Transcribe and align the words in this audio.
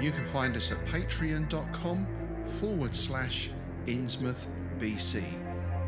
You 0.00 0.10
can 0.10 0.24
find 0.24 0.56
us 0.56 0.72
at 0.72 0.84
patreon.com 0.86 2.06
forward 2.44 2.94
slash 2.94 3.50
Innsmouth 3.86 4.46
BC. 4.78 5.22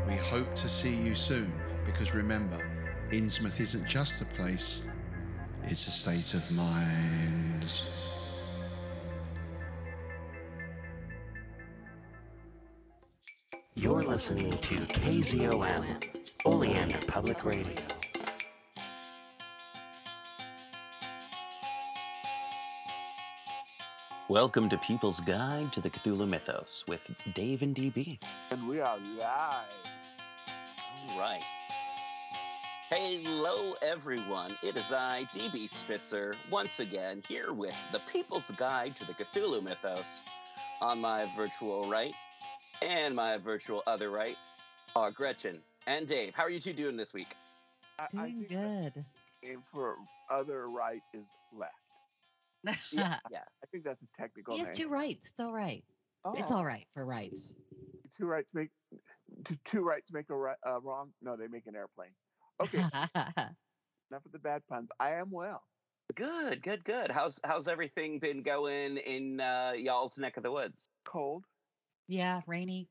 We 0.07 0.13
hope 0.13 0.53
to 0.55 0.69
see 0.69 0.95
you 0.95 1.15
soon 1.15 1.51
because 1.85 2.13
remember, 2.13 2.57
Innsmouth 3.11 3.59
isn't 3.59 3.87
just 3.87 4.21
a 4.21 4.25
place, 4.25 4.87
it's 5.63 5.87
a 5.87 5.91
state 5.91 6.33
of 6.33 6.51
mind. 6.51 7.81
You're 13.75 14.03
listening 14.03 14.51
to 14.51 14.75
KZOM, 14.75 16.03
Oleander 16.45 16.99
Public 17.07 17.45
Radio. 17.45 17.96
Welcome 24.29 24.67
to 24.69 24.77
People's 24.79 25.21
Guide 25.21 25.71
to 25.71 25.79
the 25.79 25.89
Cthulhu 25.89 26.27
Mythos 26.27 26.83
with 26.85 27.09
Dave 27.33 27.61
and 27.61 27.73
DB. 27.73 28.19
And 28.51 28.67
we 28.67 28.81
are 28.81 28.97
live. 29.17 29.65
All 31.09 31.17
right. 31.19 31.41
Hello, 32.89 33.75
everyone. 33.81 34.57
It 34.63 34.75
is 34.75 34.91
I, 34.91 35.27
DB 35.33 35.69
Spitzer, 35.69 36.35
once 36.51 36.81
again 36.81 37.23
here 37.25 37.53
with 37.53 37.73
the 37.93 38.01
People's 38.11 38.51
Guide 38.57 38.97
to 38.97 39.05
the 39.05 39.13
Cthulhu 39.13 39.63
Mythos. 39.63 40.21
On 40.81 40.99
my 40.99 41.31
virtual 41.37 41.89
right 41.89 42.13
and 42.81 43.15
my 43.15 43.37
virtual 43.37 43.81
other 43.87 44.09
right 44.11 44.35
are 44.95 45.09
Gretchen 45.09 45.59
and 45.87 46.05
Dave. 46.05 46.33
How 46.35 46.43
are 46.43 46.49
you 46.49 46.59
two 46.59 46.73
doing 46.73 46.97
this 46.97 47.13
week? 47.13 47.33
I, 47.97 48.03
I 48.03 48.07
Doing 48.09 48.45
think 48.45 48.49
good. 48.49 49.05
name 49.41 49.63
for 49.71 49.95
other 50.29 50.69
right 50.69 51.01
is 51.13 51.23
left. 51.57 51.71
Yeah, 52.63 52.75
yeah. 53.31 53.43
I 53.63 53.67
think 53.71 53.83
that's 53.83 54.01
a 54.01 54.21
technical 54.21 54.53
he 54.53 54.59
has 54.59 54.67
name. 54.69 54.87
two 54.87 54.89
rights. 54.89 55.31
It's 55.31 55.39
all 55.39 55.53
right. 55.53 55.83
It's 56.35 56.51
Oh, 56.51 56.55
all 56.57 56.65
right 56.65 56.85
for 56.93 57.05
rights. 57.05 57.53
Two 58.17 58.25
rights 58.25 58.53
make 58.53 58.69
two, 59.45 59.55
two 59.65 59.81
rights 59.81 60.11
make 60.11 60.29
a 60.29 60.35
right, 60.35 60.57
uh, 60.67 60.81
wrong. 60.81 61.11
No, 61.21 61.37
they 61.37 61.47
make 61.47 61.67
an 61.67 61.75
airplane. 61.75 62.09
Okay, 62.59 62.79
enough 63.15 64.25
of 64.25 64.31
the 64.31 64.39
bad 64.39 64.61
puns. 64.67 64.89
I 64.99 65.11
am 65.13 65.29
well. 65.31 65.61
Good, 66.15 66.63
good, 66.63 66.83
good. 66.83 67.11
How's 67.11 67.39
how's 67.43 67.67
everything 67.67 68.19
been 68.19 68.41
going 68.41 68.97
in 68.97 69.39
uh, 69.39 69.73
y'all's 69.77 70.17
neck 70.17 70.37
of 70.37 70.43
the 70.43 70.51
woods? 70.51 70.89
Cold. 71.05 71.45
yeah, 72.07 72.41
rainy. 72.47 72.89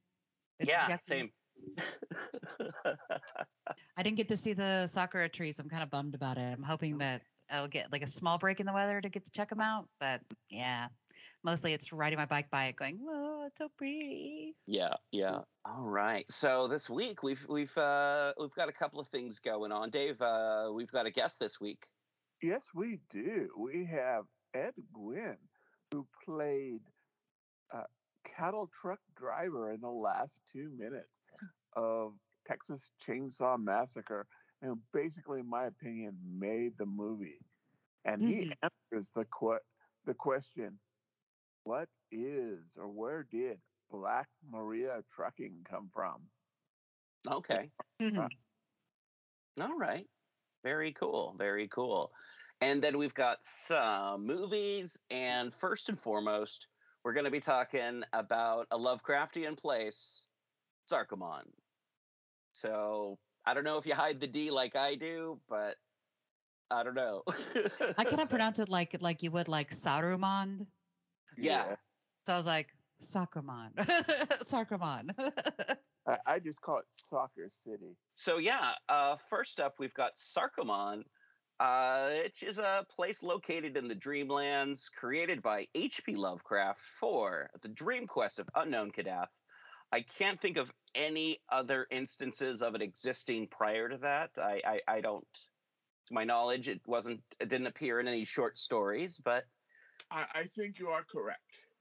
It's 0.60 0.68
yeah, 0.70 0.88
yucky. 0.88 1.04
same. 1.04 1.30
I 3.96 4.02
didn't 4.02 4.16
get 4.16 4.28
to 4.28 4.36
see 4.36 4.52
the 4.52 4.86
sakura 4.86 5.28
trees. 5.28 5.58
I'm 5.58 5.68
kind 5.68 5.82
of 5.82 5.90
bummed 5.90 6.14
about 6.14 6.38
it. 6.38 6.52
I'm 6.56 6.62
hoping 6.62 6.98
that 6.98 7.22
I'll 7.50 7.68
get 7.68 7.92
like 7.92 8.02
a 8.02 8.06
small 8.06 8.38
break 8.38 8.60
in 8.60 8.66
the 8.66 8.72
weather 8.72 9.00
to 9.00 9.08
get 9.08 9.24
to 9.24 9.30
check 9.30 9.50
them 9.50 9.60
out. 9.60 9.88
But 10.00 10.20
yeah, 10.48 10.88
mostly 11.44 11.72
it's 11.72 11.92
riding 11.92 12.18
my 12.18 12.26
bike 12.26 12.50
by 12.50 12.66
it, 12.66 12.76
going, 12.76 12.98
"Whoa, 12.98 13.46
it's 13.46 13.58
so 13.58 13.68
pretty." 13.76 14.54
Yeah, 14.66 14.94
yeah. 15.12 15.40
All 15.64 15.84
right. 15.84 16.30
So 16.30 16.68
this 16.68 16.90
week 16.90 17.22
we've 17.22 17.44
we've 17.48 17.76
uh, 17.76 18.32
we've 18.38 18.54
got 18.54 18.68
a 18.68 18.72
couple 18.72 19.00
of 19.00 19.08
things 19.08 19.38
going 19.38 19.72
on. 19.72 19.90
Dave, 19.90 20.20
uh, 20.20 20.70
we've 20.72 20.90
got 20.90 21.06
a 21.06 21.10
guest 21.10 21.38
this 21.38 21.60
week. 21.60 21.86
Yes, 22.42 22.62
we 22.74 23.00
do. 23.10 23.48
We 23.56 23.86
have 23.86 24.24
Ed 24.54 24.74
Guinn, 24.94 25.36
who 25.90 26.06
played 26.24 26.80
uh, 27.74 27.84
cattle 28.36 28.70
truck 28.80 28.98
driver 29.16 29.72
in 29.72 29.80
the 29.80 29.88
last 29.88 30.40
two 30.52 30.70
minutes 30.76 31.08
of 31.76 32.12
Texas 32.46 32.90
Chainsaw 33.06 33.58
Massacre, 33.62 34.26
and 34.66 34.90
basically, 34.92 35.40
in 35.40 35.48
my 35.48 35.66
opinion, 35.66 36.38
made 36.38 36.76
the 36.78 36.86
movie. 36.86 37.40
And 38.04 38.22
he 38.22 38.50
Mhm. 38.50 38.58
answers 38.62 39.10
the 39.14 39.24
que- 39.26 39.64
the 40.04 40.14
question: 40.14 40.80
What 41.64 41.88
is 42.10 42.76
or 42.76 42.88
where 42.88 43.24
did 43.24 43.62
Black 43.90 44.28
Maria 44.42 45.04
Trucking 45.10 45.64
come 45.64 45.90
from? 45.90 46.30
Okay. 47.28 47.72
Mhm. 48.00 48.28
All 49.60 49.76
right. 49.78 50.10
Very 50.62 50.92
cool. 50.92 51.34
Very 51.34 51.68
cool. 51.68 52.14
And 52.60 52.82
then 52.82 52.98
we've 52.98 53.14
got 53.14 53.44
some 53.44 54.26
movies. 54.26 54.98
And 55.10 55.54
first 55.54 55.88
and 55.88 56.00
foremost, 56.00 56.68
we're 57.04 57.14
going 57.14 57.24
to 57.24 57.30
be 57.30 57.40
talking 57.40 58.04
about 58.12 58.68
a 58.70 58.78
Lovecraftian 58.78 59.58
place, 59.58 60.26
Sarkomon. 60.90 61.52
So 62.54 63.18
I 63.46 63.54
don't 63.54 63.64
know 63.64 63.78
if 63.78 63.86
you 63.86 63.94
hide 63.94 64.20
the 64.20 64.26
D 64.26 64.50
like 64.50 64.74
I 64.76 64.96
do, 64.96 65.38
but 65.48 65.76
I 66.70 66.82
don't 66.82 66.94
know. 66.94 67.22
I 67.96 68.04
kind 68.04 68.20
of 68.20 68.28
pronounce 68.30 68.58
it 68.58 68.68
like 68.68 68.96
like 69.00 69.22
you 69.22 69.30
would 69.30 69.48
like 69.48 69.70
Saruman. 69.70 70.66
Yeah. 71.36 71.76
So 72.26 72.32
I 72.32 72.36
was 72.36 72.46
like, 72.46 72.68
Sakraman. 73.00 73.74
Sakraman. 74.42 75.10
I, 76.08 76.16
I 76.26 76.38
just 76.38 76.60
call 76.60 76.78
it 76.78 76.84
Soccer 77.10 77.50
City. 77.64 77.96
So 78.16 78.38
yeah, 78.38 78.72
uh, 78.88 79.16
first 79.28 79.60
up 79.60 79.74
we've 79.78 79.94
got 79.94 80.12
Sarkomon, 80.14 81.02
uh, 81.60 82.10
which 82.22 82.42
is 82.42 82.58
a 82.58 82.84
place 82.94 83.22
located 83.22 83.76
in 83.76 83.88
the 83.88 83.94
Dreamlands, 83.94 84.90
created 84.96 85.42
by 85.42 85.66
H.P. 85.74 86.14
Lovecraft 86.14 86.80
for 87.00 87.50
the 87.62 87.68
Dream 87.68 88.06
Quest 88.06 88.38
of 88.38 88.48
Unknown 88.54 88.92
Kadath. 88.92 89.26
I 89.92 90.02
can't 90.02 90.40
think 90.40 90.56
of 90.56 90.70
any 90.96 91.38
other 91.50 91.86
instances 91.90 92.62
of 92.62 92.74
it 92.74 92.82
existing 92.82 93.46
prior 93.48 93.88
to 93.88 93.98
that. 93.98 94.30
I, 94.38 94.60
I, 94.66 94.80
I 94.96 95.00
don't, 95.00 95.26
to 96.08 96.14
my 96.14 96.24
knowledge, 96.24 96.68
it 96.68 96.80
wasn't, 96.86 97.20
it 97.38 97.48
didn't 97.48 97.68
appear 97.68 98.00
in 98.00 98.08
any 98.08 98.24
short 98.24 98.58
stories, 98.58 99.20
but 99.22 99.44
I, 100.10 100.24
I 100.34 100.44
think 100.56 100.78
you 100.78 100.88
are 100.88 101.04
correct. 101.04 101.40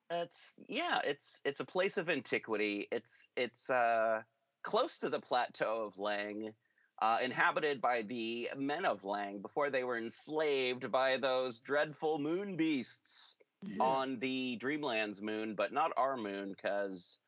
it's 0.10 0.54
yeah, 0.68 1.00
it's 1.04 1.40
it's 1.44 1.60
a 1.60 1.66
place 1.66 1.98
of 1.98 2.10
antiquity. 2.10 2.88
It's 2.92 3.28
it's 3.36 3.70
uh 3.70 4.22
close 4.64 4.98
to 5.00 5.10
the 5.10 5.20
plateau 5.20 5.86
of 5.86 5.96
Leng, 5.96 6.54
uh, 7.02 7.18
inhabited 7.24 7.82
by 7.82 8.02
the 8.04 8.50
men 8.58 8.86
of 8.86 9.02
Leng 9.04 9.42
before 9.42 9.70
they 9.70 9.84
were 9.84 9.98
enslaved 9.98 10.92
by 10.92 11.18
those 11.18 11.60
dreadful 11.60 12.20
moon 12.20 12.56
beasts 12.56 13.36
on 13.80 14.20
the 14.20 14.58
Dreamlands 14.62 15.22
moon, 15.22 15.56
but 15.56 15.74
not 15.74 15.92
our 15.98 16.18
moon, 16.18 16.50
because 16.52 17.20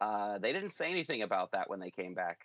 uh, 0.00 0.38
they 0.38 0.52
didn't 0.52 0.70
say 0.70 0.90
anything 0.90 1.22
about 1.22 1.52
that 1.52 1.68
when 1.68 1.80
they 1.80 1.90
came 1.90 2.14
back. 2.14 2.38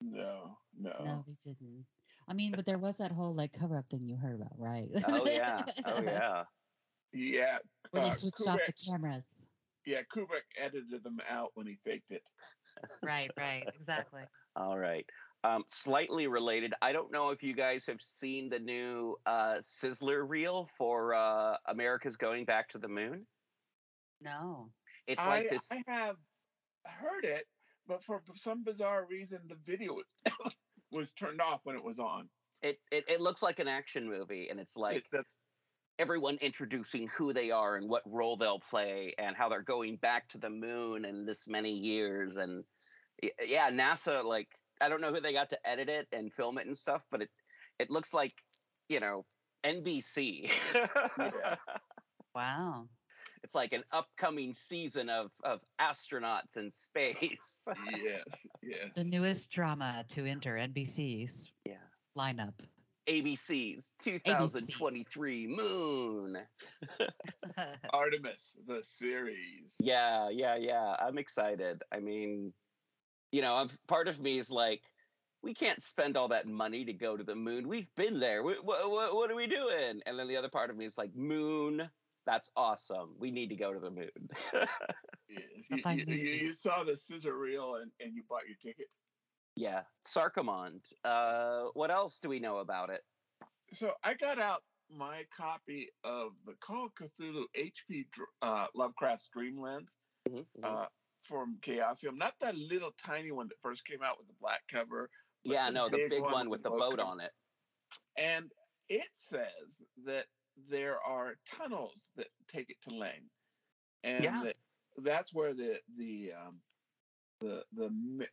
No, 0.00 0.56
no. 0.78 0.92
no, 1.04 1.24
they 1.26 1.52
didn't. 1.52 1.84
I 2.28 2.32
mean, 2.32 2.52
but 2.54 2.64
there 2.64 2.78
was 2.78 2.98
that 2.98 3.10
whole 3.10 3.34
like 3.34 3.52
cover 3.52 3.76
up 3.76 3.88
thing 3.90 4.04
you 4.04 4.16
heard 4.16 4.36
about, 4.36 4.56
right? 4.56 4.88
Oh 5.08 5.26
yeah, 5.30 5.56
oh 5.86 6.02
yeah. 6.02 6.44
Yeah. 7.12 7.58
Where 7.90 8.04
they 8.04 8.08
uh, 8.08 8.12
switched 8.12 8.46
off 8.46 8.60
the 8.66 8.72
cameras. 8.72 9.46
Yeah, 9.86 10.00
Kubrick 10.14 10.46
edited 10.62 11.02
them 11.02 11.18
out 11.28 11.50
when 11.54 11.66
he 11.66 11.78
faked 11.84 12.10
it. 12.10 12.22
Right, 13.02 13.30
right, 13.36 13.64
exactly. 13.74 14.22
All 14.56 14.78
right. 14.78 15.04
Um, 15.44 15.64
slightly 15.66 16.28
related. 16.28 16.72
I 16.80 16.92
don't 16.92 17.12
know 17.12 17.28
if 17.28 17.42
you 17.42 17.52
guys 17.52 17.84
have 17.86 18.00
seen 18.00 18.48
the 18.48 18.58
new 18.58 19.16
uh, 19.26 19.56
Sizzler 19.56 20.26
reel 20.26 20.66
for 20.78 21.12
uh, 21.12 21.56
America's 21.66 22.16
Going 22.16 22.46
Back 22.46 22.68
to 22.70 22.78
the 22.78 22.88
Moon. 22.88 23.26
No. 24.22 24.70
It's 25.06 25.26
like 25.26 25.46
I, 25.46 25.54
this. 25.54 25.68
I 25.72 25.82
have 25.88 26.16
heard 26.84 27.24
it, 27.24 27.44
but 27.86 28.02
for 28.02 28.22
some 28.34 28.64
bizarre 28.64 29.06
reason, 29.08 29.40
the 29.48 29.56
video 29.66 29.94
was, 29.94 30.04
was 30.92 31.12
turned 31.12 31.40
off 31.40 31.60
when 31.64 31.76
it 31.76 31.84
was 31.84 31.98
on. 31.98 32.28
It, 32.62 32.78
it 32.92 33.04
it 33.08 33.20
looks 33.20 33.42
like 33.42 33.58
an 33.58 33.68
action 33.68 34.08
movie, 34.08 34.48
and 34.50 34.60
it's 34.60 34.76
like 34.76 35.04
that's 35.12 35.36
everyone 35.98 36.38
introducing 36.40 37.08
who 37.08 37.32
they 37.32 37.50
are 37.50 37.76
and 37.76 37.88
what 37.88 38.02
role 38.06 38.36
they'll 38.36 38.60
play 38.60 39.14
and 39.18 39.36
how 39.36 39.48
they're 39.48 39.62
going 39.62 39.96
back 39.96 40.28
to 40.28 40.38
the 40.38 40.48
moon 40.50 41.04
in 41.04 41.26
this 41.26 41.46
many 41.46 41.72
years 41.72 42.36
and 42.36 42.64
yeah 43.46 43.70
nasa 43.70 44.24
like 44.24 44.48
i 44.80 44.88
don't 44.88 45.02
know 45.02 45.12
who 45.12 45.20
they 45.20 45.34
got 45.34 45.50
to 45.50 45.68
edit 45.68 45.90
it 45.90 46.06
and 46.10 46.32
film 46.32 46.56
it 46.56 46.66
and 46.66 46.74
stuff 46.74 47.02
but 47.10 47.20
it 47.20 47.28
it 47.78 47.90
looks 47.90 48.14
like 48.14 48.32
you 48.88 48.98
know 48.98 49.26
nbc 49.62 50.50
Wow. 52.34 52.88
It's 53.42 53.54
like 53.54 53.72
an 53.72 53.82
upcoming 53.92 54.54
season 54.54 55.08
of 55.08 55.30
of 55.44 55.60
astronauts 55.80 56.56
in 56.56 56.70
space 56.70 57.66
yes, 57.90 58.24
yes. 58.62 58.90
The 58.96 59.04
newest 59.04 59.50
drama 59.50 60.04
to 60.08 60.26
enter 60.26 60.54
NBC's 60.56 61.52
yeah 61.64 61.74
lineup. 62.16 62.54
abc's 63.08 63.92
2023 64.02 65.46
moon 65.46 66.38
Artemis, 67.92 68.56
the 68.66 68.82
series. 68.82 69.76
Yeah, 69.78 70.28
yeah, 70.30 70.56
yeah. 70.56 70.96
I'm 71.00 71.18
excited. 71.18 71.82
I 71.92 72.00
mean, 72.00 72.52
you 73.32 73.42
know, 73.42 73.54
I'm, 73.54 73.70
part 73.88 74.08
of 74.08 74.20
me 74.20 74.38
is 74.38 74.50
like, 74.50 74.82
we 75.42 75.54
can't 75.54 75.80
spend 75.82 76.16
all 76.16 76.28
that 76.28 76.46
money 76.46 76.84
to 76.84 76.92
go 76.92 77.16
to 77.16 77.24
the 77.24 77.34
moon. 77.34 77.68
We've 77.68 77.92
been 77.96 78.20
there. 78.20 78.42
What, 78.42 78.64
what, 78.64 79.14
what 79.14 79.30
are 79.30 79.36
we 79.36 79.46
doing? 79.46 80.00
And 80.04 80.18
then 80.18 80.28
the 80.28 80.36
other 80.36 80.50
part 80.50 80.70
of 80.70 80.76
me 80.76 80.84
is 80.84 80.98
like, 80.98 81.14
moon. 81.14 81.88
That's 82.30 82.48
awesome. 82.54 83.16
We 83.18 83.32
need 83.32 83.48
to 83.48 83.56
go 83.56 83.72
to 83.72 83.80
the 83.80 83.90
moon. 83.90 84.10
Yes. 85.28 85.42
You, 85.70 85.76
you, 85.94 86.04
you, 86.16 86.30
you 86.46 86.52
saw 86.52 86.82
the 86.82 86.96
scissor 86.96 87.36
reel 87.38 87.76
and, 87.76 87.92
and 88.00 88.14
you 88.16 88.24
bought 88.28 88.42
your 88.48 88.56
ticket. 88.56 88.88
yeah, 89.54 89.82
Sarkomand. 90.04 90.80
Uh, 91.04 91.66
what 91.74 91.92
else 91.92 92.18
do 92.18 92.28
we 92.28 92.40
know 92.40 92.56
about 92.58 92.90
it? 92.90 93.02
So 93.72 93.92
I 94.02 94.14
got 94.14 94.40
out 94.40 94.62
my 94.90 95.22
copy 95.36 95.88
of 96.02 96.32
the 96.46 96.54
Call 96.60 96.86
of 96.86 96.94
Cthulhu 96.94 97.44
HP 97.56 98.06
Dr- 98.10 98.28
uh, 98.42 98.66
Lovecraft's 98.74 99.28
Dreamlands 99.36 99.90
Mhm, 100.28 100.44
mhm. 100.58 100.64
uh, 100.64 100.86
from 101.28 101.58
Chaosium. 101.62 102.16
Not 102.16 102.34
that 102.40 102.56
little 102.56 102.90
tiny 103.00 103.30
one 103.30 103.46
that 103.48 103.58
first 103.62 103.84
came 103.86 104.02
out 104.02 104.18
with 104.18 104.26
the 104.26 104.34
black 104.40 104.62
cover. 104.68 105.08
but 105.44 105.52
yeah, 105.52 105.70
no, 105.70 105.88
the 105.88 106.08
big 106.10 106.22
one 106.22 106.50
with 106.50 106.64
the 106.64 106.70
boat 106.70 106.96
cover. 106.98 107.08
on 107.08 107.20
it. 107.20 107.30
And 108.18 108.50
it 108.88 109.06
says 109.14 109.80
that 110.06 110.26
there 110.68 111.00
are 111.00 111.36
tunnels 111.46 112.06
that 112.16 112.28
take 112.48 112.70
it 112.70 112.80
to 112.82 112.90
Leng, 112.90 113.30
and 114.04 114.24
Yeah. 114.24 114.42
that 114.44 114.56
that's 114.98 115.32
where 115.32 115.54
the 115.54 115.80
the 115.96 116.32
um, 116.32 116.62
the 117.40 117.64
the 117.72 117.90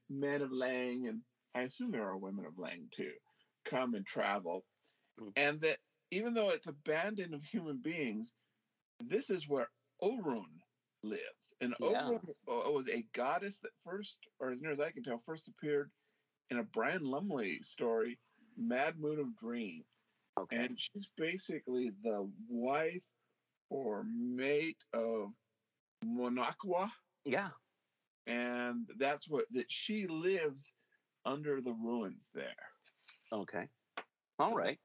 men 0.10 0.42
of 0.42 0.52
Leng, 0.52 1.08
and 1.10 1.24
I 1.56 1.62
assume 1.62 1.92
there 1.92 2.08
are 2.08 2.18
women 2.18 2.46
of 2.46 2.56
Leng 2.56 2.92
too, 2.92 3.14
come 3.66 3.96
and 3.96 4.06
travel, 4.06 4.66
Mm. 5.20 5.34
and 5.36 5.62
that 5.62 5.80
even 6.12 6.34
though 6.34 6.50
it's 6.50 6.68
abandoned 6.68 7.34
of 7.34 7.44
human 7.44 7.78
beings, 7.82 8.36
this 9.00 9.30
is 9.30 9.48
where 9.48 9.70
Oorn 10.02 10.62
lives, 11.04 11.54
and 11.62 11.76
Yeah. 11.80 12.08
Oorn 12.10 12.30
uh, 12.48 12.72
was 12.72 12.88
a 12.88 13.04
goddess 13.14 13.60
that 13.60 13.72
first, 13.84 14.28
or 14.40 14.52
as 14.52 14.62
near 14.62 14.72
as 14.74 14.80
I 14.80 14.92
can 14.92 15.04
tell, 15.04 15.20
first 15.20 15.48
appeared 15.48 15.92
in 16.50 16.60
a 16.60 16.64
Brian 16.64 17.04
Lumley 17.04 17.62
story, 17.64 18.20
Mad 18.56 19.00
Moon 19.00 19.20
of 19.20 19.36
Dreams 19.38 19.97
Okay. 20.38 20.56
and 20.56 20.78
she's 20.80 21.10
basically 21.18 21.92
the 22.04 22.30
wife 22.48 23.02
or 23.70 24.06
mate 24.14 24.78
of 24.94 25.30
Mnomquah, 26.06 26.90
yeah. 27.26 27.50
and 28.28 28.88
that's 29.00 29.28
what 29.28 29.46
that 29.52 29.66
she 29.68 30.06
lives 30.08 30.74
under 31.26 31.60
the 31.62 31.74
ruins 31.74 32.30
there. 32.34 32.46
Okay. 33.34 33.68
All 34.40 34.54
right. 34.54 34.80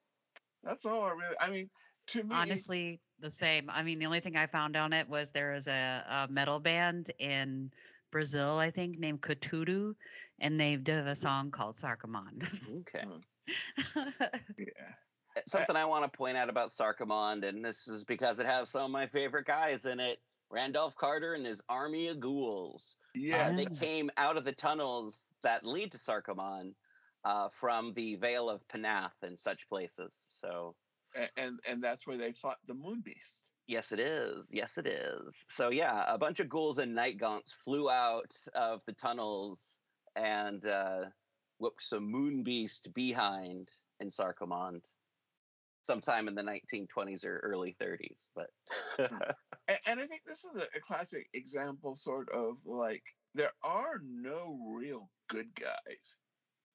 That's 0.64 0.84
all 0.84 1.02
I 1.02 1.10
really. 1.10 1.37
I 1.40 1.50
mean, 1.50 1.70
to 2.08 2.22
me, 2.22 2.34
Honestly, 2.34 3.00
the 3.20 3.31
same. 3.31 3.70
I 3.70 3.82
mean, 3.82 3.99
the 3.99 4.06
only 4.06 4.20
thing 4.20 4.37
I 4.37 4.46
found 4.46 4.76
on 4.76 4.93
it 4.93 5.08
was 5.08 5.32
there 5.32 5.54
is 5.54 5.66
a, 5.69 6.04
a 6.28 6.32
metal 6.32 6.60
band 6.60 7.10
in 7.19 7.70
Brazil, 8.10 8.58
I 8.58 8.70
think, 8.70 8.99
named 8.99 9.22
Cthulhu, 9.22 9.94
and 10.40 10.60
they 10.60 10.76
did 10.76 11.06
a 11.06 11.14
song 11.14 11.50
called 11.50 11.76
Sarkomon. 11.76 12.43
Okay. 12.81 13.04
yeah, 14.56 14.93
something 15.46 15.76
I 15.76 15.84
want 15.84 16.11
to 16.11 16.17
point 16.17 16.37
out 16.37 16.49
about 16.49 16.69
Sarkomand, 16.70 17.46
and 17.49 17.64
this 17.64 17.88
is 17.88 18.05
because 18.05 18.38
it 18.40 18.46
has 18.46 18.69
some 18.70 18.84
of 18.87 18.90
my 18.90 19.06
favorite 19.06 19.46
guys 19.46 19.87
in 19.87 20.00
it. 20.00 20.19
Randolph 20.50 20.94
Carter 20.96 21.34
and 21.34 21.46
his 21.46 21.62
army 21.69 22.08
of 22.08 22.20
ghouls. 22.20 22.96
Uh, 23.17 23.20
yeah, 23.20 23.52
they 23.52 23.67
Ah. 23.67 23.75
came 23.81 24.11
out 24.19 24.37
of 24.37 24.44
the 24.44 24.52
tunnels 24.52 25.29
that 25.43 25.64
lead 25.64 25.90
to 25.93 25.99
Sarkomon 25.99 26.75
uh, 27.25 27.49
from 27.49 27.94
the 27.94 28.17
Vale 28.17 28.50
of 28.50 28.67
Pnath 28.69 29.23
and 29.23 29.38
such 29.38 29.67
places. 29.69 30.26
So, 30.29 30.75
a- 31.17 31.31
and 31.38 31.58
and 31.67 31.82
that's 31.82 32.06
where 32.06 32.19
they 32.19 32.32
fought 32.32 32.58
the 32.67 32.75
Moon 32.75 33.00
Beast. 33.00 33.43
yes, 33.67 33.93
it 33.93 34.00
is. 34.00 34.50
Yes, 34.52 34.76
it 34.76 34.87
is. 34.87 35.46
So, 35.49 35.70
yeah, 35.70 36.05
a 36.06 36.19
bunch 36.19 36.40
of 36.40 36.49
ghouls 36.50 36.78
and 36.78 36.94
night 36.94 37.17
gaunts 37.17 37.52
flew 37.52 37.88
out 37.88 38.35
of 38.55 38.82
the 38.87 38.93
tunnels 38.93 39.81
and 40.17 40.67
uh, 40.67 41.05
whooped 41.58 41.82
some 41.82 42.05
moon 42.11 42.43
beast 42.43 42.93
behind 42.93 43.70
in 44.00 44.08
Sarkomand 44.08 44.85
sometime 45.82 46.29
in 46.29 46.34
the 46.34 46.43
1920s 46.43 47.25
or 47.25 47.38
early 47.38 47.76
30s. 47.81 48.29
But 48.34 48.50
And, 49.69 49.79
and 49.87 50.00
I 50.00 50.06
think 50.06 50.23
this 50.26 50.44
is 50.44 50.56
a, 50.56 50.67
a 50.76 50.81
classic 50.81 51.29
example, 51.34 51.94
sort 51.94 52.29
of 52.31 52.56
like 52.64 53.02
there 53.34 53.52
are 53.62 54.00
no 54.05 54.58
real 54.75 55.08
good 55.29 55.49
guys. 55.55 56.17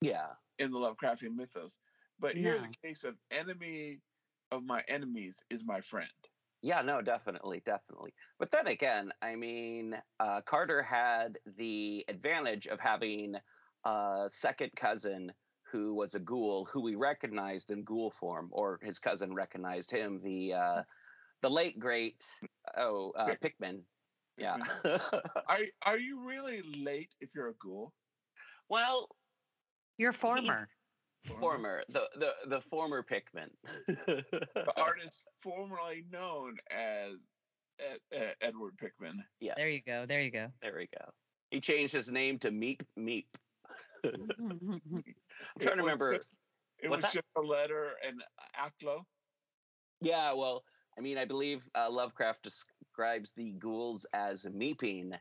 yeah, 0.01 0.27
in 0.59 0.71
the 0.71 0.77
Lovecraftian 0.77 1.36
mythos. 1.36 1.77
But 2.19 2.36
here's 2.36 2.63
a 2.63 2.88
case 2.88 3.04
of 3.04 3.15
enemy 3.30 4.00
of 4.51 4.63
my 4.63 4.83
enemies 4.88 5.44
is 5.50 5.63
my 5.65 5.81
friend. 5.81 6.10
Yeah, 6.63 6.81
no, 6.81 7.01
definitely, 7.01 7.62
definitely. 7.65 8.13
But 8.39 8.50
then 8.50 8.68
again, 8.68 9.12
I 9.21 9.36
mean, 9.36 9.95
uh, 10.19 10.42
Carter 10.42 10.81
had 10.81 11.38
the 11.57 12.03
advantage 12.07 12.65
of 12.68 12.80
having 12.80 13.36
a 13.86 14.25
second 14.27 14.71
cousin 14.75 15.31
who 15.72 15.94
was 15.94 16.16
a 16.16 16.19
ghoul, 16.19 16.66
who 16.66 16.81
we 16.81 16.96
recognized 16.96 17.72
in 17.72 17.84
ghoul 17.84 18.12
form, 18.12 18.50
or 18.52 18.80
his 18.84 19.00
cousin 19.00 19.34
recognized 19.34 19.92
him. 19.92 20.19
The 20.24 20.54
uh, 20.54 20.84
the 21.42 21.50
late 21.50 21.80
great 21.80 22.24
oh 22.78 23.12
uh, 23.18 23.36
Pickman. 23.42 23.81
Yeah. 24.38 24.58
Are 25.48 25.60
are 25.84 25.98
you 25.98 26.24
really 26.24 26.62
late 26.78 27.14
if 27.19 27.30
you're 27.34 27.50
a 27.50 27.54
ghoul? 27.56 27.92
well, 28.69 29.10
You're 29.98 30.14
former. 30.14 30.68
former 31.24 31.84
the 31.89 32.08
the 32.20 32.32
the 32.48 32.62
former 32.62 33.01
Pickman. 33.01 33.50
The 33.88 34.24
artist 34.77 35.24
formerly 35.41 36.03
known 36.12 36.58
as 36.70 37.20
Ed, 37.80 38.00
Ed- 38.12 38.36
Edward 38.41 38.77
Pickman. 38.77 39.24
yes. 39.39 39.56
There 39.58 39.70
you 39.70 39.82
go. 39.86 40.06
There 40.06 40.22
you 40.22 40.32
go. 40.32 40.48
There 40.62 40.75
we 40.77 40.88
go. 41.00 41.06
He 41.50 41.60
changed 41.60 41.94
his 41.94 42.12
name 42.12 42.38
to 42.39 42.51
Meep 42.51 42.82
Meep. 43.00 43.25
I'm 44.06 45.04
It 45.60 45.62
trying 45.62 45.77
to 45.77 45.84
remember. 45.84 46.16
just- 46.16 46.34
it 46.80 46.89
What's 46.89 47.04
was 47.04 47.13
that? 47.13 47.24
just 47.24 47.27
a 47.36 47.42
letter 47.42 47.94
and 48.06 48.22
Aklo. 48.56 49.01
Yeah, 50.00 50.34
well, 50.36 50.63
I 50.96 51.01
mean, 51.01 51.18
I 51.18 51.25
believe 51.25 51.68
uh, 51.74 51.89
Lovecraft 51.89 52.44
describes 52.44 53.34
the 53.34 53.51
ghouls 53.54 54.06
as 54.13 54.44
meeping. 54.46 55.18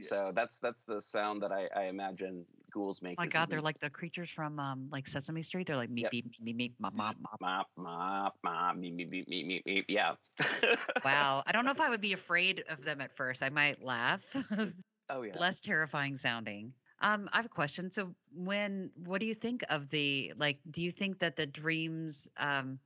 So 0.00 0.32
that's 0.34 0.58
that's 0.58 0.84
the 0.84 1.00
sound 1.00 1.42
that 1.42 1.50
I, 1.52 1.68
I 1.74 1.84
imagine 1.84 2.44
ghouls 2.72 3.00
make. 3.00 3.14
Oh 3.18 3.22
my 3.22 3.26
is 3.26 3.32
God, 3.32 3.48
they're 3.48 3.60
like 3.60 3.78
the 3.78 3.88
creatures 3.90 4.28
from 4.30 4.58
um 4.60 4.88
like 4.90 5.06
Sesame 5.06 5.40
Street. 5.42 5.66
They're 5.66 5.76
like 5.76 5.88
meep 5.90 6.02
Yep. 6.02 6.10
beep 6.10 6.26
meep 6.44 6.56
meep 6.56 6.72
mop 6.78 6.94
mop 6.94 7.16
mop. 7.20 7.40
mop 7.40 7.66
mop 7.76 8.34
mop 8.44 8.76
meep 8.76 8.94
meep 8.96 9.10
meep 9.10 9.28
meep 9.28 9.46
meep 9.46 9.62
meep. 9.66 9.84
Yeah. 9.88 10.14
Wow. 11.04 11.42
I 11.46 11.52
don't 11.52 11.64
know 11.64 11.70
if 11.70 11.80
I 11.80 11.88
would 11.90 12.00
be 12.00 12.12
afraid 12.12 12.64
of 12.68 12.82
them 12.84 13.00
at 13.00 13.16
first. 13.16 13.42
I 13.42 13.48
might 13.48 13.82
laugh. 13.82 14.24
oh 15.08 15.22
yeah. 15.22 15.38
Less 15.38 15.60
terrifying 15.60 16.16
sounding. 16.16 16.74
Um, 17.00 17.28
I 17.32 17.36
have 17.36 17.46
a 17.46 17.50
question. 17.50 17.90
So 17.92 18.14
when 18.34 18.90
what 19.04 19.20
do 19.20 19.26
you 19.26 19.34
think 19.34 19.62
of 19.68 19.88
the 19.88 20.32
like 20.36 20.58
do 20.70 20.82
you 20.82 20.90
think 20.90 21.20
that 21.20 21.36
the 21.36 21.46
dreams 21.46 22.28
um 22.36 22.78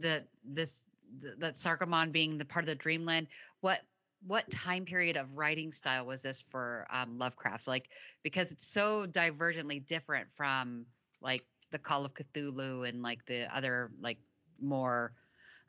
that 0.00 0.26
this 0.44 0.84
th- 1.20 1.34
that 1.38 1.54
Sarkomon 1.54 2.12
being 2.12 2.38
the 2.38 2.44
part 2.44 2.64
of 2.64 2.68
the 2.68 2.74
dreamland, 2.74 3.28
what 3.60 3.80
what 4.24 4.48
time 4.50 4.84
period 4.84 5.16
of 5.16 5.36
writing 5.36 5.72
style 5.72 6.06
was 6.06 6.22
this 6.22 6.42
for 6.50 6.86
um, 6.90 7.18
Lovecraft? 7.18 7.66
Like 7.66 7.88
because 8.22 8.52
it's 8.52 8.66
so 8.66 9.06
divergently 9.06 9.84
different 9.84 10.28
from 10.34 10.86
like 11.20 11.44
the 11.70 11.78
Call 11.78 12.04
of 12.04 12.14
Cthulhu 12.14 12.88
and 12.88 13.02
like 13.02 13.24
the 13.26 13.54
other 13.54 13.90
like 14.00 14.18
more 14.60 15.12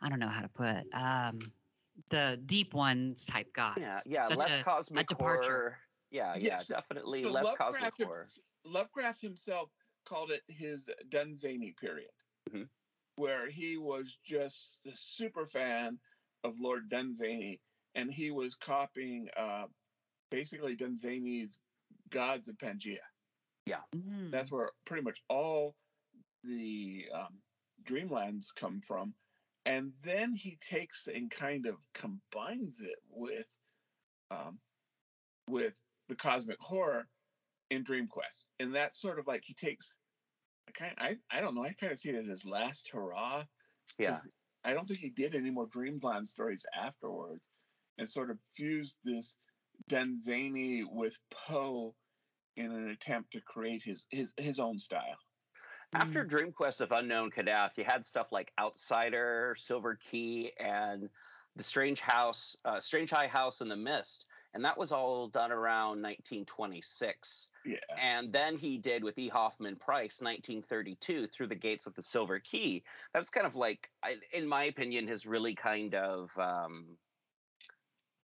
I 0.01 0.09
don't 0.09 0.19
know 0.19 0.27
how 0.27 0.41
to 0.41 0.49
put 0.49 0.85
um 0.93 1.39
the 2.09 2.39
deep 2.45 2.73
ones 2.73 3.25
type 3.25 3.53
gods. 3.53 3.79
Yeah, 3.81 3.99
yeah. 4.05 4.23
Such 4.23 4.37
less 4.37 4.59
a- 4.59 4.63
cosmic 4.63 5.07
departure. 5.07 5.51
horror. 5.51 5.77
Yeah, 6.13 6.35
yeah, 6.35 6.59
definitely 6.69 7.23
So 7.23 7.31
less 7.31 7.45
Lovecraft 7.45 7.73
cosmic 7.73 7.93
hims- 7.97 8.07
horror. 8.07 8.27
Lovecraft 8.65 9.21
himself 9.21 9.69
called 10.05 10.31
it 10.31 10.43
his 10.47 10.89
Dunsany 11.09 11.71
period, 11.73 12.11
Mhm. 12.49 12.69
where 13.15 13.49
he 13.49 13.77
was 13.77 14.15
just 14.23 14.79
a 14.85 14.95
super 14.95 15.47
fan 15.47 15.99
of 16.43 16.59
Lord 16.59 16.87
Dunsany, 16.89 17.59
and 17.95 18.13
he 18.13 18.29
was 18.31 18.53
copying 18.55 19.27
uh, 19.35 19.67
basically 20.29 20.75
Dunsany's 20.75 21.59
Gods 22.09 22.47
of 22.47 22.57
Pegana. 22.57 22.99
Mm. 23.67 24.29
That's 24.29 24.51
where 24.51 24.71
pretty 24.85 25.03
much 25.03 25.23
all 25.29 25.75
the 26.43 27.09
um, 27.11 27.41
Dreamlands 27.83 28.53
come 28.53 28.81
from, 28.81 29.15
and 29.65 29.93
then 30.03 30.31
he 30.33 30.57
takes 30.57 31.07
and 31.07 31.31
kind 31.31 31.65
of 31.65 31.77
combines 31.93 32.81
it 32.81 32.99
with 33.09 33.47
um, 34.31 34.59
with 35.47 35.73
the 36.09 36.15
cosmic 36.15 36.59
horror 36.59 37.07
in 37.69 37.83
Dream 37.83 38.07
Quest, 38.07 38.45
and 38.59 38.73
that's 38.73 38.99
sort 38.99 39.19
of 39.19 39.27
like 39.27 39.43
he 39.43 39.53
takes. 39.53 39.95
I 40.67 40.71
kind 40.71 40.93
I 40.97 41.37
I 41.37 41.41
don't 41.41 41.55
know. 41.55 41.63
I 41.63 41.73
kind 41.73 41.91
of 41.91 41.99
see 41.99 42.09
it 42.09 42.15
as 42.15 42.27
his 42.27 42.45
last 42.45 42.89
hurrah. 42.91 43.43
Yeah. 43.97 44.19
I 44.65 44.73
don't 44.73 44.87
think 44.87 44.99
he 44.99 45.09
did 45.09 45.35
any 45.35 45.49
more 45.49 45.67
Dreamland 45.67 46.27
stories 46.27 46.65
afterwards, 46.73 47.49
and 47.97 48.07
sort 48.07 48.31
of 48.31 48.37
fused 48.55 48.97
this 49.03 49.35
Dunsany 49.89 50.83
with 50.89 51.17
Poe 51.31 51.95
in 52.55 52.71
an 52.71 52.89
attempt 52.89 53.31
to 53.33 53.41
create 53.41 53.81
his 53.83 54.03
his 54.09 54.33
his 54.37 54.59
own 54.59 54.79
style. 54.79 55.17
After 55.95 56.23
Dream 56.23 56.51
Quest 56.51 56.81
of 56.81 56.91
Unknown 56.91 57.29
Kadath, 57.29 57.77
you 57.77 57.83
had 57.83 58.03
stuff 58.03 58.31
like 58.31 58.51
Outsider, 58.59 59.55
Silver 59.59 59.99
Key, 60.09 60.51
and 60.59 61.07
the 61.55 61.63
Strange 61.63 61.99
House, 61.99 62.57
uh, 62.65 62.79
Strange 62.79 63.11
High 63.11 63.27
House 63.27 63.61
in 63.61 63.69
the 63.69 63.75
Mist, 63.75 64.25
and 64.53 64.63
that 64.65 64.77
was 64.77 64.91
all 64.91 65.27
done 65.27 65.51
around 65.51 66.01
1926. 66.01 67.49
Yeah. 67.65 67.77
And 67.97 68.31
then 68.33 68.57
he 68.57 68.77
did 68.77 69.03
with 69.03 69.17
E. 69.17 69.29
Hoffman 69.29 69.75
Price, 69.77 70.21
1932, 70.21 71.27
Through 71.27 71.47
the 71.47 71.55
Gates 71.55 71.87
of 71.87 71.93
the 71.95 72.01
Silver 72.01 72.39
Key. 72.39 72.83
That 73.13 73.19
was 73.19 73.29
kind 73.29 73.47
of 73.47 73.55
like, 73.55 73.91
I- 74.03 74.21
in 74.31 74.47
my 74.47 74.65
opinion, 74.65 75.07
his 75.07 75.25
really 75.25 75.55
kind 75.55 75.95
of 75.95 76.37
um, 76.37 76.97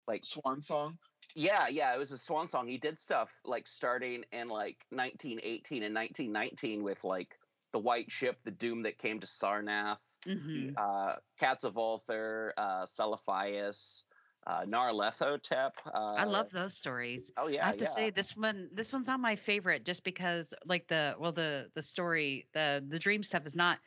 like 0.06 0.24
Swan 0.24 0.62
Song. 0.62 0.98
yeah, 1.34 1.68
yeah, 1.68 1.94
it 1.94 1.98
was 1.98 2.12
a 2.12 2.18
swan 2.18 2.48
song. 2.48 2.68
He 2.68 2.78
did 2.78 2.98
stuff 2.98 3.40
like 3.44 3.66
starting 3.68 4.24
in 4.32 4.48
like 4.48 4.84
1918 4.90 5.82
and 5.82 5.94
1919 5.94 6.82
with 6.82 7.04
like 7.04 7.38
the 7.72 7.78
White 7.78 8.10
Ship, 8.10 8.36
the 8.44 8.50
Doom 8.50 8.82
that 8.82 8.98
came 8.98 9.20
to 9.20 9.26
Sarnath, 9.26 10.18
hmm 10.24 10.70
uh, 10.76 11.16
Cats 11.38 11.64
of 11.64 11.74
Ulthar, 11.74 12.52
uh, 12.56 12.86
uh, 14.46 14.64
Narlethotep. 14.64 15.72
Uh, 15.86 15.90
I 16.16 16.24
love 16.24 16.50
those 16.50 16.76
stories. 16.76 17.30
Oh 17.36 17.48
yeah, 17.48 17.64
I 17.64 17.66
have 17.68 17.76
to 17.76 17.84
yeah. 17.84 17.90
say 17.90 18.10
this 18.10 18.36
one 18.36 18.70
this 18.72 18.92
one's 18.92 19.06
not 19.06 19.20
my 19.20 19.36
favorite 19.36 19.84
just 19.84 20.04
because 20.04 20.54
like 20.64 20.88
the 20.88 21.16
well 21.18 21.32
the 21.32 21.70
the 21.74 21.82
story 21.82 22.48
the 22.52 22.84
the 22.86 22.98
dream 22.98 23.22
stuff 23.22 23.46
is 23.46 23.54
not 23.54 23.78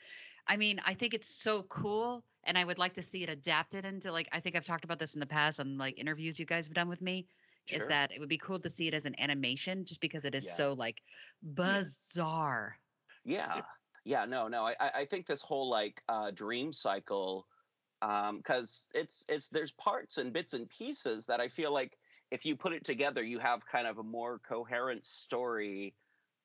I 0.48 0.58
mean 0.58 0.80
I 0.86 0.94
think 0.94 1.14
it's 1.14 1.28
so 1.28 1.64
cool 1.64 2.24
and 2.44 2.58
I 2.58 2.64
would 2.64 2.78
like 2.78 2.94
to 2.96 3.02
see 3.02 3.24
it 3.24 3.30
adapted 3.30 3.86
into 3.86 4.12
like 4.12 4.30
I 4.32 4.40
think 4.40 4.56
I've 4.56 4.66
talked 4.66 4.84
about 4.86 5.00
this 5.00 5.16
in 5.16 5.20
the 5.20 5.26
past 5.26 5.60
on 5.60 5.78
like 5.78 5.98
interviews 5.98 6.40
you 6.40 6.46
guys 6.46 6.68
have 6.68 6.74
done 6.76 6.90
with 6.90 7.02
me 7.02 7.28
Sure. 7.66 7.80
is 7.80 7.88
that 7.88 8.12
it 8.12 8.20
would 8.20 8.30
be 8.30 8.38
cool 8.38 8.60
to 8.60 8.70
see 8.70 8.88
it 8.88 8.94
as 8.94 9.06
an 9.06 9.20
animation 9.20 9.86
just 9.86 10.02
because 10.02 10.26
it 10.26 10.36
is 10.36 10.46
Yeah. 10.46 10.54
so 10.54 10.74
like 10.74 11.02
bizarre. 11.42 12.78
Yeah. 13.24 13.62
Yeah, 14.06 14.26
no, 14.26 14.48
no. 14.50 14.66
I, 14.66 14.76
I 14.80 14.90
I 15.02 15.06
think 15.06 15.28
this 15.28 15.42
whole 15.42 15.70
like 15.70 16.04
uh 16.10 16.32
dream 16.32 16.74
cycle, 16.74 17.48
um, 18.04 18.38
because 18.40 18.90
it's 18.94 19.26
it's 19.30 19.50
there's 19.50 19.72
parts 19.72 20.20
and 20.20 20.34
bits 20.34 20.54
and 20.54 20.70
pieces 20.70 21.28
that 21.28 21.42
I 21.42 21.50
feel 21.50 21.74
like 21.74 21.98
if 22.32 22.46
you 22.46 22.58
put 22.58 22.74
it 22.74 22.86
together, 22.86 23.24
you 23.24 23.40
have 23.40 23.66
kind 23.66 23.88
of 23.88 23.98
a 24.00 24.04
more 24.04 24.40
coherent 24.40 25.06
story 25.06 25.96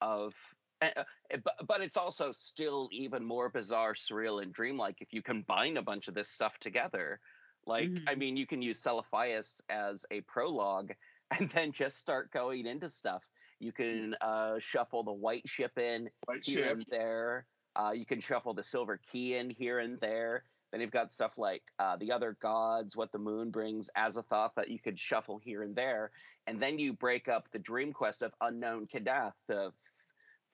of 0.00 0.34
uh, 0.80 0.90
uh, 0.96 1.04
but, 1.44 1.54
but 1.66 1.82
it's 1.82 1.96
also 1.96 2.32
still 2.32 2.88
even 2.92 3.24
more 3.24 3.50
bizarre, 3.50 3.94
surreal, 3.94 4.42
and 4.42 4.54
dreamlike 4.54 5.02
if 5.02 5.12
you 5.12 5.22
combine 5.22 5.76
a 5.76 5.82
bunch 5.82 6.08
of 6.08 6.14
this 6.14 6.30
stuff 6.30 6.58
together. 6.60 7.20
Like, 7.66 8.02
I 8.06 8.14
Mhm. 8.14 8.16
mean, 8.16 8.36
you 8.36 8.46
can 8.46 8.62
use 8.62 8.80
Celephais 8.82 9.60
as 9.68 10.06
a 10.10 10.22
prologue 10.22 10.92
and 11.38 11.50
then 11.50 11.72
just 11.72 11.98
start 11.98 12.30
going 12.32 12.66
into 12.66 12.88
stuff. 12.88 13.28
You 13.58 13.72
can 13.72 14.14
uh, 14.20 14.60
shuffle 14.60 15.04
the 15.04 15.12
white 15.12 15.48
ship 15.48 15.78
in, 15.78 16.10
White 16.26 16.44
here 16.44 16.64
Ship. 16.64 16.72
and 16.72 16.86
there. 16.88 17.48
Uh, 17.76 17.92
you 17.94 18.06
can 18.06 18.20
shuffle 18.20 18.54
the 18.54 18.62
silver 18.64 18.98
key 18.98 19.34
in 19.34 19.50
here 19.50 19.78
and 19.80 20.00
there. 20.00 20.44
Then 20.70 20.80
you've 20.80 20.90
got 20.90 21.12
stuff 21.12 21.38
like 21.38 21.62
uh, 21.78 21.96
the 21.96 22.12
other 22.12 22.36
gods, 22.40 22.96
what 22.96 23.10
the 23.12 23.18
moon 23.18 23.50
brings, 23.50 23.90
Azathoth 23.96 24.54
that 24.54 24.68
you 24.68 24.78
could 24.78 24.98
shuffle 24.98 25.38
here 25.38 25.62
and 25.62 25.74
there. 25.74 26.10
And 26.46 26.60
then 26.60 26.78
you 26.78 26.92
break 26.92 27.28
up 27.28 27.50
the 27.50 27.58
dream 27.58 27.92
quest 27.92 28.22
of 28.22 28.34
unknown 28.40 28.86
Kadath 28.86 29.42
to 29.46 29.66
f- 29.68 29.74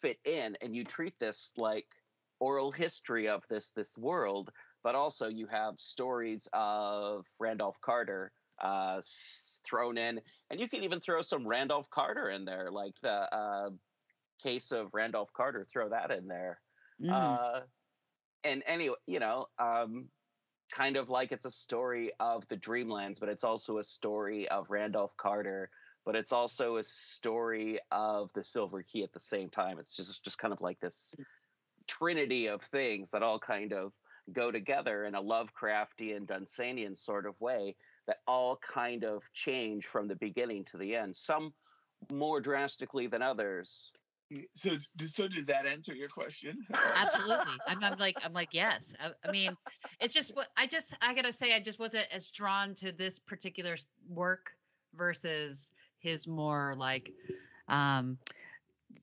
fit 0.00 0.20
in, 0.24 0.56
and 0.60 0.74
you 0.74 0.84
treat 0.84 1.18
this 1.18 1.52
like 1.56 1.86
oral 2.40 2.70
history 2.72 3.28
of 3.28 3.46
this 3.48 3.72
this 3.72 3.96
world. 3.98 4.52
But 4.82 4.94
also 4.94 5.28
you 5.28 5.46
have 5.50 5.80
stories 5.80 6.48
of 6.52 7.26
Randolph 7.40 7.80
Carter 7.80 8.32
uh, 8.60 9.02
thrown 9.64 9.98
in, 9.98 10.20
and 10.50 10.60
you 10.60 10.68
can 10.68 10.84
even 10.84 11.00
throw 11.00 11.22
some 11.22 11.46
Randolph 11.46 11.90
Carter 11.90 12.28
in 12.28 12.44
there, 12.44 12.70
like 12.70 13.00
the 13.00 13.34
uh, 13.34 13.70
case 14.38 14.70
of 14.72 14.94
Randolph 14.94 15.32
Carter. 15.32 15.64
Throw 15.64 15.88
that 15.88 16.10
in 16.10 16.28
there. 16.28 16.60
Mhm. 17.00 17.10
And 18.44 18.62
anyway, 18.66 18.96
you 19.06 19.20
know, 19.20 19.46
um, 19.58 20.08
kind 20.70 20.96
of 20.96 21.08
like 21.08 21.32
it's 21.32 21.46
a 21.46 21.50
story 21.50 22.10
of 22.20 22.46
the 22.48 22.56
Dreamlands, 22.56 23.20
but 23.20 23.28
it's 23.28 23.44
also 23.44 23.78
a 23.78 23.84
story 23.84 24.48
of 24.48 24.70
Randolph 24.70 25.16
Carter, 25.16 25.70
but 26.04 26.14
it's 26.16 26.32
also 26.32 26.76
a 26.76 26.82
story 26.82 27.78
of 27.90 28.30
the 28.34 28.44
Silver 28.44 28.82
Key 28.82 29.02
at 29.02 29.12
the 29.12 29.20
same 29.20 29.48
time. 29.48 29.78
It's 29.78 29.96
just 29.96 30.22
just 30.24 30.38
kind 30.38 30.52
of 30.52 30.60
like 30.60 30.78
this 30.80 31.14
trinity 31.86 32.46
of 32.46 32.62
things 32.62 33.10
that 33.10 33.22
all 33.22 33.38
kind 33.38 33.72
of 33.72 33.92
go 34.32 34.50
together 34.50 35.04
in 35.04 35.14
a 35.14 35.22
Lovecraftian, 35.22 36.26
Dunsanian 36.26 36.96
sort 36.96 37.26
of 37.26 37.38
way 37.40 37.76
that 38.06 38.18
all 38.26 38.56
kind 38.56 39.04
of 39.04 39.22
change 39.32 39.86
from 39.86 40.08
the 40.08 40.16
beginning 40.16 40.64
to 40.64 40.78
the 40.78 40.96
end. 40.96 41.14
Some 41.14 41.52
more 42.10 42.40
drastically 42.40 43.06
than 43.06 43.22
others. 43.22 43.92
So, 44.54 44.70
so 45.06 45.28
did 45.28 45.46
that 45.48 45.66
answer 45.66 45.94
your 45.94 46.08
question? 46.08 46.66
Absolutely. 46.96 47.54
I'm, 47.68 47.82
I'm 47.82 47.98
like, 47.98 48.16
I'm 48.24 48.32
like, 48.32 48.48
yes. 48.52 48.94
I, 49.00 49.10
I 49.26 49.30
mean, 49.30 49.56
it's 50.00 50.14
just 50.14 50.34
what 50.34 50.48
I 50.56 50.66
just, 50.66 50.96
I 51.02 51.14
gotta 51.14 51.32
say, 51.32 51.54
I 51.54 51.60
just 51.60 51.78
wasn't 51.78 52.06
as 52.12 52.30
drawn 52.30 52.74
to 52.76 52.92
this 52.92 53.18
particular 53.18 53.76
work 54.08 54.52
versus 54.94 55.72
his 55.98 56.26
more 56.26 56.74
like, 56.76 57.12
um, 57.68 58.18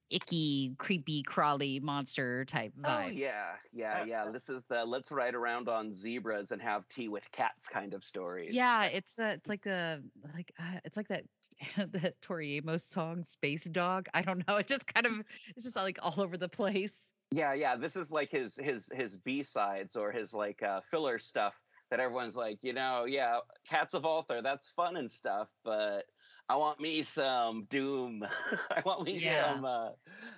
icky, 0.10 0.76
creepy, 0.78 1.24
crawly 1.24 1.80
monster 1.80 2.46
type 2.46 2.74
vibes. 2.80 3.08
Oh 3.08 3.08
yeah, 3.08 3.52
yeah, 3.72 4.00
Uh, 4.02 4.06
yeah. 4.06 4.32
This 4.32 4.50
is 4.50 4.64
the 4.64 4.84
let's 4.86 5.12
ride 5.12 5.36
around 5.36 5.70
on 5.70 5.92
zebras 5.94 6.52
and 6.52 6.62
have 6.62 6.88
tea 6.90 7.08
with 7.08 7.30
cats 7.32 7.68
kind 7.68 7.94
of 7.94 8.04
story. 8.04 8.50
Yeah, 8.52 8.86
it's 8.86 9.18
uh, 9.18 9.34
it's 9.36 9.50
like 9.50 9.64
the 9.64 10.04
like 10.36 10.52
uh, 10.60 10.80
it's 10.84 10.98
like 10.98 11.08
that 11.08 11.24
that 11.78 12.22
Tori 12.22 12.58
Amos 12.58 12.84
song 12.84 13.24
Space 13.24 13.66
Dog. 13.66 14.08
I 14.14 14.22
don't 14.22 14.48
know. 14.48 14.58
It 14.58 14.68
just 14.68 14.92
kind 14.94 15.06
of 15.06 15.14
it's 15.56 15.64
just 15.66 15.76
like 15.76 15.98
all 16.02 16.20
over 16.22 16.38
the 16.38 16.50
place. 16.50 17.12
yeah, 17.32 17.54
yeah. 17.54 17.76
This 17.76 17.96
is 17.96 18.12
like 18.12 18.30
his 18.32 18.56
his 18.58 18.90
his 18.94 19.18
B 19.18 19.44
sides 19.44 19.96
or 19.96 20.12
his 20.12 20.34
like 20.34 20.62
uh, 20.64 20.82
filler 20.82 21.18
stuff 21.20 21.54
that 21.90 22.00
everyone's 22.00 22.38
like, 22.38 22.60
you 22.64 22.72
know, 22.74 23.06
yeah, 23.06 23.40
Cats 23.70 23.94
of 23.94 24.04
Ulthar, 24.04 24.42
that's 24.42 24.70
fun 24.78 24.96
and 24.96 25.12
stuff, 25.12 25.50
but 25.66 26.06
I 26.48 26.56
want 26.56 26.80
me 26.80 27.04
some 27.04 27.66
Doom. 27.70 28.24
I 28.72 28.82
want 28.86 29.04
me 29.04 29.18
Yeah. 29.18 29.54
some. 29.56 29.66
Uh, 29.66 29.90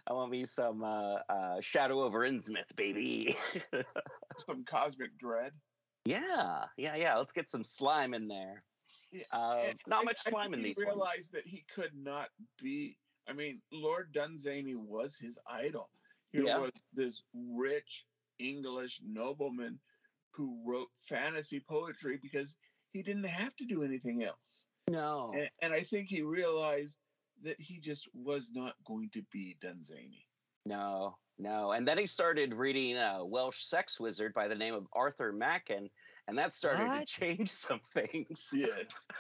I 0.07 0.13
want 0.13 0.31
me 0.31 0.45
some 0.45 0.83
uh, 0.83 1.15
uh, 1.29 1.57
Shadow 1.61 2.01
over 2.03 2.19
Innsmouth, 2.21 2.75
baby. 2.75 3.35
Some 4.47 4.63
cosmic 4.65 5.15
dread. 5.19 5.51
yeah, 6.05 6.65
yeah, 6.75 6.95
yeah. 6.95 7.15
Let's 7.17 7.31
get 7.31 7.47
some 7.49 7.63
slime 7.63 8.15
in 8.15 8.27
there. 8.27 8.63
Yeah, 9.13 9.23
Uh, 9.31 9.73
not 9.87 10.01
I- 10.01 10.03
much 10.05 10.19
slime 10.23 10.53
in 10.53 10.59
he 10.59 10.65
these 10.73 10.77
ones. 10.77 10.87
realized 10.87 11.31
that 11.33 11.45
he 11.45 11.63
could 11.73 11.93
not 11.95 12.29
be. 12.61 12.97
I 13.27 13.33
mean, 13.33 13.61
Lord 13.71 14.11
Dunsany 14.11 14.75
was 14.75 15.15
his 15.15 15.39
idol. 15.47 15.89
He 16.31 16.39
Yeah. 16.41 16.57
was 16.57 16.71
this 16.93 17.21
rich 17.33 18.05
English 18.39 18.99
nobleman 19.03 19.79
who 20.31 20.61
wrote 20.65 20.89
fantasy 21.07 21.59
poetry 21.59 22.17
because 22.17 22.57
he 22.91 23.03
didn't 23.03 23.23
have 23.25 23.55
to 23.57 23.65
do 23.65 23.83
anything 23.83 24.23
else. 24.23 24.65
No. 24.89 25.31
And, 25.33 25.49
and 25.61 25.73
I 25.73 25.83
think 25.83 26.09
he 26.09 26.23
realized 26.23 26.97
that 27.43 27.59
he 27.61 27.79
just 27.79 28.07
was 28.15 28.51
not 28.51 28.75
going 28.83 29.09
to 29.11 29.21
be 29.31 29.53
Dunsany. 29.61 30.27
No, 30.65 31.17
no. 31.37 31.71
And 31.71 31.87
then 31.87 31.97
he 31.97 32.05
started 32.05 32.53
reading 32.53 32.97
a 32.97 33.23
Welsh 33.25 33.63
sex 33.63 33.99
wizard 33.99 34.33
by 34.33 34.47
the 34.47 34.55
name 34.55 34.73
of 34.73 34.85
Arthur 34.93 35.31
Machen, 35.33 35.89
and 36.27 36.37
that 36.37 36.53
started 36.53 36.87
What? 36.87 36.99
to 36.99 37.05
change 37.05 37.49
some 37.49 37.81
things. 37.93 38.49
Yeah. 38.53 38.67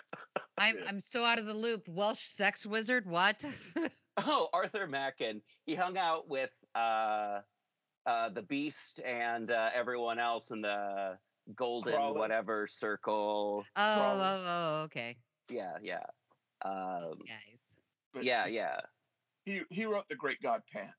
I'm 0.57 0.77
I'm 0.87 0.99
so 0.99 1.23
out 1.23 1.39
of 1.39 1.45
the 1.45 1.53
loop. 1.53 1.87
Welsh 1.87 2.21
sex 2.21 2.65
wizard? 2.65 3.05
What? 3.05 3.43
Oh, 4.15 4.47
Arthur 4.53 4.85
Machen. 4.85 5.41
He 5.65 5.73
hung 5.73 5.97
out 5.97 6.29
with 6.29 6.51
uh, 6.75 7.39
uh, 8.05 8.29
the 8.29 8.43
Beast 8.43 9.01
and 9.03 9.49
uh, 9.49 9.71
everyone 9.73 10.19
else 10.19 10.51
in 10.51 10.61
the 10.61 11.17
Golden 11.55 11.93
Crawler. 11.93 12.19
whatever 12.19 12.67
circle. 12.67 13.65
oh, 13.75 13.81
oh, 13.81 14.43
oh, 14.45 14.81
okay. 14.83 15.17
Yeah, 15.49 15.71
yeah. 15.81 16.03
Those 16.63 17.13
Um, 17.15 17.25
guys. 17.27 17.73
But 18.13 18.23
yeah, 18.23 18.45
yeah. 18.45 18.81
He 19.45 19.63
he 19.71 19.85
wrote 19.85 20.07
the 20.09 20.15
Great 20.15 20.39
God 20.43 20.61
Pan. 20.71 20.93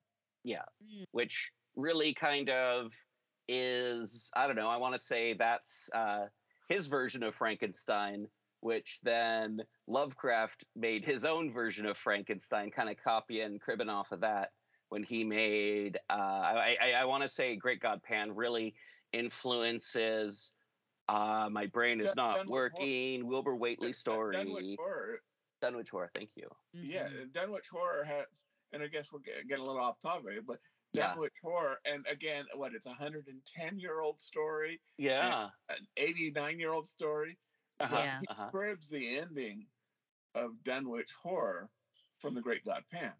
Which 1.12 1.50
really 1.76 2.14
kind 2.14 2.48
of 2.50 2.92
is 3.48 4.30
I 4.36 4.46
don't 4.46 4.56
know. 4.56 4.68
I 4.68 4.76
want 4.76 4.94
to 4.94 4.98
say 5.00 5.32
that's 5.34 5.88
uh, 5.94 6.26
his 6.68 6.86
version 6.86 7.22
of 7.22 7.34
Frankenstein, 7.34 8.26
which 8.60 9.00
then 9.02 9.60
Lovecraft 9.86 10.64
made 10.76 11.04
his 11.04 11.24
own 11.24 11.52
version 11.52 11.84
of 11.86 11.96
Frankenstein, 11.98 12.70
kind 12.70 12.88
of 12.88 12.96
copying 13.02 13.46
and 13.46 13.60
cribbing 13.60 13.88
off 13.90 14.12
of 14.12 14.20
that 14.20 14.52
when 14.88 15.02
he 15.02 15.24
made. 15.24 15.98
Uh, 16.08 16.12
I, 16.12 16.76
I, 16.80 16.90
I 17.00 17.04
want 17.04 17.22
to 17.22 17.28
say 17.28 17.56
Great 17.56 17.80
God 17.80 18.02
Pan 18.02 18.34
really 18.34 18.74
influences 19.12 20.52
Uh, 21.06 21.48
my 21.50 21.66
brain 21.66 22.00
is 22.00 22.06
Dun- 22.06 22.14
not 22.16 22.36
Dunwich 22.36 22.48
Hor- 22.48 22.56
working. 22.80 23.26
Wilbur 23.26 23.54
Whately 23.56 23.92
story. 23.92 24.36
Dunwich 24.36 24.76
Horror. 24.78 25.20
Dunwich 25.60 25.90
Horror. 25.90 26.10
Thank 26.14 26.30
you. 26.34 26.48
Yeah, 26.72 27.08
Mhm. 27.08 27.32
Dunwich 27.34 27.68
Horror 27.68 28.04
has, 28.04 28.24
and 28.72 28.82
I 28.82 28.88
guess 28.88 29.12
we're 29.12 29.20
get- 29.20 29.46
getting 29.48 29.64
a 29.64 29.66
little 29.66 29.82
off 29.82 30.00
topic, 30.00 30.44
but 30.46 30.60
Yeah. 30.92 31.08
Dunwich 31.08 31.34
Horror, 31.42 31.80
and 31.84 32.06
again, 32.06 32.46
what 32.54 32.72
it's 32.74 32.86
a 32.86 32.94
hundred 32.94 33.26
and 33.28 33.44
ten 33.44 33.78
year 33.78 34.00
old 34.00 34.20
story, 34.20 34.80
Yeah. 34.96 35.50
an 35.68 35.88
eighty 35.96 36.30
nine 36.30 36.58
year 36.60 36.72
old 36.72 36.86
story. 36.86 37.38
but 37.78 37.86
Uh-huh. 37.86 37.96
Yeah. 37.96 38.20
He 38.20 38.26
Uh-huh. 38.28 38.50
cribs 38.50 38.88
the 38.88 39.18
ending 39.18 39.66
of 40.36 40.62
Dunwich 40.62 41.10
Horror 41.12 41.68
from 42.20 42.34
the 42.34 42.40
Great 42.40 42.64
God 42.64 42.84
Pan. 42.88 43.12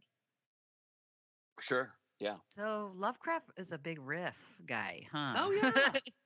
Sure. 1.61 1.91
Yeah. 2.21 2.39
So 2.49 2.93
Lovecraft 2.95 3.51
is 3.57 3.73
a 3.73 3.79
big 3.79 3.99
riff 4.01 4.61
guy, 4.67 5.09
huh? 5.11 5.35
Oh, 5.39 5.51
yeah. 5.51 5.71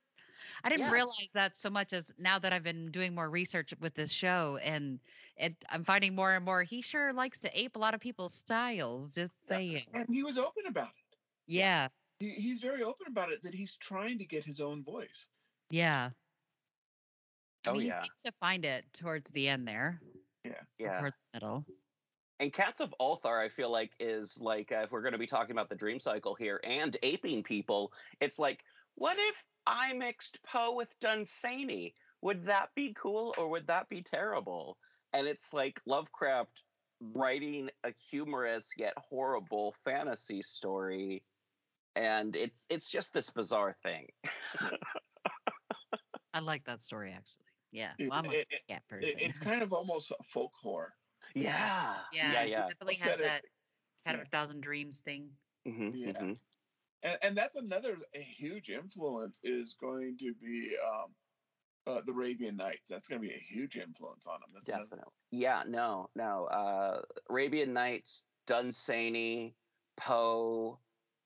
I 0.63 0.69
didn't 0.69 0.85
Yes. 0.85 0.91
realize 0.91 1.31
that 1.33 1.57
so 1.57 1.69
much 1.69 1.93
as 1.93 2.11
now 2.17 2.39
that 2.39 2.53
I've 2.53 2.63
been 2.63 2.91
doing 2.91 3.15
more 3.15 3.29
research 3.29 3.73
with 3.79 3.93
this 3.93 4.11
show, 4.11 4.57
and 4.61 4.99
it, 5.37 5.55
I'm 5.69 5.83
finding 5.83 6.15
more 6.15 6.33
and 6.33 6.43
more. 6.43 6.63
He 6.63 6.81
sure 6.81 7.13
likes 7.13 7.39
to 7.41 7.59
ape 7.59 7.75
a 7.75 7.79
lot 7.79 7.93
of 7.93 8.01
people's 8.01 8.33
styles. 8.33 9.09
Just 9.11 9.35
saying. 9.47 9.85
And 9.93 10.07
he 10.09 10.23
was 10.23 10.37
open 10.37 10.65
about 10.67 10.89
it. 10.89 11.17
Yeah, 11.47 11.87
He, 12.19 12.29
he's 12.31 12.59
very 12.61 12.83
open 12.83 13.07
about 13.07 13.31
it 13.31 13.41
that 13.43 13.53
he's 13.53 13.75
trying 13.77 14.19
to 14.19 14.25
get 14.25 14.43
his 14.43 14.59
own 14.59 14.83
voice. 14.83 15.27
yeah. 15.69 16.11
I 17.65 17.69
Oh, 17.71 17.73
mean, 17.73 17.87
yeah. 17.87 18.01
He 18.01 18.07
seems 18.07 18.21
to 18.23 18.31
find 18.39 18.65
it 18.65 18.85
towards 18.93 19.29
the 19.31 19.47
end 19.49 19.67
there, 19.67 19.99
Yeah. 20.43 20.99
towards 20.99 21.15
the 21.17 21.37
middle. 21.37 21.65
And 22.39 22.53
Cats 22.53 22.79
of 22.79 22.93
Ulthar, 23.01 23.43
I 23.43 23.49
feel 23.49 23.69
like, 23.69 23.91
is 23.99 24.37
like, 24.39 24.71
uh, 24.71 24.83
if 24.83 24.91
we're 24.91 25.01
going 25.01 25.11
to 25.11 25.17
be 25.17 25.27
talking 25.27 25.51
about 25.51 25.67
the 25.69 25.75
dream 25.75 25.99
cycle 25.99 26.35
here 26.35 26.61
and 26.63 26.95
aping 27.03 27.43
people, 27.43 27.91
it's 28.21 28.39
like, 28.39 28.63
what 28.95 29.17
if 29.17 29.43
I 29.69 29.93
mixed 29.93 30.41
Poe 30.43 30.73
with 30.73 30.99
Dunsany? 30.99 31.95
Would 32.21 32.43
that 32.45 32.73
be 32.75 32.93
cool 32.95 33.33
or 33.37 33.47
would 33.49 33.67
that 33.67 33.87
be 33.87 34.01
terrible? 34.01 34.79
And 35.13 35.27
it's 35.27 35.53
like 35.53 35.79
Lovecraft 35.85 36.63
writing 36.99 37.69
a 37.83 37.93
humorous 37.93 38.73
yet 38.75 38.93
horrible 38.97 39.73
fantasy 39.85 40.41
story. 40.41 41.23
And 41.95 42.35
it's 42.35 42.65
it's 42.69 42.89
just 42.89 43.13
this 43.13 43.29
bizarre 43.29 43.75
thing. 43.83 44.07
I 46.33 46.39
like 46.39 46.65
that 46.65 46.81
story 46.81 47.11
actually. 47.11 47.45
Yeah, 47.71 47.93
well, 47.99 48.13
I'm 48.13 48.25
a 48.25 48.31
it- 48.31 48.47
it- 48.49 48.67
cat 48.67 48.87
person. 48.87 49.09
It- 49.09 49.21
it's 49.21 49.39
kind 49.39 49.61
of 49.61 49.71
almost 49.71 50.11
a 50.11 50.15
folk 50.23 50.53
horror. 50.53 50.95
Yeah. 51.35 52.03
yeah, 52.11 52.33
Yeah. 52.33 52.43
he 52.45 52.51
Yeah. 52.51 52.67
definitely 52.67 52.95
has 52.95 53.19
that 53.19 53.45
Cat 54.05 54.15
of 54.15 54.21
a 54.21 54.25
Thousand 54.25 54.61
Dreams 54.61 55.01
thing. 55.01 55.37
Mhm, 55.67 55.91
Yeah. 55.95 56.11
mhm. 56.13 56.41
And, 57.03 57.17
and 57.21 57.37
that's 57.37 57.55
another 57.55 57.97
a 58.13 58.21
huge 58.21 58.69
influence 58.69 59.39
is 59.43 59.75
going 59.79 60.17
to 60.19 60.33
be 60.35 60.75
um, 60.77 61.15
uh, 61.87 62.01
the 62.05 62.11
Arabian 62.11 62.55
Nights. 62.55 62.89
That's 62.89 63.07
going 63.07 63.21
to 63.21 63.27
be 63.27 63.33
a 63.33 63.37
huge 63.39 63.77
influence 63.77 64.27
on 64.27 64.39
them. 64.41 64.49
That's 64.53 64.67
another- 64.67 64.83
Definitely. 64.85 65.13
Yeah, 65.31 65.63
no, 65.67 66.09
no. 66.15 66.45
Uh 66.45 67.01
Arabian 67.29 67.73
Nights, 67.73 68.25
Dunsany, 68.47 69.55
Poe, 69.97 70.79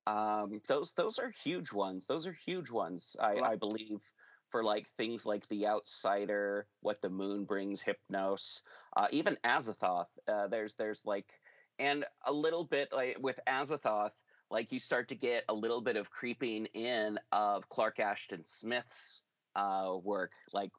um, 0.06 0.62
those 0.68 0.94
those 0.94 1.20
are 1.20 1.30
huge 1.30 1.72
ones. 1.72 2.06
Those 2.08 2.28
are 2.28 2.34
huge 2.34 2.70
ones, 2.70 3.16
I, 3.20 3.34
Right. 3.36 3.44
I 3.44 3.56
believe, 3.56 4.02
for 4.50 4.64
like 4.64 4.88
things 4.90 5.26
like 5.26 5.48
The 5.48 5.68
Outsider, 5.68 6.68
What 6.82 7.02
the 7.02 7.10
Moon 7.10 7.46
Brings, 7.46 7.82
Hypnos, 7.84 8.62
uh, 8.98 9.08
even 9.12 9.38
Azathoth. 9.46 10.10
Uh, 10.28 10.48
there's 10.48 10.76
there's 10.76 11.06
like 11.06 11.42
and 11.80 12.06
a 12.26 12.34
little 12.34 12.66
bit 12.66 12.92
like 12.92 13.18
with 13.20 13.40
Azathoth, 13.48 14.22
like 14.50 14.72
you 14.72 14.80
start 14.80 15.08
to 15.10 15.16
get 15.16 15.44
a 15.50 15.54
little 15.54 15.82
bit 15.82 15.98
of 15.98 16.12
creeping 16.12 16.66
in 16.68 17.20
of 17.32 17.68
Clark 17.70 18.00
Ashton 18.00 18.46
Smith's 18.46 19.24
uh, 19.56 19.96
work, 20.04 20.32
like 20.54 20.72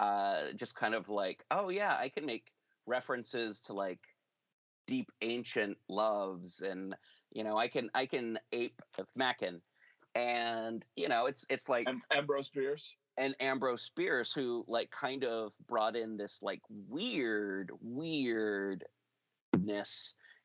uh, 0.00 0.52
just 0.54 0.74
kind 0.74 0.94
of 0.94 1.08
like, 1.08 1.44
oh 1.50 1.68
yeah, 1.68 1.96
I 1.98 2.08
can 2.08 2.26
make 2.26 2.52
references 2.86 3.60
to 3.60 3.72
like 3.72 4.00
deep 4.86 5.10
ancient 5.20 5.76
loves, 5.88 6.62
and 6.62 6.94
you 7.32 7.44
know, 7.44 7.56
I 7.56 7.68
can 7.68 7.90
I 7.94 8.06
can 8.06 8.38
ape 8.52 8.80
Machen, 9.14 9.60
and 10.14 10.84
you 10.96 11.08
know, 11.08 11.26
it's 11.26 11.46
it's 11.50 11.68
like 11.68 11.88
Am- 11.88 12.02
Ambrose 12.10 12.48
Bierce. 12.48 12.94
and 13.18 13.34
Ambrose 13.40 13.90
Bierce, 13.94 14.32
who 14.32 14.64
like 14.68 14.90
kind 14.90 15.24
of 15.24 15.52
brought 15.66 15.96
in 15.96 16.16
this 16.16 16.40
like 16.42 16.60
weird, 16.88 17.72
weirdness, 17.82 18.84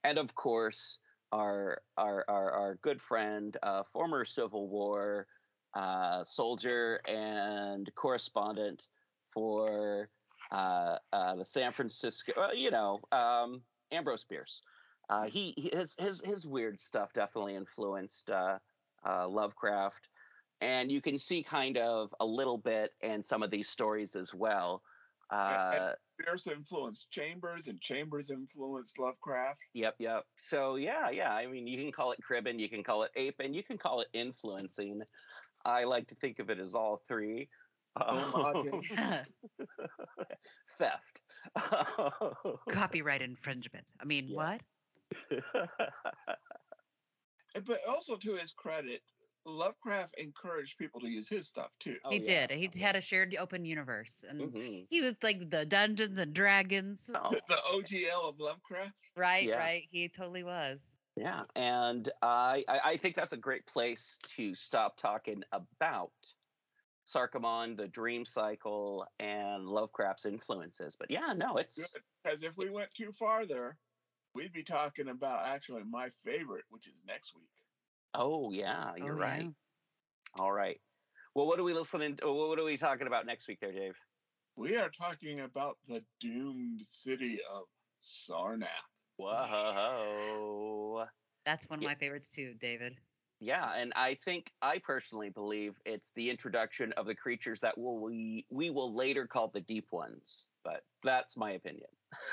and 0.03 0.17
of 0.17 0.35
course 0.35 0.99
our 1.31 1.81
our 1.97 2.25
our, 2.27 2.51
our 2.51 2.75
good 2.81 3.01
friend, 3.01 3.55
uh, 3.63 3.83
former 3.83 4.25
Civil 4.25 4.67
War 4.67 5.27
uh, 5.73 6.23
soldier 6.23 6.99
and 7.07 7.93
correspondent 7.95 8.87
for 9.31 10.09
uh, 10.51 10.97
uh, 11.13 11.35
the 11.35 11.45
San 11.45 11.71
Francisco, 11.71 12.51
you 12.53 12.71
know, 12.71 12.99
um, 13.11 13.61
Ambrose 13.91 14.25
Bierce. 14.25 14.61
Uh, 15.09 15.23
he, 15.23 15.53
his 15.73 15.95
his 15.99 16.21
his 16.21 16.45
weird 16.45 16.79
stuff 16.79 17.13
definitely 17.13 17.55
influenced 17.55 18.29
uh, 18.29 18.57
uh, 19.05 19.27
Lovecraft 19.27 20.07
and 20.61 20.91
you 20.91 21.01
can 21.01 21.17
see 21.17 21.43
kind 21.43 21.77
of 21.77 22.13
a 22.19 22.25
little 22.25 22.57
bit 22.57 22.93
in 23.01 23.21
some 23.21 23.43
of 23.43 23.49
these 23.49 23.67
stories 23.67 24.15
as 24.15 24.33
well. 24.33 24.83
Uh, 25.31 25.93
Bierce 26.25 26.47
influenced 26.47 27.09
Chambers, 27.11 27.67
and 27.67 27.79
Chambers 27.81 28.29
influenced 28.31 28.99
Lovecraft. 28.99 29.59
yep, 29.73 29.95
yep. 29.99 30.25
So 30.37 30.75
yeah, 30.75 31.09
yeah. 31.09 31.33
I 31.33 31.47
mean, 31.47 31.67
you 31.67 31.77
can 31.77 31.91
call 31.91 32.11
it 32.11 32.19
cribbing, 32.21 32.59
you 32.59 32.69
can 32.69 32.83
call 32.83 33.03
it 33.03 33.11
ape, 33.15 33.35
and 33.39 33.55
you 33.55 33.63
can 33.63 33.77
call 33.77 34.01
it 34.01 34.07
influencing. 34.13 35.01
I 35.65 35.83
like 35.83 36.07
to 36.07 36.15
think 36.15 36.39
of 36.39 36.49
it 36.49 36.59
as 36.59 36.73
all 36.75 37.01
three. 37.07 37.49
Oh. 37.99 38.17
Um, 38.17 38.31
Homaging. 38.65 39.25
Theft. 40.77 41.21
Copyright 42.69 43.21
infringement. 43.21 43.85
I 43.99 44.05
mean, 44.05 44.27
Yeah. 44.27 44.35
what? 44.37 44.61
But 47.65 47.79
also 47.87 48.15
to 48.15 48.35
his 48.35 48.51
credit, 48.51 49.01
Lovecraft 49.45 50.15
encouraged 50.17 50.77
people 50.77 51.01
to 51.01 51.07
use 51.07 51.27
his 51.27 51.47
stuff 51.47 51.71
too. 51.79 51.97
Oh, 52.05 52.11
he 52.11 52.17
yeah. 52.19 52.47
did. 52.47 52.51
He 52.51 52.79
had 52.79 52.95
a 52.95 53.01
shared 53.01 53.35
open 53.35 53.65
universe, 53.65 54.23
and 54.27 54.53
Mhm. 54.53 54.87
he 54.89 55.01
was 55.01 55.15
like 55.23 55.49
the 55.49 55.65
Dungeons 55.65 56.17
and 56.19 56.33
Dragons. 56.33 57.09
Oh, 57.15 57.31
The, 57.31 57.41
the 57.47 57.61
OGL 57.71 58.29
of 58.29 58.39
Lovecraft. 58.39 58.95
Right, 59.15 59.47
Yeah. 59.47 59.57
right. 59.57 59.87
He 59.91 60.07
totally 60.09 60.43
was. 60.43 60.97
Yeah, 61.15 61.43
and 61.55 62.09
I, 62.21 62.63
I 62.67 62.79
I 62.91 62.97
think 62.97 63.15
that's 63.15 63.33
a 63.33 63.37
great 63.37 63.65
place 63.67 64.17
to 64.37 64.55
stop 64.55 64.95
talking 64.97 65.43
about 65.51 66.13
Sarkomon, 67.05 67.75
the 67.75 67.87
Dream 67.87 68.25
Cycle, 68.25 69.05
and 69.19 69.67
Lovecraft's 69.67 70.25
influences. 70.25 70.95
But 70.95 71.11
yeah, 71.11 71.33
no, 71.33 71.57
it's 71.57 71.91
Good. 71.91 72.03
Because 72.23 72.43
if 72.43 72.55
we 72.57 72.69
went 72.69 72.91
too 72.95 73.11
far 73.11 73.45
there, 73.45 73.77
we'd 74.33 74.53
be 74.53 74.63
talking 74.63 75.09
about 75.09 75.45
actually 75.45 75.83
my 75.83 76.09
favorite, 76.23 76.65
which 76.69 76.87
is 76.87 77.03
next 77.05 77.35
week. 77.35 77.49
Oh 78.13 78.51
yeah, 78.51 78.91
you're 78.97 79.15
Oh, 79.15 79.19
right. 79.19 79.43
yeah. 79.43 79.49
All 80.41 80.51
right. 80.51 80.79
Well, 81.35 81.47
what 81.47 81.59
are 81.59 81.63
we 81.63 81.73
listening? 81.73 82.17
To, 82.17 82.31
what 82.31 82.59
are 82.59 82.63
we 82.63 82.77
talking 82.77 83.07
about 83.07 83.25
next 83.25 83.47
week, 83.47 83.59
there, 83.61 83.71
Dave? 83.71 83.95
We 84.55 84.75
are 84.77 84.89
talking 84.89 85.39
about 85.41 85.77
the 85.87 86.03
doomed 86.19 86.81
city 86.87 87.39
of 87.53 87.63
Sarnath. 88.03 88.67
Whoa. 89.17 91.05
That's 91.45 91.69
one 91.69 91.79
of 91.79 91.83
Yeah. 91.83 91.89
my 91.89 91.95
favorites 91.95 92.29
too, 92.29 92.53
David. 92.59 92.97
Yeah, 93.43 93.71
and 93.75 93.91
I 93.95 94.19
think 94.23 94.51
I 94.61 94.77
personally 94.77 95.31
believe 95.31 95.73
it's 95.83 96.11
the 96.15 96.29
introduction 96.29 96.93
of 96.93 97.07
the 97.07 97.15
creatures 97.15 97.59
that 97.61 97.75
will 97.75 97.99
we 97.99 98.45
we 98.51 98.69
will 98.69 98.93
later 98.93 99.25
call 99.25 99.47
the 99.47 99.61
deep 99.61 99.87
ones. 99.91 100.45
But 100.63 100.83
that's 101.03 101.35
my 101.35 101.51
opinion. 101.53 101.87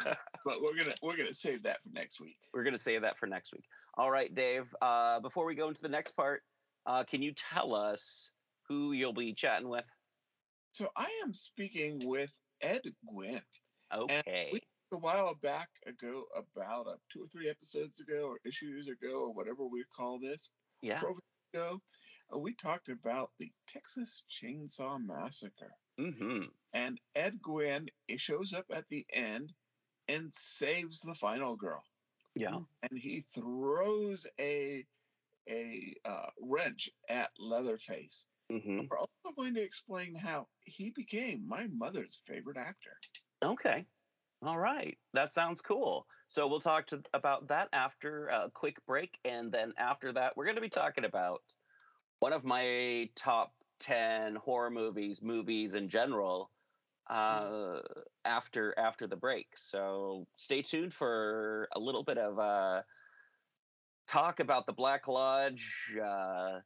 But 0.44 0.62
we're 0.62 0.76
gonna 0.76 0.94
we're 1.02 1.16
gonna 1.16 1.34
save 1.34 1.62
that 1.64 1.82
for 1.82 1.90
next 1.92 2.20
week. 2.20 2.38
We're 2.54 2.64
to 2.64 2.78
save 2.78 3.02
that 3.02 3.18
for 3.18 3.26
next 3.26 3.52
week. 3.52 3.64
All 3.96 4.10
right, 4.10 4.34
Dave. 4.34 4.64
Uh, 4.80 5.20
before 5.20 5.44
we 5.44 5.54
go 5.54 5.68
into 5.68 5.82
the 5.82 5.88
next 5.88 6.12
part, 6.12 6.42
uh, 6.86 7.04
can 7.04 7.20
you 7.20 7.32
tell 7.32 7.74
us 7.74 8.30
who 8.68 8.92
you'll 8.92 9.12
be 9.12 9.34
chatting 9.34 9.68
with? 9.68 9.84
So 10.72 10.88
I 10.96 11.08
am 11.24 11.34
speaking 11.34 12.00
with 12.04 12.30
Ed 12.62 12.82
Guinn. 12.84 13.42
Okay. 13.94 14.52
A 14.92 14.96
while 14.96 15.34
back 15.42 15.68
ago, 15.86 16.24
about 16.34 16.86
uh, 16.86 16.96
two 17.12 17.24
or 17.24 17.28
three 17.28 17.50
episodes 17.50 18.00
ago, 18.00 18.28
or 18.28 18.38
issues 18.46 18.88
ago, 18.88 19.20
or 19.24 19.32
whatever 19.34 19.66
we 19.66 19.84
call 19.94 20.18
this, 20.18 20.48
yeah. 20.82 20.98
program 20.98 21.20
ago, 21.54 21.80
uh, 22.34 22.38
we 22.38 22.54
talked 22.54 22.88
about 22.88 23.30
the 23.38 23.50
Texas 23.66 24.22
Chainsaw 24.30 24.98
Massacre. 25.04 25.72
Mm-hmm. 25.98 26.44
And 26.74 27.00
Ed 27.14 27.38
Guinn 27.42 27.88
shows 28.16 28.52
up 28.52 28.66
at 28.72 28.86
the 28.88 29.04
end 29.12 29.52
and 30.08 30.32
saves 30.32 31.00
the 31.00 31.14
final 31.14 31.56
girl. 31.56 31.82
Yeah. 32.34 32.58
And 32.82 32.98
he 32.98 33.24
throws 33.34 34.26
a 34.40 34.84
a 35.48 35.94
uh, 36.04 36.26
wrench 36.40 36.90
at 37.08 37.30
Leatherface. 37.38 38.26
Mm-hmm. 38.52 38.82
We're 38.90 38.98
also 38.98 39.34
going 39.36 39.54
to 39.54 39.62
explain 39.62 40.14
how 40.14 40.46
he 40.64 40.90
became 40.90 41.46
my 41.46 41.66
mother's 41.68 42.20
favorite 42.26 42.58
actor. 42.58 42.96
Okay. 43.42 43.86
All 44.42 44.58
right. 44.58 44.96
That 45.14 45.32
sounds 45.32 45.60
cool. 45.60 46.06
So 46.28 46.46
we'll 46.46 46.60
talk 46.60 46.86
to, 46.88 47.02
about 47.12 47.48
that 47.48 47.68
after 47.72 48.28
a 48.28 48.50
quick 48.52 48.84
break, 48.86 49.18
and 49.24 49.50
then 49.50 49.72
after 49.78 50.12
that, 50.12 50.36
we're 50.36 50.44
going 50.44 50.56
to 50.56 50.62
be 50.62 50.68
talking 50.68 51.04
about 51.04 51.42
one 52.20 52.32
of 52.32 52.44
my 52.44 53.10
top 53.16 53.52
ten 53.80 54.36
horror 54.36 54.70
movies, 54.70 55.20
movies 55.22 55.74
in 55.74 55.88
general, 55.88 56.50
uh, 57.08 57.80
after 58.24 58.78
after 58.78 59.06
the 59.06 59.16
break. 59.16 59.48
So 59.56 60.28
stay 60.36 60.62
tuned 60.62 60.94
for 60.94 61.68
a 61.74 61.80
little 61.80 62.04
bit 62.04 62.18
of 62.18 62.38
uh, 62.38 62.82
talk 64.06 64.40
about 64.40 64.66
the 64.66 64.72
Black 64.72 65.08
Lodge. 65.08 65.96
Uh, 66.00 66.60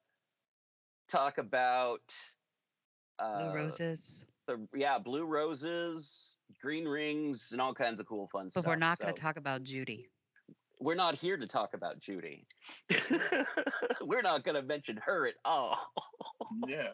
talk 1.09 1.39
about 1.39 2.01
uh, 3.19 3.51
Blue 3.51 3.55
roses. 3.55 4.27
The 4.47 4.67
yeah 4.75 4.99
blue 4.99 5.25
roses, 5.25 6.37
green 6.61 6.87
rings, 6.87 7.51
and 7.53 7.61
all 7.61 7.75
kinds 7.75 8.01
of 8.01 8.07
cool 8.07 8.29
fun 8.33 8.51
stuff. 8.51 8.65
But 8.65 8.71
we're 8.71 8.77
not 8.77 8.99
going 8.99 9.15
to 9.15 9.21
talk 9.21 9.37
about 9.37 9.63
Judy. 9.63 10.09
We're 10.81 10.97
not 10.97 11.15
here 11.15 11.37
to 11.37 11.47
talk 11.47 11.75
about 11.75 12.01
Judy. 12.01 12.47
we're 14.01 14.23
not 14.23 14.43
going 14.43 14.57
to 14.57 14.63
mention 14.63 14.99
her 15.05 15.27
at 15.27 15.35
all. 15.45 15.79
Yeah. 16.67 16.89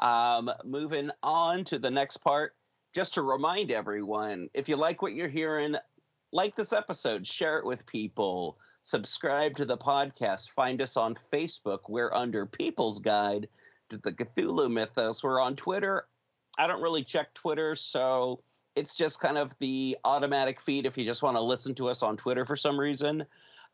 Um, 0.00 0.50
moving 0.64 1.10
on 1.22 1.64
to 1.64 1.78
the 1.78 1.90
next 1.90 2.18
part, 2.18 2.54
just 2.94 3.14
to 3.14 3.22
remind 3.22 3.70
everyone 3.70 4.48
if 4.54 4.68
you 4.68 4.76
like 4.76 5.02
what 5.02 5.12
you're 5.12 5.28
hearing, 5.28 5.76
like 6.32 6.56
this 6.56 6.72
episode, 6.72 7.26
share 7.26 7.58
it 7.58 7.66
with 7.66 7.86
people, 7.86 8.58
subscribe 8.82 9.54
to 9.56 9.64
the 9.64 9.76
podcast, 9.76 10.50
find 10.50 10.80
us 10.80 10.96
on 10.96 11.14
Facebook. 11.14 11.80
We're 11.88 12.12
under 12.12 12.46
People's 12.46 12.98
Guide 12.98 13.48
to 13.90 13.98
the 13.98 14.12
Cthulhu 14.12 14.70
Mythos. 14.70 15.22
We're 15.22 15.40
on 15.40 15.56
Twitter. 15.56 16.06
I 16.58 16.66
don't 16.66 16.82
really 16.82 17.04
check 17.04 17.32
Twitter, 17.34 17.74
so 17.76 18.42
it's 18.74 18.94
just 18.94 19.20
kind 19.20 19.38
of 19.38 19.54
the 19.60 19.96
automatic 20.04 20.60
feed 20.60 20.86
if 20.86 20.98
you 20.98 21.04
just 21.04 21.22
want 21.22 21.36
to 21.36 21.40
listen 21.40 21.74
to 21.76 21.88
us 21.88 22.02
on 22.02 22.16
Twitter 22.16 22.44
for 22.44 22.56
some 22.56 22.78
reason. 22.78 23.24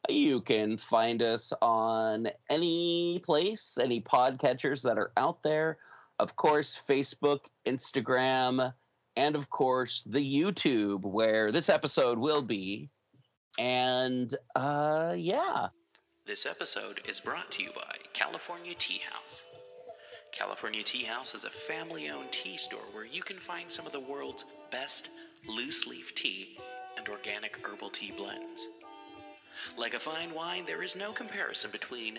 You 0.09 0.43
can 0.43 0.77
find 0.77 1.23
us 1.23 1.53
on 1.63 2.29
any 2.51 3.21
place, 3.25 3.79
any 3.81 4.03
podcatchers 4.03 4.83
that 4.83 4.99
are 4.99 5.13
out 5.17 5.43
there. 5.43 5.79
Of 6.19 6.37
course, 6.37 6.81
Facebook, 6.89 7.47
Instagram, 7.67 8.73
and 9.17 9.35
of 9.35 9.49
course, 9.49 10.05
the 10.07 10.21
YouTube, 10.43 11.03
where 11.03 11.51
this 11.51 11.69
episode 11.71 12.19
will 12.19 12.43
be. 12.43 12.91
And 13.59 14.35
uh, 14.55 15.15
yeah, 15.17 15.69
This 16.27 16.45
episode 16.47 17.01
is 17.09 17.21
brought 17.21 17.51
to 17.53 17.63
you 17.63 17.71
by 17.75 17.97
California 18.13 18.75
Tea 18.75 19.01
House. 19.11 19.43
California 20.35 20.83
Tea 20.83 21.05
House 21.05 21.33
is 21.33 21.45
a 21.45 21.51
family 21.51 22.09
owned 22.09 22.33
tea 22.33 22.57
store 22.57 22.89
where 22.93 23.05
you 23.05 23.23
can 23.23 23.39
find 23.39 23.71
some 23.71 23.87
of 23.87 23.93
the 23.93 24.01
world's 24.01 24.45
best 24.73 25.11
loose 25.47 25.87
leaf 25.87 26.13
tea 26.17 26.59
and 26.99 27.09
organic 27.09 27.57
herbal 27.65 27.89
tea 27.91 28.11
blends. 28.11 28.67
Like 29.79 29.95
a 29.95 30.01
fine 30.01 30.35
wine, 30.35 30.65
there 30.67 30.83
is 30.83 30.97
no 30.97 31.13
comparison 31.13 31.71
between 31.71 32.19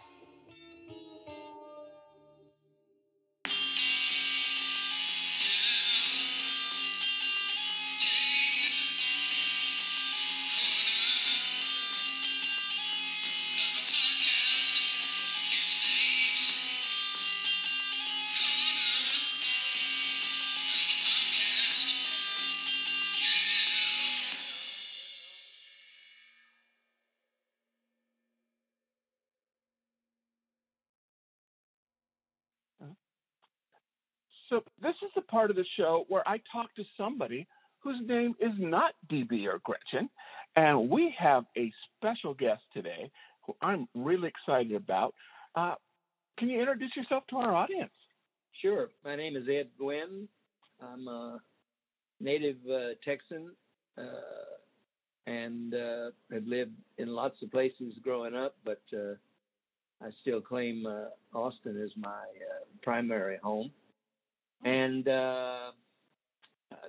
Part 35.41 35.49
of 35.49 35.57
the 35.57 35.65
show 35.75 36.05
where 36.07 36.21
I 36.29 36.39
talk 36.53 36.71
to 36.75 36.83
somebody 36.95 37.47
whose 37.79 37.97
name 38.05 38.35
is 38.39 38.51
not 38.59 38.93
DB 39.11 39.47
or 39.47 39.59
Gretchen, 39.63 40.07
and 40.55 40.87
we 40.87 41.11
have 41.17 41.45
a 41.57 41.73
special 41.97 42.35
guest 42.35 42.61
today 42.71 43.09
who 43.47 43.55
I'm 43.59 43.87
really 43.95 44.27
excited 44.27 44.75
about. 44.75 45.15
Uh, 45.55 45.73
can 46.37 46.47
you 46.47 46.59
introduce 46.59 46.95
yourself 46.95 47.23
to 47.31 47.37
our 47.37 47.55
audience? 47.55 47.89
Sure. 48.61 48.89
My 49.03 49.15
name 49.15 49.35
is 49.35 49.45
Ed 49.49 49.69
Guinn. 49.79 50.27
I'm 50.79 51.07
a 51.07 51.41
native 52.19 52.57
uh, 52.71 52.89
Texan 53.03 53.49
uh, 53.97 54.03
and 55.25 55.73
uh, 55.73 56.11
have 56.31 56.45
lived 56.45 56.75
in 56.99 57.07
lots 57.07 57.41
of 57.41 57.49
places 57.49 57.95
growing 58.03 58.35
up, 58.35 58.57
but 58.63 58.83
uh, 58.93 59.15
I 60.05 60.11
still 60.21 60.39
claim 60.39 60.85
uh, 60.85 61.05
Austin 61.35 61.81
as 61.83 61.89
my 61.97 62.25
primary 62.83 63.39
home. 63.41 63.71
And 64.63 65.07
uh, 65.07 65.71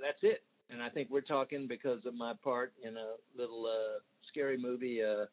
that's 0.00 0.18
it. 0.22 0.42
And 0.70 0.82
I 0.82 0.88
think 0.88 1.08
we're 1.10 1.20
talking 1.20 1.66
because 1.66 2.00
of 2.06 2.14
my 2.14 2.32
part 2.42 2.72
in 2.82 2.96
a 2.96 3.14
little 3.36 3.66
uh, 3.66 4.00
scary 4.30 4.56
movie 4.56 5.00
uh, 5.02 5.26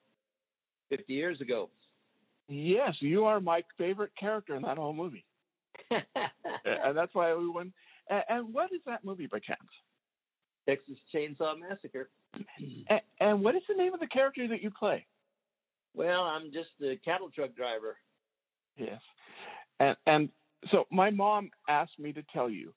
50 0.90 1.14
years 1.14 1.40
ago. 1.42 1.70
Yes, 2.48 2.96
you 3.00 3.26
are 3.26 3.40
my 3.40 3.64
favorite 3.78 4.12
character 4.20 4.56
in 4.56 4.64
that 4.64 4.78
whole 4.78 4.94
movie, 4.94 5.24
and 5.92 6.98
that's 6.98 7.14
why 7.14 7.34
we 7.36 7.48
won. 7.48 7.72
And, 8.10 8.24
and 8.28 8.54
what 8.54 8.72
is 8.74 8.82
that 8.88 9.06
movie 9.06 9.28
by 9.28 9.38
chance? 9.38 9.60
Texas 10.68 10.98
Chainsaw 11.14 11.54
Massacre. 11.60 12.10
And, 12.90 13.02
and 13.20 13.44
what 13.44 13.56
is 13.56 13.62
the 13.70 13.76
name 13.76 13.94
of 13.94 14.00
the 14.00 14.08
character 14.08 14.48
that 14.48 14.64
you 14.64 14.72
play? 14.72 15.06
Well, 15.96 16.22
I'm 16.22 16.52
just 16.52 16.70
the 16.80 16.98
cattle 17.06 17.30
truck 17.34 17.56
driver. 17.56 17.98
Yes. 18.78 19.00
And 19.80 19.96
and 20.06 20.30
so 20.72 20.86
my 20.92 21.10
mom 21.10 21.50
asked 21.68 21.98
me 22.00 22.14
to 22.14 22.24
tell 22.34 22.50
you 22.50 22.74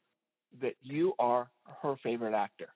that 0.61 0.75
you 0.83 1.15
are 1.19 1.51
her 1.83 1.97
favorite 2.03 2.35
actor. 2.35 2.69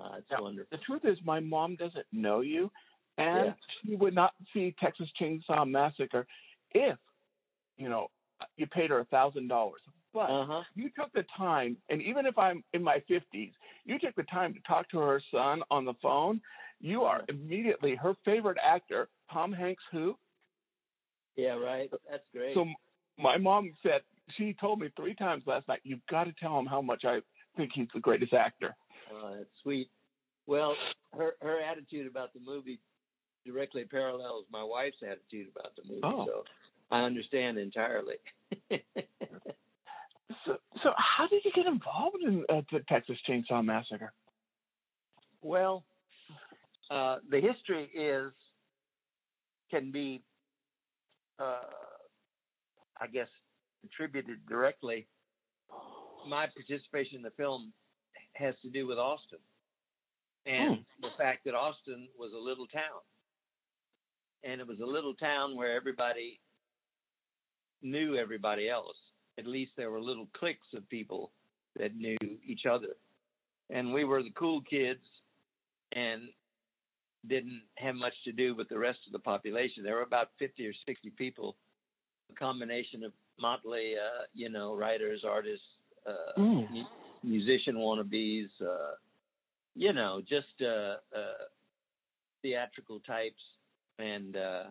Uh, 0.00 0.16
it's 0.18 0.40
wonderful. 0.40 0.68
The 0.70 0.82
truth 0.84 1.02
is 1.04 1.18
my 1.24 1.40
mom 1.40 1.76
doesn't 1.76 2.06
know 2.12 2.40
you 2.40 2.70
and 3.18 3.46
Yeah. 3.46 3.52
she 3.84 3.96
would 3.96 4.14
not 4.14 4.32
see 4.54 4.74
Texas 4.80 5.08
Chainsaw 5.20 5.68
Massacre 5.68 6.26
if, 6.72 6.96
you 7.76 7.88
know, 7.88 8.08
you 8.56 8.66
paid 8.66 8.90
her 8.90 9.00
a 9.00 9.04
thousand 9.06 9.48
dollars. 9.48 9.80
But 10.14 10.30
Uh 10.30 10.46
huh. 10.46 10.62
you 10.74 10.90
took 10.98 11.12
the 11.12 11.24
time 11.36 11.76
and 11.88 12.00
even 12.02 12.26
if 12.26 12.38
I'm 12.38 12.64
in 12.72 12.82
my 12.82 13.02
fifties, 13.08 13.52
you 13.84 13.98
took 13.98 14.14
the 14.14 14.22
time 14.24 14.54
to 14.54 14.60
talk 14.60 14.88
to 14.90 14.98
her 14.98 15.20
son 15.32 15.62
on 15.70 15.84
the 15.84 15.94
phone. 16.00 16.40
You 16.80 17.02
are 17.02 17.22
immediately 17.28 17.94
her 17.96 18.14
favorite 18.24 18.58
actor, 18.64 19.08
Tom 19.32 19.52
Hanks 19.52 19.82
who? 19.92 20.16
Yeah, 21.36 21.54
right. 21.54 21.90
That's 22.10 22.24
great. 22.34 22.54
So 22.54 22.64
my 23.18 23.36
mom 23.36 23.72
said 23.82 24.00
she 24.36 24.54
told 24.60 24.80
me 24.80 24.88
three 24.96 25.14
times 25.14 25.44
last 25.46 25.66
night, 25.68 25.80
"You've 25.84 26.04
got 26.10 26.24
to 26.24 26.32
tell 26.40 26.58
him 26.58 26.66
how 26.66 26.80
much 26.82 27.04
I 27.04 27.20
think 27.56 27.70
he's 27.74 27.88
the 27.94 28.00
greatest 28.00 28.32
actor." 28.32 28.76
Uh, 29.12 29.36
that's 29.36 29.50
sweet. 29.62 29.90
Well, 30.46 30.74
her 31.16 31.32
her 31.42 31.60
attitude 31.60 32.06
about 32.06 32.32
the 32.32 32.40
movie 32.40 32.80
directly 33.46 33.84
parallels 33.84 34.46
my 34.50 34.62
wife's 34.62 35.02
attitude 35.02 35.48
about 35.54 35.74
the 35.76 35.82
movie, 35.88 36.00
Oh. 36.04 36.26
so 36.26 36.44
I 36.90 37.02
understand 37.02 37.58
entirely. 37.58 38.16
So, 40.46 40.56
so 40.82 40.90
how 40.96 41.26
did 41.28 41.44
you 41.44 41.50
get 41.54 41.66
involved 41.66 42.22
in 42.24 42.44
uh, 42.48 42.62
the 42.72 42.80
Texas 42.88 43.16
Chainsaw 43.28 43.64
Massacre? 43.64 44.12
well, 45.42 45.84
uh, 46.90 47.16
the 47.30 47.40
history 47.40 47.84
is 47.94 48.32
can 49.70 49.90
be, 49.90 50.22
uh, 51.38 51.62
I 53.00 53.06
guess, 53.08 53.28
attributed 53.84 54.38
directly. 54.48 55.06
My 56.28 56.46
participation 56.46 57.16
in 57.16 57.22
the 57.22 57.30
film 57.36 57.72
has 58.34 58.54
to 58.62 58.70
do 58.70 58.86
with 58.86 58.98
Austin 58.98 59.38
and 60.46 60.76
hmm. 60.76 60.82
the 61.02 61.08
fact 61.18 61.44
that 61.44 61.54
Austin 61.54 62.08
was 62.18 62.32
a 62.32 62.38
little 62.38 62.66
town. 62.66 63.00
And 64.42 64.60
it 64.60 64.66
was 64.66 64.80
a 64.80 64.86
little 64.86 65.14
town 65.14 65.56
where 65.56 65.76
everybody 65.76 66.40
knew 67.82 68.16
everybody 68.16 68.68
else. 68.68 68.96
At 69.38 69.46
least 69.46 69.72
there 69.76 69.90
were 69.90 70.00
little 70.00 70.28
cliques 70.36 70.66
of 70.74 70.88
people 70.88 71.30
that 71.78 71.94
knew 71.94 72.16
each 72.44 72.66
other. 72.70 72.96
And 73.68 73.92
we 73.92 74.04
were 74.04 74.22
the 74.22 74.32
cool 74.36 74.62
kids 74.62 75.00
and 75.92 76.22
didn't 77.28 77.62
have 77.76 77.94
much 77.94 78.14
to 78.24 78.32
do 78.32 78.54
with 78.54 78.68
the 78.68 78.78
rest 78.78 78.98
of 79.06 79.12
the 79.12 79.18
population. 79.18 79.82
There 79.82 79.96
were 79.96 80.02
about 80.02 80.28
50 80.38 80.66
or 80.66 80.72
60 80.86 81.10
people, 81.10 81.56
a 82.30 82.34
combination 82.34 83.04
of 83.04 83.12
motley, 83.40 83.94
uh, 83.96 84.24
you 84.34 84.48
know, 84.48 84.74
writers, 84.74 85.24
artists, 85.24 85.66
uh, 86.06 86.38
Mm. 86.38 86.70
mu- 86.70 86.84
musician 87.22 87.76
wannabes, 87.76 88.48
uh, 88.60 88.94
you 89.74 89.92
know, 89.92 90.20
just 90.20 90.60
uh, 90.62 90.96
uh, 91.14 91.44
theatrical 92.42 93.00
types, 93.00 93.42
and 93.98 94.36
uh, 94.36 94.64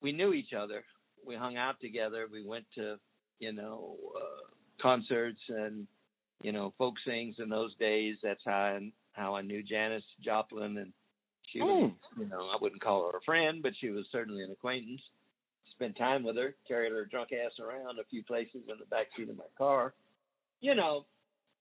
we 0.00 0.12
knew 0.12 0.32
each 0.32 0.52
other. 0.52 0.84
We 1.26 1.34
hung 1.34 1.56
out 1.56 1.80
together. 1.80 2.28
We 2.30 2.42
went 2.44 2.66
to, 2.76 2.98
you 3.40 3.52
know, 3.52 3.96
uh, 4.16 4.46
concerts 4.80 5.40
and 5.48 5.86
you 6.42 6.52
know 6.52 6.72
folk 6.78 6.94
sings 7.04 7.36
in 7.38 7.48
those 7.48 7.74
days. 7.76 8.16
That's 8.22 8.40
how 8.44 8.52
I, 8.52 8.92
how 9.12 9.34
I 9.34 9.42
knew 9.42 9.62
Janis 9.62 10.04
Joplin, 10.24 10.78
and 10.78 10.92
she 11.52 11.60
was, 11.60 11.90
you 12.18 12.26
know, 12.26 12.48
I 12.48 12.56
wouldn't 12.60 12.82
call 12.82 13.10
her 13.10 13.18
a 13.18 13.22
friend, 13.22 13.62
but 13.62 13.72
she 13.80 13.88
was 13.90 14.04
certainly 14.12 14.42
an 14.44 14.50
acquaintance. 14.52 15.00
Spent 15.78 15.96
time 15.96 16.24
with 16.24 16.36
her, 16.36 16.56
carried 16.66 16.90
her 16.90 17.04
drunk 17.04 17.28
ass 17.32 17.52
around 17.60 18.00
a 18.00 18.04
few 18.10 18.24
places 18.24 18.62
in 18.68 18.78
the 18.80 18.86
back 18.86 19.06
seat 19.16 19.28
of 19.28 19.36
my 19.36 19.44
car. 19.56 19.94
You 20.60 20.74
know, 20.74 21.06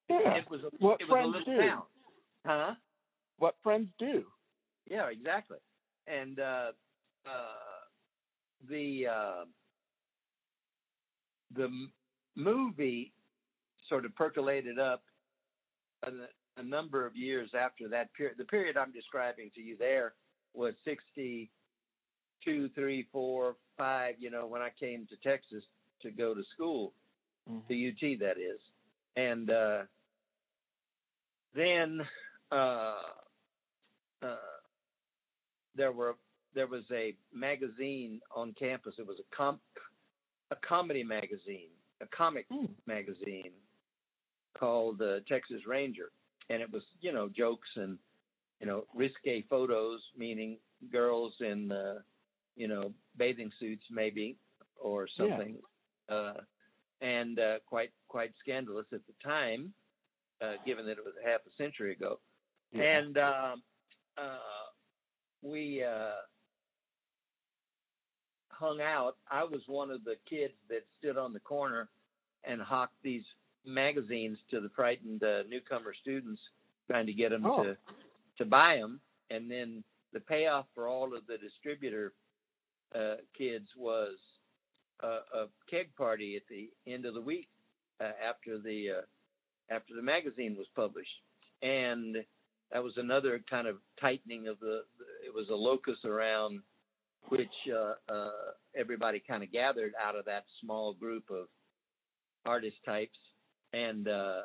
Yeah. 0.09 0.37
it 0.37 0.49
was 0.49 0.61
a, 0.63 0.71
What 0.79 0.99
it 0.99 1.03
was 1.03 1.09
a 1.09 1.11
friends 1.11 1.35
little 1.35 1.53
do. 1.53 1.61
town, 1.61 1.83
huh? 2.45 2.75
What 3.37 3.55
friends 3.61 3.89
do. 3.99 4.25
Yeah, 4.89 5.07
exactly. 5.11 5.59
And 6.07 6.39
uh, 6.39 6.71
uh, 7.27 7.85
the 8.67 9.05
uh, 9.07 9.45
the 11.55 11.65
m- 11.65 11.91
movie 12.35 13.13
sort 13.89 14.05
of 14.05 14.15
percolated 14.15 14.79
up 14.79 15.03
a, 16.03 16.09
a 16.59 16.63
number 16.63 17.05
of 17.05 17.15
years 17.15 17.51
after 17.53 17.87
that 17.89 18.11
period. 18.15 18.37
The 18.39 18.45
period 18.45 18.77
I'm 18.77 18.91
describing 18.91 19.51
to 19.53 19.61
you 19.61 19.77
there 19.77 20.15
was 20.55 20.73
sixty 20.83 21.51
two, 22.43 22.69
three, 22.69 23.07
four, 23.11 23.55
five. 23.77 24.15
You 24.19 24.29
know, 24.29 24.45
when 24.47 24.61
I 24.61 24.69
came 24.79 25.07
to 25.07 25.15
Texas 25.17 25.63
to 26.01 26.11
go 26.11 26.33
to 26.33 26.43
school, 26.53 26.93
Mhm. 27.49 27.67
the 27.67 27.87
UT 27.89 28.15
that 28.19 28.37
is, 28.37 28.59
and 29.15 29.49
uh, 29.49 29.83
then 31.53 32.01
uh, 32.51 33.01
uh, 34.21 34.35
there 35.75 35.91
were 35.91 36.15
there 36.53 36.67
was 36.67 36.83
a 36.91 37.15
magazine 37.33 38.19
on 38.35 38.53
campus. 38.53 38.95
It 38.97 39.05
was 39.07 39.19
a 39.19 39.35
com 39.35 39.59
a 40.51 40.55
comedy 40.67 41.03
magazine, 41.03 41.69
a 42.01 42.07
comic 42.07 42.47
Mm. 42.49 42.69
magazine 42.85 43.51
called 44.57 45.01
uh, 45.01 45.19
Texas 45.27 45.65
Ranger, 45.67 46.11
and 46.49 46.61
it 46.61 46.71
was 46.71 46.83
you 47.01 47.11
know 47.11 47.29
jokes 47.29 47.69
and 47.75 47.97
you 48.59 48.67
know 48.67 48.85
risque 48.93 49.41
photos, 49.49 50.01
meaning 50.15 50.57
girls 50.91 51.33
in 51.41 51.71
uh, 51.71 51.99
you 52.57 52.67
know 52.67 52.91
bathing 53.17 53.51
suits 53.59 53.83
maybe 53.89 54.35
or 54.79 55.07
Yeah. 55.17 55.29
something, 55.29 55.57
uh, 56.09 56.33
and 57.01 57.39
uh, 57.39 57.59
quite 57.65 57.91
quite 58.09 58.31
scandalous 58.41 58.85
at 58.91 59.01
the 59.07 59.13
time, 59.23 59.73
uh, 60.41 60.55
given 60.65 60.85
that 60.87 60.97
it 60.97 61.05
was 61.05 61.13
half 61.23 61.41
a 61.45 61.55
century 61.55 61.93
ago. 61.93 62.19
Yeah. 62.73 62.83
And 62.99 63.17
um, 63.17 63.63
uh, 64.17 64.37
we 65.41 65.83
uh, 65.83 66.11
hung 68.49 68.81
out. 68.81 69.17
I 69.29 69.43
was 69.43 69.61
one 69.67 69.91
of 69.91 70.03
the 70.03 70.15
kids 70.29 70.53
that 70.69 70.83
stood 70.99 71.17
on 71.17 71.33
the 71.33 71.39
corner 71.39 71.89
and 72.43 72.61
hawked 72.61 72.95
these 73.03 73.23
magazines 73.65 74.37
to 74.51 74.61
the 74.61 74.69
frightened 74.75 75.23
uh, 75.23 75.43
newcomer 75.49 75.93
students, 76.01 76.41
trying 76.89 77.05
to 77.05 77.13
get 77.13 77.29
them 77.29 77.45
Oh. 77.45 77.63
to 77.63 77.77
to 78.37 78.45
buy 78.45 78.77
them. 78.77 78.99
And 79.29 79.49
then 79.49 79.83
the 80.13 80.19
payoff 80.19 80.67
for 80.73 80.87
all 80.87 81.15
of 81.15 81.25
the 81.27 81.37
distributor 81.37 82.13
uh, 82.95 83.15
kids 83.37 83.67
was 83.77 84.15
a, 85.01 85.07
a 85.07 85.47
keg 85.69 85.95
party 85.95 86.35
at 86.35 86.43
the 86.49 86.69
end 86.91 87.05
of 87.05 87.13
the 87.13 87.21
week 87.21 87.47
uh, 88.01 88.11
after 88.27 88.57
the 88.59 88.99
uh, 88.99 89.73
after 89.73 89.93
the 89.95 90.01
magazine 90.01 90.55
was 90.57 90.67
published, 90.75 91.09
and 91.61 92.15
that 92.71 92.83
was 92.83 92.93
another 92.97 93.41
kind 93.49 93.67
of 93.67 93.77
tightening 93.99 94.47
of 94.47 94.59
the. 94.59 94.81
It 95.25 95.33
was 95.33 95.47
a 95.49 95.55
locus 95.55 95.97
around 96.05 96.61
which 97.29 97.47
uh, 97.73 98.13
uh, 98.13 98.29
everybody 98.75 99.21
kind 99.27 99.43
of 99.43 99.51
gathered 99.51 99.93
out 100.01 100.15
of 100.15 100.25
that 100.25 100.45
small 100.61 100.93
group 100.93 101.25
of 101.29 101.47
artist 102.45 102.77
types, 102.85 103.17
and 103.73 104.07
uh, 104.07 104.41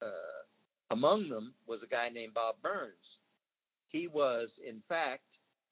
uh, 0.00 0.42
among 0.90 1.28
them 1.28 1.54
was 1.66 1.80
a 1.84 1.88
guy 1.88 2.08
named 2.12 2.34
Bob 2.34 2.56
Burns. 2.62 2.92
He 3.88 4.06
was, 4.06 4.48
in 4.66 4.82
fact, 4.88 5.24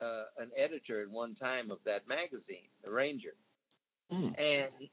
uh, 0.03 0.25
an 0.39 0.51
editor 0.57 1.03
at 1.03 1.11
one 1.11 1.35
time 1.37 1.71
of 1.71 1.79
that 1.85 2.09
magazine, 2.09 2.69
The 2.85 2.91
Ranger. 2.91 3.35
Mm. 4.13 4.39
And 4.39 4.89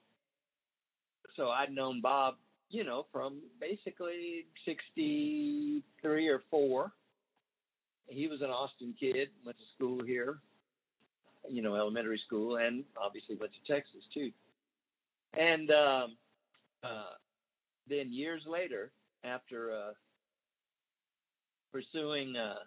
so 1.35 1.49
I'd 1.49 1.71
known 1.71 2.01
Bob, 2.01 2.35
you 2.69 2.83
know, 2.83 3.05
from 3.11 3.41
basically 3.59 4.45
63 4.65 6.27
or 6.27 6.41
4. 6.49 6.91
He 8.07 8.27
was 8.27 8.41
an 8.41 8.49
Austin 8.49 8.93
kid, 8.99 9.29
went 9.45 9.57
to 9.57 9.63
school 9.75 10.03
here, 10.05 10.39
you 11.49 11.61
know, 11.61 11.75
elementary 11.75 12.21
school, 12.25 12.57
and 12.57 12.83
obviously 13.01 13.35
went 13.35 13.51
to 13.53 13.73
Texas 13.73 14.01
too. 14.13 14.31
And 15.37 15.69
um, 15.71 16.17
uh, 16.83 17.15
then 17.89 18.11
years 18.11 18.41
later, 18.47 18.91
after 19.23 19.71
uh, 19.71 19.91
pursuing 21.71 22.35
uh, 22.35 22.59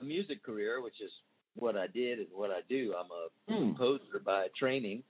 a 0.00 0.04
music 0.04 0.42
career, 0.44 0.82
which 0.82 1.00
is 1.02 1.10
what 1.56 1.76
I 1.76 1.86
did 1.86 2.18
and 2.18 2.28
what 2.32 2.50
I 2.50 2.60
do, 2.68 2.94
I'm 2.98 3.10
a 3.10 3.28
Mm. 3.52 3.76
composer 3.76 4.18
by 4.24 4.48
training. 4.56 5.02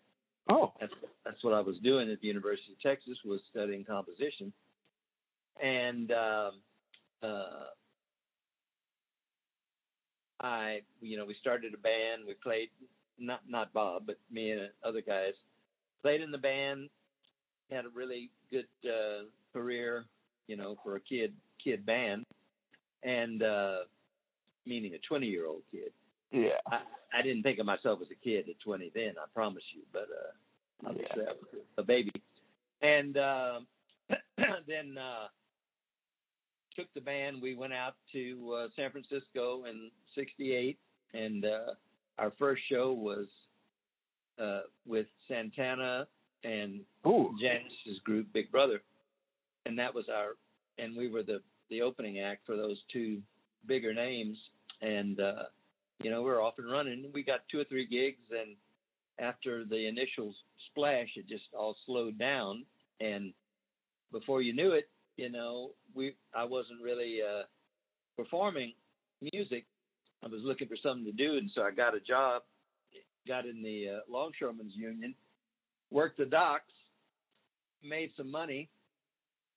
Oh. 0.48 0.72
That's 0.80 0.92
that's 1.24 1.44
what 1.44 1.54
I 1.54 1.60
was 1.60 1.78
doing 1.78 2.10
at 2.10 2.20
the 2.20 2.26
University 2.26 2.72
of 2.72 2.80
Texas 2.80 3.16
was 3.24 3.40
studying 3.50 3.84
composition, 3.84 4.52
and 5.62 6.10
um, 6.10 6.62
uh, 7.22 7.66
I 10.40 10.80
you 11.00 11.16
know 11.16 11.24
we 11.24 11.34
started 11.40 11.74
a 11.74 11.78
band. 11.78 12.26
We 12.26 12.34
played 12.34 12.70
not 13.18 13.40
not 13.48 13.72
Bob, 13.72 14.06
but 14.06 14.18
me 14.30 14.50
and 14.50 14.70
other 14.84 15.00
guys 15.00 15.34
played 16.02 16.20
in 16.20 16.32
the 16.32 16.38
band. 16.38 16.90
Had 17.70 17.84
a 17.84 17.90
really 17.90 18.28
good 18.50 18.66
uh, 18.84 19.24
career, 19.52 20.04
you 20.48 20.56
know, 20.56 20.76
for 20.82 20.96
a 20.96 21.00
kid 21.00 21.32
kid 21.62 21.86
band, 21.86 22.26
and 23.04 23.42
uh, 23.44 23.76
meaning 24.66 24.94
a 24.94 24.98
twenty 25.06 25.28
year 25.28 25.46
old 25.46 25.62
kid. 25.70 25.92
Yeah. 26.32 26.58
I, 26.66 26.80
I 27.18 27.22
didn't 27.22 27.42
think 27.42 27.58
of 27.58 27.66
myself 27.66 28.00
as 28.02 28.08
a 28.10 28.24
kid 28.24 28.48
at 28.48 28.60
20 28.64 28.90
then, 28.94 29.14
I 29.20 29.26
promise 29.34 29.62
you, 29.74 29.82
but 29.92 30.08
uh, 30.10 30.88
obviously 30.88 31.22
I 31.22 31.32
was 31.32 31.62
a 31.78 31.82
baby. 31.82 32.12
And 32.80 33.16
uh, 33.16 33.60
then 34.66 34.96
uh, 34.98 35.28
took 36.76 36.92
the 36.94 37.00
band. 37.00 37.40
We 37.40 37.54
went 37.54 37.72
out 37.72 37.94
to 38.12 38.58
uh, 38.58 38.68
San 38.76 38.90
Francisco 38.90 39.64
in 39.64 39.90
'68, 40.14 40.78
and 41.14 41.44
uh, 41.44 41.72
our 42.18 42.32
first 42.38 42.62
show 42.70 42.92
was 42.92 43.26
uh, 44.42 44.62
with 44.86 45.06
Santana 45.28 46.06
and 46.44 46.80
Ooh. 47.06 47.34
Janis's 47.40 48.00
group, 48.04 48.26
Big 48.32 48.50
Brother, 48.50 48.82
and 49.66 49.78
that 49.78 49.94
was 49.94 50.06
our, 50.12 50.30
and 50.78 50.96
we 50.96 51.08
were 51.08 51.22
the 51.22 51.40
the 51.70 51.82
opening 51.82 52.20
act 52.20 52.44
for 52.46 52.56
those 52.56 52.78
two 52.92 53.20
bigger 53.66 53.94
names, 53.94 54.36
and 54.80 55.20
uh, 55.20 55.44
you 56.02 56.10
know 56.10 56.22
we 56.22 56.30
were 56.30 56.42
off 56.42 56.54
and 56.58 56.70
running. 56.70 57.10
We 57.12 57.22
got 57.22 57.40
two 57.50 57.60
or 57.60 57.64
three 57.64 57.86
gigs, 57.86 58.22
and 58.30 58.56
after 59.18 59.64
the 59.64 59.86
initial 59.86 60.34
splash, 60.70 61.08
it 61.16 61.28
just 61.28 61.44
all 61.56 61.76
slowed 61.86 62.18
down, 62.18 62.64
and 63.00 63.32
before 64.10 64.42
you 64.42 64.52
knew 64.52 64.72
it, 64.72 64.88
you 65.16 65.30
know 65.30 65.70
we 65.94 66.14
I 66.34 66.44
wasn't 66.44 66.82
really 66.82 67.20
uh, 67.22 67.42
performing 68.16 68.72
music. 69.32 69.64
I 70.24 70.28
was 70.28 70.40
looking 70.44 70.68
for 70.68 70.76
something 70.82 71.04
to 71.04 71.12
do, 71.12 71.36
and 71.36 71.50
so 71.54 71.62
I 71.62 71.70
got 71.72 71.96
a 71.96 72.00
job, 72.00 72.42
got 73.26 73.46
in 73.46 73.62
the 73.62 73.96
uh, 73.96 74.00
longshoremen's 74.10 74.74
union, 74.74 75.14
worked 75.90 76.18
the 76.18 76.24
docks, 76.24 76.72
made 77.82 78.10
some 78.16 78.30
money, 78.30 78.68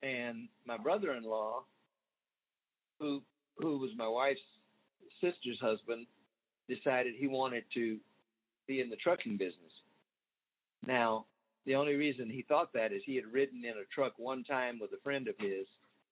and 0.02 0.48
my 0.66 0.78
brother-in-law, 0.78 1.64
who 3.00 3.22
who 3.58 3.78
was 3.78 3.92
my 3.96 4.08
wife's 4.08 4.40
sister's 5.22 5.60
husband, 5.62 6.08
decided 6.68 7.14
he 7.16 7.28
wanted 7.28 7.64
to 7.74 7.98
be 8.68 8.82
in 8.82 8.90
the 8.90 8.96
trucking 8.96 9.38
business. 9.38 9.72
Now, 10.86 11.26
the 11.66 11.76
only 11.76 11.96
reason 11.96 12.30
he 12.30 12.44
thought 12.48 12.74
that 12.74 12.92
is 12.92 13.02
he 13.06 13.16
had 13.16 13.26
ridden 13.32 13.64
in 13.66 13.72
a 13.72 13.86
truck 13.94 14.14
one 14.18 14.44
time 14.44 14.80
with 14.80 14.92
a 14.94 15.02
friend 15.04 15.28
of 15.28 15.36
his 15.40 15.66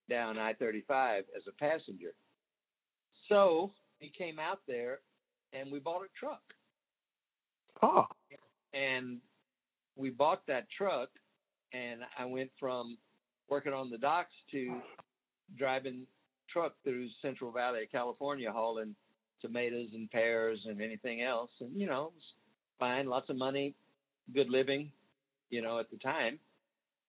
down 0.09 0.37
I-35 0.37 1.19
as 1.19 1.43
a 1.47 1.51
passenger. 1.59 2.13
So 3.29 3.71
he 3.99 4.11
came 4.15 4.39
out 4.39 4.59
there, 4.67 4.99
and 5.53 5.71
we 5.71 5.79
bought 5.79 6.01
a 6.01 6.19
truck 6.19 6.41
Oh. 7.81 8.05
and 8.73 9.19
we 9.95 10.09
bought 10.09 10.45
that 10.47 10.67
truck 10.77 11.09
and 11.73 12.01
I 12.17 12.25
went 12.25 12.49
from 12.59 12.97
working 13.49 13.73
on 13.73 13.89
the 13.89 13.97
docks 13.97 14.33
to 14.51 14.79
driving 15.57 16.05
truck 16.49 16.75
through 16.83 17.09
Central 17.21 17.51
Valley 17.51 17.83
of 17.83 17.91
California 17.91 18.51
hauling 18.51 18.95
tomatoes 19.43 19.89
and 19.93 20.09
pears 20.09 20.59
and 20.65 20.81
anything 20.81 21.21
else 21.21 21.51
and 21.61 21.79
you 21.79 21.85
know 21.87 22.11
fine 22.79 23.07
lots 23.07 23.29
of 23.29 23.35
money 23.37 23.75
good 24.33 24.49
living 24.49 24.91
you 25.51 25.61
know 25.61 25.79
at 25.79 25.91
the 25.91 25.97
time 25.97 26.39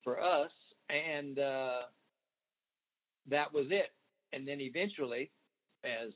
for 0.05 0.21
us 0.21 0.51
and 0.91 1.39
uh, 1.39 1.81
that 3.31 3.53
was 3.53 3.67
it. 3.71 3.91
And 4.33 4.47
then 4.47 4.61
eventually, 4.61 5.31
as 5.85 6.11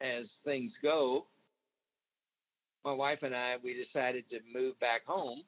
as 0.00 0.26
things 0.44 0.72
go, 0.82 1.26
my 2.84 2.92
wife 2.92 3.20
and 3.22 3.34
I 3.34 3.56
we 3.62 3.84
decided 3.84 4.24
to 4.30 4.38
move 4.52 4.78
back 4.80 5.04
home. 5.06 5.42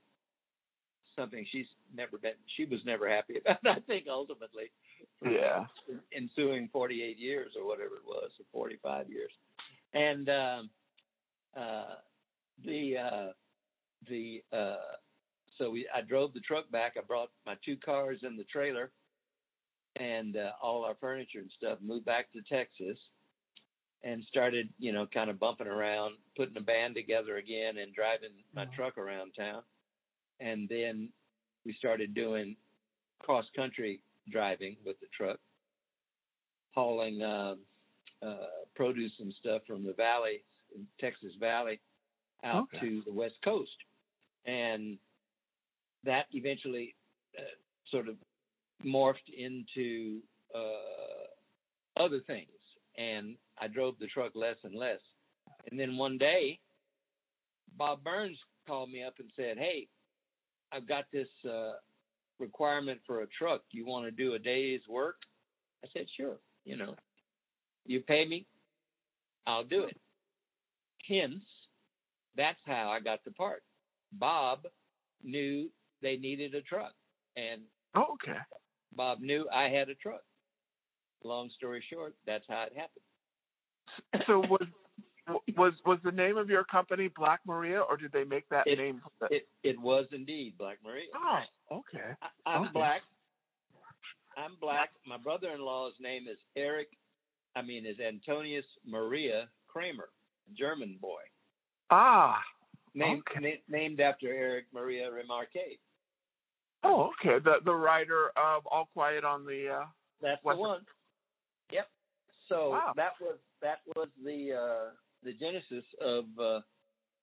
Something 1.17 1.45
she's 1.53 1.67
never 1.95 2.17
been. 2.17 2.33
She 2.57 2.65
was 2.65 2.81
never 2.87 3.09
happy 3.09 3.35
about. 3.41 3.59
I 3.67 3.81
think 3.87 4.07
ultimately. 4.11 4.71
For 5.23 5.29
the 5.29 5.35
Yeah. 5.35 5.67
Ensuing 6.17 6.69
48 6.73 7.19
years 7.19 7.53
or 7.59 7.67
whatever 7.67 7.97
it 7.97 8.07
was, 8.07 8.31
or 8.39 8.47
45 8.53 9.11
years, 9.11 9.33
and 9.95 10.29
um, 10.29 10.71
uh, 11.57 11.95
the 12.65 12.97
uh, 12.97 13.33
the 14.09 14.43
uh, 14.53 14.97
so 15.59 15.71
we 15.71 15.89
I 15.95 16.01
drove 16.03 16.33
the 16.35 16.41
truck 16.41 16.71
back. 16.71 16.95
I 16.97 17.03
brought 17.03 17.31
my 17.47 17.57
two 17.65 17.77
cars 17.77 18.21
in 18.23 18.37
the 18.37 18.45
trailer 18.45 18.91
and 19.97 20.37
uh, 20.37 20.51
all 20.63 20.85
our 20.85 20.95
furniture 21.01 21.41
and 21.41 21.51
stuff. 21.57 21.79
Moved 21.83 22.07
back 22.07 22.33
to 22.33 22.41
Texas 22.43 22.99
and 24.05 24.25
started, 24.29 24.69
you 24.79 24.93
know, 24.93 25.07
kind 25.13 25.31
of 25.31 25.39
bumping 25.39 25.67
around, 25.67 26.15
putting 26.37 26.57
a 26.57 26.61
band 26.61 26.95
together 26.95 27.37
again, 27.37 27.79
and 27.79 27.95
driving 27.95 28.31
my 28.55 28.65
truck 28.75 28.99
around 28.99 29.33
town. 29.33 29.63
And 30.41 30.69
then 30.69 31.11
we 31.65 31.75
started 31.79 32.15
doing 32.15 32.57
cross 33.21 33.45
country 33.55 34.01
driving 34.31 34.77
with 34.85 34.99
the 35.01 35.07
truck, 35.17 35.39
hauling 36.75 37.23
um 37.23 37.59
uh, 38.23 38.65
produce 38.77 39.13
and 39.19 39.35
stuff 39.41 39.63
from 39.67 39.85
the 39.85 39.93
valley, 39.95 40.45
Texas 41.01 41.33
Valley, 41.41 41.81
out 42.45 42.65
Okay. 42.65 42.79
to 42.81 43.03
the 43.05 43.13
West 43.13 43.35
Coast, 43.45 43.71
and 44.47 44.97
that 46.05 46.27
eventually 46.33 46.95
uh, 47.37 47.43
sort 47.91 48.09
of 48.09 48.17
morphed 48.85 49.29
into 49.37 50.21
uh, 50.55 52.01
other 52.01 52.21
things, 52.27 52.49
and 52.97 53.37
I 53.61 53.69
drove 53.69 53.99
the 53.99 54.07
truck 54.07 54.33
less 54.35 54.57
and 54.63 54.75
less. 54.75 55.01
And 55.71 55.79
then 55.79 55.97
one 55.97 56.17
day, 56.19 56.59
Bob 57.77 58.03
Burns 58.05 58.39
called 58.67 58.91
me 58.91 59.03
up 59.03 59.15
and 59.19 59.31
said, 59.37 59.59
"Hey, 59.59 59.89
I've 60.73 60.87
got 60.89 61.05
this 61.13 61.29
uh, 61.45 61.73
requirement 62.39 63.01
for 63.07 63.23
a 63.23 63.27
truck. 63.27 63.63
You 63.71 63.87
want 63.87 64.05
to 64.07 64.11
do 64.11 64.35
a 64.35 64.39
day's 64.39 64.87
work?" 64.89 65.17
I 65.85 65.89
said, 65.93 66.07
"Sure. 66.17 66.39
You 66.65 66.77
know, 66.77 66.95
you 67.85 68.01
pay 68.01 68.25
me, 68.27 68.47
I'll 69.47 69.65
do 69.65 69.85
it." 69.85 70.01
Hence, 71.09 71.45
that's 72.37 72.61
how 72.65 72.91
I 72.91 73.01
got 73.01 73.25
the 73.25 73.33
part. 73.33 73.63
Bob 74.13 74.67
knew 75.23 75.71
they 76.01 76.17
needed 76.17 76.55
a 76.55 76.63
truck, 76.63 76.95
and 77.37 77.63
Oh, 77.95 78.15
okay. 78.15 78.39
Bob 78.95 79.21
knew 79.21 79.49
I 79.53 79.65
had 79.69 79.89
a 79.89 79.95
truck. 79.95 80.23
Long 81.25 81.51
story 81.57 81.85
short, 81.91 82.15
that's 82.27 82.45
how 82.49 82.65
it 82.65 82.73
happened. 82.77 84.27
So 84.27 84.41
was 84.51 84.67
was 85.57 85.73
was 85.87 85.99
the 86.05 86.11
name 86.13 86.37
of 86.37 86.49
your 86.51 86.65
company 86.65 87.09
Black 87.17 87.41
Maria, 87.47 87.81
or 87.81 87.97
did 87.97 88.13
they 88.13 88.25
make 88.25 88.49
that 88.49 88.67
It- 88.67 88.79
name? 88.79 89.01
It 89.31 89.49
it 89.63 89.81
was 89.81 90.07
indeed 90.13 90.57
Black 90.59 90.79
Maria. 90.85 91.07
Oh, 91.15 91.41
okay. 91.71 92.15
I, 92.23 92.29
I'm 92.47 92.63
Okay. 92.65 92.73
black. 92.73 93.03
I'm 94.37 94.57
black. 94.61 94.91
My 95.07 95.19
brother-in-law's 95.19 95.95
name 96.01 96.27
is 96.29 96.39
Eric. 96.57 96.89
I 97.55 97.63
mean, 97.63 97.85
is 97.85 98.01
Antonius 98.01 98.65
Maria 98.87 99.49
Kramer, 99.69 100.09
a 100.51 100.55
German 100.55 100.97
boy, 101.01 101.21
Ah. 101.91 102.43
named 102.95 103.23
Okay. 103.31 103.41
na- 103.41 103.77
named 103.77 104.01
after 104.01 104.29
Erich 104.33 104.67
Maria 104.73 105.11
Remarque. 105.11 105.79
Oh, 106.83 107.11
okay. 107.21 107.39
The 107.39 107.61
the 107.65 107.75
writer 107.75 108.31
of 108.37 108.67
All 108.67 108.87
Quiet 108.87 109.25
on 109.25 109.45
the. 109.45 109.69
Uh, 109.69 109.87
That's 110.21 110.43
Western- 110.43 110.63
the 110.63 110.69
one. 110.69 110.87
Yep. 111.71 111.91
So 112.49 112.71
Wow. 112.71 112.93
that 112.97 113.21
was 113.21 113.39
that 113.61 113.81
was 113.95 114.09
the 114.25 114.53
uh, 114.55 114.91
the 115.25 115.33
genesis 115.33 115.85
of 116.01 116.25
uh, 116.41 116.61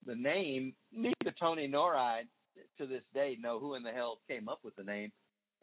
the 0.06 0.16
name. 0.16 0.74
Neither 0.94 1.34
Tony 1.40 1.68
nor 1.68 1.96
I, 1.96 2.24
to 2.78 2.86
this 2.88 3.04
day, 3.14 3.38
know 3.40 3.60
who 3.60 3.76
in 3.76 3.84
the 3.84 3.92
hell 3.92 4.20
came 4.28 4.48
up 4.50 4.60
with 4.64 4.76
the 4.76 4.84
name. 4.84 5.12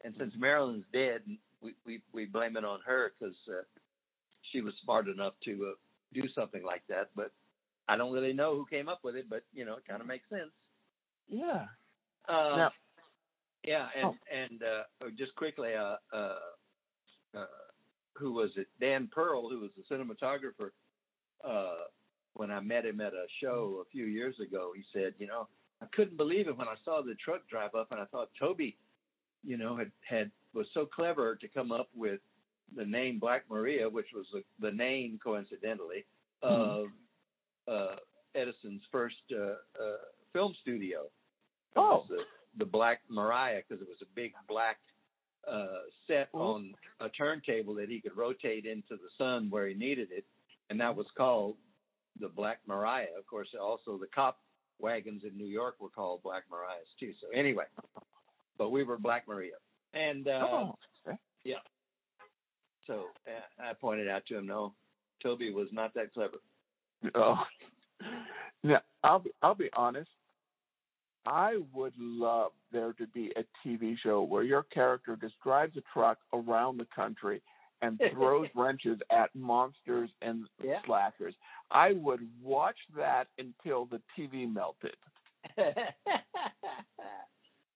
And 0.03 0.13
since 0.19 0.33
Marilyn's 0.37 0.85
dead, 0.93 1.21
we 1.61 1.73
we, 1.85 2.01
we 2.13 2.25
blame 2.25 2.55
it 2.57 2.63
on 2.65 2.79
her 2.85 3.11
because 3.19 3.35
uh, 3.49 3.63
she 4.51 4.61
was 4.61 4.73
smart 4.83 5.07
enough 5.07 5.33
to 5.45 5.71
uh, 5.71 5.75
do 6.13 6.27
something 6.35 6.63
like 6.63 6.83
that. 6.89 7.09
But 7.15 7.31
I 7.89 7.97
don't 7.97 8.13
really 8.13 8.33
know 8.33 8.55
who 8.55 8.65
came 8.69 8.87
up 8.89 8.99
with 9.03 9.15
it. 9.15 9.25
But 9.29 9.43
you 9.53 9.65
know, 9.65 9.75
it 9.77 9.83
kind 9.87 10.01
of 10.01 10.07
makes 10.07 10.29
sense. 10.29 10.51
yeah. 11.29 11.65
Um, 12.29 12.57
Now- 12.57 12.71
yeah, 13.63 13.87
and 13.97 14.05
Oh. 14.05 14.15
and 14.31 14.63
uh, 14.63 15.09
just 15.17 15.35
quickly, 15.35 15.73
uh, 15.73 15.95
uh, 16.13 16.39
uh, 17.35 17.45
who 18.15 18.31
was 18.33 18.51
it? 18.55 18.67
Dan 18.79 19.09
Pearl, 19.11 19.49
who 19.49 19.59
was 19.59 19.71
the 19.75 19.83
cinematographer. 19.93 20.71
Uh, 21.43 21.85
when 22.37 22.51
I 22.51 22.59
met 22.59 22.85
him 22.85 23.01
at 23.01 23.13
a 23.13 23.25
show 23.41 23.83
a 23.85 23.89
few 23.91 24.05
years 24.05 24.35
ago, 24.39 24.71
he 24.75 24.83
said, 24.93 25.13
you 25.17 25.27
know, 25.27 25.47
I 25.81 25.85
couldn't 25.93 26.17
believe 26.17 26.47
it 26.47 26.57
when 26.57 26.67
I 26.67 26.75
saw 26.85 27.01
the 27.01 27.15
truck 27.15 27.47
drive 27.49 27.75
up, 27.75 27.91
and 27.91 27.99
I 27.99 28.05
thought 28.05 28.29
Tobe, 28.39 28.73
you 29.43 29.57
know, 29.57 29.75
had 29.75 29.91
had 30.07 30.31
was 30.53 30.65
so 30.73 30.85
clever 30.85 31.35
to 31.35 31.47
come 31.47 31.71
up 31.71 31.89
with 31.95 32.19
the 32.75 32.85
name 32.85 33.19
Black 33.19 33.43
Maria, 33.49 33.87
which 33.87 34.07
was 34.13 34.25
the, 34.33 34.43
the 34.59 34.75
name 34.75 35.19
coincidentally 35.23 36.05
of 36.41 36.87
uh, 37.67 37.95
Edison's 38.35 38.81
first 38.91 39.15
uh, 39.31 39.51
uh, 39.81 39.97
film 40.33 40.55
studio. 40.61 41.05
Oh. 41.75 42.05
the, 42.09 42.17
the 42.57 42.65
Black 42.65 43.01
Mariah 43.09 43.61
because 43.67 43.81
it 43.81 43.87
was 43.87 44.01
a 44.01 44.15
big 44.15 44.33
black 44.47 44.77
uh, 45.49 45.83
set 46.07 46.29
on 46.33 46.73
a 46.99 47.09
turntable 47.09 47.75
that 47.75 47.89
he 47.89 48.01
could 48.01 48.17
rotate 48.17 48.65
into 48.65 48.95
the 48.95 49.09
sun 49.17 49.47
where 49.49 49.67
he 49.67 49.75
needed 49.75 50.09
it, 50.11 50.25
and 50.69 50.79
that 50.79 50.95
was 50.95 51.05
called 51.15 51.55
the 52.19 52.29
Black 52.29 52.59
Mariah. 52.67 53.07
Of 53.17 53.25
course, 53.27 53.49
also 53.59 53.97
the 53.97 54.07
cop 54.13 54.39
wagons 54.79 55.23
in 55.29 55.37
New 55.37 55.47
York 55.47 55.75
were 55.79 55.89
called 55.89 56.23
Black 56.23 56.43
Mariahs 56.51 56.87
too. 56.99 57.13
So 57.21 57.27
anyway, 57.37 57.65
but 58.57 58.69
we 58.69 58.83
were 58.83 58.97
Black 58.97 59.27
Maria, 59.27 59.55
and 59.93 60.27
uh, 60.27 60.47
oh. 60.51 60.75
Okay. 61.07 61.17
so 62.85 63.05
uh, 63.27 63.63
I 63.63 63.73
pointed 63.73 64.07
out 64.07 64.25
to 64.27 64.37
him, 64.37 64.47
no, 64.47 64.73
Tobe 65.21 65.53
was 65.53 65.67
not 65.71 65.93
that 65.93 66.13
clever. 66.13 66.37
Oh. 67.15 67.37
Now 68.63 68.81
I'll 69.03 69.19
be 69.19 69.31
I'll 69.41 69.55
be 69.55 69.69
honest. 69.75 70.09
I 71.25 71.57
would 71.73 71.93
love 71.99 72.51
there 72.71 72.93
to 72.93 73.05
be 73.07 73.33
a 73.35 73.43
TV 73.67 73.95
show 74.01 74.23
where 74.23 74.43
your 74.43 74.63
character 74.63 75.17
just 75.19 75.33
drives 75.43 75.75
a 75.75 75.81
truck 75.93 76.19
around 76.33 76.77
the 76.77 76.87
country 76.95 77.41
and 77.81 77.99
throws 78.13 78.47
wrenches 78.55 78.99
at 79.11 79.29
monsters 79.35 80.09
and 80.21 80.45
Yeah. 80.63 80.79
slashers. 80.85 81.35
I 81.71 81.93
would 81.93 82.21
watch 82.41 82.77
that 82.95 83.27
until 83.37 83.85
the 83.85 84.01
TV 84.17 84.51
melted. 84.51 84.95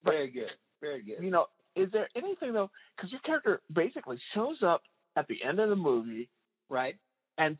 Very 0.03 0.29
good. 0.31 0.49
Very 0.81 1.01
good. 1.03 1.23
You 1.23 1.29
know, 1.31 1.47
is 1.75 1.89
there 1.91 2.09
anything 2.15 2.53
though? 2.53 2.69
Because 2.95 3.11
your 3.11 3.21
character 3.21 3.61
basically 3.73 4.19
shows 4.33 4.57
up 4.63 4.81
at 5.15 5.27
the 5.27 5.37
end 5.47 5.59
of 5.59 5.69
the 5.69 5.75
movie 5.75 6.29
Right? 6.69 6.95
and 7.37 7.57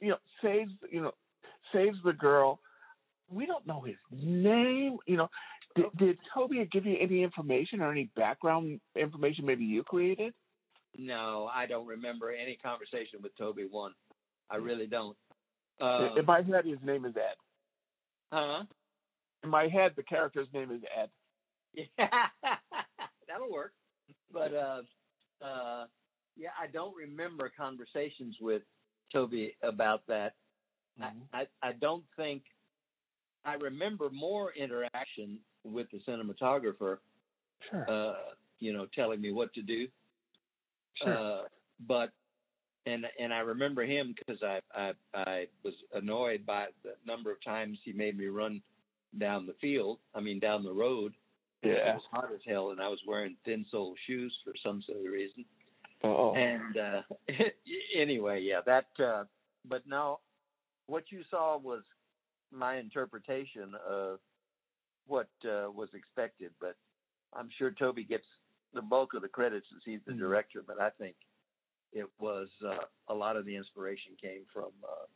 you 0.00 0.08
know 0.10 0.16
saves 0.42 0.72
you 0.90 1.00
know 1.02 1.12
saves 1.72 1.96
the 2.04 2.12
girl. 2.12 2.60
We 3.30 3.46
don't 3.46 3.66
know 3.66 3.80
his 3.80 3.96
name. 4.10 4.98
You 5.06 5.16
know, 5.16 5.28
did, 5.76 5.86
oh. 5.86 5.90
did 5.98 6.18
Tobe 6.34 6.52
give 6.70 6.84
you 6.86 6.96
any 7.00 7.22
information 7.22 7.80
or 7.80 7.90
any 7.90 8.10
background 8.16 8.80
information? 8.96 9.46
Maybe 9.46 9.64
you 9.64 9.82
created. 9.82 10.34
No, 10.98 11.48
I 11.52 11.66
don't 11.66 11.86
remember 11.86 12.30
any 12.30 12.56
conversation 12.62 13.20
with 13.22 13.36
Tobe 13.36 13.60
one. 13.70 13.92
I 14.50 14.56
really 14.56 14.86
don't. 14.86 15.16
Um, 15.80 16.18
In 16.18 16.26
my 16.26 16.42
head, 16.42 16.64
his 16.66 16.78
name 16.84 17.04
is 17.06 17.14
Ed. 17.16 17.36
huh? 18.30 18.64
In 19.42 19.50
my 19.50 19.68
head, 19.68 19.92
the 19.96 20.02
character's 20.02 20.48
name 20.52 20.70
is 20.70 20.82
Ed. 20.96 21.08
Yeah, 21.74 21.86
that'll 23.28 23.50
work. 23.50 23.72
But 24.32 24.52
uh, 24.54 24.82
uh, 25.44 25.86
yeah, 26.36 26.50
I 26.60 26.66
don't 26.72 26.94
remember 26.94 27.50
conversations 27.56 28.36
with 28.40 28.62
Tobe 29.12 29.32
about 29.62 30.02
that. 30.08 30.34
Mm-hmm. 31.00 31.18
I, 31.32 31.46
I 31.62 31.68
I 31.70 31.72
don't 31.80 32.04
think 32.16 32.42
I 33.44 33.54
remember 33.54 34.10
more 34.10 34.52
interaction 34.52 35.38
with 35.64 35.86
the 35.90 36.00
cinematographer. 36.06 36.98
Sure. 37.70 37.90
Uh, 37.90 38.14
you 38.58 38.72
know, 38.72 38.86
telling 38.94 39.20
me 39.20 39.32
what 39.32 39.52
to 39.54 39.62
do. 39.62 39.86
Sure. 41.02 41.16
Uh, 41.16 41.42
but 41.86 42.10
and 42.86 43.06
and 43.18 43.32
I 43.32 43.38
remember 43.38 43.84
him 43.84 44.14
because 44.16 44.42
I, 44.42 44.60
I 44.74 44.92
I 45.14 45.46
was 45.64 45.74
annoyed 45.94 46.44
by 46.46 46.66
the 46.82 46.94
number 47.06 47.30
of 47.30 47.42
times 47.44 47.78
he 47.84 47.92
made 47.92 48.18
me 48.18 48.26
run 48.26 48.62
down 49.18 49.46
the 49.46 49.54
field. 49.60 49.98
I 50.14 50.20
mean, 50.20 50.40
down 50.40 50.64
the 50.64 50.72
road. 50.72 51.12
Yeah. 51.62 51.72
It 51.72 51.94
was 51.94 52.02
hot 52.10 52.30
as 52.34 52.40
hell, 52.46 52.70
and 52.70 52.80
I 52.80 52.88
was 52.88 52.98
wearing 53.06 53.36
thin 53.44 53.64
sole 53.70 53.94
shoes 54.06 54.36
for 54.44 54.52
some 54.64 54.82
silly 54.86 55.08
reason. 55.08 55.44
Oh. 56.02 56.34
And 56.34 56.76
uh, 56.76 57.02
anyway, 57.96 58.40
yeah, 58.40 58.60
that. 58.66 58.86
Uh, 59.02 59.24
but 59.68 59.86
now, 59.86 60.18
what 60.86 61.04
you 61.10 61.22
saw 61.30 61.58
was 61.58 61.82
my 62.50 62.78
interpretation 62.78 63.74
of 63.88 64.18
what 65.06 65.28
uh, 65.44 65.70
was 65.70 65.88
expected. 65.94 66.50
But 66.60 66.74
I'm 67.32 67.48
sure 67.58 67.70
Tobe 67.70 68.08
gets 68.08 68.26
the 68.74 68.82
bulk 68.82 69.14
of 69.14 69.22
the 69.22 69.28
credits 69.28 69.66
is 69.74 69.82
he's 69.84 70.00
the 70.06 70.12
Mhm. 70.12 70.18
director, 70.18 70.62
but 70.66 70.80
I 70.80 70.90
think 70.90 71.16
it 71.92 72.08
was 72.18 72.48
uh, 72.64 72.84
a 73.08 73.14
lot 73.14 73.36
of 73.36 73.44
the 73.44 73.54
inspiration 73.56 74.16
came 74.20 74.44
from 74.52 74.72
uh, 74.82 75.06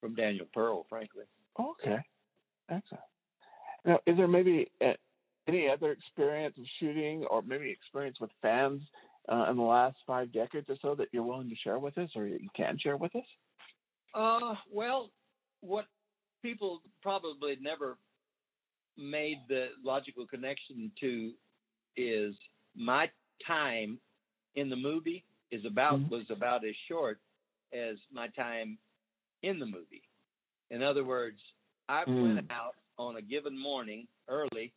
from 0.00 0.14
Daniel 0.14 0.46
Pearl, 0.52 0.84
frankly. 0.88 1.24
Okay, 1.58 1.98
excellent. 2.68 3.04
Now, 3.84 4.00
is 4.06 4.16
there 4.16 4.28
maybe 4.28 4.70
uh, 4.80 4.94
any 5.46 5.68
other 5.68 5.92
experience 5.92 6.58
of 6.58 6.64
shooting, 6.80 7.24
or 7.24 7.42
maybe 7.42 7.70
experience 7.70 8.18
with 8.20 8.30
fans 8.42 8.82
uh, 9.28 9.46
in 9.50 9.56
the 9.56 9.62
last 9.62 9.96
five 10.06 10.32
decades 10.32 10.68
or 10.68 10.76
so 10.82 10.94
that 10.96 11.08
you're 11.12 11.22
willing 11.22 11.48
to 11.48 11.56
share 11.56 11.78
with 11.78 11.96
us, 11.98 12.10
or 12.16 12.26
you 12.26 12.48
can 12.54 12.78
share 12.78 12.96
with 12.96 13.14
us? 13.14 13.24
Uh, 14.14 14.54
well, 14.70 15.10
what 15.60 15.86
people 16.42 16.82
probably 17.02 17.56
never 17.60 17.98
made 18.96 19.38
the 19.48 19.68
logical 19.82 20.26
connection 20.26 20.90
to 21.00 21.32
is 21.96 22.34
my 22.76 23.10
time 23.46 23.98
in 24.54 24.68
the 24.68 24.76
movie 24.76 25.24
is 25.50 25.64
about 25.64 26.00
Mhm. 26.00 26.10
was 26.10 26.30
about 26.30 26.64
as 26.64 26.76
short 26.88 27.20
as 27.72 27.98
my 28.10 28.28
time 28.28 28.78
in 29.42 29.58
the 29.58 29.66
movie. 29.66 30.02
In 30.70 30.82
other 30.82 31.04
words, 31.04 31.40
I 31.88 32.04
Mm. 32.04 32.22
went 32.22 32.50
out 32.50 32.76
on 32.98 33.16
a 33.16 33.22
given 33.22 33.56
morning 33.56 34.08
early 34.28 34.72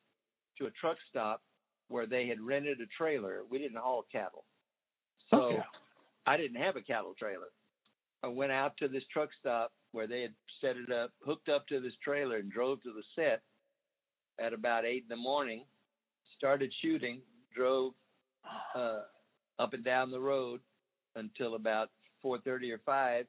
to 0.57 0.67
a 0.67 0.71
truck 0.71 0.99
stop 1.09 1.43
where 1.87 2.05
they 2.05 2.27
had 2.27 2.39
rented 2.39 2.79
a 2.81 2.85
trailer. 2.87 3.43
We 3.45 3.57
didn't 3.57 3.77
haul 3.77 4.03
cattle. 4.03 4.45
So 5.29 5.57
Okay. 5.57 5.67
I 6.25 6.37
didn't 6.37 6.61
have 6.61 6.75
a 6.75 6.81
cattle 6.81 7.15
trailer. 7.15 7.51
I 8.21 8.27
went 8.27 8.51
out 8.51 8.77
to 8.77 8.87
this 8.87 9.05
truck 9.07 9.33
stop 9.33 9.73
where 9.91 10.05
they 10.05 10.21
had 10.21 10.35
set 10.59 10.77
it 10.77 10.91
up, 10.91 11.11
hooked 11.21 11.49
up 11.49 11.67
to 11.67 11.79
this 11.79 11.95
trailer, 11.97 12.37
and 12.37 12.51
drove 12.51 12.83
to 12.83 12.93
the 12.93 13.03
set 13.15 13.43
at 14.37 14.53
about 14.53 14.85
eight 14.85 15.03
in 15.03 15.09
the 15.09 15.15
morning. 15.15 15.65
Started 16.35 16.71
shooting, 16.75 17.23
drove 17.60 17.93
uh, 18.76 19.01
up 19.60 19.74
and 19.74 19.84
down 19.84 20.12
the 20.12 20.20
road 20.20 20.62
until 21.16 21.55
about 21.55 21.89
four 22.22 22.39
thirty 22.39 22.72
or 22.72 22.80
five, 22.86 23.26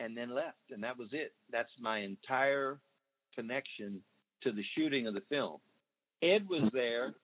and 0.00 0.16
then 0.16 0.34
left. 0.34 0.58
And 0.70 0.82
that 0.82 0.98
was 0.98 1.08
it. 1.12 1.32
That's 1.52 1.70
my 1.80 1.98
entire 2.00 2.78
connection 3.36 4.00
to 4.42 4.50
the 4.52 4.62
shooting 4.76 5.06
of 5.06 5.14
the 5.14 5.22
film. 5.28 5.58
Ed 6.22 6.48
was 6.48 6.70
there, 6.72 7.14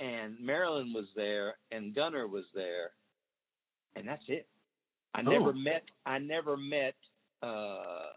and 0.00 0.36
Marilyn 0.40 0.92
was 0.92 1.06
there, 1.16 1.54
and 1.72 1.94
Gunnar 1.94 2.26
was 2.28 2.44
there, 2.54 2.90
and 3.96 4.06
that's 4.06 4.24
it. 4.28 4.46
I 5.14 5.20
Oh. 5.20 5.30
never 5.30 5.52
met. 5.52 5.84
I 6.06 6.18
never 6.18 6.56
met. 6.56 6.94
Uh, 7.42 8.12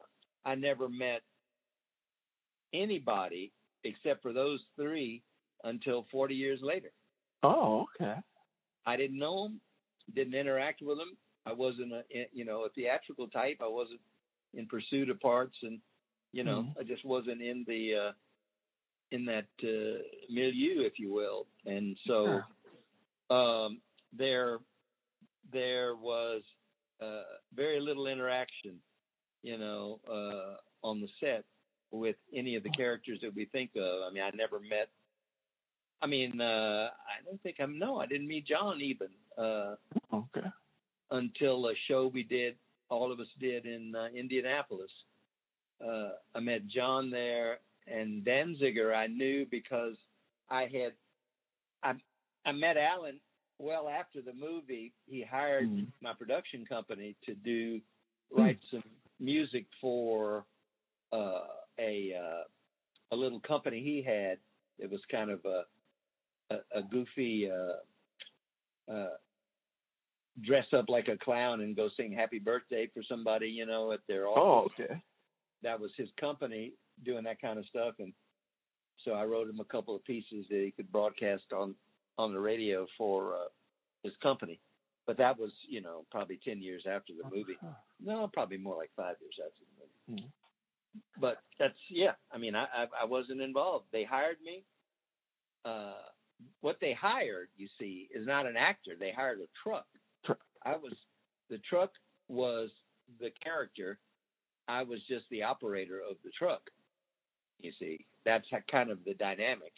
I 0.46 0.54
never 0.56 0.88
met 0.88 1.22
anybody 2.74 3.52
except 3.84 4.22
for 4.22 4.34
those 4.34 4.60
three 4.76 5.24
until 5.66 6.06
40 6.12 6.34
years 6.36 6.60
later. 6.62 6.92
Oh, 7.44 7.86
okay. 8.02 8.16
I 8.86 8.96
didn't 8.96 9.20
know 9.20 9.46
him, 9.46 9.60
didn't 10.16 10.36
interact 10.36 10.82
with 10.82 10.98
him. 10.98 11.18
I 11.46 11.54
wasn't 11.54 11.92
a 11.94 12.04
you 12.32 12.46
know 12.46 12.66
a 12.66 12.70
theatrical 12.70 13.28
type. 13.28 13.58
I 13.62 13.68
wasn't 13.68 14.00
in 14.54 14.66
pursuit 14.68 15.10
of 15.10 15.20
parts, 15.20 15.56
and 15.62 15.80
you 16.32 16.44
know 16.44 16.64
Mhm. 16.64 16.80
I 16.80 16.84
just 16.84 17.06
wasn't 17.06 17.42
in 17.42 17.64
the 17.68 17.96
uh, 17.96 18.12
in 19.12 19.26
that 19.26 19.48
uh, 19.64 20.02
milieu, 20.30 20.82
if 20.82 20.98
you 20.98 21.14
will. 21.14 21.46
And 21.66 21.98
so 22.08 22.42
um, 23.30 23.82
there 24.12 24.60
there 25.52 25.96
was 25.96 26.42
uh, 27.02 27.24
very 27.54 27.80
little 27.80 28.08
interaction, 28.08 28.80
you 29.44 29.58
know, 29.58 30.00
uh, 30.10 30.88
on 30.88 31.02
the 31.02 31.10
set 31.20 31.44
with 31.92 32.16
any 32.34 32.56
of 32.56 32.64
the 32.64 32.70
characters 32.72 33.20
that 33.22 33.36
we 33.36 33.46
think 33.46 33.72
of. 33.76 34.02
I 34.04 34.12
mean, 34.12 34.24
I 34.24 34.32
never 34.36 34.60
met. 34.60 34.90
I 36.06 36.08
mean, 36.08 36.40
uh, 36.40 36.90
I 36.94 37.26
don't 37.26 37.42
think 37.42 37.56
I'm. 37.60 37.80
No, 37.80 37.98
I 37.98 38.06
didn't 38.06 38.28
meet 38.28 38.46
John 38.46 38.80
even 38.80 39.08
uh, 39.40 39.76
Okay. 40.14 40.48
until 41.10 41.66
a 41.66 41.74
show 41.88 42.12
we 42.14 42.22
did. 42.22 42.56
All 42.90 43.12
of 43.12 43.20
us 43.20 43.28
did 43.40 43.66
in 43.66 43.96
uh, 43.96 44.10
Indianapolis. 44.16 44.92
Uh, 45.84 46.10
I 46.36 46.42
met 46.42 46.68
John 46.68 47.10
there, 47.10 47.58
and 47.88 48.24
Danziger 48.24 48.96
I 48.96 49.08
knew 49.08 49.48
because 49.50 49.96
I 50.48 50.62
had. 50.72 50.94
I 51.82 51.94
I 52.48 52.52
met 52.52 52.78
Allen 52.78 53.20
well 53.58 53.90
after 53.90 54.22
the 54.22 54.34
movie. 54.34 54.94
He 55.08 55.24
hired 55.24 55.68
Mhm. 55.68 55.88
my 56.02 56.14
production 56.14 56.68
company 56.68 57.16
to 57.26 57.34
do 57.34 57.82
write 58.30 58.60
some 58.70 58.84
music 59.20 59.66
for 59.82 60.46
uh, 61.12 61.48
a 61.80 62.14
uh, 62.14 62.44
a 63.12 63.16
little 63.16 63.40
company 63.40 63.82
he 63.82 64.04
had. 64.04 64.38
It 64.78 64.92
was 64.92 65.02
kind 65.10 65.32
of 65.32 65.44
a 65.46 65.64
a, 66.52 66.80
a 66.80 66.84
goofy 66.84 67.50
uh, 67.50 68.92
uh, 68.92 69.10
dress 70.44 70.66
up 70.74 70.86
like 70.90 71.08
a 71.08 71.18
clown 71.18 71.62
and 71.62 71.76
go 71.76 71.90
sing 71.96 72.12
happy 72.12 72.40
birthday 72.40 72.90
for 72.94 73.02
somebody, 73.08 73.48
you 73.48 73.66
know, 73.66 73.92
at 73.92 74.02
their 74.08 74.28
office. 74.28 74.74
Oh, 74.80 74.84
okay. 74.84 75.02
That 75.64 75.80
was 75.80 75.92
his 75.98 76.10
company 76.20 76.74
doing 77.04 77.24
that 77.24 77.42
kind 77.42 77.58
of 77.58 77.66
stuff, 77.66 77.96
and 78.00 78.14
so 79.04 79.12
I 79.12 79.26
wrote 79.26 79.50
him 79.50 79.60
a 79.60 79.66
couple 79.66 79.96
of 79.96 80.04
pieces 80.06 80.46
that 80.50 80.62
he 80.64 80.72
could 80.72 80.92
broadcast 80.92 81.46
on 81.56 81.76
on 82.18 82.34
the 82.34 82.40
radio 82.40 82.86
for 82.98 83.34
uh, 83.34 83.48
his 84.04 84.14
company. 84.22 84.60
But 85.08 85.18
that 85.18 85.38
was, 85.38 85.52
you 85.68 85.82
know, 85.82 86.06
probably 86.12 86.40
ten 86.44 86.62
years 86.62 86.84
after 86.90 87.14
the 87.14 87.30
movie. 87.36 87.58
No, 88.04 88.30
probably 88.34 88.58
more 88.58 88.76
like 88.76 88.92
five 88.96 89.16
years 89.22 89.36
after 89.44 89.64
the 89.66 90.14
movie. 90.14 90.24
Mhm. 90.24 90.32
But 91.20 91.38
that's 91.60 91.78
yeah. 91.90 92.14
I 92.32 92.38
mean, 92.38 92.56
I, 92.56 92.64
I 92.64 92.86
I 93.02 93.06
wasn't 93.06 93.42
involved. 93.42 93.86
They 93.92 94.04
hired 94.04 94.38
me. 94.44 94.64
Uh, 95.64 95.94
what 96.62 96.78
they 96.82 96.94
hired, 96.94 97.48
you 97.58 97.68
see, 97.80 98.10
is 98.14 98.26
not 98.28 98.46
an 98.46 98.58
actor. 98.58 98.92
They 99.00 99.12
hired 99.12 99.40
a 99.40 99.48
truck. 99.64 99.86
Truck. 100.26 100.40
I 100.66 100.76
was 100.76 100.94
the 101.50 101.60
truck 101.70 101.92
was 102.28 102.70
the 103.20 103.30
character. 103.44 103.98
I 104.68 104.82
was 104.84 105.00
just 105.08 105.26
the 105.30 105.44
operator 105.44 106.00
of 106.00 106.18
the 106.24 106.32
truck. 106.38 106.62
You 107.60 107.72
see, 107.80 108.06
that's 108.26 108.46
kind 108.70 108.90
of 108.90 108.98
the 109.06 109.14
dynamic. 109.14 109.74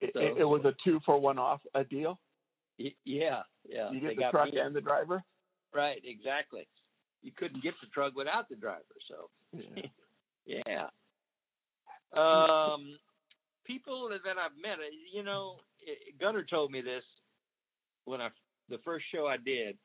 It, 0.00 0.10
So- 0.14 0.20
it, 0.20 0.38
it 0.38 0.44
was 0.44 0.64
a 0.64 0.74
two 0.84 1.00
for 1.04 1.18
one 1.20 1.38
off 1.38 1.60
a 1.74 1.84
deal. 1.84 2.18
Y- 2.78 2.94
yeah, 3.04 3.42
yeah. 3.68 3.90
You 3.92 4.00
they 4.00 4.14
get 4.14 4.32
the 4.32 4.38
truck 4.38 4.48
and 4.52 4.74
the 4.74 4.80
driver. 4.80 5.22
Right, 5.74 6.00
exactly. 6.04 6.66
You 7.22 7.32
couldn't 7.36 7.62
get 7.62 7.74
the 7.80 7.88
truck 7.88 8.14
without 8.16 8.48
the 8.48 8.56
driver, 8.56 8.82
so 9.08 9.30
Yeah. 9.52 9.82
yeah. 10.66 10.86
Um, 12.16 12.98
people 13.64 14.08
that 14.10 14.38
I've 14.38 14.56
met, 14.60 14.78
uh, 14.78 14.90
you 15.12 15.22
know, 15.22 15.56
Gunnar 16.20 16.44
told 16.44 16.70
me 16.70 16.80
this 16.80 17.02
when 18.04 18.20
I 18.20 18.28
the 18.68 18.78
first 18.84 19.04
show 19.12 19.26
I 19.26 19.36
did, 19.36 19.76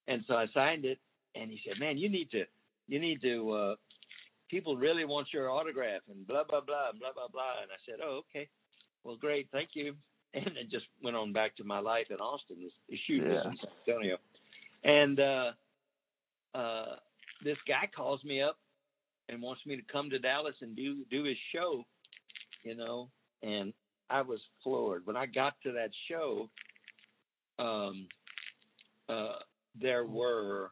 And 0.09 0.23
so 0.29 0.35
I 0.35 0.47
signed 0.55 0.85
it, 0.85 0.99
and 1.35 1.51
he 1.51 1.59
said, 1.67 1.81
"Man, 1.81 1.99
you 1.99 2.09
need 2.09 2.31
to, 2.31 2.45
you 2.87 3.01
need 3.01 3.21
to. 3.23 3.51
Uh, 3.51 3.75
people 4.49 4.77
really 4.77 5.05
want 5.05 5.27
your 5.33 5.51
autograph, 5.51 6.03
and 6.09 6.25
blah 6.27 6.45
blah 6.45 6.61
blah, 6.61 6.93
blah 6.99 7.13
blah 7.13 7.27
blah." 7.33 7.63
And 7.63 7.71
I 7.73 7.79
said, 7.85 7.99
"Oh, 8.05 8.21
okay. 8.31 8.49
Well, 9.03 9.17
great, 9.17 9.49
thank 9.53 9.71
you." 9.75 9.95
And 10.35 10.45
then 10.45 10.69
just 10.71 10.85
went 11.03 11.17
on 11.17 11.33
back 11.33 11.57
to 11.57 11.65
my 11.65 11.79
life 11.79 12.09
in 12.11 12.17
Austin. 12.17 12.57
The, 12.61 12.71
the 12.91 12.99
shoot 13.07 13.23
Yeah. 13.25 13.49
in 13.51 13.57
San 13.57 13.71
Antonio, 13.89 14.17
and 14.87 15.21
uh, 15.21 15.51
uh, 16.55 16.97
this 17.45 17.57
guy 17.69 17.91
calls 17.95 18.23
me 18.25 18.41
up 18.41 18.57
and 19.29 19.43
wants 19.43 19.61
me 19.67 19.77
to 19.77 19.83
come 19.93 20.09
to 20.11 20.19
Dallas 20.19 20.55
and 20.63 20.75
do 20.77 21.05
do 21.11 21.25
his 21.25 21.37
show, 21.55 21.85
you 22.63 22.75
know. 22.75 23.11
And 23.43 23.73
I 24.09 24.23
was 24.23 24.39
floored 24.63 25.05
when 25.05 25.17
I 25.17 25.27
got 25.27 25.55
to 25.65 25.73
that 25.73 25.91
show. 26.09 26.49
Um, 27.59 28.07
uh, 29.09 29.41
there 29.81 30.05
were 30.07 30.71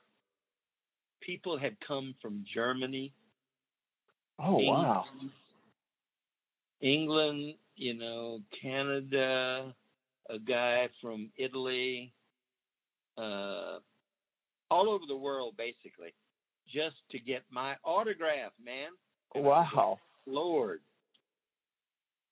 people 1.21 1.59
had 1.59 1.77
come 1.87 2.15
from 2.23 2.45
Germany, 2.55 3.13
Oh 4.39 4.59
wow. 4.59 5.05
England, 5.13 5.31
England, 6.81 7.55
you 7.77 7.95
know, 7.95 8.41
Canada, 8.63 9.75
a 10.31 10.39
guy 10.39 10.89
from 11.01 11.31
Italy, 11.37 12.13
uh, 13.19 13.79
all 14.75 14.91
over 14.91 15.05
the 15.07 15.17
world 15.17 15.55
basically, 15.57 16.13
just 16.67 16.97
to 17.11 17.19
get 17.19 17.43
my 17.51 17.77
autograph, 17.85 18.53
man. 18.63 18.89
And 19.35 19.45
Wow. 19.45 19.99
Lord, 20.27 20.81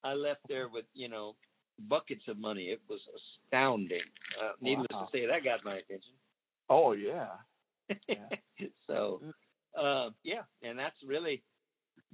I 0.03 0.15
left 0.15 0.41
there 0.49 0.69
with 0.69 0.87
you 0.95 1.09
know 1.09 1.37
buckets 1.89 2.27
of 2.29 2.39
money. 2.39 2.65
It 2.65 2.81
was 2.89 3.01
astounding. 3.19 4.03
Uh, 4.43 4.53
needless 4.61 4.89
to 4.91 5.07
say, 5.13 5.27
that 5.27 5.45
got 5.45 5.65
my 5.65 5.77
attention. 5.77 6.15
Oh 6.69 6.93
yeah. 6.93 7.29
Yeah. 8.09 8.29
so, 8.87 9.21
uh, 9.79 10.11
yeah, 10.23 10.43
and 10.63 10.79
that's 10.79 10.97
really 11.07 11.43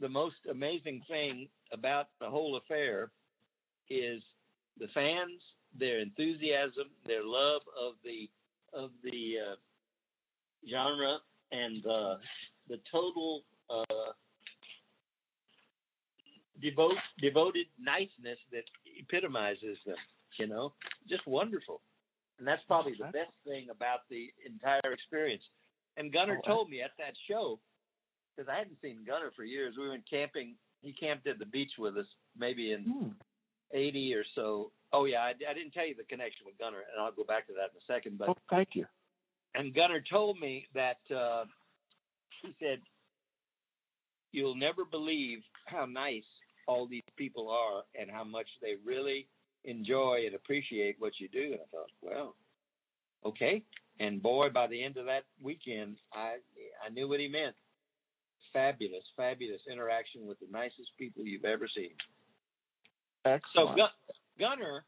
the 0.01 0.09
most 0.09 0.37
amazing 0.51 1.03
thing 1.09 1.49
about 1.73 2.09
the 2.21 2.29
whole 2.29 2.57
affair 2.57 3.11
is 3.89 4.23
the 4.79 4.89
fans, 4.95 5.41
their 5.79 6.01
enthusiasm, 6.01 6.91
their 7.07 7.25
love 7.25 7.63
of 7.81 7.95
the 8.05 8.29
of 8.73 8.91
the 9.03 9.37
uh, 9.53 9.57
genre, 10.71 11.19
and 11.53 11.85
uh, 11.87 12.17
the 12.69 12.79
total 12.91 13.43
uh, 13.71 14.13
devote 16.61 16.93
devoted 17.23 17.67
niceness 17.81 18.39
that 18.53 18.65
epitomizes 18.99 19.77
them. 19.87 19.97
You 20.39 20.47
know, 20.47 20.73
just 21.09 21.27
wonderful. 21.27 21.81
And 22.39 22.47
that's 22.47 22.63
probably 22.69 22.93
the 22.97 23.07
best 23.11 23.35
thing 23.45 23.67
about 23.71 24.01
the 24.09 24.31
entire 24.47 24.93
experience. 24.93 25.43
And 25.97 26.13
Gunnar 26.13 26.39
Oh, 26.45 26.47
told 26.47 26.71
me 26.71 26.81
at 26.81 26.93
that 26.99 27.15
show, 27.29 27.59
because 28.37 28.49
I 28.49 28.57
hadn't 28.59 28.79
seen 28.81 28.99
Gunnar 29.05 29.33
for 29.35 29.43
years. 29.43 29.75
We 29.77 29.89
went 29.89 30.05
camping. 30.09 30.55
He 30.81 30.93
camped 30.93 31.27
at 31.27 31.41
the 31.41 31.47
beach 31.47 31.73
with 31.77 31.97
us, 31.97 32.07
maybe 32.39 32.71
in 32.73 32.85
Hmm. 32.85 33.09
80 33.73 34.15
or 34.15 34.25
so. 34.37 34.71
Oh, 34.93 35.05
yeah, 35.07 35.19
I, 35.19 35.31
I 35.31 35.53
didn't 35.55 35.73
tell 35.73 35.87
you 35.87 35.97
the 35.97 36.05
connection 36.05 36.47
with 36.47 36.57
Gunnar, 36.59 36.79
and 36.79 37.03
I'll 37.03 37.11
go 37.13 37.25
back 37.25 37.49
to 37.49 37.53
that 37.55 37.73
in 37.75 37.83
a 37.83 37.85
second. 37.93 38.17
But 38.19 38.29
Oh, 38.29 38.37
thank 38.49 38.69
you. 38.77 38.87
And 39.55 39.75
Gunner 39.75 40.03
told 40.11 40.39
me 40.39 40.67
that 40.75 40.99
uh, 41.15 41.45
he 42.43 42.55
said, 42.61 42.81
"You'll 44.33 44.55
never 44.55 44.85
believe 44.85 45.39
how 45.67 45.87
nice 45.87 46.25
all 46.67 46.87
these 46.87 47.03
people 47.17 47.49
are, 47.51 47.83
and 48.01 48.11
how 48.11 48.25
much 48.25 48.47
they 48.61 48.75
really 48.85 49.27
enjoy 49.65 50.25
and 50.27 50.35
appreciate 50.35 50.97
what 50.99 51.13
you 51.19 51.29
do." 51.29 51.53
And 51.53 51.61
I 51.61 51.67
thought, 51.71 51.91
well, 52.03 52.35
okay. 53.25 53.63
And 54.01 54.23
boy, 54.23 54.49
by 54.51 54.67
the 54.69 54.83
end 54.85 54.97
of 54.97 55.07
that 55.07 55.25
weekend, 55.43 55.97
I 56.13 56.37
I 56.85 56.91
knew 56.91 57.09
what 57.09 57.21
he 57.21 57.29
meant. 57.29 57.57
Fabulous, 58.53 59.05
fabulous 59.17 59.61
interaction 59.71 60.27
with 60.27 60.39
the 60.41 60.47
nicest 60.51 60.91
people 60.99 61.25
you've 61.25 61.45
ever 61.45 61.69
seen. 61.75 61.91
So 63.25 63.31
Excellent. 63.31 63.77
Gun- 63.77 63.89
Gunnar, 64.39 64.85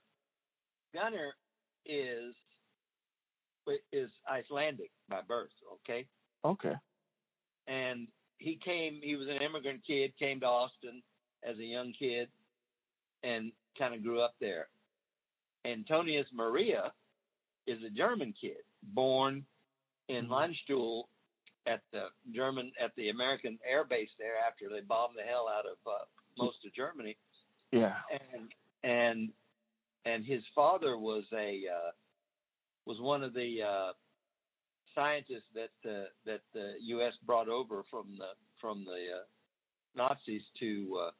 Gunnar 0.94 1.34
is 1.84 2.34
is 3.92 4.10
Icelandic 4.30 4.90
by 5.08 5.20
birth, 5.26 5.50
okay, 5.74 6.06
okay. 6.44 6.74
and 7.66 8.08
he 8.38 8.58
came. 8.64 9.00
He 9.02 9.16
was 9.16 9.28
an 9.28 9.42
immigrant 9.42 9.82
kid, 9.86 10.12
came 10.18 10.40
to 10.40 10.46
Austin 10.46 11.02
as 11.42 11.56
a 11.58 11.64
young 11.64 11.92
kid, 11.98 12.28
and 13.22 13.52
kind 13.78 13.94
of 13.94 14.02
grew 14.02 14.20
up 14.20 14.34
there. 14.40 14.68
Antonius 15.66 16.26
Maria 16.32 16.92
is 17.66 17.78
a 17.86 17.90
German 17.90 18.32
kid, 18.40 18.62
born 18.82 19.44
in 20.08 20.26
Mhm. 20.26 20.30
Landstuhl 20.30 21.04
at 21.66 21.82
the 21.92 22.08
German 22.32 22.72
at 22.80 22.94
the 22.96 23.10
American 23.10 23.58
air 23.64 23.84
base 23.84 24.10
there 24.18 24.38
after 24.38 24.68
they 24.70 24.80
bombed 24.80 25.16
the 25.16 25.22
hell 25.22 25.46
out 25.46 25.66
of 25.66 25.76
uh, 25.86 26.04
most 26.38 26.64
of 26.64 26.72
Germany 26.72 27.16
Yeah. 27.70 28.00
and 28.32 28.54
and 28.82 29.32
and 30.06 30.24
his 30.24 30.42
father 30.54 30.96
was 30.96 31.24
a 31.32 31.68
uh, 31.68 31.90
was 32.90 33.00
one 33.00 33.22
of 33.22 33.32
the 33.34 33.58
uh, 33.62 33.92
scientists 34.94 35.50
that 35.54 35.90
uh, 35.90 36.04
that 36.26 36.40
the 36.54 36.72
U.S. 36.96 37.12
brought 37.24 37.48
over 37.48 37.84
from 37.90 38.06
the 38.18 38.30
from 38.60 38.84
the 38.84 39.00
uh, 39.18 39.24
Nazis 39.96 40.42
to 40.60 40.98
uh, 41.06 41.10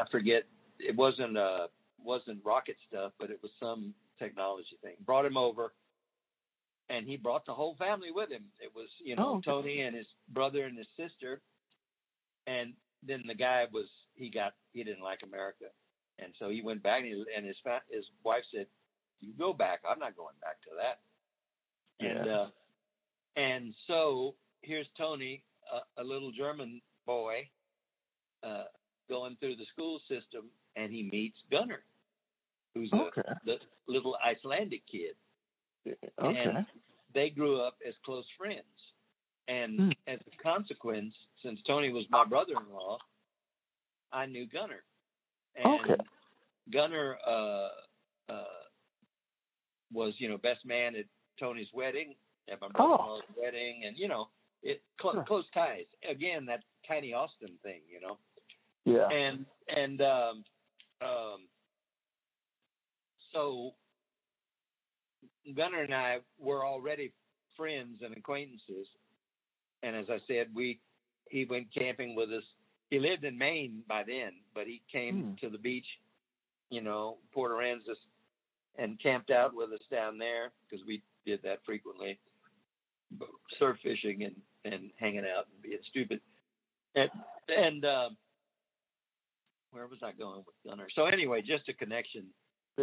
I 0.00 0.10
forget 0.10 0.42
it 0.78 0.96
wasn't 0.96 1.38
uh 1.38 1.66
wasn't 2.02 2.44
rocket 2.44 2.76
stuff 2.88 3.12
but 3.18 3.30
it 3.30 3.38
was 3.42 3.52
some 3.60 3.94
technology 4.18 4.76
thing 4.82 4.94
brought 5.06 5.24
him 5.24 5.36
over 5.36 5.72
and 6.90 7.06
he 7.06 7.16
brought 7.16 7.46
the 7.46 7.54
whole 7.54 7.76
family 7.78 8.10
with 8.14 8.30
him 8.30 8.44
it 8.60 8.70
was 8.74 8.88
you 9.02 9.16
know 9.16 9.36
Oh. 9.36 9.40
Tony 9.44 9.80
and 9.82 9.96
his 9.96 10.06
brother 10.28 10.64
and 10.64 10.76
his 10.76 10.86
sister 10.96 11.40
and 12.46 12.74
then 13.06 13.22
the 13.26 13.34
guy 13.34 13.64
was 13.72 13.86
he 14.14 14.30
got 14.30 14.54
he 14.72 14.84
didn't 14.84 15.02
like 15.02 15.20
America, 15.22 15.66
and 16.18 16.32
so 16.38 16.48
he 16.48 16.62
went 16.62 16.82
back 16.82 17.02
and, 17.02 17.06
he, 17.06 17.24
and 17.36 17.46
his 17.46 17.56
his 17.90 18.04
wife 18.24 18.44
said, 18.54 18.66
"You 19.20 19.32
go 19.38 19.52
back. 19.52 19.80
I'm 19.88 19.98
not 19.98 20.16
going 20.16 20.36
back 20.40 20.60
to 20.62 20.70
that." 20.76 21.00
And 22.04 22.26
Yeah. 22.26 22.32
uh, 22.32 22.46
and 23.36 23.74
so 23.86 24.34
here's 24.62 24.86
Tony, 24.96 25.42
a, 25.72 26.02
a 26.02 26.04
little 26.04 26.32
German 26.32 26.80
boy, 27.06 27.48
uh, 28.42 28.64
going 29.08 29.36
through 29.40 29.56
the 29.56 29.66
school 29.72 30.00
system, 30.08 30.50
and 30.76 30.92
he 30.92 31.02
meets 31.02 31.36
Gunnar, 31.50 31.84
who's 32.74 32.92
a 32.92 33.10
the 33.44 33.56
little 33.86 34.16
Icelandic 34.24 34.82
kid 34.90 35.16
Okay. 35.86 36.44
and 36.46 36.66
they 37.12 37.30
grew 37.30 37.60
up 37.60 37.76
as 37.86 37.94
close 38.04 38.24
friends. 38.36 38.64
And 39.46 39.78
Hmm. 39.78 39.90
as 40.06 40.20
a 40.26 40.42
consequence, 40.42 41.14
since 41.42 41.60
Tony 41.66 41.92
was 41.92 42.08
my 42.10 42.24
brother-in-law, 42.24 42.98
I 44.12 44.26
knew 44.26 44.46
Gunnar. 44.46 44.84
And 45.56 45.66
Okay. 45.66 46.02
Gunnar 46.72 47.18
uh, 47.26 47.68
uh, 48.28 48.63
was, 49.94 50.12
you 50.18 50.28
know, 50.28 50.36
best 50.36 50.64
man 50.66 50.96
at 50.96 51.04
Tony's 51.38 51.68
wedding, 51.72 52.14
at 52.52 52.60
my 52.60 52.68
brother-in-law's 52.68 53.22
wedding, 53.40 53.82
and 53.86 53.96
you 53.96 54.08
know, 54.08 54.28
it 54.62 54.82
cl- 55.00 55.14
Sure. 55.14 55.24
close 55.24 55.44
ties. 55.54 55.86
Again, 56.08 56.44
that 56.46 56.60
tiny 56.86 57.12
Austin 57.14 57.58
thing, 57.62 57.80
you 57.90 58.00
know 58.00 58.18
Yeah. 58.84 59.08
and 59.08 59.46
and 59.68 60.00
um, 60.02 60.44
um, 61.00 61.48
so 63.32 63.72
Gunnar 65.56 65.82
and 65.82 65.94
I 65.94 66.18
were 66.38 66.64
already 66.64 67.12
friends 67.56 68.00
and 68.02 68.16
acquaintances, 68.16 68.86
and 69.82 69.96
as 69.96 70.06
I 70.10 70.18
said, 70.26 70.48
we 70.54 70.80
he 71.28 71.44
went 71.44 71.72
camping 71.74 72.14
with 72.14 72.30
us. 72.30 72.44
He 72.90 72.98
lived 72.98 73.24
in 73.24 73.36
Maine 73.36 73.82
by 73.88 74.02
then, 74.06 74.32
but 74.54 74.66
he 74.66 74.82
came 74.92 75.22
Hmm. 75.22 75.34
to 75.46 75.50
the 75.50 75.58
beach, 75.58 75.86
you 76.70 76.80
know, 76.80 77.16
Port 77.32 77.50
Aransas, 77.52 77.96
and 78.78 79.00
camped 79.02 79.30
out 79.30 79.54
with 79.54 79.72
us 79.72 79.80
down 79.90 80.18
there 80.18 80.50
because 80.68 80.84
we 80.86 81.02
did 81.26 81.40
that 81.42 81.58
frequently, 81.64 82.18
surf 83.58 83.76
fishing 83.82 84.24
and 84.24 84.34
and 84.64 84.90
hanging 84.98 85.20
out 85.24 85.46
and 85.52 85.62
being 85.62 85.78
stupid, 85.90 86.20
and 86.94 87.10
and. 87.48 87.84
Um, 87.84 88.16
where 89.70 89.88
was 89.88 89.98
I 90.04 90.12
going 90.12 90.44
with 90.46 90.54
Gunnar? 90.64 90.86
So 90.94 91.06
anyway, 91.06 91.40
just 91.40 91.68
a 91.68 91.72
connection. 91.72 92.26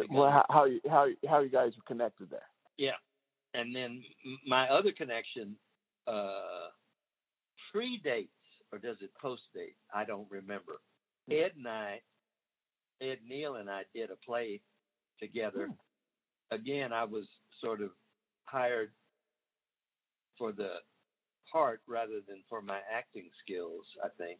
well, 0.09 0.29
how 0.29 0.45
how 0.49 0.65
you 0.65 0.81
how 0.89 1.05
you- 1.05 1.15
how 1.29 1.39
you 1.39 1.47
guys 1.49 1.71
were 1.77 1.83
connected 1.87 2.29
there? 2.29 2.47
Yeah. 2.77 2.97
And 3.53 3.73
then 3.73 4.03
my 4.45 4.67
other 4.67 4.91
connection 4.91 5.55
uh 6.05 6.67
predates 7.73 8.27
or 8.73 8.77
does 8.77 8.97
it 9.01 9.11
post 9.21 9.43
date? 9.53 9.77
I 9.93 10.03
don't 10.03 10.29
remember. 10.29 10.81
Ed 11.29 11.51
and 11.55 11.67
I 11.67 12.01
Ed 13.01 13.19
Neal 13.25 13.55
and 13.55 13.69
I 13.69 13.83
did 13.95 14.11
a 14.11 14.17
play 14.17 14.59
together. 15.21 15.69
Again, 16.51 16.91
I 16.91 17.03
was 17.05 17.23
sort 17.61 17.81
of 17.81 17.89
hired 18.45 18.91
for 20.37 20.51
the 20.51 20.75
part 21.51 21.81
rather 21.87 22.19
than 22.27 22.43
for 22.49 22.61
my 22.61 22.79
acting 22.93 23.29
skills, 23.43 23.83
I 24.03 24.07
think. 24.17 24.39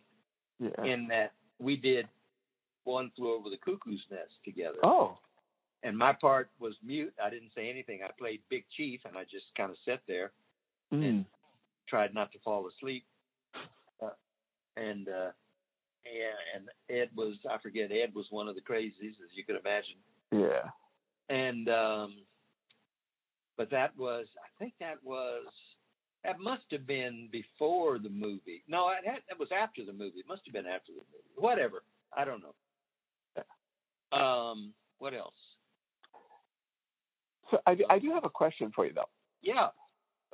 Yeah. 0.59 0.83
In 0.85 1.07
that 1.07 1.31
we 1.59 1.75
did 1.75 2.07
one 2.83 3.11
flew 3.15 3.33
over 3.35 3.49
the 3.49 3.57
cuckoo's 3.57 4.01
nest 4.11 4.31
together. 4.43 4.77
oh. 4.83 5.17
and 5.83 5.97
my 5.97 6.13
part 6.13 6.49
was 6.59 6.73
mute. 6.83 7.13
I 7.23 7.29
didn't 7.29 7.51
say 7.55 7.69
anything. 7.69 7.99
I 8.03 8.09
played 8.17 8.41
Big 8.49 8.65
Chief, 8.77 8.99
and 9.05 9.17
I 9.17 9.23
just 9.23 9.45
kind 9.57 9.71
of 9.71 9.77
sat 9.85 10.01
there, 10.07 10.31
Mm. 10.93 11.25
tried 11.87 12.13
not 12.13 12.31
to 12.33 12.39
fall 12.39 12.67
asleep. 12.67 13.05
Uh, 14.01 14.09
and 14.77 15.07
uh, 15.07 15.31
yeah, 16.05 16.35
and 16.55 16.67
Ed 16.89 17.09
was 17.15 17.35
I 17.49 17.57
forget 17.59 17.91
Ed 17.91 18.13
was 18.13 18.25
one 18.29 18.47
of 18.47 18.55
the 18.55 18.61
crazies, 18.61 19.17
as 19.23 19.31
you 19.35 19.43
could 19.45 19.55
imagine. 19.55 19.97
Yeah. 20.31 20.69
And 21.29 21.69
um, 21.69 22.15
but 23.57 23.69
that 23.71 23.97
was 23.97 24.27
I 24.37 24.47
think 24.59 24.73
that 24.79 24.95
was 25.03 25.45
that 26.23 26.39
must 26.39 26.63
have 26.71 26.85
been 26.85 27.29
before 27.31 27.99
the 27.99 28.09
movie. 28.09 28.63
No, 28.67 28.89
it 28.89 29.07
had, 29.07 29.19
that 29.29 29.39
was 29.39 29.49
after 29.51 29.83
the 29.85 29.93
movie. 29.93 30.19
It 30.19 30.27
must 30.27 30.41
have 30.45 30.53
been 30.53 30.67
after 30.67 30.91
the 30.91 31.03
movie. 31.11 31.31
Whatever. 31.35 31.83
I 32.15 32.25
don't 32.25 32.41
know. 32.41 34.17
Um, 34.17 34.73
what 34.99 35.13
else? 35.13 35.33
So 37.49 37.59
I, 37.65 37.77
I 37.89 37.99
do 37.99 38.11
have 38.11 38.25
a 38.25 38.29
question 38.29 38.71
for 38.75 38.85
you 38.85 38.93
though. 38.93 39.09
Yeah. 39.41 39.67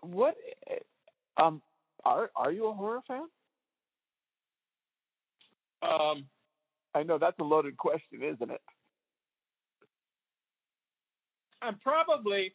What 0.01 0.35
um 1.37 1.61
are 2.05 2.31
are 2.35 2.51
you 2.51 2.67
a 2.67 2.73
horror 2.73 3.01
fan? 3.07 3.23
Um, 5.83 6.25
I 6.95 7.03
know 7.03 7.17
that's 7.19 7.37
a 7.39 7.43
loaded 7.43 7.77
question, 7.77 8.23
isn't 8.23 8.51
it? 8.51 8.61
I'm 11.61 11.79
probably 11.79 12.53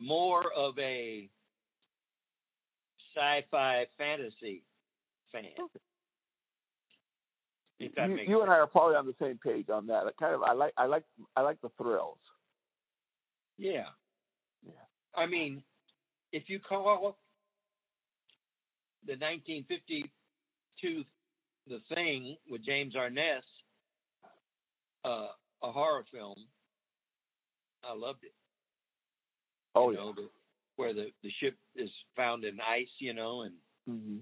more 0.00 0.44
of 0.56 0.78
a 0.78 1.28
sci-fi 3.14 3.86
fantasy 3.96 4.62
fan. 5.32 5.44
You, 7.78 7.90
you 8.26 8.42
and 8.42 8.50
I 8.50 8.54
are 8.54 8.66
probably 8.66 8.96
on 8.96 9.06
the 9.06 9.14
same 9.20 9.38
page 9.38 9.68
on 9.68 9.86
that. 9.86 10.04
I 10.06 10.10
kind 10.18 10.34
of 10.34 10.42
I 10.42 10.52
like 10.52 10.72
I 10.76 10.86
like 10.86 11.04
I 11.36 11.42
like 11.42 11.60
the 11.60 11.70
thrills. 11.80 12.18
Yeah. 13.56 13.84
Yeah. 14.64 14.72
I 15.16 15.26
mean, 15.26 15.62
if 16.32 16.44
you 16.48 16.58
call 16.60 17.16
the 19.06 19.12
1952 19.12 21.04
The 21.68 21.78
Thing 21.94 22.36
with 22.50 22.64
James 22.64 22.94
Arness 22.96 23.44
uh, 25.04 25.28
a 25.62 25.72
horror 25.72 26.04
film, 26.12 26.36
I 27.84 27.94
loved 27.94 28.24
it. 28.24 28.32
Oh 29.74 29.90
you 29.90 29.96
yeah. 29.96 30.04
know, 30.04 30.12
the, 30.14 30.28
where 30.76 30.92
the, 30.94 31.08
the 31.22 31.30
ship 31.40 31.56
is 31.76 31.90
found 32.16 32.44
in 32.44 32.58
ice, 32.60 32.88
you 32.98 33.14
know, 33.14 33.42
and 33.42 33.54
hmm 33.86 34.18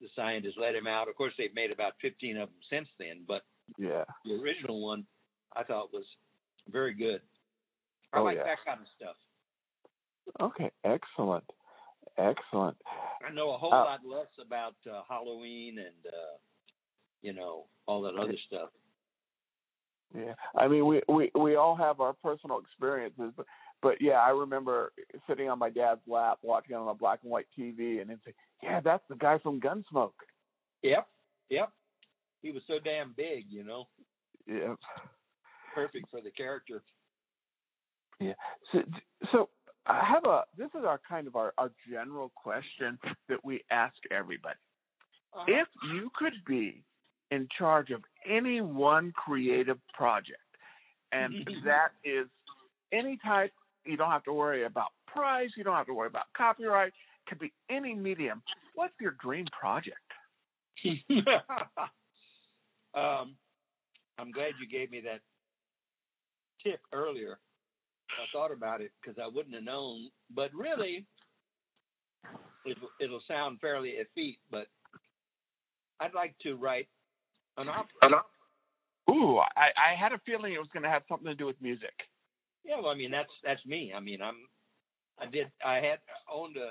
the 0.00 0.08
scientists 0.16 0.54
let 0.58 0.74
him 0.74 0.86
out. 0.86 1.08
Of 1.08 1.14
course, 1.16 1.34
they've 1.36 1.54
made 1.54 1.70
about 1.70 1.92
15 2.00 2.38
of 2.38 2.48
them 2.48 2.58
since 2.70 2.88
then, 2.98 3.22
but 3.28 3.42
Yeah. 3.76 4.04
the 4.24 4.32
original 4.34 4.80
one 4.82 5.04
I 5.54 5.62
thought 5.62 5.92
was 5.92 6.06
very 6.68 6.94
good. 6.94 7.20
I 8.14 8.20
Oh, 8.20 8.24
like 8.24 8.38
yeah. 8.38 8.44
that 8.44 8.64
kind 8.64 8.80
of 8.80 8.86
stuff. 8.96 9.16
Okay. 10.40 10.70
Excellent. 10.84 11.44
Excellent. 12.16 12.76
I 13.22 13.30
know 13.30 13.52
a 13.52 13.58
whole 13.58 13.74
Uh, 13.74 13.84
lot 13.84 14.06
less 14.06 14.28
about 14.38 14.74
uh, 14.90 15.02
Halloween 15.08 15.78
and 15.78 16.06
uh, 16.06 16.38
you 17.20 17.32
know 17.34 17.66
all 17.86 18.00
that 18.02 18.14
other 18.16 18.36
stuff. 18.46 18.70
Yeah, 20.14 20.34
I 20.56 20.66
mean, 20.68 20.86
we 20.86 21.02
we 21.08 21.30
we 21.38 21.54
all 21.56 21.76
have 21.76 22.00
our 22.00 22.14
personal 22.14 22.58
experiences, 22.58 23.32
but 23.36 23.46
but 23.82 23.96
yeah, 24.00 24.18
I 24.18 24.30
remember 24.30 24.92
sitting 25.28 25.48
on 25.48 25.58
my 25.58 25.70
dad's 25.70 26.00
lap 26.06 26.38
watching 26.42 26.74
on 26.76 26.88
a 26.88 26.94
black 26.94 27.20
and 27.22 27.30
white 27.30 27.46
TV, 27.58 28.00
and 28.00 28.10
then 28.10 28.18
say, 28.24 28.34
"Yeah, 28.62 28.80
that's 28.80 29.04
the 29.08 29.14
guy 29.14 29.38
from 29.38 29.60
Gunsmoke." 29.60 30.12
Yep, 30.82 31.06
yep. 31.48 31.70
He 32.42 32.50
was 32.50 32.62
so 32.66 32.78
damn 32.82 33.12
big, 33.16 33.44
you 33.48 33.62
know, 33.64 33.86
Yeah, 34.46 34.74
perfect 35.74 36.10
for 36.10 36.20
the 36.20 36.30
character. 36.30 36.82
yeah. 38.18 38.32
So 38.72 38.78
so 39.30 39.48
I 39.86 40.04
have 40.04 40.24
a. 40.24 40.42
This 40.56 40.70
is 40.78 40.84
our 40.84 41.00
kind 41.08 41.26
of 41.26 41.36
our 41.36 41.54
our 41.56 41.70
general 41.88 42.32
question 42.34 42.98
that 43.28 43.44
we 43.44 43.62
ask 43.70 43.94
everybody. 44.10 44.58
Uh-huh. 45.34 45.44
If 45.46 45.68
you 45.92 46.10
could 46.16 46.32
be 46.46 46.82
in 47.30 47.46
charge 47.56 47.90
of 47.90 48.02
any 48.28 48.60
one 48.60 49.12
creative 49.12 49.78
project, 49.94 50.38
and 51.12 51.34
that 51.64 51.88
is 52.04 52.26
any 52.92 53.18
type, 53.24 53.52
you 53.84 53.96
don't 53.96 54.10
have 54.10 54.24
to 54.24 54.32
worry 54.32 54.64
about 54.64 54.88
price, 55.06 55.50
you 55.56 55.64
don't 55.64 55.76
have 55.76 55.86
to 55.86 55.94
worry 55.94 56.08
about 56.08 56.26
copyright, 56.36 56.88
it 56.88 57.28
could 57.28 57.38
be 57.38 57.52
any 57.68 57.94
medium. 57.94 58.42
What's 58.74 58.94
your 59.00 59.16
dream 59.22 59.46
project? 59.58 59.96
um, 62.94 63.36
I'm 64.18 64.30
glad 64.32 64.52
you 64.60 64.68
gave 64.70 64.90
me 64.90 65.00
that 65.04 65.20
tip 66.64 66.80
earlier. 66.92 67.38
I 68.10 68.26
thought 68.36 68.52
about 68.52 68.80
it 68.80 68.90
because 69.00 69.18
I 69.22 69.28
wouldn't 69.28 69.54
have 69.54 69.64
known, 69.64 70.10
but 70.34 70.52
really, 70.52 71.06
it'll, 72.66 72.88
it'll 73.00 73.22
sound 73.28 73.60
fairly 73.60 73.90
effete. 73.90 74.38
But 74.50 74.66
I'd 76.00 76.14
like 76.14 76.34
to 76.42 76.54
write 76.54 76.88
an 77.56 77.68
opera. 77.68 78.22
Ooh, 79.10 79.38
I, 79.38 79.70
I 79.76 80.00
had 80.00 80.12
a 80.12 80.20
feeling 80.24 80.52
it 80.52 80.58
was 80.58 80.68
going 80.72 80.82
to 80.82 80.88
have 80.88 81.02
something 81.08 81.26
to 81.26 81.34
do 81.34 81.46
with 81.46 81.60
music. 81.60 81.94
Yeah, 82.64 82.76
well, 82.80 82.90
I 82.90 82.94
mean 82.94 83.10
that's 83.10 83.30
that's 83.42 83.64
me. 83.66 83.92
I 83.96 84.00
mean, 84.00 84.20
I'm 84.22 84.36
I 85.18 85.26
did 85.30 85.50
I 85.64 85.76
had 85.76 85.98
owned 86.32 86.56
a 86.56 86.70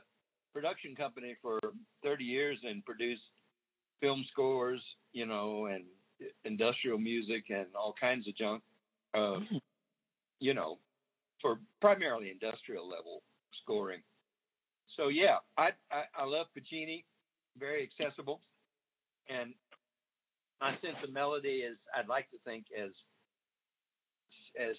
production 0.54 0.96
company 0.96 1.36
for 1.42 1.60
30 2.04 2.24
years 2.24 2.58
and 2.64 2.86
produced 2.86 3.22
film 4.00 4.24
scores, 4.32 4.82
you 5.14 5.26
know, 5.26 5.66
and 5.66 5.84
industrial 6.46 6.98
music 6.98 7.46
and 7.50 7.68
all 7.76 7.94
kinds 8.00 8.28
of 8.28 8.38
junk. 8.38 8.64
Uh, 9.14 9.40
you 10.40 10.54
know, 10.54 10.78
for 11.42 11.60
primarily 11.82 12.30
industrial 12.30 12.88
level 12.88 13.22
scoring. 13.64 14.02
So 14.96 15.08
yeah, 15.08 15.38
I 15.58 15.70
I, 15.92 16.04
I 16.18 16.26
love 16.26 16.48
Puccini, 16.54 17.06
very 17.58 17.90
accessible, 17.90 18.42
and 19.30 19.54
my 20.62 20.72
sense 20.82 20.98
of 21.04 21.14
melody 21.14 21.64
is 21.66 21.78
I'd 21.96 22.08
like 22.08 22.30
to 22.32 22.38
think 22.46 22.66
as 22.78 22.92
as 24.60 24.76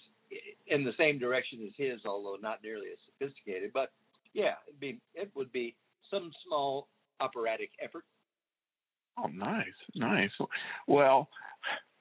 in 0.67 0.83
the 0.83 0.93
same 0.97 1.17
direction 1.19 1.59
as 1.65 1.73
his, 1.75 1.99
although 2.05 2.37
not 2.41 2.59
nearly 2.63 2.87
as 2.91 2.97
sophisticated. 3.19 3.71
But 3.73 3.91
yeah, 4.33 4.53
it'd 4.67 4.79
be 4.79 4.99
it 5.15 5.31
would 5.35 5.51
be 5.51 5.75
some 6.09 6.31
small 6.45 6.87
operatic 7.19 7.71
effort. 7.83 8.03
Oh, 9.17 9.27
nice, 9.27 9.65
nice. 9.95 10.31
Well, 10.87 11.29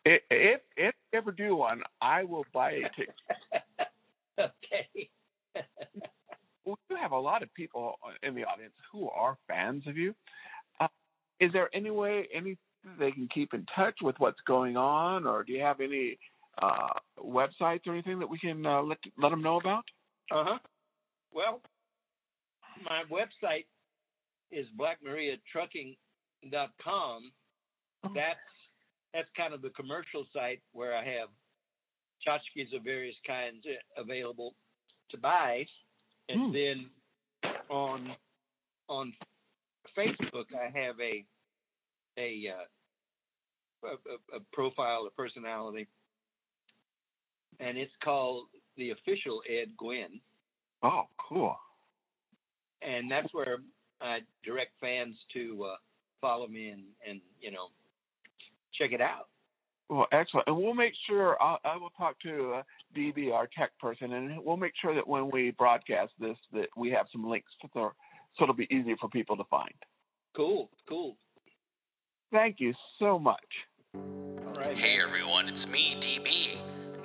i- 0.07 0.21
if 0.31 0.61
if 0.77 0.95
you 1.13 1.19
ever 1.19 1.33
do 1.33 1.57
one, 1.57 1.83
I 2.01 2.25
will 2.25 2.45
buy 2.53 2.73
a 2.73 2.83
ticket. 2.97 3.15
okay. 4.39 5.09
we 6.65 6.75
do 6.89 6.97
have 7.01 7.13
a 7.13 7.19
lot 7.19 7.43
of 7.43 7.53
people 7.55 7.99
in 8.23 8.35
the 8.35 8.45
audience 8.45 8.75
who 8.93 9.09
are 9.11 9.37
fans 9.49 9.83
of 9.87 9.97
you. 9.97 10.15
Uh, 10.79 10.89
is 11.41 11.53
there 11.53 11.69
any 11.75 11.91
way, 11.91 12.29
any 12.35 12.57
they 12.99 13.13
can 13.13 13.29
keep 13.33 13.55
in 13.55 13.65
touch 13.77 13.95
with 14.03 14.17
what's 14.19 14.41
going 14.47 14.77
on, 14.77 15.27
or 15.27 15.45
do 15.45 15.53
you 15.53 15.61
have 15.61 15.81
any 15.81 16.19
uh, 16.61 16.89
websites 17.23 17.87
or 17.87 17.93
anything 17.93 18.19
that 18.19 18.29
we 18.29 18.39
can 18.39 18.67
uh, 18.67 18.83
let 18.83 18.99
let 19.19 19.29
them 19.31 19.43
know 19.43 19.59
about? 19.59 19.85
Uh 20.31 20.45
huh. 20.47 20.59
Well, 21.33 21.61
my 22.85 23.05
website 23.11 23.65
is 24.51 24.67
blackmariatrucking.com. 24.79 27.33
That's 28.15 28.39
that's 29.13 29.29
kind 29.37 29.53
of 29.55 29.63
the 29.63 29.71
commercial 29.71 30.25
site 30.33 30.61
where 30.73 30.97
I 30.97 31.05
have 31.05 31.29
tchotchkes 32.27 32.75
of 32.77 32.83
various 32.85 33.17
kinds 33.27 33.65
uh, 33.67 34.01
available 34.01 34.55
to 35.11 35.19
buy, 35.19 35.67
and 36.29 36.41
Hmm. 36.47 36.53
then 36.53 36.91
on 37.69 38.17
on 38.89 39.13
Facebook 39.97 40.47
I 40.55 40.69
have 40.79 41.01
a 41.01 41.25
a, 42.19 42.45
uh, 43.85 43.87
a, 43.89 44.37
a, 44.37 44.39
a 44.39 44.41
profile, 44.53 45.07
a 45.07 45.11
personality, 45.11 45.89
and 47.61 47.77
it's 47.79 47.93
called 48.03 48.47
the 48.77 48.91
official 48.91 49.43
Ed 49.49 49.69
Guinn 49.79 50.21
Oh, 50.83 51.03
cool. 51.29 51.57
and 52.83 53.11
that's 53.11 53.33
where 53.35 53.59
I 54.01 54.21
direct 54.45 54.73
fans 54.81 55.15
to 55.35 55.65
uh, 55.73 55.77
follow 56.21 56.47
me 56.49 56.69
and, 56.69 56.83
and 57.07 57.21
you 57.41 57.51
know 57.51 57.67
check 58.79 58.93
it 58.93 59.01
out. 59.01 59.29
Well, 59.91 60.07
excellent. 60.13 60.47
And 60.47 60.57
we'll 60.57 60.73
make 60.75 60.95
sure 61.09 61.37
I'll, 61.43 61.59
I 61.65 61.77
will 61.77 61.91
talk 61.91 62.19
to 62.21 62.55
uh, 62.55 62.63
DB, 62.97 63.33
our 63.33 63.49
tech 63.59 63.71
person, 63.81 64.13
and 64.13 64.39
we'll 64.45 64.57
make 64.57 64.73
sure 64.81 64.95
that 64.95 65.07
when 65.07 65.31
we 65.33 65.51
broadcast 65.59 66.13
this, 66.21 66.37
that 66.53 66.69
we 66.77 66.91
have 66.91 67.07
some 67.11 67.29
links 67.29 67.51
to 67.63 67.69
the, 67.75 67.91
so 68.39 68.45
it'll 68.45 68.55
be 68.55 68.69
easy 68.71 68.95
for 69.01 69.09
people 69.11 69.37
to 69.37 69.45
find. 69.51 69.75
Cool, 70.37 70.71
cool. 70.89 71.17
Thank 72.33 72.61
you 72.61 72.75
so 72.99 73.19
much. 73.19 73.67
All 73.95 74.55
right. 74.57 74.77
Hey 74.77 75.01
everyone, 75.01 75.49
it's 75.49 75.67
me, 75.67 75.97
DB. 76.01 76.59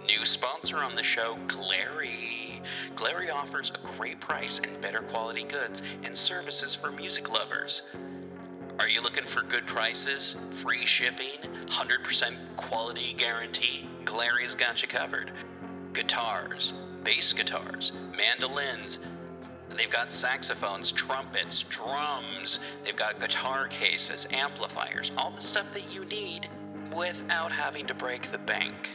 New 0.05 0.23
sponsor 0.23 0.77
on 0.77 0.95
the 0.95 1.03
show, 1.03 1.35
Glarry. 1.47 2.61
Glarry 2.95 3.33
offers 3.33 3.71
a 3.71 3.97
great 3.97 4.21
price 4.21 4.59
and 4.63 4.79
better 4.81 5.01
quality 5.01 5.43
goods 5.43 5.81
and 6.03 6.15
services 6.15 6.75
for 6.75 6.91
music 6.91 7.29
lovers. 7.29 7.81
Are 8.77 8.87
you 8.87 9.01
looking 9.01 9.25
for 9.25 9.41
good 9.41 9.65
prices, 9.65 10.35
free 10.61 10.85
shipping, 10.85 11.39
100% 11.67 12.57
quality 12.57 13.15
guarantee? 13.17 13.89
Glarry's 14.03 14.53
got 14.53 14.81
you 14.83 14.87
covered. 14.87 15.31
Guitars, 15.93 16.73
bass 17.03 17.33
guitars, 17.33 17.93
mandolins, 18.15 18.99
They've 19.77 19.91
got 19.91 20.13
saxophones, 20.13 20.91
trumpets, 20.91 21.63
drums. 21.69 22.59
They've 22.83 22.95
got 22.95 23.19
guitar 23.19 23.67
cases, 23.67 24.25
amplifiers, 24.31 25.11
all 25.17 25.31
the 25.31 25.41
stuff 25.41 25.67
that 25.73 25.91
you 25.91 26.05
need 26.05 26.49
without 26.95 27.51
having 27.51 27.85
to 27.87 27.93
break 27.93 28.31
the 28.31 28.37
bank. 28.37 28.89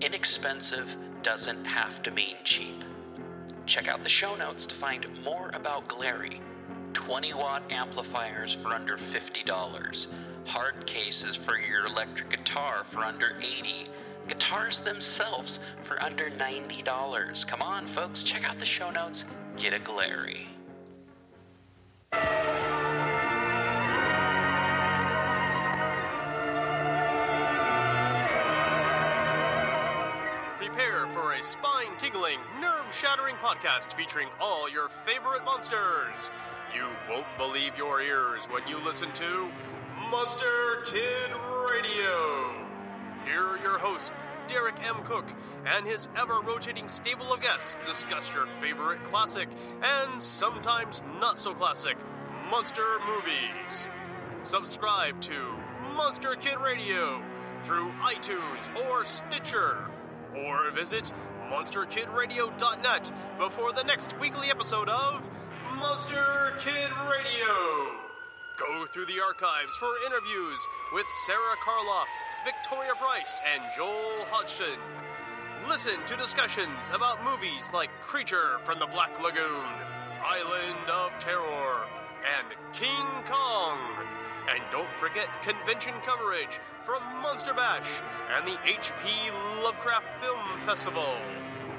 Inexpensive 0.00 0.88
doesn't 1.22 1.64
have 1.64 2.02
to 2.02 2.10
mean 2.10 2.36
cheap. 2.44 2.84
Check 3.66 3.88
out 3.88 4.02
the 4.02 4.08
show 4.08 4.36
notes 4.36 4.66
to 4.66 4.74
find 4.76 5.06
more 5.24 5.50
about 5.54 5.88
Glarry. 5.88 6.40
20 6.92 7.34
watt 7.34 7.62
amplifiers 7.70 8.56
for 8.62 8.68
under 8.68 8.98
$50. 8.98 10.06
Hard 10.44 10.86
cases 10.86 11.38
for 11.46 11.58
your 11.58 11.86
electric 11.86 12.30
guitar 12.30 12.84
for 12.92 13.00
under 13.00 13.36
80. 13.38 13.86
Guitars 14.28 14.80
themselves 14.80 15.58
for 15.84 16.00
under 16.02 16.30
$90. 16.30 17.46
Come 17.46 17.62
on, 17.62 17.86
folks, 17.88 18.22
check 18.22 18.44
out 18.44 18.58
the 18.58 18.66
show 18.66 18.90
notes. 18.90 19.24
Get 19.58 19.74
a 19.74 19.78
Glarry. 19.78 20.46
Prepare 30.56 31.06
for 31.12 31.32
a 31.34 31.42
spine 31.42 31.96
tingling, 31.98 32.38
nerve 32.60 32.86
shattering 32.92 33.34
podcast 33.36 33.92
featuring 33.92 34.28
all 34.40 34.70
your 34.70 34.88
favorite 34.88 35.44
monsters. 35.44 36.30
You 36.74 36.86
won't 37.10 37.26
believe 37.36 37.76
your 37.76 38.00
ears 38.00 38.44
when 38.46 38.66
you 38.66 38.78
listen 38.78 39.12
to 39.12 39.50
Monster 40.10 40.82
Kid 40.86 41.30
Radio. 41.70 42.54
Here 43.26 43.46
are 43.46 43.58
your 43.62 43.78
hosts, 43.78 44.12
Derek 44.52 44.86
M. 44.86 44.96
Koch, 45.02 45.24
and 45.64 45.86
his 45.86 46.08
ever 46.14 46.40
rotating 46.42 46.86
stable 46.86 47.32
of 47.32 47.40
guests 47.40 47.74
discuss 47.86 48.30
your 48.34 48.46
favorite 48.60 49.02
classic 49.02 49.48
and 49.82 50.22
sometimes 50.22 51.02
not 51.18 51.38
so 51.38 51.54
classic 51.54 51.96
monster 52.50 52.98
movies. 53.06 53.88
Subscribe 54.42 55.18
to 55.22 55.54
Monster 55.96 56.34
Kid 56.34 56.58
Radio 56.58 57.24
through 57.62 57.92
iTunes 58.02 58.68
or 58.84 59.06
Stitcher, 59.06 59.86
or 60.36 60.70
visit 60.72 61.10
monsterkidradio.net 61.48 63.10
before 63.38 63.72
the 63.72 63.84
next 63.84 64.18
weekly 64.20 64.50
episode 64.50 64.90
of 64.90 65.30
Monster 65.76 66.52
Kid 66.58 66.90
Radio. 67.10 68.02
Go 68.58 68.84
through 68.92 69.06
the 69.06 69.20
archives 69.20 69.74
for 69.76 69.88
interviews 70.04 70.60
with 70.92 71.06
Sarah 71.26 71.56
Karloff, 71.64 72.04
Victoria 72.44 72.92
Price 72.96 73.40
and 73.54 73.62
Joel 73.76 74.24
Hodgson. 74.30 74.78
Listen 75.68 75.94
to 76.08 76.16
discussions 76.16 76.90
about 76.92 77.22
movies 77.22 77.70
like 77.72 77.90
Creature 78.00 78.58
from 78.64 78.80
the 78.80 78.86
Black 78.86 79.22
Lagoon, 79.22 79.70
Island 80.20 80.90
of 80.90 81.12
Terror, 81.20 81.86
and 82.36 82.48
King 82.72 83.06
Kong. 83.26 83.78
And 84.50 84.60
don't 84.72 84.90
forget 84.98 85.28
convention 85.42 85.94
coverage 86.04 86.58
from 86.84 87.00
Monster 87.22 87.54
Bash 87.54 88.02
and 88.36 88.44
the 88.44 88.58
HP 88.66 89.62
Lovecraft 89.62 90.06
Film 90.20 90.66
Festival. 90.66 91.16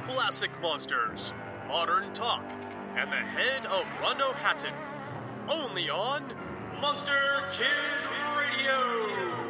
Classic 0.06 0.52
Monsters, 0.62 1.34
Modern 1.68 2.14
Talk, 2.14 2.46
and 2.96 3.12
the 3.12 3.18
head 3.18 3.66
of 3.66 3.84
Rondo 4.02 4.32
Hatton. 4.32 4.74
Only 5.50 5.90
on 5.90 6.34
Monster 6.80 7.44
Kid 7.52 7.68
Radio. 8.38 9.43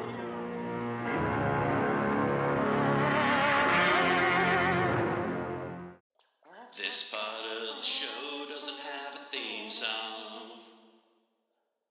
This 6.75 7.11
part 7.11 7.45
of 7.61 7.77
the 7.77 7.83
show 7.83 8.47
doesn't 8.49 8.79
have 8.79 9.13
a 9.13 9.29
theme 9.29 9.69
song. 9.69 10.59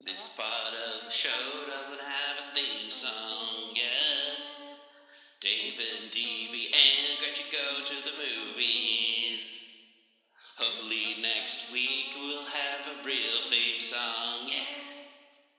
This 0.05 0.31
part 0.37 0.75
of 0.75 1.05
the 1.05 1.11
show 1.11 1.31
doesn't 1.71 2.01
have 2.01 2.51
a 2.51 2.53
theme 2.53 2.91
song, 2.91 3.77
yet. 3.77 4.41
David 5.41 5.87
and 6.03 6.11
DB 6.11 6.67
and 6.67 7.19
Gretchen 7.21 7.47
go 7.53 7.85
to 7.85 7.95
the 8.05 8.11
movies. 8.19 9.69
Hopefully 10.59 11.23
next 11.23 11.73
week 11.73 12.15
we'll 12.17 12.43
have 12.43 12.85
a 12.89 13.07
real 13.07 13.49
theme 13.49 13.81
song, 13.81 14.49
yeah. 14.49 14.65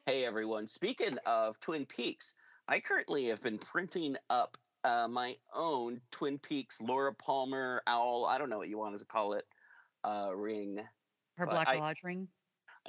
Hey 0.05 0.25
everyone, 0.25 0.67
speaking 0.67 1.17
of 1.25 1.57
Twin 1.61 1.85
Peaks, 1.85 2.33
I 2.67 2.81
currently 2.81 3.27
have 3.27 3.41
been 3.41 3.57
printing 3.57 4.17
up 4.29 4.57
uh, 4.83 5.07
my 5.07 5.35
own 5.53 6.01
Twin 6.11 6.37
Peaks 6.37 6.81
Laura 6.81 7.13
Palmer 7.13 7.81
owl, 7.87 8.25
I 8.25 8.37
don't 8.37 8.49
know 8.49 8.57
what 8.57 8.69
you 8.69 8.77
want 8.77 8.97
to 8.97 9.05
call 9.05 9.33
it, 9.33 9.45
uh, 10.03 10.31
ring. 10.35 10.79
Her 11.37 11.47
Black 11.47 11.67
I- 11.67 11.77
Lodge 11.77 12.03
ring. 12.03 12.27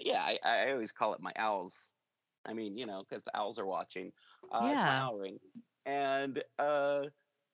Yeah, 0.01 0.23
I, 0.23 0.39
I 0.45 0.73
always 0.73 0.91
call 0.91 1.15
it 1.15 1.21
my 1.21 1.33
owls. 1.37 1.91
I 2.45 2.53
mean, 2.53 2.77
you 2.77 2.85
know, 2.85 3.05
because 3.09 3.23
the 3.23 3.37
owls 3.37 3.59
are 3.59 3.67
watching. 3.67 4.13
Uh, 4.53 4.61
It's 4.65 4.75
my 4.77 4.99
owl 4.99 5.17
ring. 5.17 5.39
And 5.87 6.43
uh, 6.59 7.03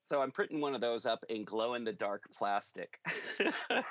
so 0.00 0.22
I'm 0.22 0.30
printing 0.30 0.60
one 0.60 0.74
of 0.74 0.80
those 0.80 1.04
up 1.04 1.24
in 1.28 1.44
glow 1.44 1.74
in 1.74 1.84
the 1.84 1.92
dark 1.92 2.24
plastic. 2.32 2.98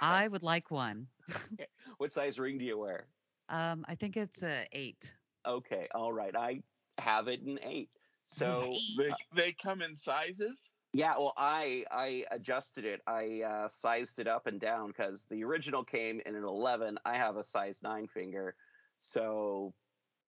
I 0.01 0.27
would 0.31 0.43
like 0.43 0.71
one. 0.71 1.07
what 1.97 2.11
size 2.11 2.39
ring 2.39 2.57
do 2.57 2.65
you 2.65 2.77
wear? 2.77 3.05
Um, 3.49 3.85
I 3.87 3.95
think 3.95 4.17
it's 4.17 4.43
a 4.43 4.65
eight. 4.71 5.13
Okay, 5.47 5.87
all 5.93 6.11
right. 6.11 6.35
I 6.35 6.61
have 6.97 7.27
it 7.27 7.41
in 7.41 7.59
eight. 7.63 7.89
So 8.29 8.71
They 8.97 9.11
they 9.33 9.51
come 9.51 9.81
in 9.81 9.95
sizes. 9.95 10.71
Yeah, 10.93 11.13
well, 11.17 11.33
I 11.35 11.83
I 11.91 12.25
adjusted 12.31 12.85
it. 12.85 13.01
I 13.07 13.41
uh, 13.41 13.67
sized 13.67 14.19
it 14.19 14.27
up 14.27 14.47
and 14.47 14.59
down 14.59 14.87
because 14.87 15.25
the 15.29 15.43
original 15.43 15.83
came 15.83 16.21
in 16.25 16.35
an 16.35 16.43
11. 16.43 16.99
I 17.05 17.15
have 17.15 17.37
a 17.37 17.43
size 17.43 17.79
nine 17.83 18.07
finger, 18.07 18.55
so 18.99 19.73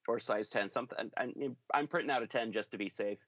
or 0.08 0.20
size 0.20 0.50
10 0.50 0.70
something. 0.70 1.12
I'm, 1.16 1.56
I'm 1.74 1.88
printing 1.88 2.10
out 2.10 2.24
a 2.24 2.28
10 2.28 2.52
just 2.52 2.72
to 2.72 2.78
be 2.78 2.90
safe. 2.90 3.20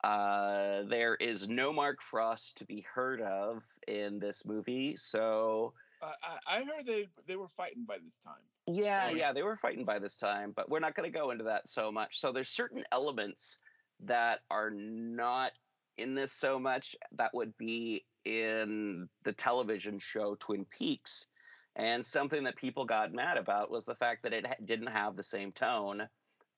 Uh, 0.04 0.82
there 0.86 1.14
is 1.14 1.48
no 1.48 1.72
Mark 1.72 2.02
Frost 2.02 2.58
to 2.58 2.66
be 2.66 2.82
heard 2.92 3.22
of 3.22 3.64
in 3.88 4.18
this 4.18 4.44
movie, 4.44 4.96
so 4.96 5.76
Uh, 6.02 6.14
I, 6.24 6.40
I 6.48 6.64
heard 6.64 6.88
they 6.88 7.08
they 7.28 7.36
were 7.36 7.50
fighting 7.50 7.86
by 7.86 8.00
this 8.00 8.18
time. 8.26 8.42
yeah, 8.66 9.04
Oh, 9.06 9.10
yeah. 9.12 9.18
yeah, 9.18 9.34
they 9.34 9.44
were 9.44 9.56
fighting 9.56 9.86
by 9.86 10.00
this 10.00 10.18
time, 10.18 10.52
but 10.52 10.68
we're 10.68 10.80
not 10.80 10.96
going 10.96 11.12
to 11.12 11.16
go 11.16 11.30
into 11.30 11.44
that 11.44 11.70
so 11.70 11.92
much. 11.92 12.20
So 12.20 12.32
there's 12.32 12.50
certain 12.50 12.84
elements 12.92 13.60
that 14.00 14.42
are 14.50 14.72
not 14.72 15.52
in 15.98 16.16
this 16.16 16.34
so 16.34 16.58
much 16.58 16.96
that 17.12 17.36
would 17.36 17.56
be 17.56 18.04
in 18.26 19.08
the 19.24 19.34
television 19.34 20.00
show 20.00 20.36
Twin 20.40 20.66
Peaks. 20.66 21.28
And 21.76 22.04
something 22.04 22.44
that 22.44 22.58
people 22.58 22.86
got 22.86 23.14
mad 23.14 23.38
about 23.38 23.72
was 23.72 23.86
the 23.86 23.96
fact 23.96 24.24
that 24.24 24.34
it 24.34 24.46
didn't 24.66 24.88
have 24.88 25.16
the 25.16 25.24
same 25.24 25.52
tone 25.52 26.08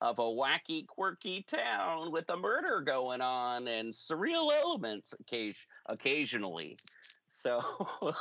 of 0.02 0.20
a 0.20 0.24
wacky, 0.24 0.86
quirky 0.86 1.44
town 1.44 2.12
with 2.12 2.30
a 2.30 2.36
murder 2.36 2.82
going 2.82 3.22
on 3.22 3.68
and 3.68 3.92
surreal 3.92 4.52
elements 4.52 5.14
occasion- 5.20 5.68
occasionally. 5.86 6.78
So 7.28 7.62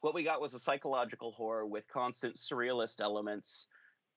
what 0.00 0.14
we 0.14 0.22
got 0.22 0.40
was 0.40 0.54
a 0.54 0.60
psychological 0.60 1.32
horror 1.32 1.66
with 1.66 1.88
constant 1.88 2.36
surrealist 2.36 3.00
elements 3.00 3.66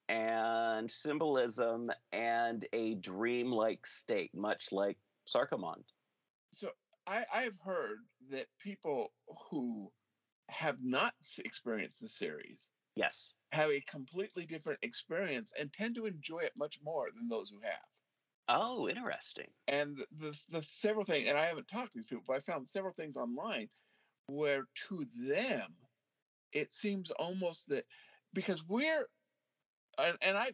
and 0.08 0.90
symbolism 0.90 1.90
and 2.12 2.66
a 2.72 2.94
dreamlike 2.96 3.86
state, 3.86 4.30
much 4.34 4.68
like 4.70 4.98
Sarkomand. 5.26 5.84
So 6.52 6.70
I 7.06 7.26
I've 7.32 7.58
heard 7.60 8.00
that 8.28 8.48
people 8.58 9.14
who 9.50 9.94
have 10.48 10.82
not 10.82 11.14
experienced 11.38 12.00
the 12.00 12.08
series 12.08 12.72
Yes. 12.96 13.36
have 13.52 13.70
a 13.70 13.80
completely 13.82 14.46
different 14.46 14.80
experience 14.82 15.52
and 15.58 15.72
tend 15.72 15.96
to 15.96 16.06
enjoy 16.06 16.40
it 16.40 16.56
much 16.56 16.80
more 16.82 17.10
than 17.12 17.28
those 17.28 17.50
who 17.50 17.60
have. 17.60 17.86
Oh, 18.48 18.88
interesting. 18.88 19.54
And 19.66 19.96
the, 19.96 20.06
the, 20.10 20.44
the 20.48 20.62
several 20.62 21.04
things, 21.04 21.28
and 21.28 21.38
I 21.38 21.46
haven't 21.46 21.68
talked 21.68 21.92
to 21.92 21.98
these 21.98 22.06
people, 22.06 22.24
but 22.26 22.36
I 22.36 22.40
found 22.40 22.68
several 22.68 22.92
things 22.92 23.16
online 23.16 23.70
where 24.26 24.68
to 24.88 25.06
them 25.06 25.78
it 26.52 26.72
seems 26.72 27.10
almost 27.12 27.68
that 27.68 27.86
because 28.34 28.64
we're 28.64 29.08
and, 29.98 30.18
and 30.22 30.38
I 30.38 30.52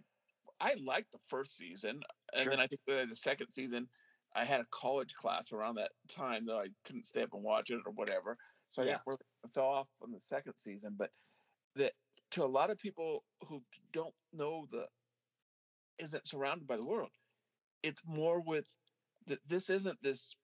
I 0.60 0.74
liked 0.74 1.12
the 1.12 1.20
first 1.28 1.56
season, 1.56 2.02
and 2.34 2.50
Sure. 2.50 2.52
then 2.52 2.60
I 2.60 2.66
think 2.68 2.82
the, 2.86 3.06
the 3.08 3.16
second 3.16 3.50
season 3.50 3.88
I 4.34 4.44
had 4.44 4.60
a 4.60 4.66
college 4.66 5.14
class 5.14 5.52
around 5.52 5.76
that 5.76 5.92
time 6.08 6.46
that 6.46 6.56
I 6.56 6.68
couldn't 6.84 7.04
stay 7.06 7.22
up 7.22 7.34
and 7.34 7.42
watch 7.42 7.70
it 7.70 7.82
or 7.86 7.92
whatever, 7.92 8.38
so 8.70 8.82
I 8.82 8.86
Yeah. 8.86 8.92
got 8.98 9.06
really 9.06 9.18
fell 9.54 9.66
off 9.66 9.88
on 10.02 10.12
the 10.12 10.20
second 10.20 10.56
season. 10.56 10.96
But 10.96 11.12
that 11.76 11.94
to 12.32 12.44
a 12.44 12.46
lot 12.46 12.70
of 12.70 12.78
people 12.78 13.26
who 13.48 13.64
don't 13.92 14.14
know 14.32 14.66
the 14.70 14.88
isn't 15.98 16.26
surrounded 16.26 16.66
by 16.66 16.76
the 16.76 16.84
world, 16.84 17.12
it's 17.82 18.04
more 18.04 18.40
with 18.40 18.66
that 19.26 19.40
this 19.46 19.70
isn't 19.70 20.02
this 20.02 20.34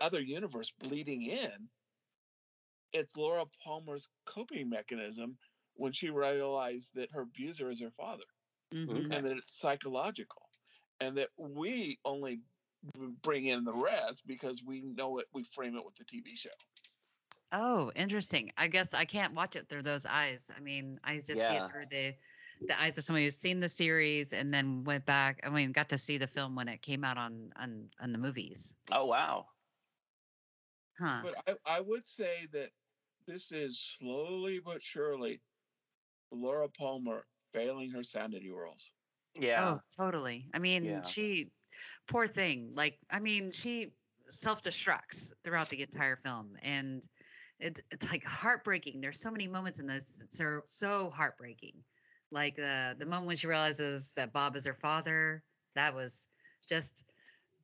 other 0.00 0.20
universe 0.20 0.72
bleeding 0.72 1.22
in. 1.22 1.70
It's 2.92 3.16
Laura 3.16 3.46
Palmer's 3.62 4.08
coping 4.26 4.68
mechanism 4.70 5.38
when 5.74 5.92
she 5.92 6.10
realized 6.10 6.94
that 6.94 7.12
her 7.12 7.22
abuser 7.22 7.70
is 7.70 7.80
her 7.80 7.92
father. 7.92 8.24
Mhm. 8.72 9.12
And 9.12 9.26
that 9.26 9.36
it's 9.36 9.52
psychological, 9.58 10.50
and 11.00 11.16
that 11.18 11.30
we 11.38 12.00
only 12.04 12.36
b- 12.38 12.44
bring 13.22 13.46
in 13.46 13.64
the 13.64 13.72
rest 13.72 14.26
because 14.26 14.62
we 14.64 14.82
know 14.82 15.18
it. 15.18 15.26
We 15.32 15.44
frame 15.54 15.76
it 15.76 15.84
with 15.84 15.96
the 15.96 16.04
TV 16.04 16.36
show. 16.36 16.50
Oh, 17.52 17.92
interesting. 17.94 18.52
I 18.56 18.66
guess 18.68 18.92
I 18.92 19.04
can't 19.04 19.34
watch 19.34 19.56
it 19.56 19.68
through 19.68 19.82
those 19.82 20.04
eyes. 20.04 20.50
I 20.56 20.60
mean, 20.60 20.98
I 21.04 21.14
just 21.16 21.28
see 21.28 21.54
it 21.54 21.68
through 21.70 21.86
the 21.90 22.14
the 22.66 22.80
eyes 22.80 22.96
of 22.96 23.04
somebody 23.04 23.24
who's 23.24 23.36
seen 23.36 23.60
the 23.60 23.68
series 23.68 24.32
and 24.32 24.52
then 24.52 24.82
went 24.84 25.04
back. 25.04 25.40
I 25.44 25.50
mean, 25.50 25.72
got 25.72 25.90
to 25.90 25.98
see 25.98 26.18
the 26.18 26.26
film 26.26 26.56
when 26.56 26.68
it 26.68 26.82
came 26.82 27.04
out 27.04 27.18
on 27.18 27.52
on 27.56 27.90
on 28.00 28.12
the 28.12 28.18
movies. 28.18 28.76
Oh 28.90 29.06
wow. 29.06 29.46
Huh. 30.98 31.20
But 31.22 31.58
I, 31.66 31.76
I 31.76 31.80
would 31.80 32.06
say 32.06 32.48
that 32.52 32.70
this 33.26 33.52
is 33.52 33.78
slowly 33.98 34.60
but 34.64 34.82
surely 34.82 35.40
Laura 36.32 36.68
Palmer 36.68 37.26
failing 37.52 37.90
her 37.90 38.02
sanity 38.02 38.50
rolls. 38.50 38.90
Yeah. 39.34 39.74
Oh, 39.74 39.80
totally. 39.96 40.46
I 40.54 40.58
mean, 40.58 40.84
Yeah. 40.84 41.02
she, 41.02 41.50
poor 42.06 42.26
thing. 42.26 42.72
Like, 42.74 42.98
I 43.10 43.20
mean, 43.20 43.50
she 43.50 43.92
self 44.28 44.62
destructs 44.62 45.32
throughout 45.44 45.70
the 45.70 45.80
entire 45.82 46.16
film, 46.16 46.56
and 46.62 47.06
it, 47.58 47.80
it's 47.90 48.10
like 48.10 48.24
heartbreaking. 48.24 49.00
There's 49.00 49.20
so 49.20 49.30
many 49.30 49.48
moments 49.48 49.80
in 49.80 49.86
this 49.86 50.22
that 50.30 50.44
are 50.44 50.62
so 50.66 51.10
heartbreaking. 51.10 51.74
Like 52.30 52.54
the 52.56 52.96
the 52.98 53.06
moment 53.06 53.26
when 53.26 53.36
she 53.36 53.46
realizes 53.46 54.14
that 54.14 54.32
Bob 54.32 54.56
is 54.56 54.66
her 54.66 54.74
father, 54.74 55.42
that 55.74 55.94
was 55.94 56.28
just 56.68 57.04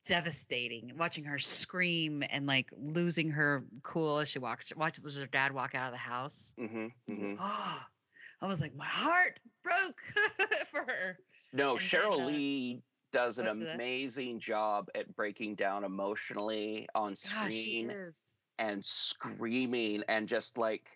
devastating. 0.06 0.92
Watching 0.96 1.24
her 1.24 1.38
scream 1.38 2.22
and 2.30 2.46
like 2.46 2.70
losing 2.76 3.30
her 3.32 3.64
cool 3.82 4.18
as 4.18 4.28
she 4.28 4.38
walks, 4.38 4.74
watches 4.76 5.18
her 5.18 5.26
dad 5.26 5.52
walk 5.52 5.74
out 5.74 5.86
of 5.88 5.92
the 5.92 5.98
house. 5.98 6.54
Mm-hmm. 6.58 6.86
hmm 7.12 7.34
Oh, 7.38 7.82
I 8.42 8.46
was 8.46 8.60
like, 8.60 8.74
my 8.74 8.84
heart 8.84 9.38
broke 9.62 10.00
for 10.66 10.80
her. 10.80 11.18
No, 11.52 11.72
And 11.72 11.80
Sheryl 11.80 12.16
then, 12.16 12.26
uh, 12.26 12.28
Lee 12.28 12.82
does 13.12 13.38
an 13.38 13.46
what's 13.46 13.72
amazing 13.72 14.40
job 14.40 14.88
at 14.94 15.14
breaking 15.14 15.54
down 15.54 15.84
emotionally 15.84 16.88
on 16.94 17.10
Gosh, 17.10 17.52
she 17.52 17.82
screen 17.82 17.90
is. 17.90 18.36
and 18.58 18.84
screaming 18.84 20.02
and 20.08 20.26
just 20.26 20.58
like 20.58 20.88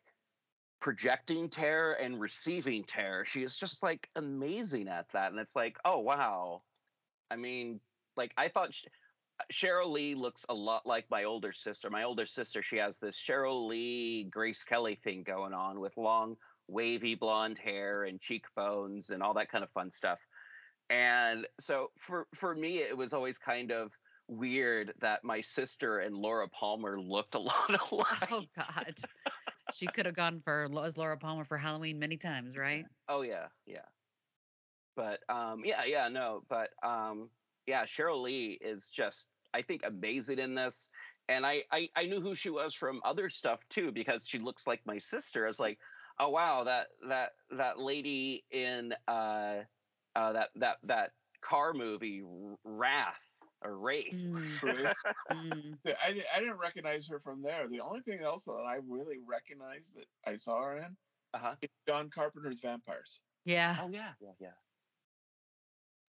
projecting 0.81 1.49
terror 1.49 1.93
and 1.93 2.21
receiving 2.21 2.83
terror. 2.83 3.25
She 3.25 3.43
is 3.43 3.57
just 3.57 3.83
like 3.83 4.09
amazing 4.17 4.89
at 4.89 5.09
that. 5.11 5.31
And 5.31 5.41
it's 5.41 5.57
like, 5.57 5.77
oh, 5.85 5.99
wow. 5.99 6.63
I 7.31 7.37
mean, 7.37 7.81
like, 8.17 8.33
I 8.37 8.49
thought 8.49 8.75
Sh- 8.75 8.85
uh, 9.41 9.45
Sheryl 9.53 9.91
Lee 9.91 10.15
looks 10.15 10.47
a 10.49 10.55
lot 10.55 10.87
like 10.87 11.05
my 11.11 11.25
older 11.25 11.53
sister. 11.53 11.91
My 11.91 12.05
older 12.05 12.27
sister, 12.27 12.63
she 12.63 12.77
has 12.77 12.99
this 12.99 13.17
Sheryl 13.17 13.67
Lee, 13.67 14.25
Grace 14.25 14.63
Kelly 14.63 14.95
thing 15.03 15.23
going 15.23 15.53
on 15.53 15.81
with 15.81 15.97
long, 15.97 16.37
wavy 16.69 17.15
blonde 17.15 17.59
hair 17.59 18.05
and 18.05 18.21
cheekbones 18.21 19.11
and 19.11 19.23
all 19.23 19.35
that 19.35 19.51
kind 19.51 19.65
of 19.65 19.71
fun 19.71 19.91
stuff. 19.91 20.19
And 20.91 21.47
so 21.59 21.91
for 21.97 22.27
for 22.35 22.55
me, 22.55 22.79
it 22.79 22.97
was 22.97 23.13
always 23.13 23.39
kind 23.39 23.73
of 23.73 23.93
weird 24.29 24.93
that 25.01 25.25
my 25.25 25.41
sister 25.41 26.01
and 26.01 26.17
Laura 26.17 26.49
Palmer 26.49 27.01
looked 27.01 27.35
a 27.35 27.39
lot 27.41 27.93
alike. 27.93 28.31
Oh 28.31 28.45
God, 28.57 28.95
she 29.73 29.87
could 29.87 30.07
have 30.07 30.17
gone 30.17 30.41
for 30.41 30.69
as 30.85 30.97
Laura 30.97 31.17
Palmer 31.17 31.45
for 31.45 31.59
Halloween 31.59 31.99
many 31.99 32.17
times, 32.17 32.57
right? 32.57 32.85
Oh 33.09 33.23
yeah, 33.23 33.49
yeah. 33.67 33.85
But 34.95 35.21
um 35.29 35.63
yeah, 35.65 35.85
yeah, 35.85 36.09
no, 36.09 36.43
but 36.49 36.71
um 36.83 37.31
yeah, 37.67 37.85
Sheryl 37.85 38.23
Lee 38.23 38.59
is 38.61 38.89
just 38.89 39.29
I 39.55 39.63
think 39.63 39.83
amazing 39.85 40.39
in 40.39 40.55
this. 40.55 40.89
And 41.29 41.45
I, 41.45 41.65
I 41.73 41.89
I 41.97 42.07
knew 42.07 42.21
who 42.21 42.37
she 42.37 42.51
was 42.51 42.75
from 42.75 43.01
other 43.05 43.29
stuff 43.29 43.61
too 43.69 43.91
because 43.91 44.27
she 44.27 44.39
looks 44.39 44.67
like 44.67 44.81
my 44.87 44.99
sister. 44.99 45.45
I 45.45 45.49
was 45.49 45.59
like, 45.59 45.81
"Oh 46.21 46.29
wow, 46.29 46.63
that 46.65 46.87
that 47.09 47.33
that 47.51 47.81
lady 47.81 48.45
in 48.53 48.95
uh 49.09 49.63
uh 50.17 50.33
that 50.33 50.51
that 50.57 50.79
that 50.85 51.13
car 51.43 51.75
movie 51.75 52.23
Wrath 52.65 53.23
or 53.63 53.79
Wraith." 53.79 54.17
Mm, 54.17 54.61
mm. 55.33 55.79
I, 55.87 56.25
I 56.35 56.41
didn't 56.41 56.59
recognize 56.59 57.09
her 57.09 57.21
from 57.21 57.43
there. 57.43 57.69
The 57.69 57.81
only 57.81 58.03
thing 58.03 58.21
else 58.23 58.45
that 58.47 58.53
I 58.53 58.77
really 58.77 59.19
recognized 59.21 59.95
that 59.97 60.07
I 60.27 60.37
saw 60.37 60.63
her 60.65 60.79
in 60.79 60.97
Uh-huh. 61.35 61.57
is 61.63 61.71
John 61.89 62.11
Carpenter's 62.11 62.61
Vampires. 62.61 63.23
Yeah. 63.45 63.77
Oh 63.81 63.89
yeah, 63.89 64.15
yeah, 64.21 64.33
yeah. 64.41 64.55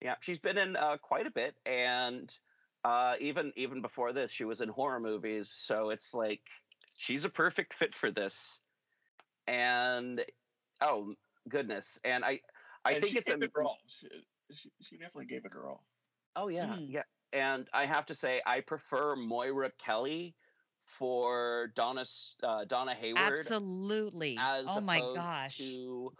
Yeah, 0.01 0.17
she's 0.21 0.39
been 0.39 0.59
in 0.59 0.77
uh, 0.77 0.99
quite 0.99 1.27
a 1.27 1.31
bit, 1.33 1.57
and 1.67 2.39
uh, 2.85 3.17
even 3.21 3.53
even 3.57 3.83
before 3.83 4.13
this, 4.13 4.31
she 4.31 4.45
was 4.45 4.61
in 4.61 4.69
horror 4.69 5.01
movies. 5.01 5.51
So 5.51 5.91
it's 5.91 6.15
like 6.15 6.51
she's 6.97 7.25
a 7.25 7.31
perfect 7.31 7.75
fit 7.75 7.95
for 7.95 8.11
this. 8.11 8.61
And 9.47 10.25
oh 10.81 11.15
goodness, 11.49 11.99
and 12.05 12.25
I 12.25 12.41
I 12.87 12.95
And 12.95 13.01
think 13.01 13.12
she 13.12 13.18
it's 13.18 13.28
a 13.28 13.37
gave 13.37 13.43
it 13.43 13.51
her 13.55 13.62
all. 13.62 13.78
She, 13.87 14.09
she, 14.53 14.70
she 14.82 14.97
definitely 14.99 15.26
gave 15.26 15.45
it 15.45 15.53
her 15.55 15.68
all. 15.68 15.87
oh 16.37 16.49
yeah 16.49 16.76
Mm. 16.76 16.87
yeah, 16.91 17.03
and 17.32 17.68
I 17.72 17.87
have 17.87 18.07
to 18.07 18.14
say 18.14 18.43
I 18.47 18.61
prefer 18.61 19.16
Moira 19.16 19.70
Kelly 19.78 20.37
for 20.84 21.68
Donna 21.74 22.05
uh, 22.43 22.64
Donna 22.64 22.95
Hayward 22.95 23.18
Absolutely. 23.18 24.37
as 24.39 24.66
Oh 24.68 24.80
my 24.80 25.01
gosh. 25.01 25.57
to 25.59 26.12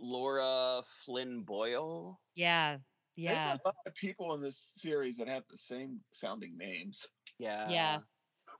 Lara 0.00 0.82
Flynn 1.04 1.42
Boyle. 1.44 2.20
Yeah. 2.34 2.78
Yeah. 3.16 3.56
There's 3.56 3.60
a 3.64 3.68
lot 3.68 3.76
of 3.86 3.94
people 3.94 4.34
in 4.34 4.40
this 4.40 4.72
series 4.76 5.16
that 5.18 5.28
have 5.28 5.44
the 5.48 5.56
same 5.56 6.00
sounding 6.12 6.56
names. 6.56 7.08
Yeah. 7.38 7.68
Yeah. 7.70 8.00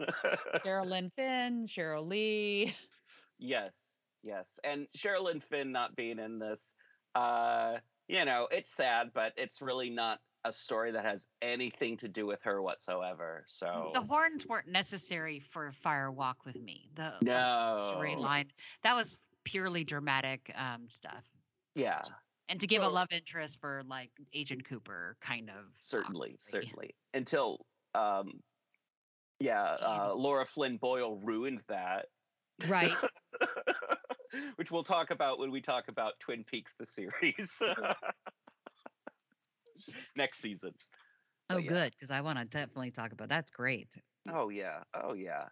Sherilyn 0.65 1.13
Fenn, 1.15 1.67
Sheryl 1.67 2.07
Lee. 2.07 2.75
yes, 3.39 4.03
yes. 4.23 4.59
And 4.65 4.87
Sherilyn 4.97 5.43
Fenn 5.43 5.73
not 5.73 5.97
being 5.97 6.19
in 6.19 6.39
this, 6.39 6.75
uh, 7.15 7.77
you 8.09 8.25
know, 8.25 8.49
it's 8.51 8.75
sad, 8.75 9.11
but 9.15 9.33
it's 9.37 9.63
really 9.63 9.91
not 9.91 10.21
a 10.45 10.53
story 10.53 10.91
that 10.91 11.05
has 11.05 11.29
anything 11.41 11.97
to 11.99 12.09
do 12.09 12.27
with 12.27 12.43
her 12.43 12.61
whatsoever. 12.63 13.45
So 13.47 13.91
The 13.95 14.01
horns 14.01 14.47
weren't 14.47 14.69
necessary 14.69 15.39
for 15.39 15.71
Fire 15.71 16.11
Walk 16.11 16.45
with 16.45 16.61
Me. 16.61 16.89
The 16.95 17.13
no 17.23 17.77
storyline 17.79 18.47
that 18.83 18.95
was 18.95 19.19
purely 19.45 19.85
dramatic 19.85 20.53
um, 20.57 20.89
stuff, 20.89 21.25
Yeah, 21.75 22.03
and 22.49 22.61
to 22.61 22.67
give 22.67 22.83
a 22.83 22.89
love 22.89 23.09
interest 23.13 23.61
for 23.61 23.83
like 23.87 24.11
Agent 24.35 24.65
Cooper, 24.65 25.17
kind 25.21 25.49
of. 25.49 25.67
certainly, 25.79 26.31
awkwardly. 26.31 26.37
certainly. 26.41 26.95
Until 27.15 27.65
um 27.95 28.41
yeah, 29.41 29.77
uh, 29.81 30.15
Lara 30.15 30.47
Flynn 30.47 30.77
Boyle 30.77 31.17
ruined 31.17 31.63
that. 31.69 32.07
Right. 32.69 32.93
Which 34.57 34.71
we'll 34.71 34.83
talk 34.83 35.11
about 35.11 35.39
when 35.39 35.51
we 35.51 35.61
talk 35.61 35.89
about 35.89 36.19
Twin 36.21 36.45
Peaks 36.45 36.75
the 36.79 36.87
series 36.87 37.59
next 40.17 40.41
season. 40.41 40.73
Oh, 41.51 41.59
yeah. 41.59 41.69
good, 41.69 41.93
because 41.93 42.11
I 42.11 42.21
want 42.21 42.39
to 42.39 42.45
definitely 42.45 42.91
talk 42.91 43.13
about. 43.13 43.29
That's 43.29 43.51
great. 43.51 43.89
Oh 44.31 44.49
yeah, 44.49 44.81
oh 44.95 45.15
yeah. 45.15 45.45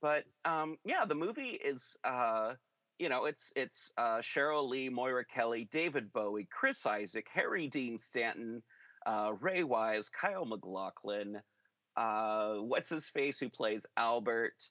But 0.00 0.24
um, 0.44 0.78
yeah, 0.84 1.04
the 1.04 1.14
movie 1.14 1.58
is 1.62 1.96
uh, 2.04 2.54
you 2.98 3.08
know, 3.08 3.24
it's 3.24 3.52
it's 3.56 3.90
uh, 3.98 4.18
Sheryl 4.18 4.68
Lee, 4.68 4.88
Moira 4.88 5.24
Kelly, 5.24 5.68
David 5.70 6.12
Bowie, 6.12 6.48
Chris 6.50 6.86
Isaak, 6.86 7.26
Harry 7.32 7.66
Dean 7.66 7.98
Stanton, 7.98 8.62
uh, 9.06 9.32
Ray 9.40 9.64
Wise, 9.64 10.08
Kyle 10.08 10.44
MacLachlan, 10.44 11.40
uh, 11.96 12.54
what's 12.54 12.88
his 12.88 13.08
face 13.08 13.38
who 13.38 13.48
plays 13.48 13.86
Albert? 13.96 14.68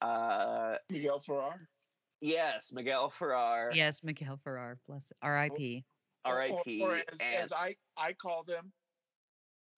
Uh, 0.00 0.76
Miguel 0.88 1.20
Ferrer. 1.20 1.68
Yes, 2.20 2.70
Miguel 2.72 3.08
Ferrer, 3.10 3.70
Yes, 3.74 4.02
Miguel 4.04 4.38
Ferrer, 4.44 4.78
bless 4.86 5.12
R.I.P. 5.22 5.84
Or- 6.24 6.32
or- 6.32 6.36
R.I.P. 6.36 6.82
Or, 6.82 6.96
as, 6.96 7.04
and 7.12 7.42
as 7.42 7.52
I, 7.52 7.76
I 7.96 8.12
called 8.12 8.48
him, 8.48 8.72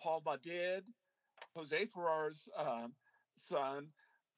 Paul 0.03 0.23
Madid, 0.27 0.83
Jose 1.55 1.87
Ferrer's 1.87 2.49
um, 2.57 2.95
son, 3.37 3.87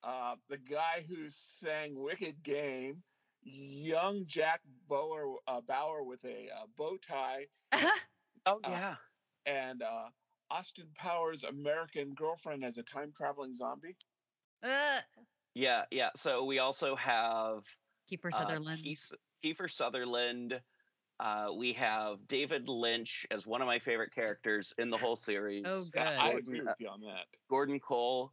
uh, 0.03 0.37
the 0.51 0.59
guy 0.59 1.05
who 1.09 1.17
sang 1.29 1.95
Wicked 1.99 2.43
Game, 2.43 3.03
young 3.43 4.25
Jack 4.27 4.61
Bauer, 4.89 5.37
uh, 5.47 5.63
Bauer 5.63 6.03
with 6.03 6.23
a 6.25 6.49
uh, 6.55 6.67
bow 6.77 6.99
tie, 7.09 7.47
oh 8.47 8.61
uh, 8.65 8.69
yeah, 8.69 8.95
and 9.47 9.83
uh, 9.83 10.09
Austin 10.51 10.89
Powers' 10.95 11.45
American 11.45 12.13
Girlfriend 12.15 12.65
as 12.65 12.77
a 12.77 12.83
time 12.83 13.13
traveling 13.17 13.55
zombie. 13.55 13.97
Uh, 14.63 15.01
yeah, 15.55 15.85
yeah. 15.91 16.11
So 16.17 16.45
we 16.45 16.59
also 16.59 16.97
have 16.97 17.65
Keeper 18.09 18.31
uh, 18.35 18.39
Sutherland. 18.39 18.83
Keith- 18.83 19.13
Kiefer 19.45 19.71
Sutherland. 19.71 20.61
Uh, 21.21 21.49
we 21.57 21.73
have 21.75 22.17
David 22.27 22.69
Lynch 22.69 23.25
as 23.31 23.47
one 23.47 23.61
of 23.61 23.67
my 23.69 23.79
favorite 23.79 24.13
characters 24.13 24.73
in 24.79 24.91
the 24.91 24.97
whole 24.97 25.15
series. 25.17 25.63
Oh, 25.67 25.85
Yeah, 25.95 26.11
good. 26.11 26.19
I 26.19 26.31
Gordon- 26.31 26.39
agree 26.39 26.61
with 26.63 26.81
you 26.81 26.89
on 26.89 27.01
that. 27.03 27.27
Gordon 27.49 27.79
Cole 27.79 28.33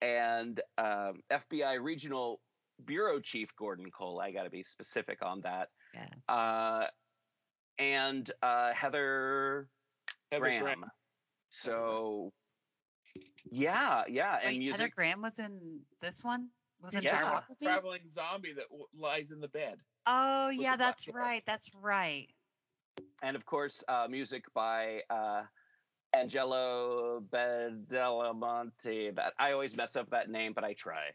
and 0.00 0.60
um, 0.78 1.20
FBI 1.30 1.82
Regional 1.82 2.40
Bureau 2.86 3.20
Chief 3.20 3.50
Gordon 3.58 3.90
Cole. 3.90 4.20
I 4.20 4.30
got 4.32 4.44
to 4.44 4.50
be 4.50 4.62
specific 4.62 5.18
on 5.22 5.42
that. 5.42 5.68
Yeah. 5.94 6.34
Uh, 6.34 6.86
and 7.78 8.30
uh, 8.42 8.72
Heather, 8.72 9.68
Heather 10.32 10.40
Graham. 10.44 10.62
Graham. 10.62 10.84
So, 11.50 12.32
yeah, 13.50 14.02
yeah, 14.08 14.36
and 14.42 14.52
Wait, 14.52 14.58
music. 14.58 14.80
Heather 14.80 14.92
Graham 14.94 15.20
was 15.22 15.38
in 15.38 15.80
this 16.00 16.24
one. 16.24 16.48
Was 16.84 16.94
in 16.94 17.02
Yeah. 17.02 17.18
Fire 17.18 17.32
Walk. 17.32 17.44
Traveling 17.62 18.00
zombie 18.12 18.52
that 18.52 18.68
w- 18.68 18.86
lies 18.96 19.30
in 19.30 19.40
the 19.40 19.48
bed. 19.48 19.78
Oh 20.06 20.50
yeah, 20.50 20.76
that's 20.76 21.06
hair. 21.06 21.14
right. 21.14 21.42
That's 21.46 21.70
right. 21.80 22.28
and 23.22 23.34
of 23.36 23.44
course, 23.46 23.82
uh, 23.88 24.06
music 24.08 24.44
by 24.54 25.00
uh, 25.10 25.42
Angelo 26.14 27.22
Badalamenti. 27.32 29.14
That 29.14 29.32
I 29.38 29.52
always 29.52 29.76
mess 29.76 29.96
up 29.96 30.10
that 30.10 30.28
name, 30.30 30.52
but 30.54 30.64
I 30.64 30.74
try. 30.74 31.08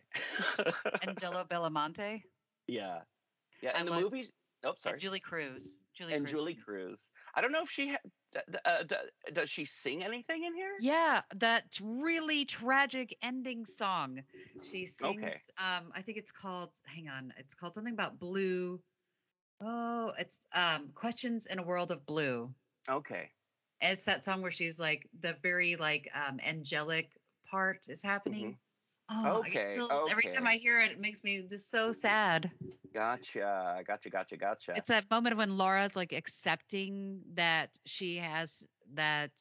Angelo 1.07 1.43
Belamonte 1.45 2.21
yeah, 2.67 2.99
yeah. 3.61 3.71
I 3.75 3.79
And 3.79 3.87
the 3.87 3.91
love- 3.93 4.03
movies. 4.03 4.31
Oh, 4.63 4.73
sorry. 4.77 4.93
and 4.93 5.01
Julee 5.01 5.19
Cruise. 5.21 5.81
Julie 5.95 6.13
and 6.15 6.25
Cruise 6.25 6.37
Julie. 6.37 6.55
Cruise. 6.67 7.07
I 7.33 7.39
don't 7.41 7.51
know 7.53 7.63
if 7.63 7.69
she 7.71 7.89
ha- 7.91 7.97
d- 8.03 8.09
d- 8.09 8.11
uh, 8.65 8.83
does 9.33 9.49
she 9.49 9.65
sing 9.65 10.03
anything 10.03 10.43
in 10.43 10.53
here. 10.53 10.71
Yeah, 10.79 11.21
that 11.35 11.79
really 11.81 12.45
tragic 12.45 13.17
ending 13.21 13.65
song. 13.65 14.23
She 14.61 14.85
sings. 14.85 15.49
Um, 15.57 15.91
I 15.95 16.01
think 16.01 16.17
it's 16.17 16.31
called. 16.31 16.71
Hang 16.85 17.09
on, 17.09 17.33
it's 17.37 17.53
called 17.55 17.73
something 17.73 17.93
about 17.93 18.19
blue. 18.19 18.79
Oh, 19.61 20.13
it's 20.17 20.45
um, 20.55 20.89
questions 20.93 21.45
in 21.45 21.59
a 21.59 21.63
world 21.63 21.91
of 21.91 22.05
blue. 22.05 22.53
Okay. 22.89 23.29
And 23.81 23.93
it's 23.93 24.05
that 24.05 24.25
song 24.25 24.41
where 24.41 24.51
she's 24.51 24.79
like 24.79 25.07
the 25.19 25.33
very 25.41 25.75
like 25.75 26.09
um 26.13 26.39
angelic 26.45 27.09
part 27.49 27.87
is 27.89 28.03
happening. 28.03 28.57
Oh, 29.09 29.41
I 29.43 29.49
get 29.49 29.63
Okay, 29.63 29.75
chills 29.75 30.11
every 30.11 30.23
time. 30.23 30.47
I 30.47 30.55
hear 30.55 30.79
it. 30.79 30.91
It 30.91 30.99
makes 30.99 31.23
me 31.23 31.45
just 31.49 31.69
so 31.71 31.91
sad. 31.91 32.51
Gotcha. 32.93 33.81
Gotcha. 33.85 34.09
Gotcha. 34.09 34.37
Gotcha. 34.37 34.73
It's 34.75 34.89
that 34.89 35.09
moment 35.09 35.37
when 35.37 35.57
Laura's 35.57 35.95
like 35.95 36.13
accepting 36.13 37.21
that 37.33 37.77
she 37.85 38.17
has 38.17 38.67
that 38.93 39.31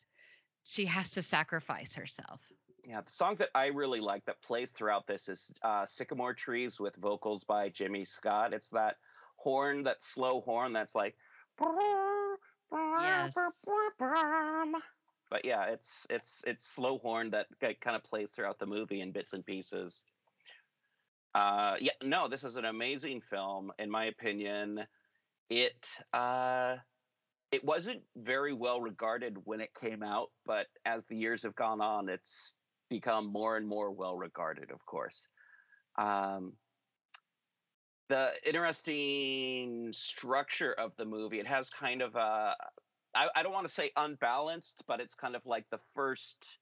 she 0.65 0.87
has 0.87 1.13
to 1.13 1.23
sacrifice 1.23 1.95
herself. 1.95 2.53
Yeah, 2.87 3.01
the 3.01 3.11
song 3.11 3.37
that 3.37 3.49
I 3.55 3.67
really 3.67 4.01
like 4.01 4.25
that 4.27 4.41
plays 4.43 4.71
throughout 4.71 5.07
this 5.07 5.29
is 5.29 5.53
uh, 5.63 5.85
"Sycamore 5.87 6.35
Trees" 6.35 6.79
with 6.79 6.97
vocals 6.97 7.45
by 7.45 7.69
Jimmy 7.69 8.05
Scott. 8.05 8.53
It's 8.53 8.69
that 8.71 8.97
horn, 9.37 9.83
that 9.85 10.03
slow 10.03 10.41
horn 10.41 10.73
that's 10.73 10.95
like. 10.95 11.17
Yes. 12.71 13.35
But 15.31 15.45
yeah, 15.45 15.65
it's 15.65 16.07
it's 16.09 16.43
it's 16.47 16.65
slow 16.65 16.99
horn 16.99 17.31
that 17.31 17.47
kind 17.61 17.97
of 17.97 18.05
plays 18.05 18.31
throughout 18.31 18.59
the 18.59 18.67
movie 18.67 19.01
in 19.01 19.13
bits 19.13 19.33
and 19.33 19.45
pieces. 19.45 20.05
Uh, 21.35 21.77
yeah, 21.81 21.93
no, 22.03 22.29
this 22.29 22.45
is 22.45 22.57
an 22.57 22.65
amazing 22.65 23.21
film, 23.21 23.71
in 23.79 23.91
my 23.91 24.07
opinion. 24.07 24.81
It 25.51 25.87
uh, 26.13 26.77
it 27.51 27.65
wasn't 27.65 28.03
very 28.17 28.53
well 28.53 28.81
regarded 28.81 29.39
when 29.45 29.61
it 29.61 29.71
came 29.75 30.03
out, 30.03 30.31
but 30.45 30.67
as 30.85 31.07
the 31.07 31.17
years 31.17 31.43
have 31.43 31.55
gone 31.55 31.81
on, 31.81 32.09
it's 32.09 32.55
become 32.91 33.27
more 33.33 33.57
and 33.57 33.67
more 33.67 33.91
well 33.91 34.17
regarded, 34.17 34.71
of 34.71 34.85
course. 34.85 35.29
Um, 35.97 36.53
the 38.09 38.31
interesting 38.47 39.93
structure 39.93 40.73
of 40.73 40.93
the 40.97 41.05
movie, 41.05 41.41
it 41.41 41.47
has 41.47 41.71
kind 41.71 42.03
of 42.03 42.15
a, 42.17 42.55
I, 43.15 43.29
I 43.35 43.43
don't 43.43 43.53
want 43.53 43.67
to 43.67 43.73
say 43.73 43.91
unbalanced, 43.97 44.83
but 44.87 45.01
it's 45.01 45.15
kind 45.15 45.37
of 45.37 45.45
like 45.45 45.65
the 45.71 45.81
first 45.95 46.59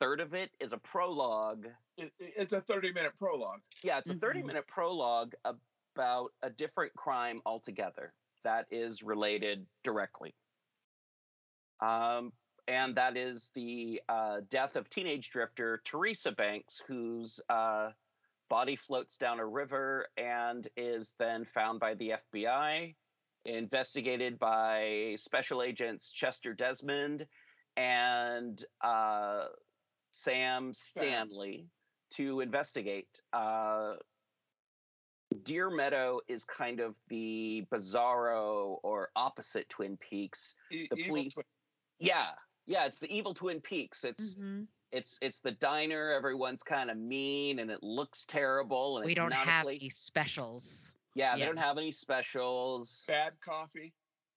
third 0.00 0.20
of 0.20 0.34
it 0.34 0.50
is 0.60 0.72
a 0.72 0.78
prologue. 0.78 1.66
It, 1.96 2.12
it's 2.18 2.52
a 2.52 2.60
30 2.60 2.92
minute 2.92 3.12
prologue. 3.16 3.60
Yeah, 3.82 3.98
it's 3.98 4.10
a 4.10 4.14
30 4.14 4.42
Mhm. 4.42 4.46
minute 4.46 4.66
prologue 4.66 5.34
about 5.44 6.32
a 6.42 6.50
different 6.50 6.92
crime 6.94 7.40
altogether 7.46 8.12
that 8.42 8.66
is 8.70 9.02
related 9.02 9.66
directly. 9.82 10.34
Um, 11.80 12.32
and 12.66 12.94
that 12.96 13.16
is 13.16 13.50
the 13.54 14.02
uh, 14.08 14.40
death 14.48 14.76
of 14.76 14.88
teenage 14.90 15.30
drifter 15.30 15.80
Teresa 15.84 16.32
Banks, 16.32 16.80
whose 16.86 17.40
uh, 17.48 17.92
body 18.48 18.76
floats 18.76 19.16
down 19.16 19.38
a 19.38 19.46
river 19.46 20.08
and 20.16 20.66
is 20.76 21.14
then 21.18 21.44
found 21.44 21.78
by 21.80 21.94
the 21.94 22.14
FBI, 22.34 22.94
investigated 23.44 24.38
by 24.38 25.14
special 25.18 25.62
agents 25.62 26.10
Chester 26.10 26.54
Desmond 26.54 27.26
and 27.76 28.64
uh, 28.80 29.46
Sam 30.12 30.72
Stanley 30.72 31.68
to 32.16 32.40
investigate. 32.40 33.20
Uh, 33.32 33.94
Deer 35.42 35.68
Meadow 35.70 36.20
is 36.28 36.44
kind 36.44 36.80
of 36.80 36.96
the 37.08 37.66
bizarro 37.72 38.78
or 38.82 39.10
opposite 39.16 39.68
Twin 39.68 39.96
Peaks. 39.96 40.54
E- 40.70 40.86
The 40.90 40.96
evil 40.96 41.08
police- 41.08 41.34
twin- 41.34 41.46
Yeah, 41.98 42.34
yeah, 42.66 42.86
it's 42.86 42.98
the 42.98 43.12
evil 43.14 43.34
Twin 43.34 43.60
Peaks. 43.60 44.04
It's 44.04 44.34
Mhm. 44.34 44.66
it's 44.92 45.18
it's 45.22 45.40
the 45.40 45.50
diner. 45.52 46.12
Everyone's 46.12 46.62
kind 46.62 46.88
of 46.90 46.96
mean 46.96 47.58
and 47.58 47.70
it 47.70 47.82
looks 47.82 48.24
terrible. 48.26 48.98
And 48.98 49.06
We 49.06 49.12
it's 49.12 49.18
don't 49.18 49.30
not 49.30 49.38
have 49.46 49.66
any 49.66 49.88
specials. 49.88 50.92
Yeah, 51.14 51.34
they 51.34 51.40
yeah. 51.40 51.46
don't 51.46 51.56
have 51.56 51.78
any 51.78 51.90
specials. 51.90 53.04
bad 53.08 53.40
coffee. 53.40 53.92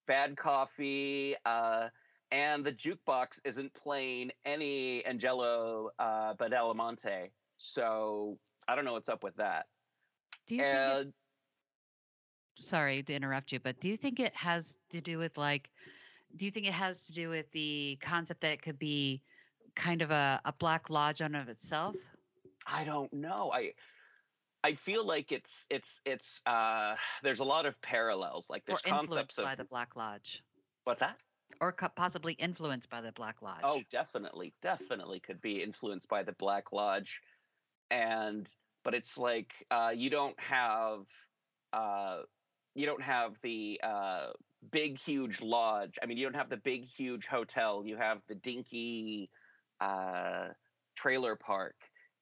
Bad 0.07 0.35
coffee. 0.37 1.35
Uh, 1.45 1.89
and 2.31 2.65
the 2.65 2.73
jukebox 2.73 3.39
isn't 3.43 3.73
playing 3.73 4.31
any 4.45 5.03
Angelo 5.05 5.91
uh, 5.99 6.33
Badalamenti. 6.35 7.31
So 7.57 8.37
I 8.67 8.75
don't 8.75 8.85
know 8.85 8.93
what's 8.93 9.09
up 9.09 9.23
with 9.23 9.35
that. 9.37 9.65
Do 10.47 10.55
you 10.55 10.63
And- 10.63 10.97
think 10.97 11.07
it's 11.07 11.35
sorry 12.59 13.03
to 13.03 13.13
interrupt 13.13 13.51
you, 13.51 13.59
but 13.59 13.79
do 13.79 13.89
you 13.89 13.97
think 13.97 14.19
it 14.19 14.35
has 14.35 14.77
to 14.91 15.01
do 15.01 15.17
with 15.17 15.37
like 15.37 15.69
do 16.35 16.45
you 16.45 16.51
think 16.51 16.67
it 16.67 16.73
has 16.73 17.07
to 17.07 17.13
do 17.13 17.29
with 17.29 17.49
the 17.51 17.97
concept 18.01 18.41
that 18.41 18.51
it 18.51 18.61
could 18.61 18.77
be 18.77 19.21
kind 19.75 20.01
of 20.01 20.11
a, 20.11 20.41
a 20.43 20.51
black 20.53 20.89
lodge 20.89 21.21
on 21.21 21.35
of 21.35 21.47
itself? 21.49 21.95
I 22.65 22.83
don't 22.83 23.11
know. 23.13 23.51
I 23.53 23.73
I 24.63 24.73
feel 24.75 25.05
like 25.05 25.31
it's 25.31 25.65
it's 25.69 26.01
it's 26.05 26.41
uh 26.45 26.95
there's 27.23 27.39
a 27.39 27.43
lot 27.45 27.65
of 27.65 27.79
parallels. 27.81 28.49
Like 28.49 28.65
there's 28.65 28.81
or 28.85 28.89
concepts 28.89 29.37
of 29.37 29.45
by 29.45 29.55
the 29.55 29.63
Black 29.63 29.95
Lodge? 29.95 30.43
what's 30.83 30.99
that? 30.99 31.17
Or 31.61 31.71
co- 31.71 31.89
possibly 31.89 32.33
influenced 32.33 32.89
by 32.89 33.01
the 33.01 33.11
Black 33.13 33.41
Lodge. 33.41 33.61
Oh, 33.63 33.81
definitely, 33.89 34.53
definitely 34.61 35.19
could 35.19 35.41
be 35.41 35.63
influenced 35.63 36.09
by 36.09 36.23
the 36.23 36.33
Black 36.33 36.71
Lodge, 36.73 37.21
and 37.89 38.47
but 38.83 38.93
it's 38.93 39.17
like 39.17 39.53
uh, 39.71 39.91
you 39.95 40.09
don't 40.09 40.39
have 40.39 41.05
uh, 41.73 42.21
you 42.75 42.85
don't 42.85 43.01
have 43.01 43.33
the 43.41 43.79
uh, 43.83 44.27
big 44.71 44.97
huge 44.97 45.41
lodge. 45.41 45.97
I 46.01 46.05
mean, 46.05 46.17
you 46.17 46.25
don't 46.25 46.35
have 46.35 46.49
the 46.49 46.57
big 46.57 46.85
huge 46.85 47.27
hotel. 47.27 47.83
You 47.85 47.97
have 47.97 48.21
the 48.27 48.35
dinky 48.35 49.29
uh, 49.79 50.49
trailer 50.95 51.35
park. 51.35 51.75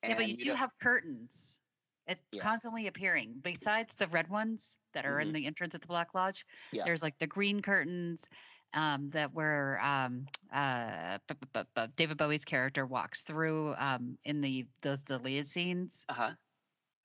yeah, 0.04 0.16
but 0.16 0.22
and 0.22 0.30
you 0.30 0.38
do 0.38 0.54
have 0.54 0.72
curtains. 0.82 1.62
It's 2.08 2.22
Yeah. 2.32 2.42
constantly 2.42 2.88
appearing. 2.88 3.40
Besides 3.42 3.96
the 3.96 4.08
red 4.08 4.30
ones 4.30 4.78
that 4.94 5.06
are 5.06 5.20
in 5.20 5.30
Mhm. 5.30 5.34
the 5.34 5.46
entrance 5.46 5.76
at 5.76 5.82
the 5.82 5.88
Black 5.88 6.14
Lodge, 6.14 6.46
Yeah. 6.72 6.86
there's 6.86 7.02
like 7.02 7.18
the 7.18 7.28
green 7.28 7.62
curtains 7.62 8.30
um, 8.76 9.10
that 9.12 9.34
where 9.34 9.80
um, 9.82 10.28
uh, 10.54 11.18
bu- 11.28 11.36
bu- 11.36 11.48
bu- 11.54 11.70
bu- 11.76 11.94
David 11.96 12.18
Bowie's 12.18 12.46
character 12.46 12.86
walks 12.86 13.24
through 13.24 13.74
um, 13.78 14.18
in 14.24 14.42
the 14.42 14.66
those 14.82 15.04
deleted 15.04 15.48
scenes. 15.48 16.06
uh-huh. 16.10 16.32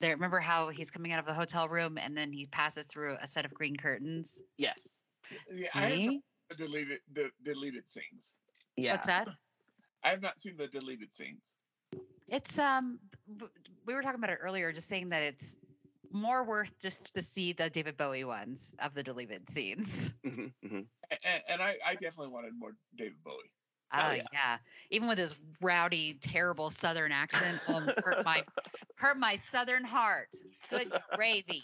There, 0.00 0.14
remember 0.14 0.40
how 0.40 0.70
he's 0.70 0.90
coming 0.90 1.12
out 1.12 1.18
of 1.18 1.26
the 1.26 1.34
hotel 1.34 1.68
room 1.68 1.98
and 1.98 2.16
then 2.16 2.32
he 2.32 2.46
passes 2.46 2.86
through 2.86 3.16
a 3.20 3.26
set 3.26 3.44
of 3.44 3.52
green 3.52 3.76
curtains. 3.76 4.40
Yes. 4.56 4.98
Yeah, 5.52 5.68
I 5.74 5.80
have 5.80 5.92
See? 5.92 6.06
not 6.06 6.14
the 6.48 6.54
deleted 6.56 6.98
the 7.12 7.30
deleted 7.42 7.88
scenes. 7.88 8.34
Yeah. 8.76 8.92
What's 8.92 9.06
that? 9.06 9.28
I 10.02 10.08
have 10.08 10.22
not 10.22 10.40
seen 10.40 10.56
the 10.56 10.66
deleted 10.66 11.14
scenes. 11.14 11.44
It's 12.28 12.58
um, 12.58 12.98
we 13.84 13.94
were 13.94 14.02
talking 14.02 14.18
about 14.18 14.30
it 14.30 14.38
earlier, 14.40 14.72
just 14.72 14.88
saying 14.88 15.10
that 15.10 15.22
it's 15.22 15.58
more 16.11 16.44
worth 16.44 16.78
just 16.80 17.14
to 17.14 17.22
see 17.22 17.52
the 17.52 17.70
David 17.70 17.96
Bowie 17.96 18.24
ones 18.24 18.74
of 18.82 18.94
the 18.94 19.02
deleted 19.02 19.48
scenes. 19.48 20.12
hmm 20.24 20.46
hmm 20.62 20.80
And, 21.24 21.42
and 21.48 21.62
I, 21.62 21.76
I 21.84 21.94
definitely 21.94 22.28
wanted 22.28 22.52
more 22.58 22.72
David 22.96 23.22
Bowie. 23.24 23.52
Oh, 23.92 23.98
Oh 24.02 24.12
yeah. 24.12 24.22
yeah. 24.32 24.58
even 24.90 25.08
with 25.08 25.18
his 25.18 25.36
rowdy, 25.61 26.14
terrible 26.20 26.70
Southern 26.70 27.12
accent, 27.12 27.61
um, 27.68 27.90
hurt 28.04 28.24
my 28.24 28.44
hurt 28.96 29.18
my 29.18 29.36
Southern 29.36 29.84
heart. 29.84 30.28
Good 30.70 30.92
gravy. 31.16 31.62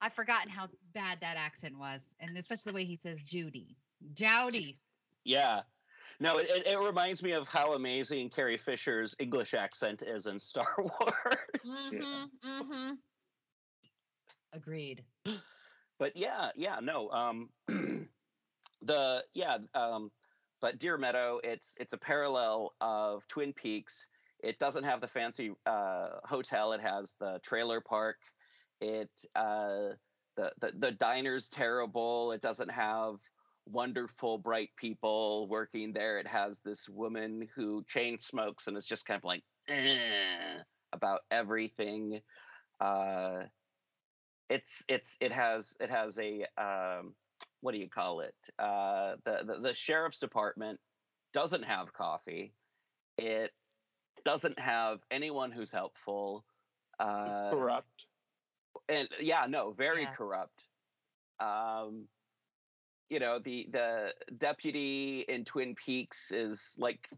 I've 0.00 0.12
forgotten 0.12 0.50
how 0.50 0.68
bad 0.94 1.20
that 1.20 1.36
accent 1.36 1.78
was, 1.78 2.14
and 2.18 2.36
especially 2.36 2.72
the 2.72 2.74
way 2.76 2.84
he 2.84 2.96
says 2.96 3.20
Judy, 3.20 3.76
Jowdy. 4.14 4.78
Yeah. 5.24 5.62
No, 6.18 6.38
it, 6.38 6.48
it, 6.50 6.66
it 6.66 6.78
reminds 6.78 7.22
me 7.22 7.32
of 7.32 7.48
how 7.48 7.74
amazing 7.74 8.30
Carrie 8.30 8.56
Fisher's 8.56 9.14
English 9.18 9.54
accent 9.54 10.02
is 10.02 10.26
in 10.26 10.38
Star 10.38 10.72
Wars. 10.78 11.36
Mm-hmm. 11.64 12.24
Mm-hmm. 12.48 12.92
Agreed. 14.52 15.04
but 15.98 16.16
yeah, 16.16 16.50
yeah, 16.56 16.78
no. 16.80 17.10
Um, 17.10 17.50
the 18.82 19.24
yeah, 19.34 19.58
um, 19.74 20.10
but 20.60 20.78
Deer 20.78 20.98
Meadow, 20.98 21.40
it's 21.42 21.74
it's 21.78 21.92
a 21.92 21.98
parallel 21.98 22.74
of 22.80 23.26
Twin 23.28 23.52
Peaks. 23.52 24.06
It 24.42 24.58
doesn't 24.58 24.84
have 24.84 25.00
the 25.00 25.08
fancy 25.08 25.52
uh, 25.66 26.08
hotel. 26.24 26.72
It 26.72 26.80
has 26.80 27.14
the 27.20 27.40
trailer 27.42 27.80
park. 27.80 28.16
It 28.80 29.10
uh, 29.34 29.94
the, 30.36 30.52
the 30.60 30.72
the 30.78 30.92
diner's 30.92 31.48
terrible. 31.48 32.32
It 32.32 32.40
doesn't 32.40 32.70
have 32.70 33.16
wonderful 33.66 34.38
bright 34.38 34.70
people 34.76 35.46
working 35.48 35.92
there. 35.92 36.18
It 36.18 36.26
has 36.26 36.60
this 36.60 36.88
woman 36.88 37.48
who 37.54 37.84
chain 37.84 38.18
smokes 38.18 38.66
and 38.66 38.76
is 38.76 38.86
just 38.86 39.06
kind 39.06 39.18
of 39.18 39.24
like 39.24 39.42
eh, 39.68 40.58
about 40.92 41.20
everything. 41.30 42.20
Uh, 42.80 43.44
it's 44.48 44.84
it's 44.88 45.16
it 45.20 45.32
has 45.32 45.74
it 45.80 45.90
has 45.90 46.18
a 46.18 46.44
um, 46.56 47.14
what 47.60 47.72
do 47.72 47.78
you 47.78 47.88
call 47.88 48.20
it? 48.20 48.34
Uh, 48.58 49.16
the, 49.24 49.44
the 49.44 49.60
the 49.60 49.74
sheriff's 49.74 50.18
department 50.18 50.80
doesn't 51.32 51.62
have 51.64 51.92
coffee. 51.92 52.52
It 53.18 53.52
doesn't 54.24 54.58
have 54.58 55.00
anyone 55.10 55.52
who's 55.52 55.72
helpful. 55.72 56.44
Uh, 56.98 57.50
Corrupt. 57.50 58.06
and 58.88 59.08
yeah, 59.20 59.46
no, 59.48 59.72
very 59.72 60.02
Yeah. 60.02 60.14
corrupt. 60.14 60.68
Um, 61.40 62.08
you 63.08 63.18
know, 63.18 63.38
the 63.38 63.68
the 63.70 64.14
deputy 64.38 65.20
in 65.28 65.44
Twin 65.44 65.74
Peaks 65.74 66.30
is 66.32 66.74
like, 66.78 67.10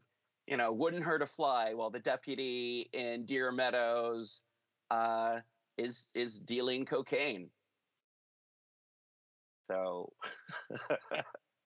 you 0.47 0.57
know, 0.57 0.73
wouldn't 0.73 1.05
hurt 1.05 1.23
a 1.23 1.27
fly, 1.27 1.75
while 1.75 1.91
the 1.91 2.01
deputy 2.01 2.89
in 2.93 3.27
Deer 3.27 3.53
Meadows 3.53 4.43
uh, 4.91 5.41
is 5.77 6.11
is 6.15 6.39
dealing 6.39 6.85
cocaine. 6.85 7.51
So, 9.67 10.13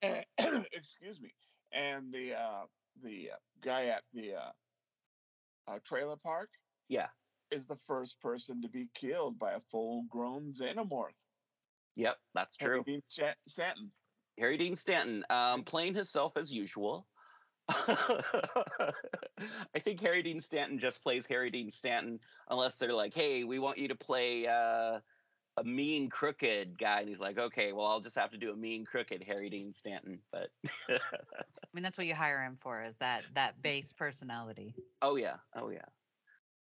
And, 0.02 0.24
excuse 0.72 1.20
me. 1.20 1.32
And 1.72 2.12
the 2.12 2.34
uh, 2.34 2.64
the 3.02 3.30
uh, 3.32 3.36
guy 3.62 3.86
at 3.86 4.02
the 4.12 4.34
uh, 4.34 5.72
uh, 5.72 5.78
trailer 5.84 6.16
park 6.16 6.50
yeah, 6.88 7.08
is 7.50 7.66
the 7.66 7.78
first 7.86 8.20
person 8.20 8.62
to 8.62 8.68
be 8.68 8.88
killed 8.94 9.38
by 9.38 9.52
a 9.52 9.60
full-grown 9.70 10.52
xenomorph. 10.58 11.08
yep, 11.96 12.16
that's 12.34 12.56
true. 12.56 12.68
Harry 12.68 12.82
true. 12.84 13.00
Dean 13.16 13.32
Stanton. 13.46 13.90
Harry 14.38 14.56
Dean 14.56 14.74
Stanton, 14.74 15.24
um, 15.30 15.64
playing 15.64 15.94
himself 15.94 16.36
as 16.36 16.52
usual. 16.52 17.06
I 19.74 19.78
think 19.78 20.00
Harry 20.00 20.22
Dean 20.22 20.40
Stanton 20.40 20.78
just 20.78 21.02
plays 21.02 21.26
Harry 21.26 21.50
Dean 21.50 21.70
Stanton 21.70 22.18
unless 22.48 22.76
they're 22.76 22.94
like, 22.94 23.12
"Hey, 23.12 23.44
we 23.44 23.58
want 23.58 23.76
you 23.78 23.88
to 23.88 23.94
play 23.94 24.46
uh, 24.46 25.00
a 25.58 25.64
mean 25.64 26.08
crooked 26.08 26.78
guy," 26.78 27.00
and 27.00 27.08
he's 27.08 27.20
like, 27.20 27.38
"Okay, 27.38 27.72
well, 27.72 27.86
I'll 27.86 28.00
just 28.00 28.16
have 28.16 28.30
to 28.30 28.38
do 28.38 28.52
a 28.52 28.56
mean 28.56 28.86
crooked 28.86 29.22
Harry 29.22 29.50
Dean 29.50 29.72
Stanton." 29.72 30.18
But 30.32 30.48
I 30.88 30.98
mean, 31.74 31.82
that's 31.82 31.98
what 31.98 32.06
you 32.06 32.14
hire 32.14 32.42
him 32.42 32.56
for 32.58 32.82
is 32.82 32.96
that 32.98 33.24
that 33.34 33.60
base 33.60 33.92
personality. 33.92 34.74
oh 35.02 35.16
yeah, 35.16 35.36
oh 35.54 35.68
yeah, 35.68 35.84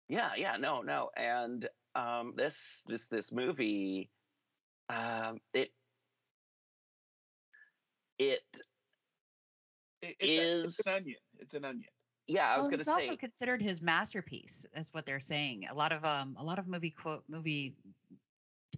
yeah, 0.08 0.30
yeah. 0.36 0.56
No, 0.56 0.80
no, 0.80 1.10
and 1.14 1.68
um, 1.94 2.32
this 2.36 2.84
this 2.86 3.04
this 3.06 3.32
movie, 3.32 4.08
um, 4.88 5.40
it 5.52 5.72
it 8.18 8.42
It- 10.08 10.16
it's, 10.20 10.38
a- 10.38 10.64
it's 10.64 10.86
an 10.86 10.92
onion. 10.94 11.16
It's 11.38 11.54
an 11.54 11.64
onion. 11.64 11.88
yeah. 12.26 12.48
I 12.48 12.56
was 12.56 12.62
well, 12.64 12.70
gonna 12.70 12.84
say 12.84 12.92
it's 12.96 13.06
also 13.08 13.16
considered 13.16 13.62
his 13.62 13.80
masterpiece. 13.82 14.64
That's 14.74 14.92
what 14.94 15.06
they're 15.06 15.20
saying. 15.20 15.66
A 15.70 15.74
lot 15.74 15.92
of 15.92 16.04
um, 16.04 16.36
a 16.38 16.44
lot 16.44 16.58
of 16.58 16.66
movie 16.66 16.90
quote 16.90 17.24
movie 17.28 17.76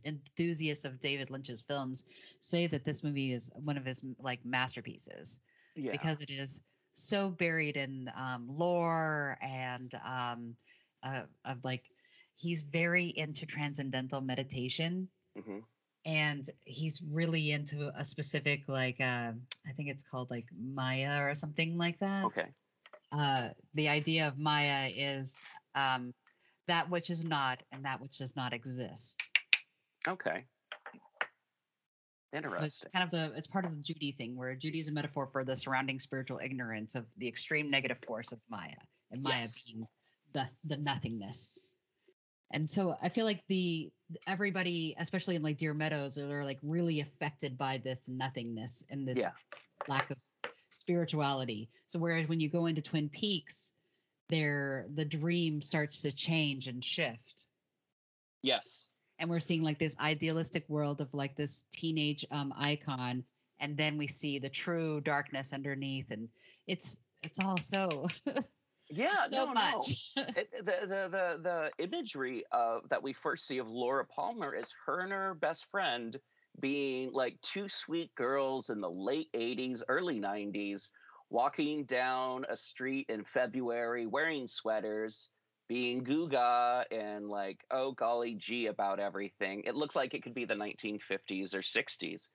enthusiasts 0.05 0.85
of 0.85 1.01
David 1.01 1.31
Lynch's 1.31 1.63
films 1.63 2.05
say 2.41 2.67
that 2.69 2.85
this 2.85 3.03
movie 3.03 3.33
is 3.33 3.51
one 3.65 3.77
of 3.77 3.85
his 3.85 4.05
like 4.21 4.45
masterpieces 4.45 5.41
yeah. 5.75 5.93
because 5.93 6.21
it 6.21 6.31
is 6.31 6.63
so 6.95 7.31
buried 7.31 7.77
in 7.77 8.11
um, 8.17 8.47
lore 8.49 9.37
and 9.41 9.93
um, 10.05 10.55
uh, 11.03 11.23
of 11.45 11.65
like 11.65 11.91
he's 12.37 12.63
very 12.63 13.07
into 13.07 13.47
transcendental 13.47 14.21
meditation 14.21 15.09
Mhm. 15.37 15.63
And 16.09 16.49
he's 16.65 17.03
really 17.03 17.53
into 17.53 17.93
a 17.95 18.05
specific 18.05 18.63
like 18.67 18.99
uh, 19.01 19.33
I 19.67 19.73
think 19.77 19.91
it's 19.91 20.03
called 20.03 20.31
like 20.31 20.47
Maya 20.59 21.23
or 21.23 21.35
something 21.35 21.77
like 21.77 21.99
that 22.01 22.25
Okay. 22.25 22.47
uh, 23.13 23.49
the 23.75 23.89
idea 23.89 24.27
of 24.27 24.39
Maya 24.39 24.89
is 24.95 25.45
um, 25.75 26.15
that 26.67 26.89
which 26.91 27.11
is 27.11 27.25
not 27.25 27.63
and 27.73 27.85
that 27.85 28.01
which 28.01 28.19
does 28.19 28.35
not 28.37 28.53
exist. 28.55 29.21
Okay. 30.07 30.45
It's 32.33 32.37
Interesting. 32.37 32.91
kind 32.93 33.05
of 33.05 33.11
the 33.11 33.37
it's 33.37 33.47
part 33.47 33.65
of 33.65 33.71
the 33.71 33.83
Judy 33.83 34.13
thing 34.13 34.37
where 34.37 34.55
Judy 34.55 34.79
is 34.79 34.89
a 34.89 34.93
metaphor 34.93 35.29
for 35.33 35.45
the 35.45 35.57
surrounding 35.57 35.99
spiritual 35.99 36.41
ignorance 36.43 36.95
of 36.95 37.07
the 37.17 37.29
extreme 37.29 37.71
negative 37.71 37.99
force 38.07 38.33
of 38.33 38.39
Maya 38.51 38.71
and 39.11 39.23
Maya 39.23 39.43
Yes. 39.43 39.63
being 39.67 39.87
the 40.33 40.47
the 40.65 40.77
nothingness. 40.77 41.59
And 42.51 42.69
so 42.69 42.97
I 43.01 43.11
feel 43.11 43.27
like 43.27 43.45
the 43.49 43.93
everybody, 44.27 44.95
especially 44.99 45.37
in 45.37 45.43
like 45.43 45.59
Deer 45.59 45.75
Meadows, 45.75 46.19
are 46.19 46.45
like 46.45 46.59
really 46.63 47.01
affected 47.01 47.59
by 47.59 47.79
this 47.79 48.09
nothingness 48.09 48.85
and 48.89 49.07
this 49.07 49.19
Yeah. 49.19 49.33
lack 49.87 50.11
of 50.11 50.17
spirituality. 50.71 51.71
So 51.89 51.99
whereas 51.99 52.29
when 52.29 52.41
you 52.41 52.49
go 52.49 52.67
into 52.67 52.83
Twin 52.83 53.09
Peaks, 53.11 53.73
there 54.29 54.87
the 54.95 55.05
dream 55.05 55.61
starts 55.63 56.03
to 56.03 56.13
change 56.13 56.69
and 56.69 56.85
shift. 56.85 57.47
Yes. 58.43 58.91
And 59.19 59.29
we're 59.29 59.41
seeing 59.41 59.63
like 59.63 59.79
this 59.79 59.99
idealistic 59.99 60.69
world 60.69 61.01
of 61.01 61.13
like 61.13 61.37
this 61.37 61.65
teenage 61.71 62.25
um 62.31 62.55
icon, 62.57 63.25
and 63.59 63.77
then 63.77 63.99
we 63.99 64.07
see 64.07 64.39
the 64.39 64.49
true 64.49 65.01
darkness 65.01 65.53
underneath, 65.53 66.11
and 66.11 66.29
it's 66.67 66.97
it's 67.23 67.41
all 67.41 67.59
so 67.59 68.07
Yeah. 68.91 69.27
so 69.31 69.47
no, 69.47 69.53
much. 69.53 70.13
no. 70.17 70.23
It, 70.37 70.51
the, 70.65 70.87
the 70.87 71.09
the 71.09 71.41
the 71.43 71.85
imagery 71.85 72.45
of 72.53 72.89
that 72.89 73.03
we 73.03 73.13
first 73.13 73.47
see 73.47 73.59
of 73.59 73.69
Laura 73.69 74.05
Palmer 74.05 74.55
is 74.55 74.75
her 74.87 75.01
and 75.01 75.13
her 75.13 75.35
best 75.35 75.67
friend 75.71 76.19
being 76.61 77.13
like 77.13 77.41
two 77.41 77.69
sweet 77.69 78.15
girls 78.15 78.71
in 78.71 78.81
the 78.81 78.91
late 78.91 79.29
80s, 79.33 79.83
early 79.89 80.21
90s, 80.21 80.89
walking 81.31 81.85
down 81.85 82.45
a 82.49 82.57
street 82.57 83.07
in 83.09 83.25
February 83.25 84.07
wearing 84.07 84.47
sweaters, 84.47 85.29
being 85.69 86.03
goo-ga 86.03 86.85
and 86.91 87.29
like, 87.29 87.65
oh 87.71 87.93
golly 87.93 88.35
gee 88.35 88.67
about 88.67 88.99
everything. 89.01 89.63
It 89.65 89.77
looks 89.77 89.95
like 89.95 90.15
it 90.15 90.23
could 90.23 90.35
be 90.35 90.45
the 90.45 90.55
1950s 90.55 91.55
or 91.55 91.61
60s, 91.61 92.29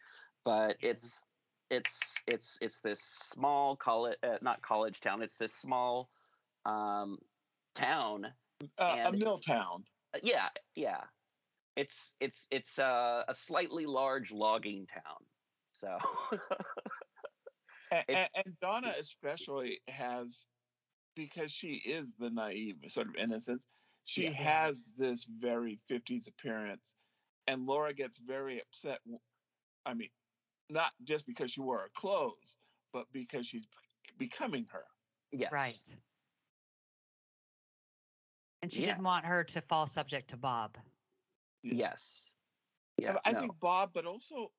but 0.46 0.78
it's 0.82 1.24
it's 1.70 2.16
it's 2.28 2.58
it's 2.62 2.80
this 2.80 3.02
small 3.02 3.76
college 3.76 4.18
uh, 4.24 4.38
not 4.42 4.62
college 4.62 5.00
town 5.00 5.24
it's 5.24 5.38
this 5.38 5.54
small 5.54 6.10
um 6.66 7.18
town 7.76 8.34
Uh, 8.78 9.04
a 9.06 9.12
mill 9.12 9.40
town. 9.40 9.84
Uh, 10.14 10.20
yeah 10.24 10.50
yeah 10.76 11.02
it's 11.76 12.16
it's 12.20 12.48
it's 12.52 12.78
uh, 12.80 13.24
a 13.28 13.34
slightly 13.36 13.86
large 13.86 14.32
logging 14.32 14.86
town 14.88 15.26
so 15.74 15.98
And, 17.92 18.06
It's- 18.10 18.32
and 18.36 18.60
Donna 18.60 18.94
especially 18.98 19.82
has, 19.88 20.48
because 21.16 21.52
she 21.52 21.76
is 21.76 22.14
the 22.16 22.30
naive 22.30 22.78
sort 22.88 23.08
of 23.08 23.16
innocence, 23.16 23.68
she 24.06 24.24
Yeah. 24.24 24.32
has 24.32 24.90
this 24.98 25.26
very 25.26 25.80
50s 25.88 26.28
appearance. 26.28 26.96
And 27.48 27.66
Laura 27.66 27.94
gets 27.94 28.18
very 28.20 28.62
upset. 28.62 29.00
I 29.86 29.94
mean, 29.94 30.10
not 30.70 30.94
just 31.04 31.26
because 31.26 31.52
she 31.52 31.62
wore 31.62 31.80
her 31.80 31.90
clothes, 31.96 32.58
but 32.94 33.12
because 33.12 33.48
she's 33.48 33.68
becoming 34.18 34.66
her. 34.68 34.86
yes 35.32 35.52
right. 35.52 35.98
And 38.64 38.72
she 38.72 38.80
Yeah. 38.82 38.94
didn't 38.94 39.04
want 39.04 39.26
her 39.26 39.44
to 39.44 39.62
fall 39.62 39.86
subject 39.86 40.30
to 40.30 40.38
Bob. 40.38 40.78
yes 41.64 42.34
yeah 42.98 43.18
I 43.26 43.32
no. 43.34 43.40
think 43.42 43.60
Bob, 43.60 43.92
but 43.94 44.06
also 44.06 44.52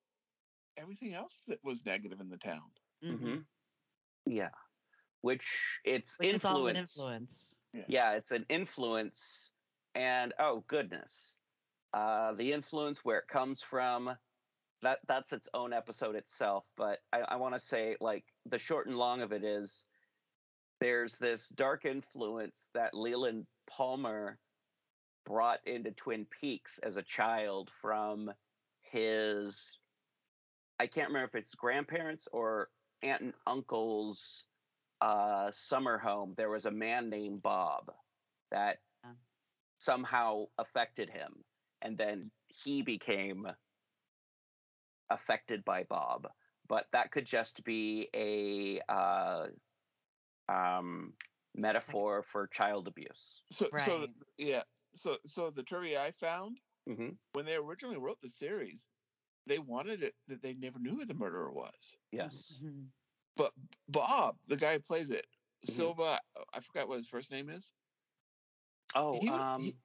everything 0.76 1.14
else 1.14 1.42
that 1.46 1.58
was 1.64 1.84
negative 1.86 2.20
in 2.20 2.28
the 2.28 2.36
town. 2.38 2.70
Mm-hmm. 3.02 3.38
yeah 4.26 4.50
which 5.22 5.80
it's 5.84 6.18
Which 6.18 6.32
is 6.34 6.44
all 6.44 6.66
an 6.66 6.76
influence 6.76 7.54
influence. 7.72 7.86
yeah 7.88 8.12
it's 8.12 8.30
an 8.30 8.44
influence 8.50 9.50
and 9.94 10.34
oh 10.38 10.64
goodness 10.66 11.38
uh 11.94 12.32
the 12.34 12.52
influence 12.52 13.04
where 13.04 13.18
it 13.18 13.28
comes 13.28 13.62
from 13.62 14.18
that 14.82 14.98
that's 15.06 15.32
its 15.32 15.48
own 15.54 15.72
episode 15.72 16.14
itself 16.14 16.66
but 16.76 16.98
i, 17.12 17.20
I 17.20 17.36
want 17.36 17.54
to 17.54 17.58
say 17.58 17.96
like 18.00 18.24
the 18.46 18.58
short 18.58 18.86
and 18.86 18.96
long 18.98 19.22
of 19.22 19.32
it 19.32 19.44
is 19.44 19.86
there's 20.84 21.16
this 21.18 21.48
dark 21.48 21.84
influence 21.84 22.68
that 22.74 22.94
leland 22.94 23.46
palmer 23.66 24.38
brought 25.24 25.60
into 25.66 25.90
twin 25.92 26.26
peaks 26.26 26.78
as 26.78 26.96
a 26.96 27.02
child 27.02 27.70
from 27.80 28.30
his 28.82 29.78
i 30.78 30.86
can't 30.86 31.08
remember 31.08 31.28
if 31.28 31.34
it's 31.34 31.54
grandparents 31.54 32.28
or 32.32 32.68
aunt 33.02 33.22
and 33.22 33.34
uncle's 33.46 34.44
uh, 35.00 35.50
summer 35.50 35.98
home, 35.98 36.34
there 36.36 36.50
was 36.50 36.66
a 36.66 36.70
man 36.70 37.10
named 37.10 37.42
Bob 37.42 37.92
that 38.50 38.80
Yeah. 39.04 39.14
somehow 39.78 40.48
affected 40.58 41.10
him, 41.10 41.44
and 41.82 41.98
then 41.98 42.30
he 42.48 42.82
became 42.82 43.46
affected 45.10 45.64
by 45.64 45.84
Bob. 45.84 46.32
But 46.66 46.90
that 46.92 47.10
could 47.10 47.26
just 47.26 47.64
be 47.64 48.08
a 48.14 48.80
uh, 48.88 49.48
um, 50.48 51.12
metaphor 51.54 52.22
for 52.22 52.46
child 52.46 52.88
abuse. 52.88 53.42
So, 53.50 53.68
so 53.76 54.06
yeah. 54.38 54.62
So, 54.94 55.18
so 55.26 55.50
the 55.50 55.62
trivia 55.62 56.02
I 56.02 56.10
found 56.12 56.58
hmm 56.86 57.10
when 57.32 57.46
they 57.46 57.54
originally 57.54 57.96
wrote 57.98 58.20
the 58.20 58.30
series, 58.30 58.86
they 59.46 59.58
wanted 59.58 60.02
it 60.02 60.14
that 60.28 60.42
they 60.42 60.54
never 60.54 60.78
knew 60.78 60.96
who 60.96 61.04
the 61.06 61.14
murderer 61.14 61.52
was. 61.52 61.96
Yes. 62.12 62.58
Mhm. 62.62 62.90
But 63.36 63.52
Bob, 63.88 64.36
the 64.46 64.56
guy 64.56 64.74
who 64.74 64.80
plays 64.80 65.10
it, 65.10 65.26
Mhm. 65.66 65.74
Silva, 65.74 66.20
I 66.52 66.60
forgot 66.60 66.88
what 66.88 66.96
his 66.96 67.08
first 67.08 67.30
name 67.30 67.48
is. 67.50 67.72
Oh, 68.94 69.20
He 69.20 69.28
um, 69.28 69.62
he- 69.62 69.76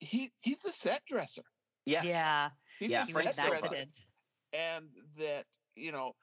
He 0.00 0.32
he's 0.40 0.58
the 0.58 0.72
set 0.72 1.04
dresser. 1.06 1.44
yes. 1.86 2.04
Yeah, 2.04 2.50
He's 2.78 2.90
Yeah, 2.90 3.02
the 3.02 3.06
he 3.06 3.12
was 3.14 3.24
Frank 3.24 3.28
an 3.28 3.34
set 3.34 3.46
dresser. 3.46 3.66
accident. 3.66 4.06
and 4.52 4.90
that 5.18 5.46
you 5.76 5.92
know 5.92 6.14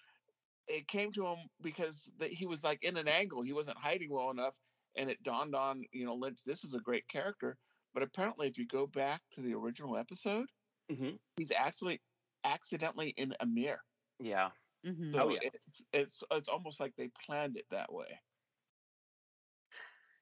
it 0.71 0.87
came 0.87 1.11
to 1.13 1.25
him 1.27 1.49
because 1.61 2.09
that 2.19 2.31
he 2.31 2.45
was 2.47 2.63
like 2.63 2.83
in 2.83 2.97
an 2.97 3.07
angle 3.07 3.43
he 3.43 3.53
wasn't 3.53 3.77
hiding 3.77 4.11
well 4.11 4.31
enough 4.31 4.55
and 4.95 5.09
it 5.09 5.23
dawned 5.23 5.55
on 5.55 5.83
you 5.93 6.05
know 6.05 6.15
lynch 6.15 6.39
this 6.45 6.63
is 6.63 6.73
a 6.73 6.79
great 6.79 7.07
character 7.09 7.57
but 7.93 8.03
apparently 8.03 8.47
if 8.47 8.57
you 8.57 8.67
go 8.67 8.87
back 8.87 9.21
to 9.31 9.41
the 9.41 9.53
original 9.53 9.97
episode 9.97 10.47
Mhm. 10.89 11.19
he's 11.37 11.51
actually 11.51 12.01
accidentally 12.45 13.09
in 13.17 13.33
a 13.39 13.45
mirror 13.45 13.81
Yeah. 14.19 14.51
Mhm. 14.85 15.15
so 15.15 15.21
Oh, 15.21 15.29
yeah. 15.29 15.41
it's 15.41 15.81
it's 15.93 16.23
it's 16.31 16.47
almost 16.49 16.79
like 16.79 16.95
they 16.95 17.09
planned 17.25 17.57
it 17.57 17.65
that 17.71 17.91
way 17.93 18.19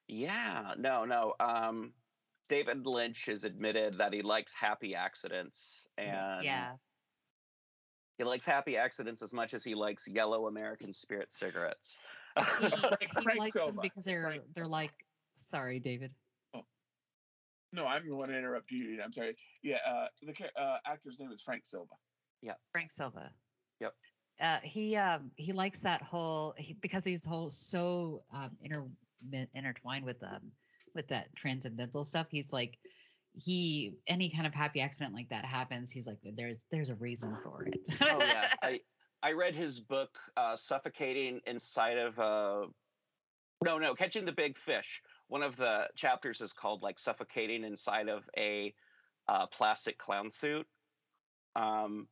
Yeah, 0.08 0.74
no, 0.78 1.04
no. 1.04 1.34
Um, 1.40 1.94
David 2.48 2.86
Lynch 2.86 3.26
has 3.26 3.44
admitted 3.44 3.96
that 3.98 4.12
he 4.12 4.22
likes 4.22 4.54
happy 4.54 4.94
accidents, 4.94 5.86
and 5.96 6.36
Yeah. 6.40 6.78
He 8.20 8.24
likes 8.28 8.44
happy 8.44 8.76
accidents 8.76 9.22
as 9.22 9.32
much 9.32 9.54
as 9.54 9.64
he 9.64 9.74
likes 9.74 10.06
yellow 10.06 10.46
American 10.46 10.92
Spirit 10.92 11.32
cigarettes. 11.32 11.96
He, 12.36 12.42
Frank- 12.68 12.96
he 13.00 13.22
Frank 13.22 13.38
likes 13.38 13.54
them 13.54 13.62
Silva. 13.64 13.80
because 13.82 14.04
they're 14.04 14.22
Frank- 14.22 14.42
they're 14.54 14.66
like. 14.66 14.92
Sorry, 15.36 15.78
David. 15.80 16.10
Oh. 16.54 16.66
no 17.72 17.86
i'm 17.86 18.06
the 18.06 18.14
one 18.14 18.28
to 18.28 18.36
interrupt 18.36 18.70
you 18.70 19.00
i'm 19.02 19.10
sorry 19.12 19.34
yeah 19.62 19.78
uh 19.88 20.06
the 20.22 20.34
uh, 20.60 20.76
actor's 20.86 21.18
name 21.18 21.32
is 21.32 21.40
frank 21.40 21.62
silva 21.64 21.94
Yeah, 22.42 22.54
Frank 22.72 22.90
Silva. 22.90 23.32
Yep. 23.80 23.94
Uh, 24.40 24.58
he 24.62 24.96
um 24.96 25.30
he 25.36 25.52
likes 25.54 25.80
that 25.80 26.02
whole 26.02 26.54
he, 26.58 26.74
because 26.74 27.04
he's 27.06 27.24
whole 27.24 27.48
so 27.48 28.22
um 28.34 28.50
inter, 28.62 28.84
intertwined 29.54 30.04
with 30.04 30.22
um 30.22 30.52
with 30.94 31.08
that 31.08 31.34
transcendental 31.34 32.04
stuff. 32.04 32.26
He's 32.30 32.52
like 32.52 32.78
he 33.34 33.94
any 34.06 34.30
kind 34.30 34.46
of 34.46 34.54
happy 34.54 34.80
accident 34.80 35.14
like 35.14 35.28
that 35.28 35.44
happens. 35.44 35.90
He's 35.90 36.06
like 36.06 36.18
there's 36.36 36.64
there's 36.70 36.90
a 36.90 36.94
reason 36.96 37.36
for 37.42 37.64
it. 37.64 37.96
oh 38.02 38.18
yeah, 38.20 38.48
I 38.62 38.80
I 39.22 39.32
read 39.32 39.54
his 39.54 39.80
book, 39.80 40.10
uh, 40.36 40.56
"Suffocating 40.56 41.40
Inside 41.46 41.98
of 41.98 42.18
a." 42.18 42.66
No, 43.62 43.78
no, 43.78 43.94
catching 43.94 44.24
the 44.24 44.32
big 44.32 44.56
fish. 44.58 45.02
One 45.28 45.42
of 45.42 45.56
the 45.56 45.88
chapters 45.94 46.40
is 46.40 46.52
called 46.52 46.82
like 46.82 46.98
"Suffocating 46.98 47.64
Inside 47.64 48.08
of 48.08 48.24
a 48.36 48.74
uh, 49.28 49.46
Plastic 49.46 49.98
Clown 49.98 50.30
Suit," 50.30 50.66
um, 51.56 52.08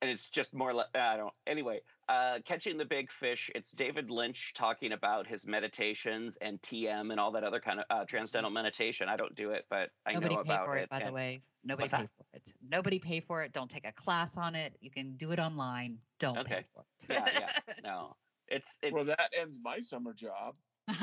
and 0.00 0.10
it's 0.10 0.26
just 0.28 0.54
more 0.54 0.72
like 0.72 0.86
I 0.94 1.16
don't. 1.16 1.34
Anyway, 1.46 1.80
uh, 2.08 2.38
catching 2.44 2.76
the 2.76 2.84
big 2.84 3.10
fish. 3.10 3.50
It's 3.54 3.72
David 3.72 4.10
Lynch 4.10 4.52
talking 4.54 4.92
about 4.92 5.26
his 5.26 5.46
meditations 5.46 6.36
and 6.40 6.60
TM 6.62 7.10
and 7.10 7.20
all 7.20 7.32
that 7.32 7.44
other 7.44 7.60
kind 7.60 7.80
of 7.80 7.86
uh, 7.90 8.04
transcendental 8.04 8.50
meditation. 8.50 9.08
I 9.08 9.16
don't 9.16 9.34
do 9.34 9.50
it, 9.50 9.66
but 9.70 9.90
I 10.06 10.12
Nobody 10.12 10.34
know 10.34 10.42
pay 10.42 10.52
about 10.52 10.66
for 10.66 10.76
it, 10.76 10.82
it. 10.82 10.90
by 10.90 11.00
the 11.00 11.12
way. 11.12 11.42
Nobody 11.64 11.88
pay 11.88 11.96
for 11.98 12.24
it. 12.34 12.52
Nobody 12.68 12.98
pay 12.98 13.20
for 13.20 13.42
it. 13.42 13.52
Don't 13.52 13.70
take 13.70 13.86
a 13.86 13.92
class 13.92 14.36
on 14.36 14.54
it. 14.54 14.76
You 14.80 14.90
can 14.90 15.14
do 15.16 15.30
it 15.30 15.38
online. 15.38 15.98
Don't 16.18 16.46
pay 16.46 16.62
for 16.74 16.82
it. 16.82 17.06
Yeah, 17.08 17.28
yeah, 17.40 17.74
no, 17.84 18.16
it's 18.48 18.78
it's 18.82 18.92
well 18.92 19.04
that 19.04 19.30
ends 19.38 19.58
my 19.62 19.80
summer 19.80 20.12
job 20.12 20.54
too 20.88 20.94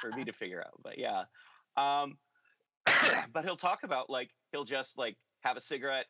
for 0.00 0.10
me 0.16 0.24
to 0.24 0.32
figure 0.32 0.60
out. 0.60 0.80
But 0.82 0.98
yeah. 0.98 1.24
Um 1.76 2.18
but 3.32 3.44
he'll 3.44 3.56
talk 3.56 3.82
about 3.82 4.08
like 4.08 4.30
he'll 4.52 4.64
just 4.64 4.98
like 4.98 5.16
have 5.42 5.56
a 5.56 5.60
cigarette, 5.60 6.06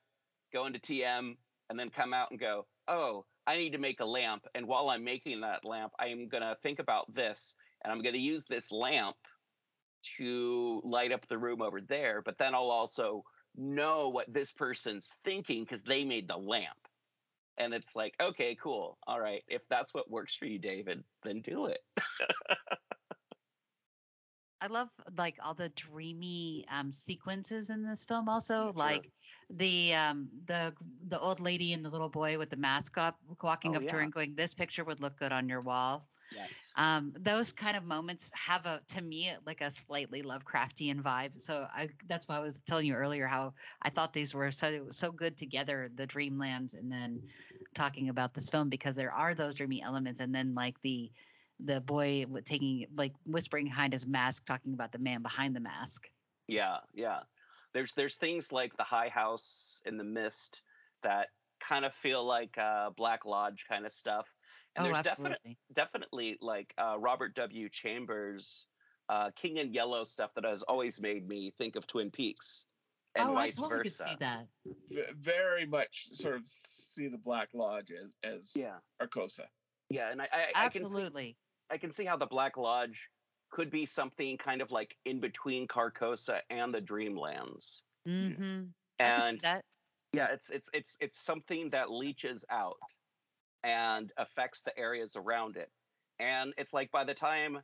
go 0.52 0.66
into 0.66 0.78
TM, 0.78 1.36
and 1.70 1.78
then 1.78 1.88
come 1.88 2.12
out 2.12 2.30
and 2.30 2.38
go, 2.38 2.66
Oh, 2.86 3.24
I 3.46 3.56
need 3.56 3.72
to 3.72 3.78
make 3.78 4.00
a 4.00 4.04
lamp. 4.04 4.44
And 4.54 4.66
while 4.66 4.90
I'm 4.90 5.04
making 5.04 5.40
that 5.42 5.64
lamp, 5.64 5.92
I'm 5.98 6.28
gonna 6.28 6.56
think 6.62 6.78
about 6.78 7.12
this 7.14 7.54
and 7.82 7.92
I'm 7.92 8.02
gonna 8.02 8.18
use 8.18 8.44
this 8.46 8.70
lamp 8.72 9.16
to 10.18 10.80
light 10.84 11.12
up 11.12 11.26
the 11.28 11.38
room 11.38 11.62
over 11.62 11.80
there, 11.80 12.22
but 12.22 12.38
then 12.38 12.54
I'll 12.54 12.70
also 12.70 13.24
know 13.56 14.08
what 14.08 14.32
this 14.32 14.52
person's 14.52 15.10
thinking 15.24 15.62
because 15.64 15.82
they 15.82 16.04
made 16.04 16.28
the 16.28 16.36
lamp. 16.36 16.76
And 17.56 17.72
it's 17.72 17.94
like, 17.94 18.14
okay, 18.20 18.56
cool. 18.60 18.98
All 19.06 19.20
right. 19.20 19.42
If 19.46 19.62
that's 19.70 19.94
what 19.94 20.10
works 20.10 20.34
for 20.36 20.46
you, 20.46 20.58
David, 20.58 21.04
then 21.22 21.40
do 21.40 21.66
it. 21.66 21.80
I 24.64 24.68
love 24.68 24.88
like 25.18 25.38
all 25.44 25.54
the 25.54 25.68
dreamy 25.70 26.66
um 26.70 26.92
sequences 26.92 27.70
in 27.70 27.84
this 27.84 28.04
film 28.04 28.28
also 28.28 28.72
sure. 28.72 28.72
like 28.74 29.10
the 29.50 29.94
um 29.94 30.30
the 30.46 30.74
the 31.06 31.20
old 31.20 31.40
lady 31.40 31.72
and 31.74 31.84
the 31.84 31.90
little 31.90 32.08
boy 32.10 32.38
with 32.38 32.50
the 32.50 32.56
mask 32.56 32.98
up 32.98 33.18
walking 33.42 33.76
Oh, 33.76 33.76
up 33.76 33.86
to 33.88 33.96
her 33.96 34.02
and 34.02 34.12
going 34.12 34.34
this 34.36 34.54
picture 34.54 34.84
would 34.84 35.00
look 35.00 35.16
good 35.18 35.32
on 35.32 35.48
your 35.48 35.60
wall 35.62 36.08
Yes. 36.30 36.74
um 36.76 37.12
those 37.20 37.52
kind 37.52 37.76
of 37.76 37.84
moments 37.84 38.30
have 38.34 38.66
a 38.66 38.80
to 38.88 39.02
me 39.02 39.30
like 39.46 39.60
a 39.60 39.70
slightly 39.70 40.22
lovecraftian 40.22 41.02
vibe 41.02 41.40
so 41.40 41.66
i 41.72 41.88
that's 42.06 42.28
why 42.28 42.36
i 42.36 42.40
was 42.40 42.60
telling 42.62 42.86
you 42.86 42.94
earlier 42.94 43.26
how 43.26 43.54
i 43.82 43.90
thought 43.90 44.12
these 44.12 44.34
were 44.34 44.50
so 44.50 44.86
so 44.90 45.12
good 45.12 45.36
together 45.36 45.90
the 45.94 46.06
dreamlands 46.06 46.74
and 46.74 46.90
then 46.92 47.22
talking 47.74 48.08
about 48.08 48.34
this 48.34 48.48
film 48.48 48.68
because 48.70 48.96
there 48.96 49.12
are 49.12 49.34
those 49.34 49.54
dreamy 49.56 49.82
elements 49.82 50.20
and 50.20 50.34
then 50.34 50.54
like 50.54 50.80
the 50.82 51.10
the 51.60 51.80
boy 51.80 52.24
taking 52.44 52.86
like 52.96 53.12
whispering 53.26 53.66
behind 53.66 53.92
his 53.92 54.06
mask 54.06 54.44
talking 54.44 54.74
about 54.74 54.92
the 54.92 54.98
man 54.98 55.22
behind 55.22 55.54
the 55.54 55.60
mask 55.60 56.08
Yeah, 56.48 56.78
yeah. 56.92 57.20
There's 57.72 57.92
there's 57.94 58.16
things 58.16 58.52
like 58.52 58.76
the 58.76 58.84
High 58.84 59.08
House 59.08 59.80
in 59.84 59.96
the 59.96 60.04
Mist 60.04 60.62
that 61.02 61.28
kind 61.66 61.84
of 61.84 61.92
feel 62.02 62.24
like 62.24 62.56
uh, 62.58 62.90
Black 62.96 63.24
Lodge 63.24 63.64
kind 63.68 63.86
of 63.86 63.92
stuff. 63.92 64.26
And 64.76 64.86
oh 64.86 64.90
there's 64.90 65.02
definitely 65.02 65.58
definitely 65.74 66.38
like 66.40 66.72
uh, 66.78 66.96
Robert 66.98 67.34
W. 67.34 67.68
Chambers, 67.68 68.66
uh, 69.08 69.30
King 69.40 69.56
in 69.56 69.72
Yellow 69.72 70.04
stuff 70.04 70.30
that 70.34 70.44
has 70.44 70.62
always 70.62 71.00
made 71.00 71.26
me 71.26 71.52
think 71.56 71.76
of 71.76 71.86
Twin 71.86 72.10
Peaks. 72.10 72.66
And 73.16 73.28
oh 73.28 73.36
i 73.36 73.50
totally 73.50 73.68
versa. 73.68 73.82
could 73.82 73.92
see 73.92 74.16
that 74.18 74.46
V- 74.90 75.02
very 75.16 75.66
much 75.66 76.08
sort 76.14 76.34
of 76.34 76.42
see 76.66 77.06
the 77.06 77.18
black 77.18 77.48
lodge 77.54 77.92
as 77.92 78.10
as 78.24 78.52
Yeah, 78.56 78.74
Carcosa 79.00 79.46
yeah, 79.90 80.10
and 80.10 80.20
I, 80.20 80.28
I, 80.32 80.66
I 80.66 80.68
can 80.68 80.80
see, 80.80 80.86
absolutely 80.86 81.36
I 81.70 81.78
can 81.78 81.90
see 81.90 82.04
how 82.04 82.16
the 82.16 82.26
Black 82.26 82.56
Lodge 82.56 83.10
could 83.50 83.70
be 83.70 83.86
something 83.86 84.36
kind 84.38 84.60
of 84.62 84.70
like 84.70 84.98
in 85.04 85.20
between 85.20 85.66
Carcosa 85.68 86.42
and 86.50 86.74
the 86.74 86.80
Dreamlands. 86.80 87.82
mm-hmm. 88.06 88.66
I 89.02 89.10
could 89.12 89.26
see 89.26 89.38
And 89.38 89.42
that. 89.42 89.64
yeah 90.12 90.28
it's 90.32 90.50
it's 90.50 90.68
it's 90.72 90.96
it's 91.00 91.18
something 91.18 91.70
that 91.70 91.90
leaches 91.90 92.44
out 92.50 92.80
and 93.62 94.12
affects 94.16 94.62
the 94.62 94.76
areas 94.78 95.16
around 95.16 95.56
it. 95.56 95.70
And 96.18 96.54
it's 96.58 96.72
like 96.72 96.90
by 96.90 97.04
the 97.04 97.14
time 97.14 97.56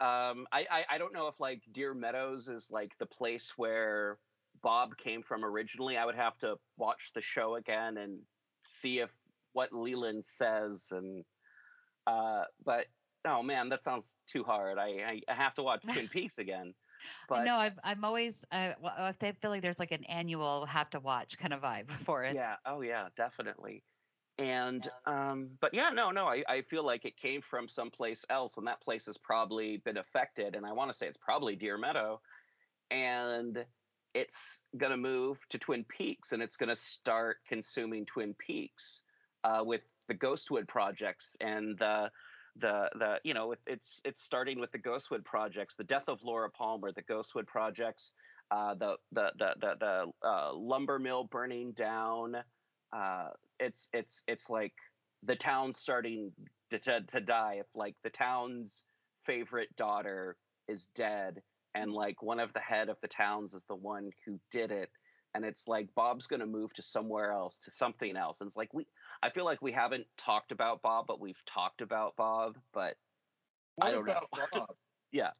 um 0.00 0.46
I, 0.52 0.66
I 0.70 0.84
i 0.90 0.98
don't 0.98 1.12
know 1.12 1.28
if 1.28 1.40
like 1.40 1.62
deer 1.72 1.94
meadows 1.94 2.48
is 2.48 2.70
like 2.70 2.96
the 2.98 3.06
place 3.06 3.52
where 3.56 4.18
bob 4.62 4.96
came 4.96 5.22
from 5.22 5.44
originally. 5.44 5.96
I 5.96 6.04
would 6.06 6.14
have 6.16 6.38
to 6.38 6.58
watch 6.76 7.12
the 7.14 7.20
show 7.20 7.54
again 7.56 7.96
and 7.98 8.26
see 8.64 8.98
if 9.00 9.12
what 9.52 9.72
leland 9.72 10.24
says 10.24 10.88
and 10.90 11.24
uh 12.06 12.44
but 12.64 12.86
oh 13.26 13.42
man 13.42 13.68
that 13.68 13.82
sounds 13.82 14.16
too 14.26 14.42
hard 14.42 14.78
i 14.78 14.86
i, 14.86 15.20
I 15.28 15.34
have 15.34 15.54
to 15.54 15.62
watch 15.62 15.82
twin 15.82 16.08
peaks 16.12 16.38
again 16.38 16.74
but 17.28 17.44
no 17.44 17.54
i've 17.54 17.78
i'm 17.84 18.04
always 18.04 18.44
uh, 18.52 18.72
well, 18.80 18.94
i 18.96 19.12
feel 19.12 19.32
feel 19.40 19.50
like 19.50 19.62
there's 19.62 19.78
like 19.78 19.92
an 19.92 20.04
annual 20.04 20.66
have 20.66 20.90
to 20.90 21.00
watch 21.00 21.38
kind 21.38 21.52
of 21.52 21.62
vibe 21.62 21.90
for 21.90 22.24
it 22.24 22.36
Yeah. 22.42 22.56
Oh, 22.66 22.80
yeah. 22.80 23.08
Definitely. 23.16 23.82
And 24.38 24.90
um, 25.06 25.50
but 25.60 25.74
yeah, 25.74 25.90
no, 25.90 26.10
no. 26.10 26.26
I, 26.26 26.42
I 26.48 26.62
feel 26.62 26.84
like 26.84 27.04
it 27.04 27.16
came 27.16 27.42
from 27.42 27.68
someplace 27.68 28.24
else, 28.30 28.56
and 28.56 28.66
that 28.66 28.80
place 28.80 29.06
has 29.06 29.18
probably 29.18 29.76
been 29.84 29.98
affected. 29.98 30.56
And 30.56 30.64
I 30.64 30.72
want 30.72 30.90
to 30.90 30.96
say 30.96 31.06
it's 31.06 31.18
probably 31.18 31.54
Deer 31.54 31.76
Meadow, 31.76 32.20
and 32.90 33.64
it's 34.14 34.62
gonna 34.78 34.96
move 34.96 35.38
to 35.50 35.58
Twin 35.58 35.84
Peaks, 35.84 36.32
and 36.32 36.42
it's 36.42 36.56
gonna 36.56 36.74
start 36.74 37.36
consuming 37.46 38.06
Twin 38.06 38.34
Peaks 38.38 39.02
uh, 39.44 39.62
with 39.64 39.92
the 40.12 40.26
Ghostwood 40.26 40.68
projects 40.68 41.36
and 41.40 41.78
the 41.78 42.10
the 42.56 42.90
the 42.98 43.16
you 43.24 43.32
know 43.32 43.54
it's 43.66 44.00
it's 44.04 44.22
starting 44.22 44.60
with 44.60 44.70
the 44.72 44.78
Ghostwood 44.78 45.24
projects, 45.24 45.76
the 45.76 45.84
death 45.84 46.04
of 46.08 46.18
Laura 46.22 46.50
Palmer, 46.50 46.92
the 46.92 47.02
Ghostwood 47.02 47.46
projects, 47.46 48.12
uh, 48.50 48.74
the 48.74 48.96
the 49.12 49.32
the 49.38 49.54
the, 49.60 49.74
the 49.80 50.28
uh, 50.28 50.52
lumber 50.54 50.98
mill 50.98 51.24
burning 51.24 51.72
down. 51.72 52.36
Uh, 52.94 53.28
it's 53.58 53.88
it's 53.94 54.22
it's 54.28 54.50
like 54.50 54.74
the 55.22 55.36
town's 55.36 55.78
starting 55.78 56.30
to, 56.70 56.78
to 56.78 57.00
to 57.00 57.20
die. 57.20 57.56
If 57.60 57.66
like 57.74 57.94
the 58.04 58.10
town's 58.10 58.84
favorite 59.24 59.74
daughter 59.76 60.36
is 60.68 60.88
dead, 60.94 61.40
and 61.74 61.90
like 61.90 62.22
one 62.22 62.40
of 62.40 62.52
the 62.52 62.60
head 62.60 62.90
of 62.90 62.98
the 63.00 63.08
towns 63.08 63.54
is 63.54 63.64
the 63.64 63.76
one 63.76 64.10
who 64.26 64.38
did 64.50 64.72
it, 64.72 64.90
and 65.34 65.42
it's 65.42 65.66
like 65.66 65.88
Bob's 65.94 66.26
gonna 66.26 66.46
move 66.46 66.74
to 66.74 66.82
somewhere 66.82 67.32
else, 67.32 67.58
to 67.60 67.70
something 67.70 68.14
else. 68.14 68.40
And 68.42 68.48
it's 68.48 68.56
like 68.58 68.74
we, 68.74 68.86
I 69.22 69.30
feel 69.30 69.44
like 69.44 69.62
we 69.62 69.72
haven't 69.72 70.06
talked 70.16 70.52
about 70.52 70.82
Bob, 70.82 71.06
but 71.06 71.20
we've 71.20 71.40
talked 71.46 71.80
about 71.80 72.16
Bob, 72.16 72.58
but 72.72 72.96
what 73.76 73.88
I 73.88 73.90
don't 73.92 74.06
know. 74.06 74.20
Bob? 74.52 74.66
yeah 75.12 75.30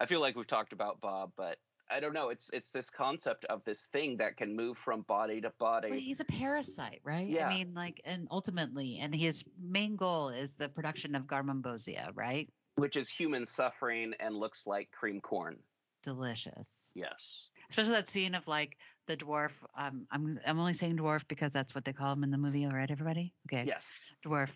i 0.00 0.06
feel 0.06 0.20
like 0.20 0.36
we've 0.36 0.46
talked 0.46 0.72
about 0.72 1.00
bob 1.00 1.32
but 1.36 1.58
i 1.90 1.98
don't 1.98 2.12
know 2.12 2.28
it's 2.28 2.50
it's 2.52 2.70
this 2.70 2.88
concept 2.88 3.44
of 3.46 3.64
this 3.64 3.86
thing 3.86 4.16
that 4.18 4.36
can 4.36 4.54
move 4.54 4.78
from 4.78 5.02
body 5.02 5.40
to 5.40 5.52
body 5.58 5.90
Well, 5.90 5.98
he's 5.98 6.20
a 6.20 6.24
parasite, 6.24 7.00
right? 7.02 7.26
Yeah. 7.28 7.48
I 7.48 7.54
mean, 7.56 7.74
like, 7.74 8.00
and 8.04 8.28
ultimately, 8.30 8.98
and 9.00 9.14
his 9.14 9.44
main 9.60 9.96
goal 9.96 10.28
is 10.28 10.56
the 10.56 10.68
production 10.68 11.14
of 11.14 11.24
garmonbozia, 11.24 12.10
right? 12.14 12.48
which 12.76 12.96
is 12.96 13.08
human 13.08 13.44
suffering 13.44 14.14
and 14.20 14.36
looks 14.36 14.64
like 14.66 14.88
cream 14.92 15.20
corn 15.20 15.58
Delicious. 16.04 16.92
yes 16.94 17.48
Especially 17.70 17.92
that 17.92 18.08
scene 18.08 18.34
of 18.34 18.46
like 18.48 18.76
the 19.06 19.16
dwarf. 19.16 19.52
Um, 19.76 20.06
I'm 20.10 20.38
I'm 20.46 20.58
only 20.58 20.74
saying 20.74 20.96
dwarf 20.96 21.26
because 21.28 21.52
that's 21.52 21.74
what 21.74 21.84
they 21.84 21.92
call 21.92 22.12
him 22.12 22.24
in 22.24 22.30
the 22.30 22.38
movie. 22.38 22.64
All 22.64 22.70
right, 22.72 22.90
everybody. 22.90 23.32
Okay. 23.48 23.64
Yes. 23.66 23.84
Dwarf. 24.24 24.50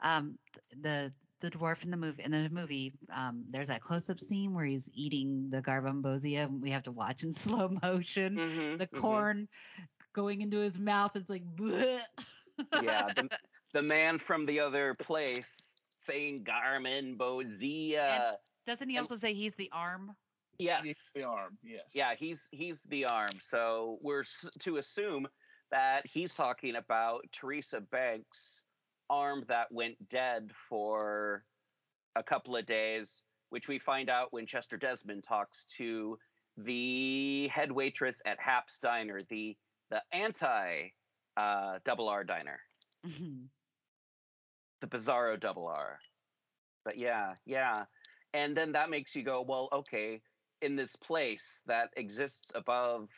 Um, 0.00 0.38
the 0.80 1.12
the 1.40 1.50
dwarf 1.50 1.84
in 1.84 1.90
the 1.90 1.96
movie 1.96 2.22
in 2.22 2.30
the 2.30 2.48
movie. 2.50 2.92
Um, 3.12 3.44
there's 3.50 3.68
that 3.68 3.80
close 3.80 4.08
up 4.10 4.18
scene 4.20 4.54
where 4.54 4.64
he's 4.64 4.90
eating 4.94 5.48
the 5.50 5.60
garmonbozia. 5.62 6.44
and 6.44 6.62
We 6.62 6.70
have 6.70 6.84
to 6.84 6.92
watch 6.92 7.22
in 7.24 7.32
slow 7.34 7.68
motion. 7.82 8.36
Mhm, 8.36 8.78
The 8.78 8.86
mhm. 8.86 9.00
corn 9.00 9.48
going 10.14 10.40
into 10.42 10.58
his 10.58 10.78
mouth. 10.78 11.16
It's 11.16 11.30
like. 11.30 11.44
bleh. 11.54 12.00
Yeah. 12.82 13.08
The, 13.14 13.28
the 13.72 13.82
man 13.82 14.18
from 14.18 14.46
the 14.46 14.60
other 14.60 14.94
place 14.94 15.74
saying 15.98 16.38
garmonbozia. 16.44 18.34
Doesn't 18.66 18.88
he 18.88 18.96
and- 18.96 19.02
also 19.04 19.16
say 19.16 19.34
he's 19.34 19.54
the 19.56 19.70
arm? 19.72 20.14
Yes. 20.58 20.82
He's 20.84 21.10
the 21.14 21.24
arm. 21.24 21.58
Yes. 21.62 21.90
Yeah, 21.92 22.14
he's 22.14 22.48
he's 22.50 22.82
the 22.84 23.04
arm. 23.06 23.30
So 23.40 23.98
we're 24.02 24.24
to 24.60 24.76
assume 24.76 25.26
that 25.70 26.06
he's 26.06 26.34
talking 26.34 26.76
about 26.76 27.24
Teresa 27.32 27.80
Banks' 27.80 28.62
arm 29.10 29.44
that 29.48 29.70
went 29.72 29.96
dead 30.08 30.50
for 30.68 31.44
a 32.16 32.22
couple 32.22 32.56
of 32.56 32.66
days, 32.66 33.24
which 33.50 33.68
we 33.68 33.78
find 33.78 34.08
out 34.08 34.32
when 34.32 34.46
Chester 34.46 34.76
Desmond 34.76 35.24
talks 35.24 35.64
to 35.76 36.18
the 36.56 37.48
head 37.48 37.72
waitress 37.72 38.22
at 38.26 38.38
Hap's 38.40 38.78
Diner, 38.78 39.22
the 39.28 39.56
the 39.90 40.02
anti 40.12 40.90
uh, 41.36 41.78
double 41.84 42.08
R 42.08 42.24
diner, 42.24 42.60
the 43.02 44.86
Bizarro 44.86 45.38
double 45.38 45.66
R. 45.66 45.98
But 46.84 46.98
yeah, 46.98 47.34
yeah. 47.46 47.74
And 48.32 48.56
then 48.56 48.72
that 48.72 48.90
makes 48.90 49.14
you 49.14 49.22
go, 49.22 49.42
well, 49.42 49.68
okay, 49.72 50.20
in 50.62 50.76
this 50.76 50.96
place 50.96 51.62
that 51.66 51.90
exists 51.96 52.52
above 52.54 53.08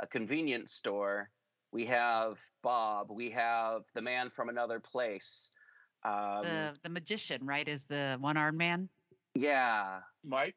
a 0.00 0.06
convenience 0.06 0.72
store, 0.72 1.30
we 1.72 1.86
have 1.86 2.38
Bob, 2.62 3.10
we 3.10 3.30
have 3.30 3.82
the 3.94 4.02
man 4.02 4.30
from 4.30 4.48
another 4.48 4.80
place. 4.80 5.50
Um, 6.04 6.42
the 6.42 6.74
the 6.82 6.90
magician, 6.90 7.44
right? 7.46 7.66
Is 7.66 7.84
the 7.84 8.16
one 8.20 8.36
armed 8.36 8.58
man? 8.58 8.88
yeah, 9.34 10.00
Mike. 10.24 10.56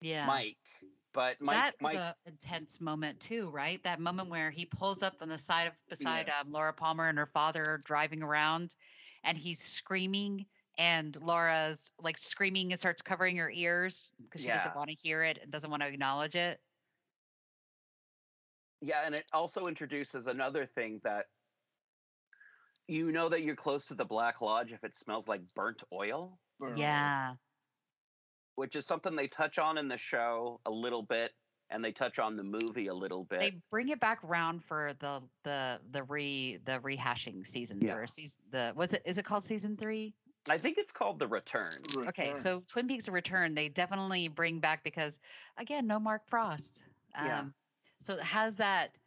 Yeah. 0.00 0.26
Mike. 0.26 0.56
But 1.12 1.40
Mike, 1.40 1.54
that 1.54 1.74
was 1.80 1.94
an 1.94 2.14
intense 2.26 2.80
moment 2.80 3.20
too, 3.20 3.48
right? 3.50 3.80
That 3.84 4.00
moment 4.00 4.30
where 4.30 4.50
he 4.50 4.66
pulls 4.66 5.02
up 5.02 5.14
on 5.20 5.28
the 5.28 5.38
side 5.38 5.68
of 5.68 5.72
beside 5.88 6.28
um, 6.28 6.50
Laura 6.50 6.72
Palmer 6.72 7.08
and 7.08 7.16
her 7.16 7.26
father 7.26 7.80
driving 7.86 8.22
around, 8.22 8.74
and 9.22 9.38
he's 9.38 9.60
screaming, 9.60 10.44
and 10.78 11.16
Laura's 11.22 11.92
like 12.00 12.18
screaming 12.18 12.72
and 12.72 12.78
starts 12.78 13.02
covering 13.02 13.36
her 13.36 13.50
ears 13.50 14.10
because 14.22 14.40
she 14.42 14.48
doesn't 14.48 14.74
want 14.74 14.88
to 14.88 14.96
hear 14.96 15.22
it 15.22 15.38
and 15.42 15.50
doesn't 15.50 15.70
want 15.70 15.82
to 15.82 15.88
acknowledge 15.88 16.34
it. 16.36 16.60
yeah, 18.80 19.02
and 19.06 19.14
it 19.14 19.24
also 19.32 19.62
introduces 19.64 20.26
another 20.26 20.66
thing 20.66 21.00
that 21.04 21.26
you 22.86 23.10
know 23.12 23.28
that 23.30 23.42
you're 23.42 23.56
close 23.56 23.86
to 23.86 23.94
the 23.94 24.04
Black 24.04 24.40
Lodge 24.42 24.72
if 24.72 24.84
it 24.84 24.94
smells 24.94 25.26
like 25.26 25.40
burnt 25.54 25.82
oil. 25.92 26.38
Mm-hmm. 26.62 26.76
Yeah. 26.78 27.34
which 28.54 28.76
is 28.76 28.86
something 28.86 29.16
they 29.16 29.26
touch 29.26 29.58
on 29.58 29.76
in 29.78 29.88
the 29.88 29.96
show 29.98 30.60
a 30.66 30.70
little 30.70 31.02
bit 31.02 31.32
and 31.70 31.84
they 31.84 31.90
touch 31.90 32.18
on 32.20 32.36
the 32.36 32.44
movie 32.44 32.86
a 32.86 32.94
little 32.94 33.24
bit. 33.24 33.40
They 33.40 33.58
bring 33.70 33.88
it 33.88 33.98
back 33.98 34.20
round 34.22 34.62
for 34.62 34.92
the 35.00 35.20
the 35.42 35.80
the 35.90 36.04
re 36.04 36.58
the 36.64 36.78
rehashing 36.80 37.44
season 37.44 37.80
Yeah. 37.80 37.94
or 37.94 38.06
season 38.06 38.38
the 38.50 38.70
what's 38.74 38.92
it 38.92 39.02
is 39.04 39.18
it 39.18 39.24
called 39.24 39.42
season 39.42 39.76
three? 39.76 40.14
I 40.48 40.58
think 40.58 40.78
it's 40.78 40.92
called 40.92 41.18
The 41.18 41.26
Return. 41.26 41.82
Okay, 42.08 42.34
so 42.34 42.60
Twin 42.60 42.86
Peaks: 42.86 43.06
The 43.06 43.12
Return, 43.12 43.54
they 43.54 43.68
definitely 43.68 44.28
bring 44.28 44.60
back 44.60 44.84
because, 44.84 45.20
again, 45.56 45.86
no 45.86 45.98
Mark 45.98 46.26
Frost. 46.26 46.86
Um, 47.14 47.26
Yeah. 47.26 47.44
So 48.00 48.14
it 48.14 48.20
has 48.20 48.56
that. 48.58 48.98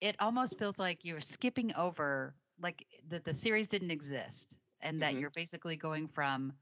It 0.00 0.16
almost 0.20 0.58
feels 0.58 0.78
like 0.78 1.04
you're 1.04 1.20
skipping 1.20 1.74
over, 1.74 2.36
like 2.58 2.86
that 3.08 3.24
the 3.24 3.34
series 3.34 3.66
didn't 3.68 3.90
exist, 3.90 4.58
and 4.80 5.02
that 5.02 5.14
Mhm. 5.14 5.20
you're 5.22 5.30
basically 5.30 5.76
going 5.76 6.08
from, 6.08 6.52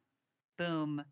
boom, 0.59 1.05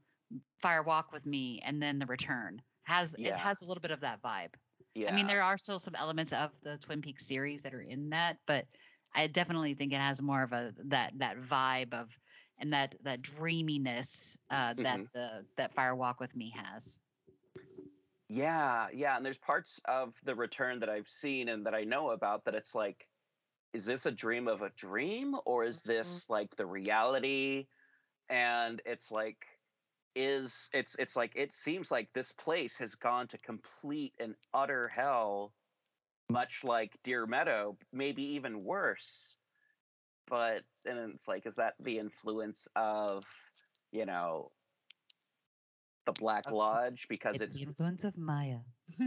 Fire 0.60 0.82
Walk 0.82 1.12
with 1.12 1.26
Me, 1.26 1.60
and 1.62 1.82
then 1.82 1.98
The 1.98 2.06
Return. 2.06 2.62
Has 2.84 3.14
it 3.22 3.36
has 3.36 3.62
a 3.62 3.66
little 3.66 3.80
bit 3.82 3.90
of 3.93 4.01
that 4.01 4.22
vibe. 4.22 4.55
Yeah. 4.94 5.09
I 5.10 5.12
mean, 5.12 5.26
there 5.26 5.43
are 5.43 5.59
still 5.59 5.78
some 5.78 5.94
elements 5.94 6.32
of 6.32 6.60
the 6.62 6.78
Twin 6.78 7.02
Peaks 7.02 7.26
series 7.26 7.62
that 7.62 7.74
are 7.74 7.82
in 7.82 8.10
that, 8.10 8.39
but 8.47 8.66
I 9.14 9.26
definitely 9.26 9.74
think 9.74 9.93
it 9.93 10.01
has 10.01 10.22
more 10.22 10.43
of 10.43 10.52
a 10.52 10.72
that 10.86 11.18
that 11.18 11.39
vibe 11.39 11.94
of 11.94 12.18
and 12.62 12.72
that 12.72 12.97
that 13.02 13.22
dreaminess 13.22 14.39
uh, 14.51 14.74
that 14.82 15.02
Mhm. 15.02 15.09
the 15.12 15.47
that 15.56 15.74
Fire 15.74 15.94
Walk 15.97 16.20
with 16.20 16.36
Me 16.36 16.51
has. 16.51 17.01
yeah, 18.28 18.89
yeah. 18.93 19.16
And 19.16 19.24
there's 19.26 19.39
parts 19.39 19.80
of 19.86 20.14
The 20.24 20.34
Return 20.34 20.80
that 20.80 20.89
I've 20.89 21.09
seen 21.09 21.48
and 21.48 21.66
that 21.66 21.74
I 21.74 21.84
know 21.84 22.10
about 22.10 22.44
that 22.44 22.55
it's 22.55 22.74
like, 22.74 23.09
is 23.74 23.84
this 23.84 24.06
a 24.06 24.12
dream 24.12 24.48
of 24.48 24.62
a 24.62 24.70
dream 24.70 25.36
or 25.47 25.64
is 25.64 25.82
this 25.82 26.30
like 26.30 26.56
the 26.56 26.66
reality? 26.66 27.68
And 28.28 28.82
it's 28.86 29.10
like, 29.10 29.47
is 30.14 30.70
it's 30.72 30.97
it's 30.98 31.16
like 31.16 31.32
it 31.36 31.52
seems 31.52 31.90
like 31.90 32.12
this 32.14 32.32
place 32.32 32.76
has 32.78 32.94
gone 32.97 33.28
to 33.28 33.39
complete 33.39 34.14
and 34.20 34.36
utter 34.55 34.89
hell 34.89 35.55
much 36.30 36.64
like 36.64 36.97
deer 37.02 37.26
meadow 37.26 37.78
maybe 37.93 38.22
even 38.22 38.64
worse 38.64 39.36
but 40.28 40.62
and 40.86 40.99
it's 41.15 41.28
like 41.28 41.47
is 41.47 41.57
that 41.57 41.74
the 41.81 41.99
influence 41.99 42.69
of 42.77 43.23
you 43.93 44.07
know 44.07 44.51
the 46.07 46.12
black 46.12 46.51
lodge 46.51 47.07
because 47.09 47.36
It's 47.36 47.44
it's, 47.44 47.55
the 47.57 47.62
influence 47.62 48.05
of 48.05 48.19
Maya. 48.19 48.59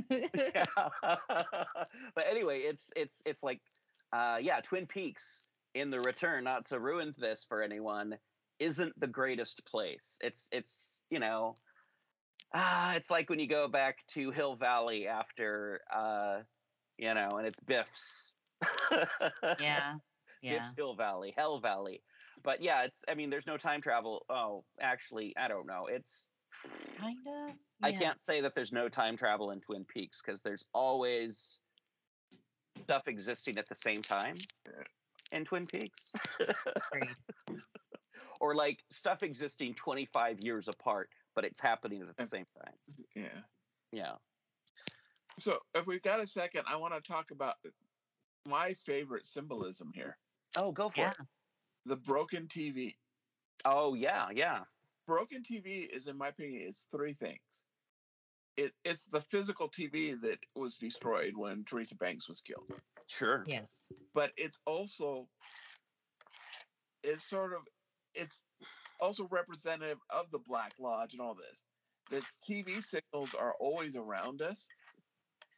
yeah. 0.09 0.65
but 1.01 2.25
anyway 2.29 2.59
it's 2.59 2.91
it's 2.95 3.21
it's 3.25 3.43
like 3.43 3.59
uh 4.13 4.37
yeah 4.41 4.59
twin 4.61 4.85
peaks 4.85 5.47
in 5.73 5.89
the 5.89 5.99
return 5.99 6.43
not 6.45 6.65
to 6.67 6.79
ruin 6.79 7.13
this 7.17 7.45
for 7.47 7.61
anyone 7.61 8.17
isn't 8.59 8.97
the 8.99 9.07
greatest 9.07 9.65
place 9.65 10.17
it's 10.21 10.47
it's 10.53 11.03
you 11.09 11.19
know 11.19 11.53
ah 12.53 12.95
it's 12.95 13.11
like 13.11 13.29
when 13.29 13.39
you 13.39 13.47
go 13.47 13.67
back 13.67 13.97
to 14.07 14.31
hill 14.31 14.55
valley 14.55 15.07
after 15.07 15.81
uh 15.93 16.37
you 16.97 17.13
know 17.13 17.27
and 17.37 17.45
it's 17.45 17.59
biff's 17.59 18.31
yeah, 19.61 19.95
yeah. 20.41 20.59
Biff's 20.59 20.75
Hill 20.75 20.95
Valley, 20.95 21.33
Hell 21.35 21.59
Valley. 21.59 22.01
But 22.43 22.61
yeah, 22.61 22.83
it's 22.83 23.03
I 23.09 23.15
mean 23.15 23.29
there's 23.29 23.47
no 23.47 23.57
time 23.57 23.81
travel. 23.81 24.25
Oh, 24.29 24.63
actually, 24.79 25.35
I 25.37 25.47
don't 25.47 25.67
know. 25.67 25.87
It's 25.89 26.27
Kind 26.99 27.17
of. 27.27 27.55
I 27.83 27.91
can't 27.91 28.19
say 28.19 28.41
that 28.41 28.55
there's 28.55 28.71
no 28.71 28.87
time 28.87 29.17
travel 29.17 29.51
in 29.51 29.59
Twin 29.59 29.83
Peaks 29.85 30.21
because 30.21 30.41
there's 30.41 30.63
always 30.73 31.59
stuff 32.83 33.07
existing 33.07 33.57
at 33.57 33.67
the 33.67 33.75
same 33.75 34.01
time 34.01 34.35
in 35.31 35.45
Twin 35.45 35.65
Peaks. 35.67 36.13
or 38.39 38.55
like 38.55 38.83
stuff 38.89 39.23
existing 39.23 39.73
25 39.73 40.39
years 40.43 40.67
apart, 40.67 41.09
but 41.35 41.43
it's 41.43 41.59
happening 41.59 42.01
at 42.01 42.15
the 42.17 42.25
same 42.25 42.45
time. 42.63 42.73
Yeah. 43.15 43.41
Yeah. 43.91 44.11
So 45.37 45.59
if 45.73 45.85
we've 45.85 46.01
got 46.01 46.21
a 46.21 46.27
second, 46.27 46.63
I 46.67 46.77
want 46.77 46.93
to 46.93 47.01
talk 47.01 47.31
about 47.31 47.55
my 48.47 48.73
favorite 48.85 49.25
symbolism 49.25 49.91
here: 49.93 50.17
Oh, 50.57 50.71
go 50.71 50.89
for 50.89 51.01
Yeah. 51.01 51.11
it. 51.11 51.17
the 51.85 51.95
broken 51.95 52.47
TV. 52.47 52.95
Oh, 53.65 53.93
yeah, 53.93 54.29
yeah. 54.33 54.63
Broken 55.05 55.43
TV 55.43 55.87
is, 55.87 56.07
in 56.07 56.17
my 56.17 56.29
opinion, 56.29 56.67
is 56.67 56.85
three 56.91 57.13
things. 57.13 57.63
It, 58.57 58.73
it's 58.83 59.05
the 59.05 59.21
physical 59.21 59.69
TV 59.69 60.19
that 60.21 60.39
was 60.55 60.77
destroyed 60.77 61.35
when 61.35 61.63
Teresa 61.65 61.95
Banks 61.95 62.27
was 62.27 62.41
killed, 62.41 62.71
Sure. 63.07 63.43
Yes. 63.47 63.91
but 64.13 64.31
it's 64.37 64.59
also 64.65 65.27
it's 67.03 67.23
sort 67.29 67.53
of 67.53 67.61
it's 68.15 68.43
also 68.99 69.27
representative 69.29 69.99
of 70.09 70.31
the 70.31 70.39
Black 70.39 70.73
Lodge 70.79 71.11
and 71.13 71.21
all 71.21 71.35
this. 71.35 71.65
The 72.09 72.23
TV 72.49 72.81
signals 72.81 73.33
are 73.35 73.53
always 73.59 73.95
around 73.97 74.41
us, 74.41 74.67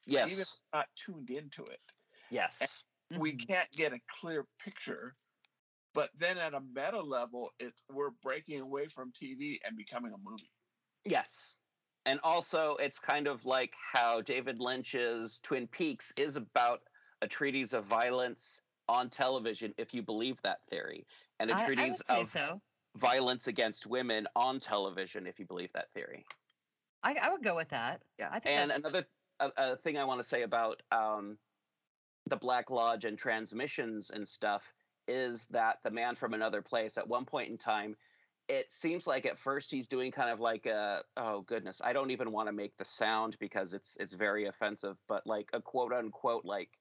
Yes. 0.08 0.32
even 0.32 0.42
if 0.42 0.48
we're 0.74 0.80
not 0.80 0.88
tuned 0.96 1.30
into 1.30 1.62
it. 1.64 1.80
Yes. 2.32 2.84
We 3.18 3.34
Mhm. 3.34 3.48
can't 3.48 3.72
get 3.72 3.94
a 3.94 4.00
clear 4.20 4.46
picture. 4.60 5.16
But 5.94 6.12
then 6.16 6.38
at 6.38 6.54
a 6.54 6.60
meta 6.60 7.02
level, 7.02 7.54
it's 7.60 7.84
we're 7.90 8.12
breaking 8.12 8.62
away 8.62 8.88
from 8.88 9.12
TV 9.14 9.60
and 9.64 9.76
becoming 9.78 10.14
a 10.14 10.18
movie. 10.18 10.50
Yes. 11.06 11.58
And 12.06 12.20
also, 12.22 12.76
it's 12.76 13.00
kind 13.00 13.28
of 13.28 13.46
like 13.46 13.74
how 13.76 14.22
David 14.22 14.60
Lynch's 14.60 15.40
Twin 15.42 15.68
Peaks 15.68 16.14
is 16.18 16.36
about 16.38 16.82
a 17.22 17.28
treatise 17.28 17.74
of 17.74 17.86
violence 17.86 18.62
on 18.88 19.10
television, 19.10 19.74
if 19.78 19.94
you 19.94 20.02
believe 20.02 20.42
that 20.44 20.64
theory, 20.66 21.06
and 21.40 21.50
a 21.52 21.56
I, 21.56 21.64
I 21.64 21.66
treatise 21.68 21.98
would 21.98 22.08
say 22.08 22.22
of 22.22 22.28
so. 22.28 22.62
violence 22.96 23.48
against 23.48 23.86
women 23.88 24.28
on 24.36 24.60
television, 24.60 25.28
if 25.28 25.40
you 25.40 25.46
believe 25.46 25.74
that 25.74 25.92
theory. 25.94 26.26
I, 27.04 27.16
I 27.22 27.30
would 27.30 27.44
go 27.44 27.56
with 27.56 27.70
that. 27.70 28.04
Yeah. 28.18 28.30
I 28.32 28.40
think 28.40 28.56
and 28.58 28.70
that's- 28.72 28.84
another 28.86 29.08
uh, 29.40 29.50
uh, 29.58 29.76
thing 29.78 29.98
I 29.98 30.06
want 30.06 30.20
to 30.22 30.28
say 30.28 30.44
about 30.44 30.82
um, 30.92 31.38
the 32.30 32.38
Black 32.38 32.70
Lodge 32.70 33.06
and 33.06 33.18
transmissions 33.18 34.10
and 34.10 34.28
stuff 34.28 34.74
is 35.08 35.48
that 35.48 35.78
the 35.84 35.92
man 35.92 36.16
from 36.16 36.34
another 36.34 36.62
place 36.62 36.98
at 36.98 37.08
one 37.08 37.26
point 37.26 37.50
in 37.50 37.58
time 37.58 37.96
it 38.48 38.72
seems 38.72 39.06
like 39.08 39.26
at 39.26 39.38
first 39.38 39.72
he's 39.72 39.88
doing 39.88 40.12
kind 40.12 40.30
of 40.30 40.40
like 40.40 40.66
a 40.66 41.04
oh 41.18 41.42
goodness, 41.42 41.82
I 41.84 41.94
don't 41.94 42.12
even 42.12 42.32
want 42.32 42.48
to 42.48 42.54
make 42.54 42.78
the 42.78 42.86
sound 42.86 43.38
because 43.40 43.74
it's 43.74 43.98
it's 44.00 44.14
very 44.14 44.46
offensive, 44.48 44.98
but 45.08 45.28
like 45.28 45.50
a 45.54 45.62
quote 45.62 45.92
unquote 45.94 46.46
like 46.46 46.80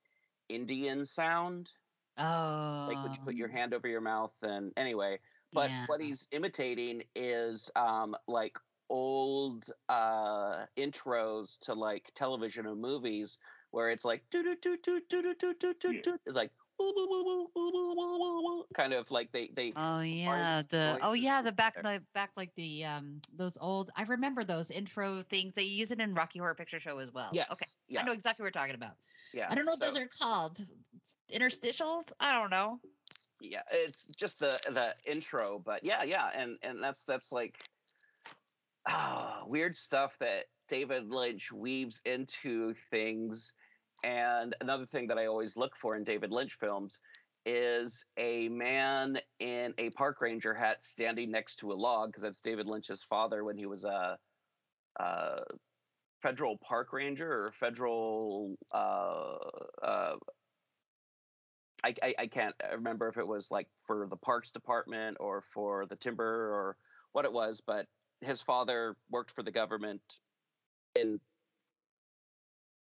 Indian 0.48 1.04
sound, 1.04 1.72
Oh. 2.18 2.86
like 2.88 3.02
when 3.02 3.12
you 3.12 3.20
put 3.20 3.34
your 3.34 3.48
hand 3.48 3.74
over 3.74 3.88
your 3.88 4.00
mouth 4.00 4.34
and 4.42 4.72
anyway, 4.76 5.20
but 5.52 5.70
yeah. 5.70 5.86
what 5.86 6.00
he's 6.00 6.28
imitating 6.30 7.02
is 7.14 7.70
um 7.74 8.16
like 8.28 8.56
old 8.88 9.68
uh 9.88 10.66
intros 10.76 11.58
to 11.58 11.74
like 11.74 12.12
television 12.14 12.66
or 12.66 12.76
movies 12.76 13.38
where 13.76 13.90
it's 13.90 14.06
like 14.06 14.22
do 14.30 14.42
do 14.42 14.56
do 14.62 14.78
do 14.82 15.02
do 15.10 15.20
do 15.22 15.34
do 15.38 15.54
do 15.60 15.74
do 15.78 16.00
do 16.00 16.18
it's 16.24 16.34
like 16.34 16.50
kind 18.74 18.94
of 18.94 19.10
like 19.10 19.30
they 19.32 19.50
they 19.54 19.72
Oh 19.76 20.00
yeah, 20.00 20.62
the 20.70 20.98
oh 21.02 21.12
yeah, 21.12 21.42
the 21.42 21.52
back 21.52 21.74
there. 21.74 21.82
the 21.98 22.02
back 22.14 22.30
like 22.38 22.50
the 22.56 22.86
um 22.86 23.20
those 23.36 23.58
old 23.60 23.90
I 23.94 24.04
remember 24.04 24.44
those 24.44 24.70
intro 24.70 25.20
things. 25.22 25.54
They 25.54 25.62
use 25.64 25.90
it 25.90 26.00
in 26.00 26.14
Rocky 26.14 26.38
Horror 26.38 26.54
Picture 26.54 26.80
Show 26.80 26.98
as 26.98 27.12
well. 27.12 27.28
yes 27.34 27.48
Okay. 27.52 27.66
yeah 27.88 28.00
I 28.00 28.04
know 28.04 28.12
exactly 28.12 28.44
what 28.44 28.46
we're 28.54 28.60
talking 28.60 28.74
about. 28.74 28.94
yeah 29.34 29.46
I 29.50 29.54
don't 29.54 29.66
know 29.66 29.72
what 29.72 29.82
so- 29.82 29.90
those 29.90 30.00
are 30.00 30.08
called. 30.22 30.64
Interstitials? 31.30 32.12
I 32.18 32.32
don't 32.32 32.50
know. 32.50 32.80
yeah 33.42 33.60
it's 33.70 34.06
just 34.16 34.40
the 34.40 34.58
the 34.70 34.94
intro 35.10 35.58
but 35.62 35.84
yeah 35.84 36.02
yeah 36.04 36.30
and 36.34 36.56
and 36.62 36.82
that's 36.82 37.04
that's 37.04 37.30
like 37.30 37.58
ah 38.88 39.42
weird 39.46 39.76
stuff 39.76 40.16
that 40.18 40.44
david 40.68 41.10
lynch 41.10 41.52
weaves 41.52 42.00
into 42.06 42.72
things 42.90 43.52
and 44.04 44.54
another 44.60 44.86
thing 44.86 45.06
that 45.06 45.18
i 45.18 45.26
always 45.26 45.56
look 45.56 45.76
for 45.76 45.96
in 45.96 46.04
david 46.04 46.30
lynch 46.30 46.54
films 46.58 47.00
is 47.44 48.04
a 48.16 48.48
man 48.48 49.18
in 49.38 49.72
a 49.78 49.88
park 49.90 50.20
ranger 50.20 50.52
hat 50.52 50.82
standing 50.82 51.30
next 51.30 51.56
to 51.56 51.72
a 51.72 51.74
log 51.74 52.08
because 52.08 52.22
that's 52.22 52.40
david 52.40 52.66
lynch's 52.66 53.02
father 53.02 53.44
when 53.44 53.56
he 53.56 53.66
was 53.66 53.84
a, 53.84 54.18
a 54.98 55.40
federal 56.20 56.58
park 56.58 56.92
ranger 56.92 57.44
or 57.44 57.52
federal 57.52 58.56
uh, 58.74 59.36
uh, 59.82 60.16
I, 61.84 61.94
I, 62.02 62.14
I 62.20 62.26
can't 62.26 62.54
remember 62.72 63.08
if 63.08 63.16
it 63.16 63.26
was 63.26 63.50
like 63.50 63.68
for 63.86 64.06
the 64.08 64.16
parks 64.16 64.50
department 64.50 65.18
or 65.20 65.42
for 65.42 65.86
the 65.86 65.96
timber 65.96 66.24
or 66.24 66.76
what 67.12 67.24
it 67.24 67.32
was, 67.32 67.62
but 67.64 67.86
his 68.20 68.40
father 68.40 68.96
worked 69.10 69.30
for 69.30 69.42
the 69.42 69.50
government 69.50 70.00
in 70.98 71.20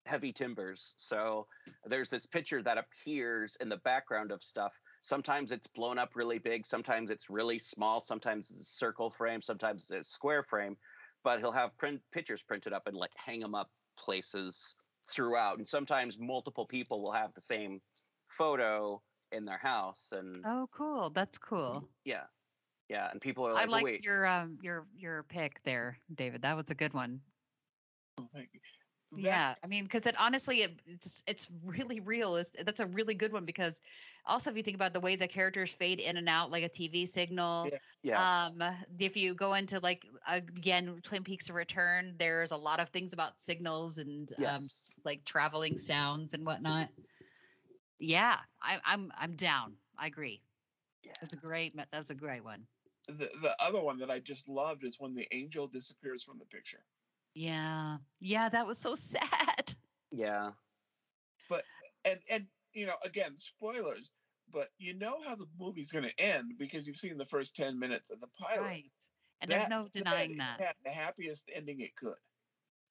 heavy 0.06 0.32
timbers. 0.32 0.94
So 0.96 1.46
there's 1.84 2.10
this 2.10 2.26
picture 2.26 2.62
that 2.62 2.78
appears 2.78 3.56
in 3.60 3.68
the 3.68 3.76
background 3.78 4.32
of 4.32 4.42
stuff. 4.42 4.80
Sometimes 5.02 5.52
it's 5.52 5.66
blown 5.66 5.98
up 5.98 6.16
really 6.16 6.38
big, 6.38 6.66
sometimes 6.66 7.10
it's 7.10 7.30
really 7.30 7.58
small, 7.58 8.00
sometimes 8.00 8.50
it's 8.50 8.60
a 8.60 8.64
circle 8.64 9.10
frame, 9.10 9.42
sometimes 9.42 9.82
it's 9.90 10.08
a 10.08 10.10
square 10.10 10.42
frame, 10.42 10.76
but 11.22 11.38
he'll 11.40 11.52
have 11.52 11.76
print 11.78 12.00
pictures 12.12 12.42
printed 12.42 12.72
up 12.72 12.86
and 12.86 12.96
like 12.96 13.12
hang 13.16 13.40
them 13.40 13.54
up 13.54 13.68
places 13.96 14.74
throughout. 15.08 15.58
And 15.58 15.66
sometimes 15.68 16.18
multiple 16.18 16.66
people 16.66 17.02
will 17.02 17.12
have 17.12 17.34
the 17.34 17.40
same 17.40 17.80
photo 18.28 19.02
in 19.32 19.42
their 19.42 19.58
house 19.58 20.12
and 20.12 20.44
Oh 20.44 20.68
cool. 20.72 21.10
That's 21.10 21.38
cool. 21.38 21.88
yeah 22.04 22.24
yeah 22.88 23.10
and 23.10 23.20
people 23.20 23.44
are 23.46 23.52
like 23.52 23.62
I 23.62 23.64
like 23.64 23.72
like 23.72 23.84
wait 23.84 24.04
your 24.04 24.26
um 24.26 24.58
your 24.62 24.86
your 24.96 25.22
pick 25.24 25.62
there, 25.64 25.98
David. 26.14 26.42
That 26.42 26.56
was 26.56 26.70
a 26.70 26.74
good 26.74 26.94
one. 26.94 27.20
Thank 29.14 29.24
you. 29.24 29.30
That- 29.30 29.36
Yeah, 29.38 29.54
I 29.62 29.66
mean, 29.66 29.84
because 29.84 30.06
it 30.06 30.14
honestly, 30.20 30.62
it, 30.62 30.80
it's 30.86 31.22
it's 31.26 31.48
really 31.64 32.00
real. 32.00 32.36
Is 32.36 32.50
that's 32.50 32.80
a 32.80 32.86
really 32.86 33.14
good 33.14 33.32
one 33.32 33.44
because 33.44 33.80
also 34.24 34.50
if 34.50 34.56
you 34.56 34.62
think 34.62 34.74
about 34.76 34.92
the 34.92 35.00
way 35.00 35.16
the 35.16 35.28
characters 35.28 35.72
fade 35.72 36.00
in 36.00 36.16
and 36.16 36.28
out 36.28 36.50
like 36.50 36.64
a 36.64 36.68
TV 36.68 37.06
signal. 37.06 37.68
Yeah. 37.70 37.78
yeah 38.02 38.46
Um, 38.46 38.62
if 38.98 39.16
you 39.16 39.34
go 39.34 39.54
into 39.54 39.78
like 39.80 40.04
again 40.28 41.00
Twin 41.02 41.24
Peaks: 41.24 41.50
Return, 41.50 42.16
there's 42.18 42.52
a 42.52 42.56
lot 42.56 42.80
of 42.80 42.88
things 42.90 43.12
about 43.12 43.40
signals 43.40 43.98
and 43.98 44.30
um 44.32 44.42
Yes. 44.42 44.64
s- 44.64 44.94
like 45.04 45.24
traveling 45.24 45.76
sounds 45.78 46.34
and 46.34 46.44
whatnot. 46.44 46.88
Yeah, 47.98 48.36
I, 48.60 48.80
I'm 48.84 49.10
I'm 49.16 49.36
down. 49.36 49.76
I 49.98 50.06
agree. 50.06 50.42
Yeah. 51.02 51.12
That's 51.20 51.34
a 51.34 51.38
great. 51.38 51.74
That's 51.92 52.10
a 52.10 52.14
great 52.14 52.44
one. 52.44 52.66
the 53.08 53.30
the 53.40 53.56
other 53.60 53.80
one 53.80 53.98
that 53.98 54.10
I 54.10 54.18
just 54.18 54.48
loved 54.48 54.84
is 54.84 54.98
when 54.98 55.14
the 55.14 55.26
angel 55.32 55.68
disappears 55.68 56.24
from 56.24 56.38
the 56.38 56.44
picture. 56.46 56.84
Yeah, 57.36 57.98
yeah, 58.18 58.48
that 58.48 58.66
was 58.66 58.78
so 58.78 58.94
sad. 58.96 59.74
yeah 60.10 60.50
But 61.48 61.64
And 62.04 62.18
and 62.30 62.46
you 62.72 62.86
know, 62.86 62.94
again, 63.04 63.36
spoilers, 63.36 64.10
but 64.52 64.68
you 64.78 64.94
know 64.94 65.18
how 65.26 65.34
the 65.34 65.46
movie's 65.58 65.92
going 65.92 66.04
to 66.04 66.20
end 66.20 66.54
because 66.58 66.86
you've 66.86 66.96
seen 66.98 67.18
the 67.18 67.26
first 67.26 67.56
10 67.56 67.78
minutes 67.78 68.10
of 68.10 68.20
the 68.20 68.28
pilot. 68.40 68.62
Right. 68.62 68.92
And 69.40 69.50
there's 69.50 69.68
no 69.68 69.86
denying 69.92 70.32
it 70.32 70.38
that. 70.38 70.60
had 70.60 70.74
the 70.84 70.90
happiest 70.90 71.50
ending 71.54 71.80
it 71.80 71.94
could. 71.96 72.14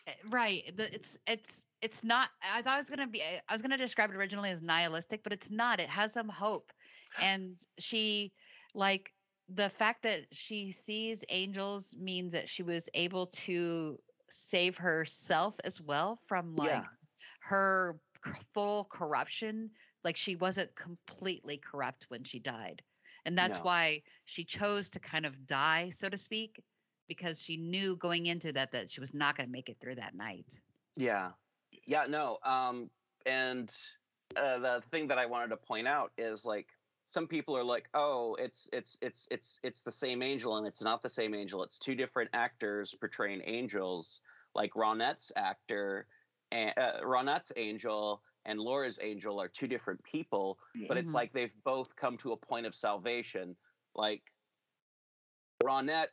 Uh, 0.07 0.11
right 0.29 0.71
the, 0.77 0.93
it's 0.93 1.17
it's 1.25 1.65
it's 1.81 2.03
not 2.03 2.29
i 2.43 2.61
thought 2.61 2.75
it 2.75 2.77
was 2.77 2.89
gonna 2.91 3.07
be 3.07 3.23
i 3.23 3.53
was 3.53 3.63
gonna 3.63 3.77
describe 3.77 4.11
it 4.11 4.15
originally 4.15 4.51
as 4.51 4.61
nihilistic 4.61 5.23
but 5.23 5.33
it's 5.33 5.49
not 5.49 5.79
it 5.79 5.89
has 5.89 6.13
some 6.13 6.29
hope 6.29 6.71
and 7.21 7.57
she 7.79 8.31
like 8.75 9.11
the 9.49 9.69
fact 9.69 10.03
that 10.03 10.21
she 10.31 10.71
sees 10.71 11.23
angels 11.29 11.95
means 11.99 12.33
that 12.33 12.47
she 12.47 12.61
was 12.61 12.89
able 12.93 13.25
to 13.27 13.99
save 14.29 14.77
herself 14.77 15.55
as 15.63 15.79
well 15.81 16.19
from 16.27 16.55
like 16.55 16.71
Yeah. 16.71 16.83
her 17.41 17.99
full 18.53 18.85
corruption 18.85 19.69
like 20.03 20.17
she 20.17 20.35
wasn't 20.35 20.73
completely 20.75 21.57
corrupt 21.57 22.05
when 22.09 22.23
she 22.23 22.39
died 22.39 22.81
and 23.25 23.37
that's 23.37 23.59
No. 23.59 23.65
why 23.65 24.01
she 24.25 24.43
chose 24.43 24.89
to 24.91 24.99
kind 24.99 25.25
of 25.25 25.45
die 25.45 25.89
so 25.89 26.09
to 26.09 26.17
speak 26.17 26.59
because 27.07 27.41
she 27.41 27.57
knew 27.57 27.95
going 27.95 28.25
into 28.25 28.51
that 28.53 28.71
that 28.71 28.89
she 28.89 28.99
was 28.99 29.13
not 29.13 29.37
going 29.37 29.47
to 29.47 29.51
make 29.51 29.69
it 29.69 29.77
through 29.79 29.95
that 29.95 30.15
night. 30.15 30.59
yeah 30.97 31.31
yeah 31.85 32.05
no 32.07 32.37
um 32.43 32.89
and 33.25 33.71
uh, 34.35 34.57
the 34.59 34.81
thing 34.91 35.07
that 35.07 35.17
i 35.19 35.25
wanted 35.25 35.49
to 35.49 35.57
point 35.57 35.87
out 35.87 36.11
is 36.17 36.45
like 36.45 36.67
some 37.07 37.27
people 37.27 37.55
are 37.55 37.63
like 37.63 37.87
oh 37.93 38.35
it's 38.39 38.67
it's 38.73 38.97
it's 39.01 39.27
it's 39.31 39.59
it's 39.63 39.81
the 39.81 39.91
same 39.91 40.21
angel 40.21 40.57
and 40.57 40.65
it's 40.67 40.81
not 40.81 41.01
the 41.01 41.09
same 41.09 41.33
angel 41.35 41.63
it's 41.63 41.77
two 41.79 41.95
different 41.95 42.29
actors 42.33 42.95
portraying 42.99 43.41
angels 43.45 44.21
like 44.55 44.73
ronette's 44.73 45.31
actor 45.35 46.07
and 46.51 46.73
uh, 46.77 46.99
ronette's 47.03 47.51
angel 47.57 48.21
and 48.45 48.59
laura's 48.59 48.99
angel 49.01 49.39
are 49.39 49.47
two 49.47 49.67
different 49.67 50.03
people 50.03 50.57
but 50.87 50.97
it's 50.97 51.11
Mhm. 51.11 51.15
like 51.15 51.31
they've 51.31 51.63
both 51.63 51.95
come 51.95 52.17
to 52.17 52.31
a 52.33 52.37
point 52.37 52.65
of 52.65 52.75
salvation. 52.75 53.55
Like 53.95 54.31
Ronette 55.63 56.09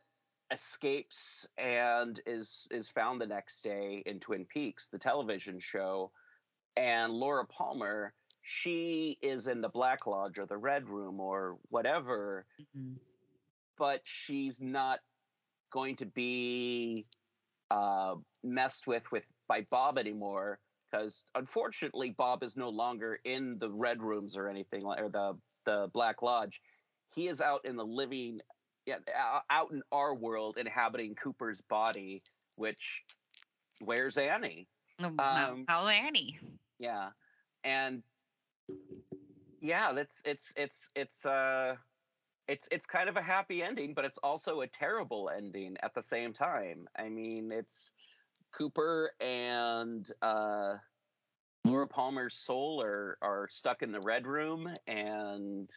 escapes 0.51 1.47
and 1.57 2.19
is 2.25 2.67
is 2.71 2.89
found 2.89 3.19
the 3.21 3.27
next 3.27 3.61
day 3.61 4.01
in 4.05 4.19
Twin 4.19 4.45
Peaks, 4.45 4.87
the 4.87 4.97
television 4.97 5.59
show, 5.59 6.11
and 6.75 7.13
Laura 7.13 7.45
Palmer, 7.45 8.13
she 8.43 9.17
is 9.21 9.47
in 9.47 9.61
the 9.61 9.69
Black 9.69 10.05
Lodge 10.05 10.37
or 10.37 10.45
the 10.45 10.57
Red 10.57 10.87
Room 10.87 11.19
or 11.19 11.57
whatever, 11.69 12.45
Mhm. 12.59 12.99
but 13.77 14.05
she's 14.05 14.61
not 14.61 14.99
going 15.71 15.95
to 15.95 16.05
be 16.05 17.03
uh, 17.71 18.15
messed 18.43 18.85
with 18.85 19.11
with 19.11 19.25
by 19.47 19.61
Bob 19.71 19.97
anymore 19.97 20.59
because 20.91 21.25
unfortunately 21.33 22.11
Bob 22.11 22.43
is 22.43 22.55
no 22.55 22.69
longer 22.69 23.19
in 23.23 23.57
the 23.57 23.71
red 23.71 24.03
rooms 24.03 24.37
or 24.37 24.47
anything 24.47 24.85
or 24.85 25.09
the 25.09 25.39
the 25.63 25.89
Black 25.93 26.21
Lodge. 26.21 26.61
He 27.15 27.27
is 27.29 27.41
out 27.41 27.65
in 27.65 27.75
the 27.75 27.85
living, 27.85 28.41
yeah, 28.85 28.99
out 29.49 29.71
in 29.71 29.81
our 29.91 30.13
world, 30.13 30.57
inhabiting 30.57 31.15
Cooper's 31.15 31.61
body. 31.61 32.21
Which, 32.57 33.05
where's 33.85 34.17
Annie? 34.17 34.67
Oh, 34.99 35.15
Um, 35.17 35.65
How 35.67 35.87
Annie? 35.87 36.37
Yeah, 36.79 37.11
and 37.63 38.03
yeah, 39.61 39.93
that's 39.93 40.21
it's 40.25 40.53
it's 40.57 40.89
it's 40.95 41.25
uh 41.25 41.75
it's 42.47 42.67
it's 42.71 42.85
kind 42.85 43.07
of 43.09 43.17
a 43.17 43.21
happy 43.21 43.63
ending, 43.63 43.93
but 43.93 44.05
it's 44.05 44.17
also 44.19 44.61
a 44.61 44.67
terrible 44.67 45.29
ending 45.29 45.77
at 45.81 45.93
the 45.93 46.01
same 46.01 46.33
time. 46.33 46.87
I 46.97 47.09
mean, 47.09 47.51
it's 47.51 47.91
Cooper 48.51 49.11
and 49.21 50.09
uh 50.21 50.75
Laura 51.65 51.87
Palmer's 51.87 52.35
soul 52.35 52.81
are 52.83 53.17
are 53.21 53.47
stuck 53.49 53.83
in 53.83 53.91
the 53.91 54.01
red 54.01 54.27
room 54.27 54.67
and 54.85 55.69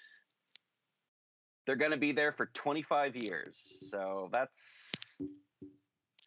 they're 1.65 1.77
going 1.77 1.93
to 1.93 1.97
be 1.97 2.13
there 2.13 2.33
for 2.33 2.47
25 2.47 3.17
years. 3.17 3.77
So 3.91 4.29
that's 4.33 5.21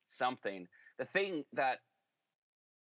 something. 0.08 0.68
The 0.98 1.06
thing 1.06 1.46
that 1.54 1.80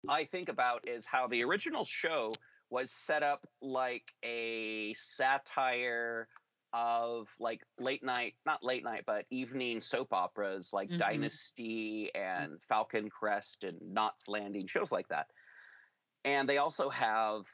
I 0.08 0.24
think 0.24 0.48
about 0.48 0.88
is 0.88 1.04
how 1.06 1.26
the 1.26 1.44
original 1.44 1.84
show 1.84 2.30
was 2.70 2.90
set 2.92 3.22
up 3.22 3.46
like 3.60 4.12
a 4.22 4.92
satire 4.94 6.28
of 6.72 7.34
like 7.38 7.64
late 7.78 8.02
night, 8.02 8.34
not 8.44 8.62
late 8.62 8.84
night, 8.84 9.04
but 9.06 9.26
evening 9.30 9.80
soap 9.80 10.12
operas 10.12 10.72
like 10.72 10.90
Mhm. 10.90 10.98
Dynasty 10.98 12.14
and 12.14 12.62
Falcon 12.62 13.08
Crest 13.08 13.64
and 13.64 13.80
Knots 13.80 14.28
Landing, 14.28 14.66
shows 14.66 14.92
like 14.92 15.08
that. 15.08 15.30
And 16.24 16.48
they 16.48 16.58
also 16.58 16.88
have 16.90 17.46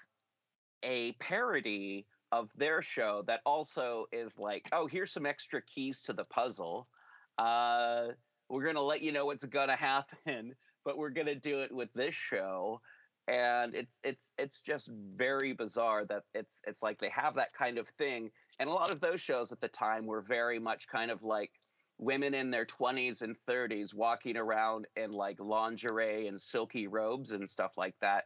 a 0.82 1.12
parody 1.14 2.08
of 2.32 2.52
their 2.56 2.82
show 2.82 3.22
that 3.22 3.42
also 3.44 4.06
is 4.12 4.38
like, 4.38 4.66
oh, 4.72 4.86
here's 4.86 5.12
some 5.12 5.26
extra 5.26 5.62
keys 5.62 6.02
to 6.02 6.12
the 6.12 6.24
puzzle. 6.24 6.86
Uh, 7.38 8.12
we're 8.48 8.64
gonna 8.64 8.80
let 8.82 9.02
you 9.02 9.12
know 9.12 9.26
what's 9.26 9.44
gonna 9.44 9.76
happen, 9.76 10.56
but 10.84 10.98
we're 10.98 11.10
gonna 11.10 11.34
do 11.34 11.60
it 11.60 11.72
with 11.72 11.92
this 11.92 12.14
show. 12.14 12.80
And 13.28 13.74
it's 13.74 14.00
it's 14.02 14.32
it's 14.36 14.62
just 14.62 14.88
very 14.88 15.52
bizarre 15.52 16.04
that 16.06 16.24
it's 16.34 16.60
it's 16.66 16.82
like 16.82 16.98
they 16.98 17.08
have 17.10 17.34
that 17.34 17.52
kind 17.52 17.78
of 17.78 17.88
thing. 17.88 18.30
And 18.58 18.68
a 18.68 18.72
lot 18.72 18.92
of 18.92 19.00
those 19.00 19.20
shows 19.20 19.52
at 19.52 19.60
the 19.60 19.68
time 19.68 20.06
were 20.06 20.22
very 20.22 20.58
much 20.58 20.88
kind 20.88 21.10
of 21.10 21.22
like 21.22 21.52
women 21.98 22.34
in 22.34 22.50
their 22.50 22.66
20s 22.66 23.22
and 23.22 23.36
30s 23.36 23.94
walking 23.94 24.36
around 24.36 24.88
in 24.96 25.12
like 25.12 25.38
lingerie 25.38 26.26
and 26.26 26.40
silky 26.40 26.88
robes 26.88 27.30
and 27.30 27.48
stuff 27.48 27.78
like 27.78 27.94
that. 28.00 28.24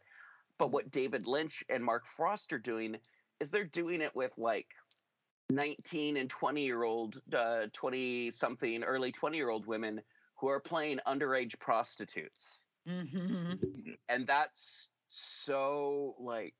But 0.58 0.70
what 0.70 0.90
David 0.90 1.26
Lynch 1.26 1.62
and 1.68 1.84
Mark 1.84 2.06
Frost 2.06 2.52
are 2.54 2.58
doing 2.58 2.96
is 3.40 3.50
they're 3.50 3.64
doing 3.64 4.00
it 4.00 4.12
with 4.14 4.32
like 4.38 4.68
19 5.50 6.16
and 6.16 6.28
20 6.28 6.66
year 6.66 6.84
old, 6.84 7.20
uh, 7.34 7.66
20 7.72 8.30
something, 8.30 8.82
early 8.82 9.12
20 9.12 9.36
year 9.36 9.50
old 9.50 9.66
women 9.66 10.00
who 10.36 10.48
are 10.48 10.60
playing 10.60 10.98
underage 11.06 11.58
prostitutes. 11.58 12.65
Hmm 12.86 13.54
And 14.08 14.26
that's 14.26 14.90
so 15.08 16.14
like, 16.18 16.54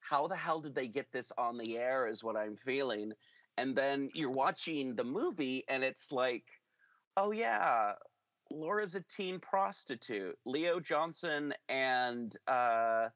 how 0.00 0.26
the 0.26 0.36
hell 0.36 0.60
did 0.60 0.74
they 0.74 0.88
get 0.88 1.12
this 1.12 1.32
on 1.38 1.58
the 1.58 1.78
air 1.78 2.08
is 2.08 2.22
what 2.24 2.36
I'm 2.36 2.56
feeling. 2.56 3.12
And 3.56 3.76
then 3.76 4.10
you're 4.14 4.30
watching 4.30 4.96
the 4.96 5.04
movie 5.04 5.64
and 5.68 5.84
it's 5.84 6.12
like, 6.12 6.44
oh 7.16 7.30
yeah, 7.32 7.94
Laura's 8.50 8.94
a 8.96 9.00
teen 9.02 9.38
prostitute. 9.40 10.36
Leo 10.44 10.80
Johnson 10.80 11.54
and 11.68 12.36
uh, 12.48 13.08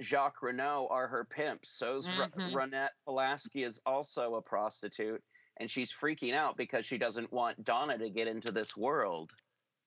Jacques 0.00 0.42
Renault 0.42 0.88
are 0.90 1.08
her 1.08 1.24
pimps. 1.24 1.70
So's 1.70 2.06
Mhm. 2.06 2.52
Ronette 2.52 2.94
Pulaski 3.04 3.64
is 3.64 3.80
also 3.86 4.36
a 4.36 4.42
prostitute, 4.42 5.22
and 5.58 5.70
she's 5.70 5.92
freaking 5.92 6.34
out 6.34 6.56
because 6.56 6.86
she 6.86 6.98
doesn't 6.98 7.32
want 7.32 7.64
Donna 7.64 7.98
to 7.98 8.10
get 8.10 8.28
into 8.28 8.52
this 8.52 8.76
world 8.76 9.32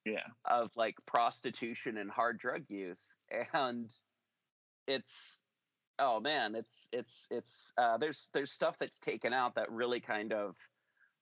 Yeah. 0.05 0.27
of 0.45 0.69
like 0.75 0.95
prostitution 1.05 1.97
and 1.97 2.11
hard 2.11 2.37
drug 2.37 2.63
use. 2.69 3.15
And 3.53 3.93
it's 4.87 5.43
oh 5.99 6.19
man, 6.19 6.55
it's 6.55 6.87
it's 6.91 7.27
it's 7.31 7.71
uh, 7.77 7.97
there's 7.97 8.29
there's 8.33 8.51
stuff 8.51 8.77
that's 8.79 8.99
taken 8.99 9.33
out 9.33 9.55
that 9.55 9.71
really 9.71 9.99
kind 9.99 10.33
of 10.33 10.55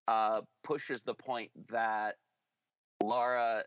uh, 0.08 0.42
pushes 0.64 1.04
the 1.04 1.14
point 1.14 1.52
that 1.70 2.16
Laura 3.02 3.64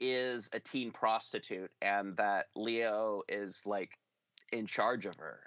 is 0.00 0.48
a 0.52 0.60
teen 0.60 0.90
prostitute 0.90 1.70
and 1.82 2.16
that 2.16 2.46
Leo 2.54 3.22
is 3.28 3.62
like 3.66 3.90
in 4.52 4.66
charge 4.66 5.06
of 5.06 5.14
her. 5.18 5.40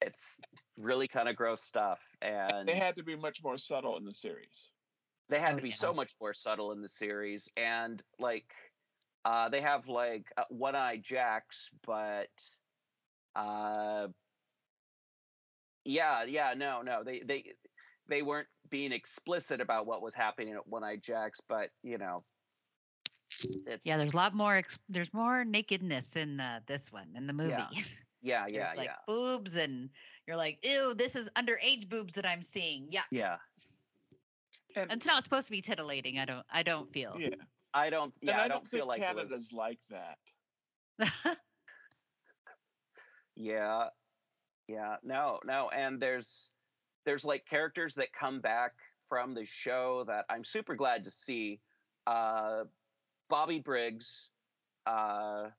It's 0.00 0.38
really 0.76 1.08
kind 1.08 1.28
of 1.28 1.34
gross 1.34 1.62
stuff, 1.62 1.98
and 2.22 2.68
They 2.68 2.76
had 2.76 2.94
to 2.96 3.02
be 3.02 3.16
much 3.16 3.40
more 3.42 3.58
subtle 3.58 3.96
in 3.96 4.04
the 4.04 4.12
series. 4.12 4.68
They 5.28 5.38
had 5.38 5.52
Oh, 5.52 5.56
to 5.56 5.62
be 5.62 5.68
yeah. 5.68 5.74
so 5.74 5.92
much 5.92 6.14
more 6.20 6.34
subtle 6.34 6.72
in 6.72 6.82
the 6.82 6.88
series 6.88 7.48
and 7.56 8.02
like 8.18 8.50
uh 9.24 9.48
they 9.48 9.60
have 9.60 9.88
like 9.88 10.26
uh, 10.36 10.44
one 10.50 10.74
eye 10.74 10.96
jacks 10.96 11.70
but 11.86 12.28
uh 13.36 14.08
yeah 15.84 16.24
yeah 16.24 16.54
no 16.56 16.82
no 16.82 17.04
they 17.04 17.20
they 17.20 17.52
they 18.08 18.22
weren't 18.22 18.48
being 18.70 18.92
explicit 18.92 19.60
about 19.60 19.86
what 19.86 20.02
was 20.02 20.14
happening 20.14 20.54
at 20.54 20.66
one 20.66 20.84
eye 20.84 20.96
jacks 20.96 21.40
but 21.48 21.70
you 21.82 21.98
know 21.98 22.16
it's 23.66 23.86
Yeah, 23.86 23.96
there's 23.96 24.14
a 24.14 24.16
lot 24.16 24.34
more. 24.34 24.56
Ex- 24.56 24.78
there's 24.88 25.12
more 25.12 25.44
nakedness 25.44 26.16
in 26.16 26.40
uh, 26.40 26.60
this 26.66 26.92
one 26.92 27.08
in 27.16 27.26
the 27.26 27.32
movie. 27.32 27.50
Yeah. 27.50 27.68
yeah 28.22 28.46
yeah 28.48 28.58
there's 28.58 28.76
like 28.76 28.88
yeah 28.88 28.96
boobs, 29.06 29.56
and 29.56 29.90
you're 30.26 30.36
like, 30.36 30.58
ew, 30.64 30.94
this 30.96 31.16
is 31.16 31.30
underage 31.36 31.88
boobs 31.88 32.14
that 32.14 32.26
I'm 32.26 32.42
seeing. 32.42 32.88
Yeah, 32.90 33.02
yeah 33.10 33.36
And 34.82 34.92
it's 34.92 35.06
not 35.06 35.24
supposed 35.24 35.46
to 35.46 35.52
be 35.52 35.60
titillating. 35.60 36.18
I 36.18 36.24
don't. 36.24 36.46
I 36.52 36.62
don't 36.62 36.90
feel. 36.92 37.16
yeah, 37.18 37.28
i 37.74 37.90
don't 37.90 38.14
yeah 38.22 38.40
I, 38.40 38.44
i 38.44 38.48
don't 38.48 38.66
feel 38.66 38.80
think 38.80 38.88
like 38.88 39.00
it 39.02 39.06
Canada's 39.06 39.30
was 39.30 39.52
like 39.52 39.78
that. 39.90 41.36
Yeah. 43.36 43.84
Yeah. 44.66 44.96
No, 45.04 45.38
no. 45.44 45.70
And 45.70 46.00
there's 46.00 46.50
there's 47.06 47.24
like 47.24 47.44
characters 47.48 47.94
that 47.94 48.08
come 48.12 48.40
back 48.40 48.72
from 49.08 49.32
the 49.32 49.44
show 49.44 50.04
that 50.08 50.24
I'm 50.28 50.44
super 50.44 50.74
glad 50.74 51.04
to 51.04 51.10
see. 51.10 51.60
Uh 52.06 52.64
Bobby 53.30 53.60
Briggs, 53.60 54.30
uh 54.86 55.50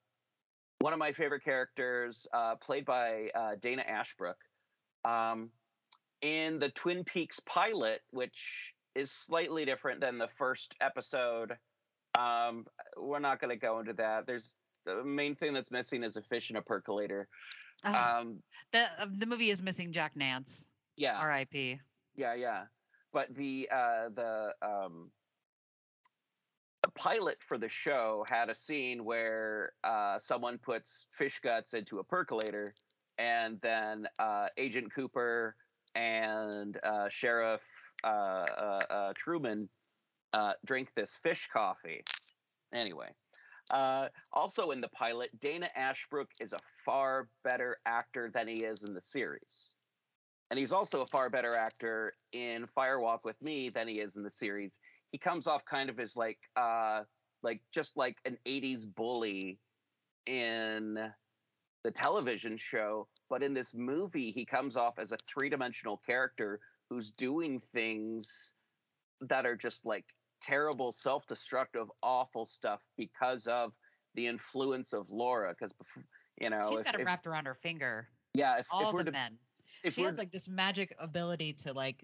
one 0.79 0.93
of 0.93 0.99
my 0.99 1.11
favorite 1.11 1.43
characters, 1.43 2.25
uh, 2.33 2.55
played 2.55 2.85
by 2.85 3.29
uh, 3.35 3.55
Dana 3.59 3.83
Ashbrook. 3.85 4.37
Um, 5.03 5.49
in 6.21 6.57
the 6.57 6.69
Twin 6.69 7.03
Peaks 7.03 7.39
pilot, 7.41 8.01
which 8.11 8.73
is 8.99 9.11
slightly 9.11 9.65
different 9.65 10.01
than 10.01 10.17
the 10.17 10.27
first 10.27 10.75
episode. 10.81 11.57
Um, 12.17 12.65
we're 12.97 13.19
not 13.19 13.39
going 13.39 13.49
to 13.49 13.59
go 13.59 13.79
into 13.79 13.93
that. 13.93 14.27
There's 14.27 14.55
the 14.85 15.03
main 15.03 15.35
thing 15.35 15.53
that's 15.53 15.71
missing 15.71 16.03
is 16.03 16.17
a 16.17 16.21
fish 16.21 16.49
and 16.49 16.57
a 16.57 16.61
percolator. 16.61 17.27
Um, 17.83 18.39
the 18.71 18.81
uh, 18.99 19.05
the 19.17 19.25
movie 19.25 19.51
is 19.51 19.63
missing 19.63 19.91
Jack 19.91 20.15
Nance. 20.15 20.71
yeah, 20.97 21.17
R.I.P. 21.17 21.79
yeah, 22.15 22.33
yeah. 22.33 22.63
But 23.13 23.33
the 23.33 23.69
uh, 23.71 24.09
the 24.13 24.53
um, 24.61 25.09
the 26.83 26.89
pilot 26.89 27.37
for 27.47 27.57
the 27.57 27.69
show 27.69 28.25
had 28.29 28.49
a 28.49 28.55
scene 28.55 29.05
where 29.05 29.71
uh, 29.83 30.19
someone 30.19 30.57
puts 30.57 31.05
fish 31.11 31.39
guts 31.39 31.73
into 31.73 31.99
a 31.99 32.03
percolator, 32.03 32.73
and 33.17 33.59
then 33.61 34.07
uh, 34.19 34.47
Agent 34.57 34.93
Cooper 34.93 35.55
and 35.95 36.77
uh, 36.83 37.09
Sheriff 37.09 37.67
uh, 38.03 38.07
uh, 38.07 38.81
uh, 38.89 39.13
Truman 39.15 39.69
uh, 40.33 40.53
drink 40.65 40.89
this 40.95 41.15
fish 41.21 41.47
coffee. 41.51 42.03
Anyway. 42.73 43.09
Uh, 43.71 44.07
also 44.33 44.71
in 44.71 44.81
the 44.81 44.87
pilot, 44.89 45.29
Dana 45.39 45.67
Ashbrook 45.75 46.29
is 46.41 46.53
a 46.53 46.59
far 46.83 47.27
better 47.43 47.77
actor 47.85 48.31
than 48.33 48.47
he 48.47 48.63
is 48.63 48.83
in 48.83 48.93
the 48.93 49.01
series. 49.01 49.75
And 50.49 50.57
he's 50.57 50.71
also 50.71 51.01
a 51.01 51.05
far 51.07 51.29
better 51.29 51.55
actor 51.55 52.13
in 52.31 52.65
Firewalk 52.65 53.19
with 53.23 53.39
Me 53.41 53.69
than 53.69 53.87
he 53.87 53.99
is 53.99 54.17
in 54.17 54.23
the 54.23 54.29
series. 54.29 54.79
He 55.11 55.19
comes 55.19 55.45
off 55.45 55.63
kind 55.65 55.89
of 55.89 55.99
as 55.99 56.15
like 56.15 56.39
uh 56.55 57.01
like 57.43 57.61
just 57.71 57.95
like 57.95 58.17
an 58.25 58.37
80s 58.45 58.85
bully 58.95 59.59
in 60.25 60.97
the 61.83 61.91
television 61.91 62.57
show, 62.57 63.07
but 63.29 63.41
in 63.43 63.53
this 63.53 63.73
movie 63.73 64.31
he 64.31 64.45
comes 64.45 64.75
off 64.77 64.99
as 64.99 65.11
a 65.11 65.17
three-dimensional 65.17 65.97
character 66.05 66.59
who's 66.89 67.11
doing 67.11 67.59
things 67.59 68.51
that 69.21 69.45
are 69.45 69.55
just 69.55 69.85
like 69.85 70.05
terrible, 70.41 70.91
self-destructive, 70.91 71.87
awful 72.03 72.45
stuff 72.45 72.81
because 72.97 73.47
of 73.47 73.73
the 74.15 74.27
influence 74.27 74.93
of 74.93 75.09
Laura 75.09 75.53
because 75.57 75.73
you 76.41 76.49
know, 76.49 76.61
She's 76.69 76.79
if- 76.79 76.85
got 76.85 76.95
it 76.95 77.01
if- 77.01 77.05
wrapped 77.05 77.27
around 77.27 77.45
her 77.45 77.53
finger. 77.55 78.07
yeah, 78.33 78.57
if, 78.59 78.67
All 78.71 78.95
the 78.95 79.11
men. 79.11 79.37
if 79.83 79.93
She 79.93 80.03
has 80.03 80.17
like 80.17 80.31
this 80.31 80.47
magic 80.47 80.95
ability 80.99 81.53
to 81.53 81.73
like 81.73 82.03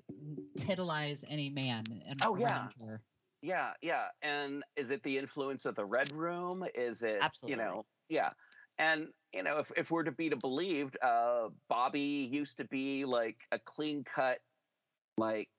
tittleize 0.57 1.23
any 1.29 1.49
man. 1.49 1.83
And 2.07 2.19
Oh, 2.25 2.35
yeah. 2.37 2.45
around 2.47 2.73
her. 2.85 3.01
Yeah, 3.41 3.73
yeah. 3.81 4.05
And 4.21 4.63
is 4.75 4.91
it 4.91 5.03
the 5.03 5.17
influence 5.17 5.65
of 5.65 5.75
the 5.75 5.85
Red 5.85 6.11
Room? 6.13 6.63
Is 6.75 7.01
it 7.03 7.19
Absolutely. 7.21 7.63
you 7.63 7.69
know, 7.69 7.85
yeah. 8.09 8.29
And 8.77 9.13
you 9.33 9.43
know, 9.43 9.59
if 9.59 9.71
if 9.77 9.91
we're 9.91 10.03
to 10.03 10.11
be 10.11 10.29
to 10.29 10.37
believed, 10.37 10.97
uh 11.01 11.49
Bobby 11.69 12.27
used 12.31 12.57
to 12.57 12.65
be 12.65 13.05
like 13.05 13.41
a 13.51 13.59
clean 13.59 14.03
cut 14.03 14.39
like 15.17 15.49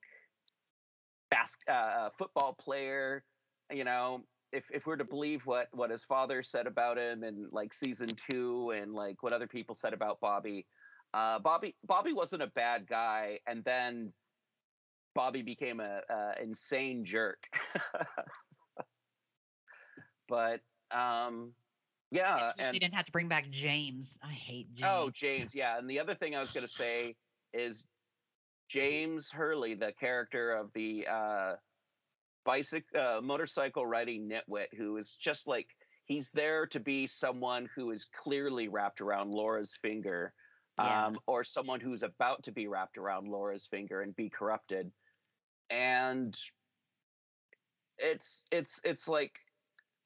bas- 1.30 1.58
uh, 1.68 1.72
uh, 1.72 2.10
football 2.10 2.54
player, 2.54 3.24
you 3.70 3.84
know, 3.84 4.24
if 4.52 4.70
if 4.70 4.86
we're 4.86 4.96
to 4.96 5.04
believe 5.04 5.46
what 5.46 5.68
what 5.72 5.90
his 5.90 6.04
father 6.04 6.42
said 6.42 6.66
about 6.66 6.98
him 6.98 7.24
in 7.24 7.48
like 7.50 7.74
season 7.74 8.14
2 8.16 8.70
and 8.70 8.94
like 8.94 9.22
what 9.22 9.32
other 9.32 9.48
people 9.48 9.74
said 9.74 9.92
about 9.92 10.20
Bobby, 10.20 10.66
uh 11.14 11.38
Bobby 11.40 11.76
Bobby 11.84 12.12
wasn't 12.12 12.42
a 12.42 12.46
bad 12.48 12.86
guy 12.86 13.40
and 13.46 13.64
then 13.64 14.14
Bobby 15.14 15.42
became 15.42 15.80
a, 15.80 16.02
a 16.08 16.42
insane 16.42 17.04
jerk. 17.04 17.48
but 20.28 20.60
um 20.90 21.54
yeah, 22.10 22.52
and 22.58 22.72
she 22.74 22.78
didn't 22.78 22.94
have 22.94 23.06
to 23.06 23.12
bring 23.12 23.28
back 23.28 23.48
James. 23.50 24.18
I 24.22 24.32
hate 24.32 24.72
James. 24.72 24.90
oh 24.92 25.10
James, 25.12 25.54
yeah. 25.54 25.78
And 25.78 25.88
the 25.88 25.98
other 26.00 26.14
thing 26.14 26.34
I 26.34 26.38
was 26.38 26.52
gonna 26.52 26.66
say 26.66 27.16
is 27.52 27.84
James 28.68 29.30
Hurley, 29.30 29.74
the 29.74 29.92
character 29.92 30.52
of 30.52 30.72
the 30.74 31.06
uh 31.10 31.52
bicycle 32.44 33.00
uh, 33.00 33.20
motorcycle 33.20 33.84
riding 33.84 34.28
nitwit 34.28 34.66
who 34.76 34.96
is 34.96 35.16
just 35.20 35.48
like 35.48 35.66
he's 36.04 36.30
there 36.30 36.64
to 36.66 36.78
be 36.78 37.06
someone 37.06 37.68
who 37.74 37.90
is 37.90 38.04
clearly 38.04 38.68
wrapped 38.68 39.00
around 39.00 39.32
Laura's 39.34 39.74
finger 39.82 40.32
Yeah. 40.78 41.06
um, 41.06 41.18
or 41.26 41.42
someone 41.42 41.80
who's 41.80 42.04
about 42.04 42.44
to 42.44 42.52
be 42.52 42.68
wrapped 42.68 42.98
around 42.98 43.26
Laura's 43.28 43.66
finger 43.66 44.02
and 44.02 44.14
be 44.14 44.30
corrupted. 44.30 44.92
And 45.70 46.38
it's 47.98 48.46
it's 48.52 48.80
it's 48.84 49.08
like 49.08 49.40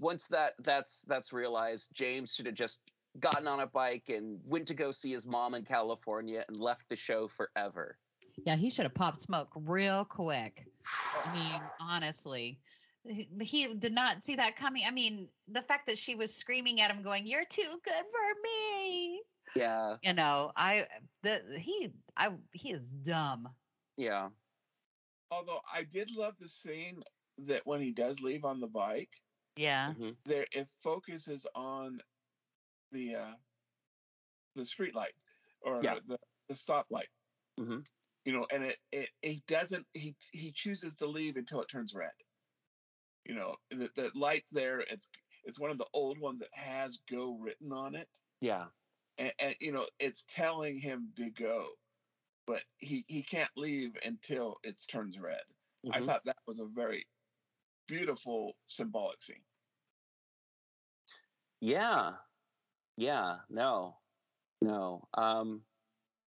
once 0.01 0.27
that 0.29 0.55
that's 0.65 1.03
that's 1.03 1.33
realized, 1.33 1.91
James 1.93 2.35
should 2.35 2.47
have 2.47 2.55
just 2.55 2.81
gotten 3.21 3.47
on 3.47 3.61
a 3.61 3.67
bike 3.67 4.09
and 4.09 4.41
went 4.45 4.67
to 4.69 4.75
go 4.75 4.91
see 4.91 5.13
his 5.13 5.27
mom 5.27 5.55
in 5.55 5.65
California 5.65 6.45
and 6.49 6.59
left 6.59 6.89
the 6.89 6.97
show 6.97 7.29
forever. 7.29 7.99
Yeah, 8.45 8.57
he 8.57 8.71
should 8.71 8.85
have 8.85 8.95
popped 8.95 9.21
smoke 9.21 9.51
real 9.55 10.05
quick. 10.05 10.65
I 11.25 11.35
mean, 11.35 11.61
honestly, 11.81 12.59
he, 13.05 13.29
he 13.43 13.75
did 13.75 13.93
not 13.93 14.25
see 14.25 14.37
that 14.37 14.57
coming. 14.57 14.85
I 14.87 14.91
mean, 14.91 15.29
the 15.49 15.63
fact 15.63 15.87
that 15.89 15.99
she 15.99 16.15
was 16.15 16.35
screaming 16.35 16.81
at 16.81 16.91
him, 16.91 17.03
going, 17.03 17.27
"You're 17.27 17.45
too 17.45 17.81
good 17.85 17.93
for 17.95 18.41
me." 18.43 19.23
Yeah. 19.55 19.97
You 20.03 20.15
know, 20.15 20.53
I 20.57 20.87
the 21.23 21.43
he 21.59 21.91
I 22.17 22.31
he 22.53 22.73
is 22.73 22.91
dumb. 22.91 23.49
Yeah. 23.97 24.29
Although 25.31 25.61
I 25.73 25.85
did 25.85 26.11
love 26.17 26.35
the 26.41 26.49
scene 26.49 27.03
that 27.47 27.67
when 27.67 27.81
he 27.81 27.93
does 27.93 28.21
leave 28.21 28.45
on 28.45 28.61
the 28.61 28.67
bike, 28.67 29.11
Yeah. 29.57 29.95
Mhm. 29.95 30.17
there 30.25 30.47
it 30.53 30.69
focuses 30.83 31.47
on 31.55 32.01
the 32.93 33.15
uh 33.15 33.35
the 34.55 34.65
street 34.65 34.95
light 34.95 35.15
or 35.63 35.83
Yeah. 35.83 35.99
the 36.07 36.19
the 36.49 36.55
stoplight. 36.55 37.09
Mhm. 37.59 37.85
You 38.25 38.33
know, 38.33 38.47
and 38.51 38.65
it, 38.65 38.79
it 38.93 39.11
it 39.23 39.47
doesn't 39.47 39.87
he 39.95 40.17
he 40.33 40.53
chooses 40.53 40.95
to 40.97 41.07
leave 41.07 41.37
until 41.37 41.61
it 41.63 41.69
turns 41.69 41.95
red. 41.95 42.13
You 43.25 43.35
know, 43.35 43.57
the 43.71 43.91
the 43.97 44.11
light 44.15 44.45
there 44.53 44.81
it's 44.81 45.09
it's 45.45 45.59
one 45.61 45.71
of 45.71 45.79
the 45.79 45.89
old 45.95 46.19
ones 46.19 46.41
that 46.41 46.53
has 46.55 46.99
go 47.09 47.39
written 47.39 47.73
on 47.73 47.95
it. 47.95 48.09
Yeah. 48.41 48.71
And, 49.19 49.33
and 49.39 49.57
you 49.61 49.73
know, 49.73 49.89
it's 49.99 50.25
telling 50.29 50.79
him 50.81 51.13
to 51.17 51.31
go. 51.31 51.69
But 52.47 52.65
he 52.79 53.05
he 53.09 53.23
can't 53.23 53.51
leave 53.57 53.97
until 54.05 54.59
it 54.65 54.81
turns 54.91 55.19
red. 55.19 55.43
I 55.91 56.01
Mhm. 56.01 56.03
thought 56.03 56.25
that 56.25 56.39
was 56.47 56.61
a 56.61 56.67
very 56.67 57.07
beautiful 57.91 58.57
symbolic 58.69 59.23
scene. 59.23 59.45
Yeah. 61.61 62.19
Yeah. 62.97 63.43
No. 63.51 64.01
No. 64.63 65.09
Um 65.15 65.67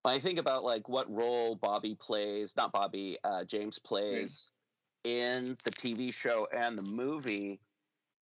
when 0.03 0.15
I 0.15 0.19
think 0.19 0.39
about 0.39 0.63
like 0.63 0.89
what 0.89 1.09
role 1.11 1.55
Bobby 1.55 1.95
plays, 1.95 2.55
not 2.55 2.71
Bobby, 2.73 3.19
uh 3.23 3.45
James 3.45 3.79
plays 3.79 4.49
in 5.03 5.57
the 5.63 5.71
TV 5.71 6.11
show 6.11 6.47
and 6.53 6.77
the 6.77 6.83
movie, 6.83 7.61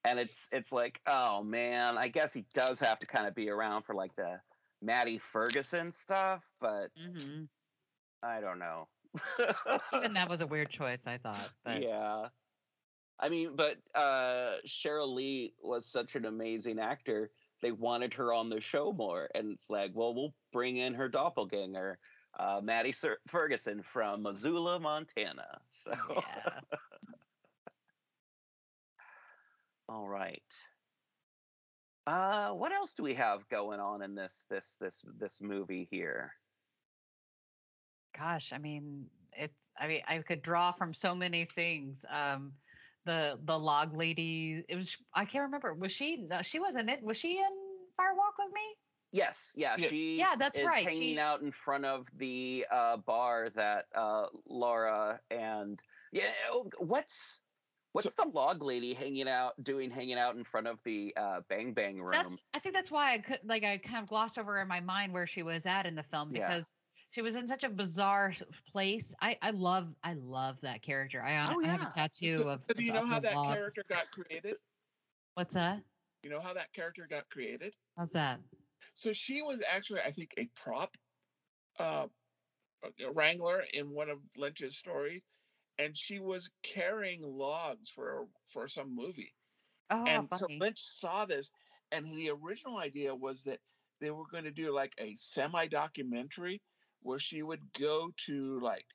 and 0.03 0.19
it's 0.19 0.49
it's 0.51 0.72
like, 0.72 1.01
oh 1.07 1.43
man, 1.43 1.97
I 1.97 2.09
guess 2.09 2.34
he 2.34 2.43
does 2.53 2.80
have 2.81 2.99
to 3.01 3.07
kind 3.07 3.27
of 3.27 3.35
be 3.35 3.49
around 3.49 3.84
for 3.84 3.95
like 3.95 4.15
the 4.15 4.43
Maddie 4.81 5.19
Ferguson 5.19 5.91
stuff, 5.91 6.51
but 6.59 6.91
hmm 6.95 7.45
I 8.23 8.41
don't 8.41 8.59
know. 8.59 8.89
Even 9.93 10.13
that 10.13 10.30
was 10.30 10.41
a 10.41 10.47
weird 10.47 10.69
choice, 10.69 11.07
I 11.07 11.18
thought. 11.18 11.53
But 11.63 11.88
yeah. 11.88 12.30
I 13.22 13.30
mean, 13.30 13.56
but 13.56 13.77
uh 13.93 14.56
Sheryl 14.68 15.14
Lee 15.14 15.53
was 15.61 15.85
such 15.85 16.15
an 16.15 16.26
amazing 16.26 16.80
actor. 16.80 17.30
They 17.61 17.72
wanted 17.72 18.14
her 18.15 18.34
on 18.34 18.49
the 18.49 18.60
show 18.60 18.91
more, 18.91 19.30
and 19.35 19.52
it's 19.52 19.69
like, 19.69 19.91
well, 19.93 20.15
we'll 20.15 20.34
bring 20.52 20.77
in 20.77 20.95
her 20.95 21.07
doppelganger, 21.07 21.99
uh, 22.39 22.60
Maddie 22.64 22.91
Ser- 22.91 23.19
Ferguson 23.27 23.84
from 23.84 24.23
Missoula, 24.23 24.80
Montana. 24.80 25.45
So, 25.69 25.93
yeah. 26.10 26.60
all 29.89 30.07
right. 30.07 30.41
Uh, 32.07 32.49
what 32.53 32.72
else 32.72 32.95
do 32.95 33.03
we 33.03 33.14
have 33.14 33.48
going 33.49 33.80
on 33.80 34.02
in 34.02 34.15
this 34.15 34.48
this 34.49 34.76
this 34.80 35.06
this 35.19 35.39
movie 35.39 35.88
here? 35.91 36.34
Gosh, 38.18 38.53
I 38.53 38.57
mean, 38.57 39.06
it's 39.34 39.69
I 39.80 39.88
mean, 39.88 40.02
I 40.07 40.18
could 40.19 40.41
draw 40.41 40.72
from 40.72 40.95
so 40.95 41.14
many 41.14 41.45
things. 41.45 42.06
Um 42.10 42.53
the 43.06 43.40
the 43.44 43.57
log 43.57 43.95
lady, 43.95 44.64
it 44.69 44.76
was 44.76 44.98
I 45.14 45.26
can't 45.26 45.44
remember. 45.44 45.73
Was 45.73 45.91
she 45.91 46.18
no, 46.18 46.41
she 46.41 46.60
wasn't 46.60 46.90
it? 46.90 47.02
Was 47.03 47.18
she 47.18 47.38
in 47.38 47.52
Fire 47.98 48.14
Walk 48.15 48.36
with 48.40 48.53
Me? 48.53 48.61
Yes, 49.14 49.52
yeah, 49.57 49.76
Yeah. 49.78 49.88
she 49.90 50.18
Yeah, 50.18 50.36
that's 50.38 50.57
is 50.57 50.65
right, 50.65 50.86
hanging 50.86 51.15
she- 51.15 51.19
out 51.19 51.41
in 51.41 51.52
front 51.52 51.84
of 51.86 52.07
the 52.18 52.65
uh, 52.72 52.98
bar 52.98 53.49
that 53.56 53.88
uh, 53.94 54.28
Laura 54.48 55.19
and 55.30 55.82
yeah, 56.14 56.32
oh, 56.52 56.69
what's 56.80 57.40
what's 57.94 58.14
the 58.14 58.26
log 58.26 58.64
lady 58.64 58.94
hanging 58.94 59.28
out 59.28 59.61
doing 59.64 59.91
hanging 59.91 60.18
out 60.18 60.36
in 60.38 60.45
front 60.45 60.68
of 60.68 60.80
the 60.86 61.14
uh, 61.18 61.41
Bang 61.49 61.73
Bang 61.73 62.02
room? 62.02 62.11
That's 62.14 62.38
I 62.56 62.60
think 62.60 62.73
that's 62.73 62.90
why 62.91 63.14
I 63.14 63.18
could 63.18 63.40
like 63.44 63.65
I 63.65 63.78
kind 63.78 64.02
of 64.02 64.07
glossed 64.07 64.38
over 64.40 64.60
in 64.61 64.68
my 64.69 64.80
mind 64.80 65.11
where 65.11 65.28
she 65.28 65.44
was 65.44 65.65
at 65.65 65.86
in 65.86 65.95
the 65.95 66.03
film 66.03 66.34
Yeah. 66.34 66.48
because 66.48 66.73
she 67.12 67.22
was 67.22 67.36
in 67.36 67.48
such 67.48 67.64
a 67.64 67.70
bizarre 67.70 68.34
place. 68.72 69.14
I 69.22 69.38
I 69.42 69.52
love 69.52 69.94
I 70.04 70.14
love 70.14 70.58
that 70.62 70.82
character. 70.82 71.22
I, 71.22 71.46
Oh, 71.50 71.62
I 71.64 71.68
have 71.68 71.82
a 71.82 71.94
tattoo 71.94 72.46
of. 72.48 72.62
So 72.68 72.74
do 72.74 72.84
you 72.84 72.94
know 72.94 73.06
how 73.06 73.20
that 73.20 73.34
character 73.34 73.84
got 73.90 74.10
created? 74.12 74.56
What's 75.36 75.54
that? 75.54 75.82
You 76.24 76.30
know 76.30 76.40
how 76.40 76.54
that 76.54 76.72
character 76.74 77.08
got 77.10 77.30
created? 77.30 77.74
How's 77.98 78.12
that? 78.14 78.40
So 78.96 79.14
she 79.14 79.42
was 79.42 79.62
actually, 79.70 80.02
I 80.02 80.12
think, 80.12 80.34
a 80.38 80.50
prop 80.56 80.96
uh, 81.80 82.08
a 82.84 83.12
wrangler 83.12 83.64
in 83.74 83.92
one 83.92 84.10
of 84.10 84.20
Lynch's 84.38 84.78
stories, 84.78 85.26
and 85.80 85.98
she 85.98 86.20
was 86.20 86.50
carrying 86.64 87.22
logs 87.22 87.90
for 87.90 88.28
for 88.54 88.68
some 88.68 88.96
movie. 88.96 89.34
Oh, 89.90 90.06
and 90.06 90.28
so. 90.38 90.48
Lynch 90.50 90.80
saw 90.80 91.26
this, 91.26 91.52
and 91.92 92.06
the 92.06 92.30
original 92.30 92.78
idea 92.78 93.14
was 93.14 93.44
that 93.44 93.60
they 94.00 94.12
were 94.12 94.26
going 94.32 94.46
to 94.46 94.52
do 94.52 94.74
like 94.74 94.94
a 94.98 95.16
semi 95.18 95.68
documentary 95.68 96.62
where 97.02 97.19
she 97.19 97.44
would 97.44 97.61
go 97.80 98.11
to 98.26 98.60
like 98.60 98.86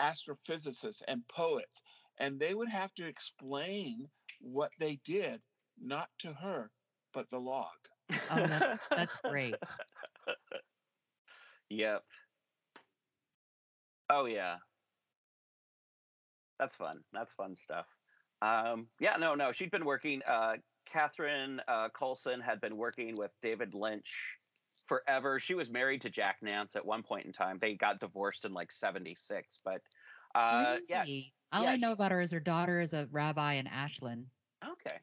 astrophysicists 0.00 1.02
and 1.08 1.26
poets, 1.28 1.80
and 2.18 2.38
they 2.38 2.54
would 2.54 2.68
have 2.68 2.94
to 2.94 3.06
explain 3.06 4.08
what 4.40 4.70
they 4.78 4.98
did, 5.04 5.40
not 5.80 6.08
to 6.20 6.32
her, 6.32 6.70
but 7.12 7.28
the 7.30 7.38
log. 7.38 7.68
Oh, 8.30 8.46
that's 8.46 8.78
that's 8.90 9.16
great. 9.18 9.56
Yep. 11.68 12.02
Oh 14.08 14.24
yeah. 14.26 14.56
That's 16.58 16.74
fun. 16.74 17.00
That's 17.12 17.32
fun 17.32 17.54
stuff. 17.54 17.86
Um, 18.42 18.88
yeah, 18.98 19.16
no, 19.18 19.34
no. 19.34 19.52
She'd 19.52 19.70
been 19.70 19.84
working. 19.84 20.20
Uh, 20.28 20.56
Catherine 20.86 21.60
uh, 21.68 21.88
Coulson 21.90 22.40
had 22.40 22.60
been 22.60 22.76
working 22.76 23.14
with 23.16 23.30
David 23.42 23.74
Lynch 23.74 24.38
forever. 24.90 25.38
She 25.38 25.54
was 25.54 25.70
married 25.70 26.00
to 26.02 26.10
Jack 26.10 26.38
Nance 26.42 26.74
at 26.74 26.84
one 26.84 27.04
point 27.04 27.24
in 27.24 27.32
time. 27.32 27.58
They 27.58 27.76
got 27.76 28.00
divorced 28.00 28.44
in 28.44 28.52
like 28.52 28.72
'76, 28.72 29.56
but 29.64 29.82
uh, 30.34 30.78
yeah. 30.88 31.04
All 31.52 31.62
yeah, 31.62 31.70
I 31.70 31.76
she- 31.76 31.80
know 31.80 31.92
about 31.92 32.10
her 32.10 32.20
is 32.20 32.32
her 32.32 32.40
daughter 32.40 32.80
is 32.80 32.92
a 32.92 33.06
rabbi 33.12 33.54
in 33.54 33.68
Ashland. 33.68 34.26
Okay. 34.66 34.98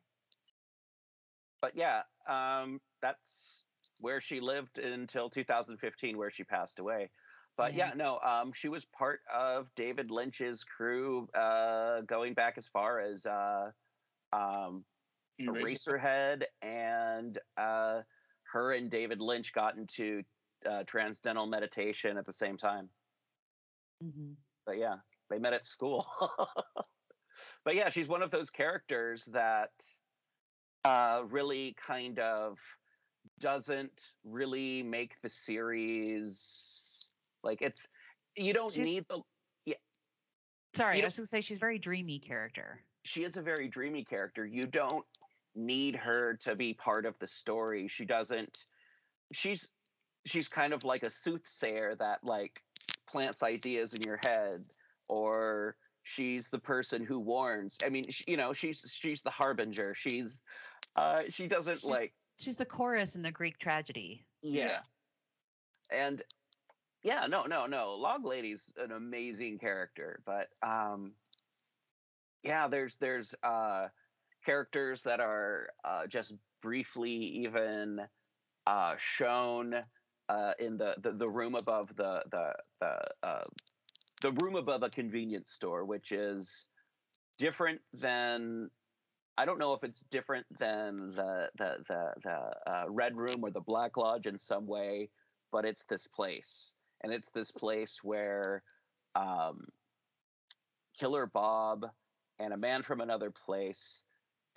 But 1.62 1.76
yeah, 1.76 2.04
um, 2.28 2.82
that's 3.02 3.64
where 4.02 4.20
she 4.20 4.42
lived 4.42 4.78
until 4.78 5.30
2015, 5.30 6.18
where 6.18 6.32
she 6.32 6.44
passed 6.44 6.80
away. 6.80 7.10
But 7.56 7.74
yeah, 7.74 7.88
Yeah. 7.88 7.94
no, 7.96 8.20
um, 8.20 8.52
she 8.52 8.68
was 8.68 8.86
part 8.86 9.22
of 9.34 9.74
David 9.76 10.12
Lynch's 10.12 10.64
crew, 10.66 11.28
uh, 11.34 12.02
going 12.02 12.34
back 12.34 12.58
as 12.58 12.68
far 12.68 13.00
as 13.00 13.26
uh, 13.26 13.72
um, 14.34 14.86
Eraserhead, 15.40 16.44
and 16.62 17.40
uh, 17.56 18.02
her 18.54 18.74
and 18.74 18.90
David 18.90 19.20
Lynch 19.22 19.54
got 19.54 19.78
into 19.78 20.24
uh, 20.70 20.84
transcendental 20.86 21.46
meditation 21.48 22.18
at 22.18 22.26
the 22.26 22.34
same 22.34 22.58
time. 22.58 22.90
hmm 24.02 24.34
But 24.66 24.78
yeah, 24.78 24.96
they 25.30 25.38
met 25.40 25.54
at 25.54 25.66
school. 25.66 26.06
but 27.66 27.76
yeah, 27.76 27.90
she's 27.90 28.08
one 28.08 28.22
of 28.24 28.32
those 28.32 28.50
characters 28.50 29.26
that 29.34 29.72
uh, 30.86 31.24
really 31.30 31.76
kind 31.86 32.20
of 32.20 32.58
doesn't 33.40 34.14
really 34.24 34.82
make 34.84 35.20
the 35.22 35.30
series 35.30 37.06
like 37.44 37.62
it's 37.62 37.86
you 38.36 38.54
don't 38.54 38.72
She's- 38.72 38.86
need 38.88 39.06
the 39.10 39.22
Sorry, 40.76 40.98
You 40.98 41.04
I 41.04 41.06
was 41.06 41.18
going 41.18 41.24
to 41.24 41.28
say 41.30 41.42
she's 41.42 41.58
a 41.58 41.60
very 41.60 41.80
dreamy 41.80 42.20
character. 42.20 42.84
she 43.04 43.24
is 43.24 43.36
a 43.38 43.42
very 43.42 43.68
dreamy 43.68 44.04
character. 44.04 44.46
You 44.46 44.62
don't 44.64 45.04
need 45.58 45.96
her 45.96 46.36
to 46.42 46.56
be 46.56 46.74
part 46.74 47.06
of 47.06 47.18
the 47.20 47.28
story. 47.28 47.88
She 47.88 48.06
doesn't 48.06 48.66
she's 49.32 49.70
she's 50.26 50.48
kind 50.48 50.74
of 50.74 50.84
like 50.84 51.04
a 51.04 51.10
soothsayer 51.10 51.96
that 51.96 52.24
like 52.24 52.62
plants 53.08 53.44
ideas 53.44 53.94
in 53.94 54.02
your 54.02 54.20
head 54.26 54.66
or 55.10 55.76
she's 56.04 56.50
the 56.50 56.60
person 56.60 57.04
who 57.04 57.20
warns. 57.20 57.78
I 57.86 57.90
mean, 57.90 58.04
sh 58.10 58.24
you 58.28 58.38
know, 58.38 58.54
she's 58.54 58.96
she's 58.98 59.22
the 59.22 59.30
harbinger. 59.30 59.94
She's 59.96 60.42
uh 60.96 61.24
she 61.30 61.48
doesn't 61.48 61.76
She's, 61.76 61.90
like 61.90 62.10
she's 62.40 62.56
the 62.56 62.66
chorus 62.66 63.16
in 63.16 63.22
the 63.22 63.32
Greek 63.32 63.58
tragedy. 63.58 64.26
yeah. 64.42 64.80
And 65.92 66.22
yeah, 67.04 67.26
no, 67.30 67.44
no, 67.44 67.66
no. 67.66 67.96
Log 67.96 68.26
Lady's 68.26 68.72
an 68.78 68.92
amazing 68.92 69.60
character, 69.60 70.20
but 70.26 70.50
um 70.62 71.14
yeah, 72.44 72.68
there's 72.68 72.96
there's 72.96 73.36
uh 73.44 73.88
characters 74.48 75.04
that 75.04 75.20
are 75.20 75.68
uh 75.84 76.08
just 76.08 76.34
briefly 76.62 77.12
even 77.12 78.00
uh 78.66 78.96
shown 78.98 79.76
uh 80.30 80.54
in 80.60 80.78
the 80.78 80.96
the, 81.00 81.12
the 81.12 81.30
room 81.30 81.56
above 81.56 81.88
the 81.96 82.24
the 82.32 82.54
the 82.80 83.28
uh 83.28 83.44
the 84.22 84.32
room 84.44 84.56
above 84.56 84.84
a 84.84 84.90
convenience 84.90 85.52
store, 85.52 85.86
which 85.86 86.12
is 86.12 86.66
different 87.38 87.82
than 87.94 88.70
I 89.38 89.46
don't 89.46 89.60
know 89.60 89.74
if 89.74 89.84
it's 89.84 90.02
different 90.10 90.48
than 90.58 91.10
the 91.10 91.52
the 91.56 91.78
the, 91.88 92.14
the 92.24 92.72
uh, 92.72 92.86
red 92.90 93.20
room 93.20 93.44
or 93.44 93.52
the 93.52 93.62
black 93.62 93.98
lodge 93.98 94.26
in 94.26 94.38
some 94.38 94.66
way, 94.66 95.10
but 95.52 95.66
it's 95.66 95.86
this 95.86 96.08
place, 96.08 96.74
and 97.04 97.14
it's 97.14 97.30
this 97.32 97.52
place 97.52 98.00
where 98.04 98.64
um, 99.16 99.68
Killer 101.00 101.28
Bob 101.28 101.86
and 102.40 102.54
a 102.54 102.58
man 102.58 102.82
from 102.82 103.02
another 103.02 103.32
place, 103.32 104.06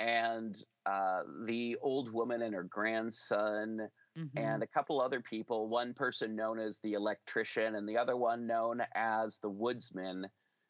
and 0.00 0.56
uh, 0.86 1.24
the 1.46 1.76
old 1.82 2.12
woman 2.12 2.42
and 2.42 2.54
her 2.54 2.64
grandson, 2.64 3.88
Mhm. 4.16 4.30
and 4.36 4.62
a 4.62 4.68
couple 4.68 5.00
other 5.00 5.20
people. 5.22 5.68
One 5.68 5.94
person 5.94 6.36
known 6.36 6.58
as 6.60 6.80
the 6.80 6.94
electrician, 6.94 7.76
and 7.76 7.88
the 7.88 7.98
other 7.98 8.16
one 8.16 8.46
known 8.46 8.82
as 8.94 9.38
the 9.38 9.50
woodsman. 9.50 10.28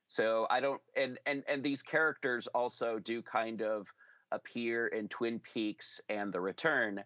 So 0.09 0.47
I 0.51 0.61
don't, 0.61 0.82
and 0.97 1.19
and 1.27 1.44
and 1.48 1.65
these 1.65 1.82
characters 1.82 2.48
also 2.48 2.98
do 2.98 3.23
kind 3.23 3.62
of 3.62 3.89
appear 4.32 4.89
in 4.89 5.09
Twin 5.09 5.40
Peaks 5.40 6.01
and 6.09 6.32
The 6.32 6.40
Return. 6.40 7.05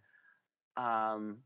Um, 0.77 1.45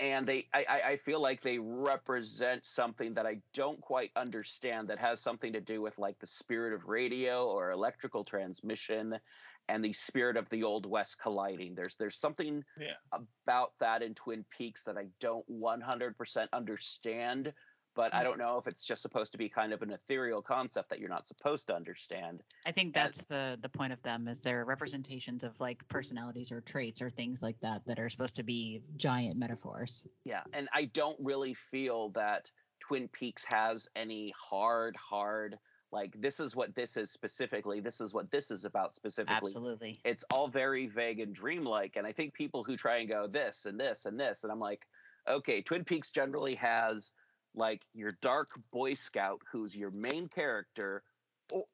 and 0.00 0.26
they 0.26 0.48
I, 0.52 0.64
I 0.84 0.96
feel 0.96 1.20
like 1.20 1.40
they 1.42 1.58
represent 1.58 2.64
something 2.66 3.14
that 3.14 3.26
I 3.26 3.42
don't 3.52 3.80
quite 3.80 4.10
understand 4.16 4.88
that 4.88 4.98
has 4.98 5.20
something 5.20 5.52
to 5.52 5.60
do 5.60 5.80
with 5.80 5.98
like 5.98 6.18
the 6.18 6.26
spirit 6.26 6.74
of 6.74 6.84
radio 6.86 7.46
or 7.48 7.70
electrical 7.70 8.24
transmission 8.24 9.20
and 9.68 9.84
the 9.84 9.92
spirit 9.92 10.36
of 10.36 10.48
the 10.48 10.64
old 10.64 10.86
west 10.86 11.18
colliding. 11.18 11.74
There's 11.74 11.96
there's 11.96 12.18
something 12.18 12.64
Yeah. 12.76 12.96
about 13.12 13.78
that 13.78 14.02
in 14.02 14.14
Twin 14.14 14.44
Peaks 14.50 14.84
that 14.84 14.98
I 14.98 15.06
don't 15.20 15.46
100% 15.48 16.48
understand, 16.52 17.54
but 17.94 18.18
I 18.18 18.24
don't 18.24 18.38
know 18.38 18.58
if 18.58 18.66
it's 18.66 18.84
just 18.84 19.02
supposed 19.02 19.32
to 19.32 19.38
be 19.38 19.48
kind 19.48 19.72
of 19.72 19.82
an 19.82 19.90
ethereal 19.90 20.42
concept 20.42 20.90
that 20.90 20.98
you're 20.98 21.08
not 21.08 21.26
supposed 21.26 21.66
to 21.68 21.74
understand. 21.74 22.42
I 22.66 22.72
think 22.72 22.88
And- 22.88 22.94
that's 22.94 23.26
the 23.26 23.58
the 23.60 23.68
point 23.68 23.92
of 23.92 24.02
them 24.02 24.28
is 24.28 24.42
they're 24.42 24.64
representations 24.64 25.44
of 25.44 25.58
like 25.60 25.86
personalities 25.88 26.50
or 26.52 26.60
traits 26.60 27.00
or 27.00 27.10
things 27.10 27.42
like 27.42 27.58
that 27.60 27.84
that 27.86 27.98
are 27.98 28.08
supposed 28.08 28.36
to 28.36 28.42
be 28.42 28.82
giant 28.96 29.38
metaphors. 29.38 30.06
Yeah, 30.24 30.42
and 30.52 30.68
I 30.72 30.86
don't 30.86 31.18
really 31.20 31.54
feel 31.54 32.10
that 32.10 32.50
Twin 32.80 33.08
Peaks 33.08 33.44
has 33.52 33.88
any 33.96 34.34
hard, 34.38 34.96
hard 34.96 35.58
like 35.90 36.20
this 36.20 36.40
is 36.40 36.56
what 36.56 36.74
this 36.74 36.96
is 36.96 37.10
specifically. 37.12 37.78
This 37.80 38.00
is 38.00 38.12
what 38.12 38.28
this 38.30 38.50
is 38.50 38.64
about 38.64 38.94
specifically. 38.94 39.36
Absolutely. 39.36 39.96
It's 40.04 40.24
all 40.34 40.48
very 40.48 40.88
vague 40.88 41.20
and 41.20 41.32
dreamlike, 41.32 41.94
and 41.96 42.04
I 42.06 42.10
think 42.12 42.34
people 42.34 42.64
who 42.64 42.76
try 42.76 42.96
and 42.96 43.08
go 43.08 43.28
this 43.28 43.66
and 43.66 43.78
this 43.78 44.04
and 44.06 44.18
this, 44.18 44.42
and 44.42 44.50
I'm 44.50 44.58
like, 44.58 44.86
okay, 45.28 45.62
Twin 45.62 45.84
Peaks 45.84 46.10
generally 46.10 46.56
has 46.56 47.12
like 47.54 47.82
your 47.92 48.10
dark 48.20 48.48
Boy 48.70 48.94
Scout 48.94 49.42
who's 49.50 49.74
your 49.74 49.90
main 49.90 50.28
character, 50.28 51.04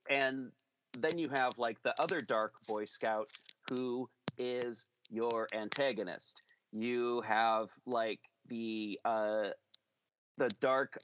and 0.09 0.53
then 0.95 1.19
you 1.19 1.29
have 1.29 1.59
like 1.59 1.83
the 1.83 1.95
other 2.01 2.21
dark 2.21 2.53
Boy 2.67 2.85
Scout 2.85 3.29
who 3.69 4.09
is 4.39 4.87
your 5.11 5.49
antagonist. 5.53 6.43
You 6.73 7.21
have 7.23 7.71
like 7.87 8.21
the 8.49 9.01
uh, 9.05 9.51
the 10.37 10.51
dark, 10.61 10.99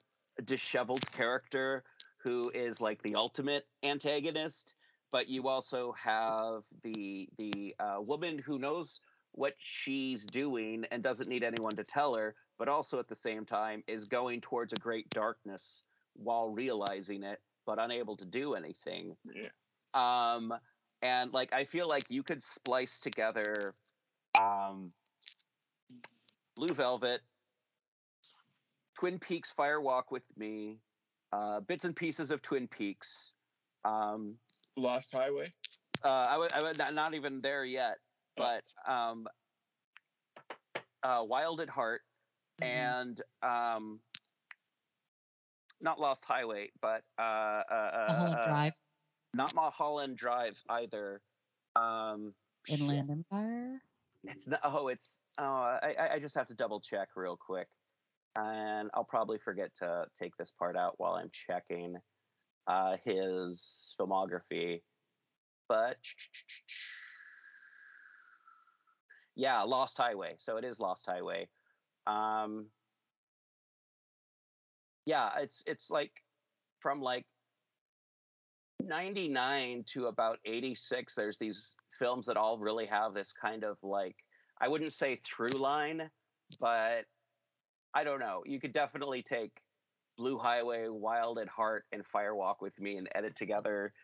disheveled 0.44 1.10
character 1.12 1.84
who 2.18 2.50
is 2.54 2.80
like 2.80 3.02
the 3.02 3.14
ultimate 3.14 3.66
antagonist, 3.82 4.74
but 5.12 5.28
you 5.28 5.48
also 5.48 5.92
have 5.92 6.64
the 6.82 7.28
the 7.38 7.74
uh, 7.78 8.00
woman 8.00 8.38
who 8.38 8.58
knows 8.58 9.00
what 9.32 9.54
she's 9.58 10.24
doing 10.26 10.84
and 10.90 11.02
doesn't 11.02 11.28
need 11.28 11.44
anyone 11.44 11.76
to 11.76 11.84
tell 11.84 12.14
her, 12.14 12.34
but 12.58 12.68
also 12.68 12.98
at 12.98 13.08
the 13.08 13.14
same 13.14 13.44
time 13.44 13.82
is 13.86 14.04
going 14.04 14.40
towards 14.40 14.72
a 14.72 14.76
great 14.76 15.08
darkness 15.10 15.82
while 16.14 16.48
realizing 16.50 17.22
it, 17.22 17.40
but 17.66 17.78
unable 17.78 18.16
to 18.16 18.24
do 18.24 18.54
anything. 18.54 19.16
Yeah. 19.24 19.48
Um, 19.94 20.54
and 21.02 21.32
like 21.32 21.52
I 21.52 21.64
feel 21.64 21.88
like 21.88 22.10
you 22.10 22.22
could 22.22 22.42
splice 22.42 22.98
together 22.98 23.72
um, 24.40 24.90
Blue 26.56 26.74
Velvet, 26.74 27.20
Twin 28.98 29.18
Peaks 29.18 29.52
Firewalk 29.56 30.04
with 30.10 30.24
Me, 30.36 30.78
uh, 31.32 31.60
bits 31.60 31.84
and 31.84 31.94
pieces 31.94 32.30
of 32.30 32.40
Twin 32.42 32.66
Peaks. 32.66 33.32
Um, 33.84 34.34
Lost 34.76 35.12
Highway. 35.12 35.52
uh, 36.02 36.26
I 36.28 36.38
would, 36.38 36.52
I 36.52 36.72
not, 36.78 36.94
not 36.94 37.14
even 37.14 37.40
there 37.40 37.64
yet, 37.64 37.98
but 38.36 38.62
um, 38.88 39.26
uh, 41.02 41.22
Wild 41.22 41.60
at 41.60 41.68
Heart 41.68 42.02
Mhm. 42.60 42.64
and 42.64 43.22
um, 43.42 44.00
not 45.80 46.00
Lost 46.00 46.24
Highway, 46.24 46.70
but 46.80 47.04
uh, 47.18 47.22
uh, 47.22 47.64
uh, 47.70 48.06
Mulholland 48.08 48.34
uh, 48.36 48.46
Drive, 48.46 48.80
not 49.34 49.54
Mulholland 49.54 50.16
Drive 50.16 50.62
either. 50.68 51.22
Um. 51.74 52.34
Inland 52.68 53.10
Empire. 53.10 53.80
It's 54.24 54.48
not. 54.48 54.60
Oh, 54.64 54.88
it's. 54.88 55.20
Oh, 55.38 55.44
I. 55.44 55.94
I- 55.98 56.12
I 56.14 56.18
just 56.18 56.34
have 56.34 56.46
to 56.48 56.54
double 56.54 56.80
check 56.80 57.10
real 57.14 57.36
quick, 57.36 57.68
and 58.34 58.90
I'll 58.94 59.04
probably 59.04 59.38
forget 59.38 59.74
to 59.76 60.06
take 60.18 60.36
this 60.36 60.50
part 60.50 60.76
out 60.76 60.98
while 60.98 61.14
I'm 61.14 61.30
checking 61.30 61.96
uh, 62.66 62.96
his 63.04 63.94
filmography. 64.00 64.82
But 65.68 65.98
yeah, 69.36 69.62
Lost 69.62 69.96
Highway. 69.98 70.36
So 70.38 70.56
it 70.56 70.64
is 70.64 70.80
Lost 70.80 71.06
Highway. 71.06 71.48
Um, 72.06 72.72
yeah, 75.06 75.38
it's 75.38 75.62
it's 75.66 75.90
like 75.90 76.12
from 76.80 77.00
like 77.00 77.26
99 78.80 79.84
to 79.84 80.06
about 80.06 80.38
86 80.44 81.14
there's 81.14 81.38
these 81.38 81.76
films 81.98 82.26
that 82.26 82.36
all 82.36 82.58
really 82.58 82.86
have 82.86 83.14
this 83.14 83.32
kind 83.32 83.64
of 83.64 83.82
like 83.82 84.16
i 84.60 84.68
wouldn't 84.68 84.92
say 84.92 85.16
through 85.16 85.56
line 85.58 86.10
but 86.60 87.06
i 87.94 88.04
don't 88.04 88.20
know 88.20 88.42
you 88.44 88.60
could 88.60 88.72
definitely 88.72 89.22
take 89.22 89.62
blue 90.16 90.38
highway 90.38 90.88
wild 90.88 91.38
at 91.38 91.48
heart 91.48 91.86
and 91.92 92.04
firewalk 92.04 92.56
with 92.60 92.78
me 92.78 92.96
and 92.96 93.08
edit 93.14 93.34
together 93.34 93.94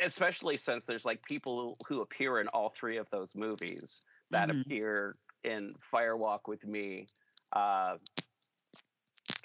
especially 0.00 0.56
since 0.56 0.86
there's 0.86 1.04
like 1.04 1.22
people 1.24 1.76
who 1.88 2.00
appear 2.00 2.40
in 2.40 2.48
all 2.48 2.70
three 2.70 2.96
of 2.96 3.10
those 3.10 3.34
movies 3.34 4.00
that 4.30 4.48
Mhm. 4.48 4.62
appear 4.64 5.18
in 5.42 5.74
firewalk 5.92 6.46
with 6.46 6.64
me 6.64 7.10
uh, 7.52 7.96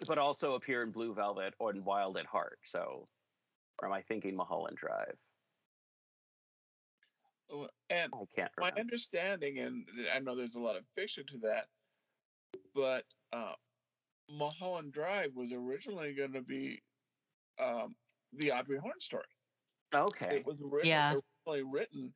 but 0.07 0.17
also 0.17 0.53
appear 0.53 0.79
in 0.81 0.91
blue 0.91 1.13
velvet 1.13 1.53
or 1.59 1.71
in 1.71 1.83
wild 1.83 2.17
at 2.17 2.25
heart 2.25 2.59
so 2.65 3.03
or 3.81 3.87
am 3.87 3.93
I 3.93 4.01
thinking 4.01 4.35
Mulholland 4.35 4.77
Drive? 4.77 5.17
Oh, 7.49 7.69
And 7.89 8.11
I 8.13 8.25
can't 8.35 8.51
my 8.59 8.71
understanding, 8.71 9.59
and 9.59 9.87
I 10.13 10.19
know 10.19 10.35
there's 10.35 10.55
a 10.55 10.59
lot 10.59 10.75
of 10.75 10.83
fiction 10.95 11.25
to 11.27 11.37
that, 11.39 11.67
but 12.73 13.05
uh, 13.31 13.53
Mulholland 14.29 14.91
Drive 14.91 15.33
was 15.33 15.53
originally 15.53 16.13
going 16.13 16.33
to 16.33 16.41
be 16.41 16.81
um, 17.59 17.95
the 18.33 18.51
Audrey 18.51 18.77
Horne 18.79 18.99
story. 18.99 19.23
Okay. 19.93 20.37
It 20.37 20.45
was 20.45 20.57
ori- 20.61 20.87
Yeah. 20.87 21.15
originally 21.45 21.63
written 21.71 22.13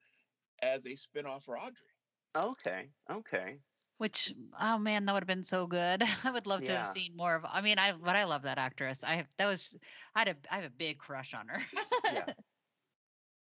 as 0.61 0.85
a 0.85 0.95
spin-off 0.95 1.45
for 1.45 1.57
Audrey. 1.57 1.87
Okay. 2.35 2.89
Okay. 3.09 3.55
Which 4.01 4.33
oh 4.59 4.79
man, 4.79 5.05
that 5.05 5.13
would 5.13 5.21
have 5.21 5.27
been 5.27 5.43
so 5.43 5.67
good. 5.67 6.01
I 6.23 6.31
would 6.31 6.47
love 6.47 6.61
to 6.61 6.75
have 6.75 6.87
seen 6.87 7.15
more 7.15 7.35
of. 7.35 7.45
I 7.47 7.61
mean, 7.61 7.77
I 7.77 7.93
but 7.93 8.15
I 8.15 8.23
love 8.23 8.41
that 8.41 8.57
actress. 8.57 9.03
I 9.03 9.17
have 9.17 9.27
that 9.37 9.45
was 9.45 9.77
I 10.15 10.19
had 10.21 10.27
a 10.29 10.35
I 10.49 10.55
have 10.55 10.65
a 10.65 10.71
big 10.75 10.97
crush 10.97 11.35
on 11.35 11.47
her. 11.49 11.61
Yeah. 12.11 12.25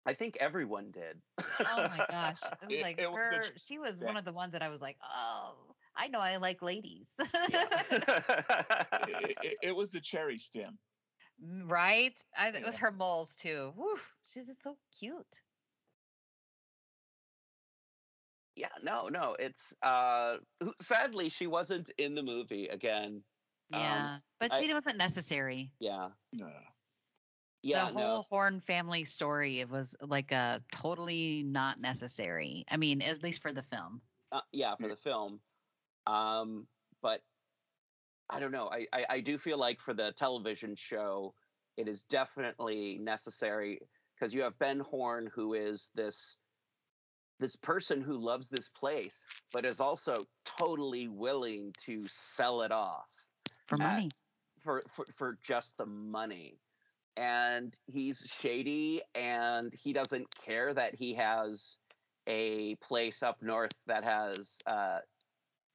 I 0.07 0.13
think 0.13 0.35
everyone 0.39 0.88
did. 0.91 1.21
oh 1.38 1.88
my 1.95 2.03
gosh, 2.09 2.39
it 2.41 2.65
was 2.67 2.75
It- 2.75 2.81
like 2.81 2.97
it 2.97 3.07
her. 3.07 3.43
tr- 3.43 3.51
She 3.57 3.77
was 3.77 4.01
yeah. 4.01 4.07
one 4.07 4.17
of 4.17 4.25
the 4.25 4.34
ones 4.34 4.53
that 4.53 4.63
I 4.63 4.69
was 4.69 4.81
like, 4.81 4.97
oh, 5.03 5.75
I 5.95 6.07
know 6.07 6.19
I 6.19 6.38
like 6.38 6.63
ladies. 6.63 7.13
it, 7.19 8.03
it, 9.43 9.57
it 9.61 9.75
was 9.75 9.91
the 9.91 10.01
cherry 10.01 10.39
stem. 10.39 10.79
Mm, 11.45 11.69
right? 11.69 12.17
I, 12.35 12.47
it 12.49 12.65
was 12.65 12.77
her 12.77 12.91
moles 12.91 13.35
too. 13.35 13.73
Woof, 13.75 14.11
she's 14.25 14.47
just 14.47 14.63
so 14.63 14.75
cute. 14.99 15.41
Yeah. 18.57 18.67
No. 18.84 19.07
No. 19.07 19.35
It's 19.39 19.73
uh. 19.84 20.38
Sadly, 20.81 21.29
she 21.29 21.47
wasn't 21.47 21.89
in 21.97 22.15
the 22.15 22.23
movie 22.23 22.67
again. 22.67 23.23
Um, 23.71 23.81
Yeah, 23.81 24.17
but 24.39 24.53
I- 24.53 24.61
she 24.61 24.73
wasn't 24.73 24.97
necessary. 24.97 25.71
Yeah. 25.79 26.09
No. 26.34 26.49
Yeah. 27.63 27.85
the 27.85 27.99
whole 27.99 28.17
no. 28.17 28.21
Horne 28.29 28.61
family 28.61 29.03
story 29.03 29.59
it 29.59 29.69
was 29.69 29.95
like 30.01 30.31
a 30.31 30.61
totally 30.71 31.43
not 31.43 31.79
necessary. 31.79 32.65
I 32.69 32.77
mean, 32.77 33.01
at 33.01 33.23
least 33.23 33.41
for 33.41 33.51
the 33.51 33.63
film. 33.63 34.01
Uh, 34.31 34.41
yeah, 34.51 34.75
for 34.79 34.88
the 34.88 34.95
film. 34.95 35.39
Um, 36.05 36.67
but 37.01 37.21
I 38.29 38.39
don't 38.39 38.51
know. 38.51 38.69
I, 38.71 38.88
I 38.93 39.05
I 39.09 39.19
do 39.19 39.38
feel 39.38 39.57
like 39.57 39.81
for 39.81 39.93
the 39.93 40.13
television 40.17 40.75
show, 40.75 41.34
it 41.77 41.88
is 41.88 42.03
definitely 42.03 42.97
necessary 43.01 43.79
because 44.15 44.34
you 44.34 44.41
have 44.41 44.57
Ben 44.59 44.79
Horne, 44.79 45.29
who 45.34 45.53
is 45.53 45.89
this 45.95 46.38
this 47.39 47.55
person 47.55 48.01
who 48.01 48.18
loves 48.18 48.49
this 48.49 48.69
place, 48.69 49.26
but 49.53 49.65
is 49.65 49.80
also 49.80 50.14
totally 50.45 51.07
willing 51.07 51.73
to 51.85 52.07
sell 52.07 52.61
it 52.61 52.72
off 52.72 53.09
For 53.68 53.77
money. 53.77 54.09
for, 54.64 54.84
for 54.89 55.05
for 55.15 55.38
just 55.41 55.77
the 55.77 55.85
money 55.85 56.59
and 57.18 57.76
he's 57.88 58.19
shady 58.27 59.01
and 59.15 59.73
he 59.73 59.91
doesn't 59.93 60.27
care 60.35 60.73
that 60.73 60.95
he 60.95 61.14
has 61.15 61.77
a 62.27 62.76
place 62.76 63.23
up 63.23 63.41
north 63.41 63.81
that 63.88 64.03
has 64.03 64.59
uh, 64.68 64.99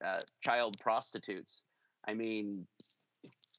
uh, 0.04 0.18
child 0.40 0.78
prostitutes 0.80 1.64
i 2.06 2.14
mean 2.14 2.66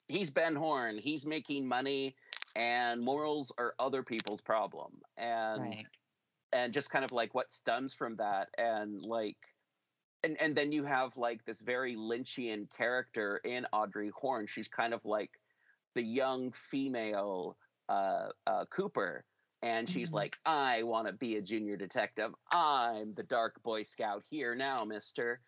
he's 0.08 0.30
ben 0.30 0.56
horne 0.56 0.98
he's 0.98 1.26
making 1.26 1.68
money 1.68 2.16
and 2.56 3.02
morals 3.02 3.52
are 3.58 3.74
other 3.80 4.04
people's 4.04 4.42
problem 4.42 5.02
and 5.18 5.62
Right. 5.62 5.86
And 6.54 6.72
just 6.74 6.90
kind 6.92 7.04
of 7.04 7.12
like 7.12 7.34
what 7.34 7.52
stems 7.52 7.94
from 7.94 8.16
that 8.18 8.50
and 8.58 9.02
like 9.02 9.38
and 10.24 10.40
and 10.42 10.56
then 10.56 10.72
you 10.72 10.84
have 10.84 11.18
like 11.18 11.44
this 11.46 11.60
very 11.62 11.96
lynchian 11.96 12.70
character 12.76 13.38
in 13.44 13.66
audrey 13.74 14.12
horne 14.16 14.48
she's 14.48 14.68
kind 14.68 14.94
of 14.94 15.04
like 15.06 15.32
the 15.96 16.02
young 16.02 16.52
female 16.52 17.58
uh, 17.90 18.30
uh 18.48 18.66
cooper 18.66 19.26
and 19.62 19.90
she's 19.90 20.12
Mhm. 20.12 20.16
like 20.16 20.38
i 20.46 20.84
want 20.84 21.08
to 21.08 21.14
be 21.14 21.38
a 21.38 21.42
junior 21.42 21.78
detective. 21.78 22.34
I'm 22.52 23.14
the 23.14 23.24
dark 23.24 23.62
boy 23.64 23.84
scout 23.84 24.24
here 24.30 24.56
now 24.56 24.84
mister. 24.86 25.42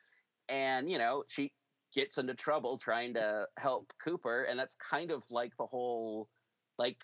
And 0.50 0.90
you 0.90 0.98
know 0.98 1.24
she 1.28 1.54
gets 1.94 2.18
into 2.18 2.34
trouble 2.36 2.78
trying 2.78 3.14
to 3.14 3.48
help 3.58 3.94
cooper 4.04 4.44
and 4.44 4.60
that's 4.60 4.76
kind 4.76 5.12
of 5.12 5.24
like 5.32 5.56
the 5.58 5.66
whole 5.66 6.30
like 6.78 6.98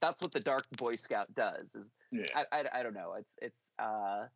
that's 0.00 0.20
what 0.22 0.32
the 0.32 0.40
dark 0.40 0.64
boy 0.76 0.96
scout 0.96 1.32
does 1.34 1.74
is 1.74 1.90
Yeah. 2.10 2.26
I, 2.34 2.44
I, 2.52 2.64
I 2.80 2.82
don't 2.82 2.94
know. 2.94 3.14
It's 3.18 3.34
it's 3.42 3.72
uh, 3.78 4.26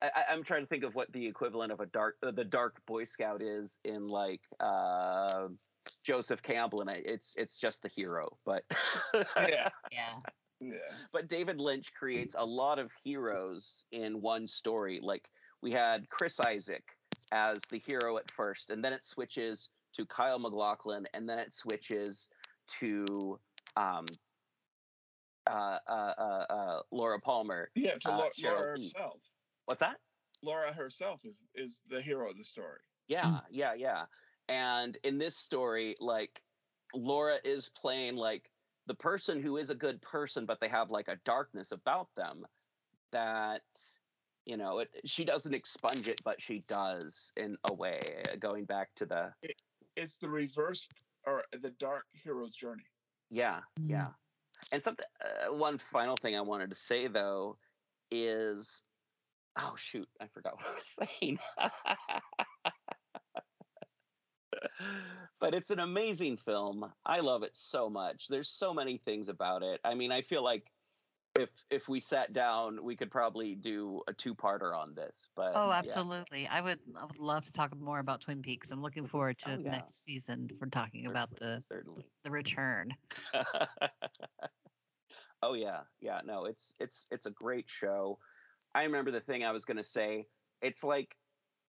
I, 0.00 0.06
I- 0.14 0.24
I'm 0.30 0.44
trying 0.44 0.62
to 0.62 0.66
think 0.68 0.84
of 0.84 0.94
what 0.94 1.12
the 1.12 1.26
equivalent 1.26 1.72
of 1.72 1.80
a 1.80 1.86
dark 1.86 2.16
uh, 2.22 2.30
the 2.30 2.44
dark 2.44 2.84
Boy 2.86 3.04
Scout 3.04 3.42
is 3.42 3.78
in 3.84 4.06
like 4.08 4.42
uh, 4.60 5.48
Joseph 6.04 6.42
Campbell, 6.42 6.80
and 6.80 6.90
I, 6.90 7.02
it's 7.04 7.34
it's 7.36 7.58
just 7.58 7.82
the 7.82 7.88
hero. 7.88 8.38
But 8.44 8.64
yeah. 9.36 9.68
Yeah. 9.92 10.18
Yeah. 10.60 10.72
but 11.12 11.28
David 11.28 11.60
Lynch 11.60 11.94
creates 11.94 12.34
a 12.36 12.44
lot 12.44 12.78
of 12.80 12.92
heroes 12.92 13.84
in 13.92 14.20
one 14.20 14.46
story. 14.46 14.98
Like 15.02 15.28
we 15.62 15.70
had 15.72 16.08
Chris 16.08 16.40
Isaak 16.40 16.82
as 17.32 17.62
the 17.70 17.78
hero 17.78 18.16
at 18.18 18.30
first, 18.32 18.70
and 18.70 18.84
then 18.84 18.92
it 18.92 19.04
switches 19.04 19.68
to 19.94 20.04
Kyle 20.06 20.38
MacLachlan, 20.38 21.06
and 21.14 21.28
then 21.28 21.38
it 21.38 21.54
switches 21.54 22.28
to 22.78 23.38
um, 23.76 24.04
Laura 26.90 27.20
Palmer. 27.20 27.70
Yeah. 27.74 27.94
To 27.98 28.08
Uh, 28.10 28.16
Laura, 28.16 28.30
Laura 28.42 28.78
herself. 28.78 29.20
What's 29.66 29.80
that? 29.80 30.00
Laura 30.42 30.72
herself 30.72 31.20
is 31.24 31.40
is 31.54 31.82
the 31.88 32.00
hero 32.00 32.30
of 32.30 32.36
the 32.36 32.44
story. 32.44 32.80
Yeah, 33.08 33.40
yeah, 33.50 33.74
yeah. 33.74 34.04
And 34.48 34.96
in 35.04 35.18
this 35.18 35.36
story, 35.36 35.96
like 36.00 36.42
Laura 36.94 37.38
is 37.44 37.68
playing 37.70 38.16
like 38.16 38.50
the 38.86 38.94
person 38.94 39.42
who 39.42 39.56
is 39.56 39.70
a 39.70 39.74
good 39.74 40.00
person, 40.00 40.46
but 40.46 40.60
they 40.60 40.68
have 40.68 40.90
like 40.90 41.08
a 41.08 41.16
darkness 41.24 41.72
about 41.72 42.08
them 42.14 42.46
that 43.12 43.62
you 44.46 44.56
know 44.56 44.78
it, 44.78 44.90
she 45.04 45.24
doesn't 45.24 45.54
expunge 45.54 46.08
it, 46.08 46.20
but 46.24 46.40
she 46.40 46.60
does 46.68 47.32
in 47.36 47.56
a 47.70 47.74
way. 47.74 47.98
uh, 48.30 48.36
Going 48.36 48.64
back 48.64 48.94
to 48.96 49.06
the 49.06 49.32
It's 49.96 50.16
the 50.16 50.28
reverse 50.28 50.88
or 51.26 51.44
the 51.60 51.70
dark 51.70 52.04
hero's 52.12 52.54
journey. 52.54 52.86
yeah, 53.30 53.60
Mm. 53.78 53.90
yeah. 53.90 54.08
And 54.72 54.82
something. 54.82 55.04
Uh, 55.20 55.54
one 55.54 55.78
final 55.78 56.16
thing 56.16 56.36
I 56.36 56.40
wanted 56.40 56.70
to 56.70 56.76
say 56.76 57.06
though 57.06 57.58
is, 58.10 58.82
oh 59.58 59.74
shoot, 59.76 60.08
I 60.20 60.26
forgot 60.28 60.54
what 60.56 60.66
I 60.66 60.74
was 60.74 60.96
saying. 61.20 61.38
but 65.40 65.54
it's 65.54 65.70
an 65.70 65.80
amazing 65.80 66.36
film. 66.36 66.92
I 67.06 67.20
love 67.20 67.42
it 67.42 67.56
so 67.56 67.88
much. 67.88 68.26
There's 68.28 68.50
so 68.50 68.74
many 68.74 68.98
things 68.98 69.28
about 69.28 69.62
it. 69.62 69.80
I 69.84 69.94
mean, 69.94 70.12
I 70.12 70.22
feel 70.22 70.42
like 70.42 70.64
if 71.38 71.50
if 71.70 71.88
we 71.88 72.00
sat 72.00 72.32
down, 72.32 72.82
we 72.82 72.96
could 72.96 73.10
probably 73.10 73.54
do 73.54 74.02
a 74.08 74.12
two-parter 74.12 74.76
on 74.76 74.94
this. 74.94 75.28
But 75.36 75.52
Oh, 75.54 75.68
yeah. 75.68 75.78
absolutely. 75.78 76.46
I 76.46 76.60
would 76.60 76.80
I 76.96 77.04
would 77.04 77.18
love 77.18 77.44
to 77.46 77.52
talk 77.52 77.76
more 77.78 77.98
about 77.98 78.20
Twin 78.20 78.42
Peaks. 78.42 78.70
I'm 78.70 78.82
looking 78.82 79.06
forward 79.06 79.38
to 79.38 79.54
Oh, 79.54 79.58
yeah. 79.60 79.70
next 79.70 80.04
season 80.04 80.48
for 80.58 80.66
talking 80.66 81.06
about 81.06 81.30
the 81.36 81.62
certainly. 81.68 82.04
the 82.24 82.30
return. 82.30 82.94
oh 85.42 85.54
yeah, 85.54 85.80
yeah. 86.00 86.20
No, 86.24 86.44
it's 86.44 86.74
it's 86.80 87.06
it's 87.10 87.26
a 87.26 87.30
great 87.30 87.66
show. 87.68 88.18
I 88.74 88.82
remember 88.84 89.10
the 89.10 89.20
thing 89.20 89.44
I 89.44 89.52
was 89.52 89.64
gonna 89.64 89.84
say. 89.84 90.26
It's 90.60 90.82
like 90.82 91.16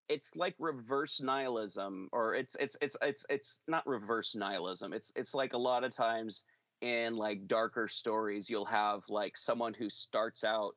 it's 0.08 0.36
like 0.36 0.56
reverse 0.58 1.22
nihilism, 1.22 2.10
or 2.12 2.34
it's 2.36 2.56
it's 2.60 2.76
it's 2.82 2.98
it's 3.02 3.26
it's 3.30 3.62
not 3.68 3.86
reverse 3.86 4.34
nihilism. 4.36 4.94
It's 4.94 5.12
it's 5.16 5.34
like 5.36 5.54
a 5.54 5.58
lot 5.58 5.84
of 5.84 5.96
times 5.96 6.44
in 6.82 7.16
like 7.16 7.48
darker 7.48 7.88
stories, 7.88 8.50
you'll 8.50 8.66
have 8.66 9.04
like 9.10 9.38
someone 9.38 9.74
who 9.74 9.90
starts 9.90 10.44
out 10.44 10.76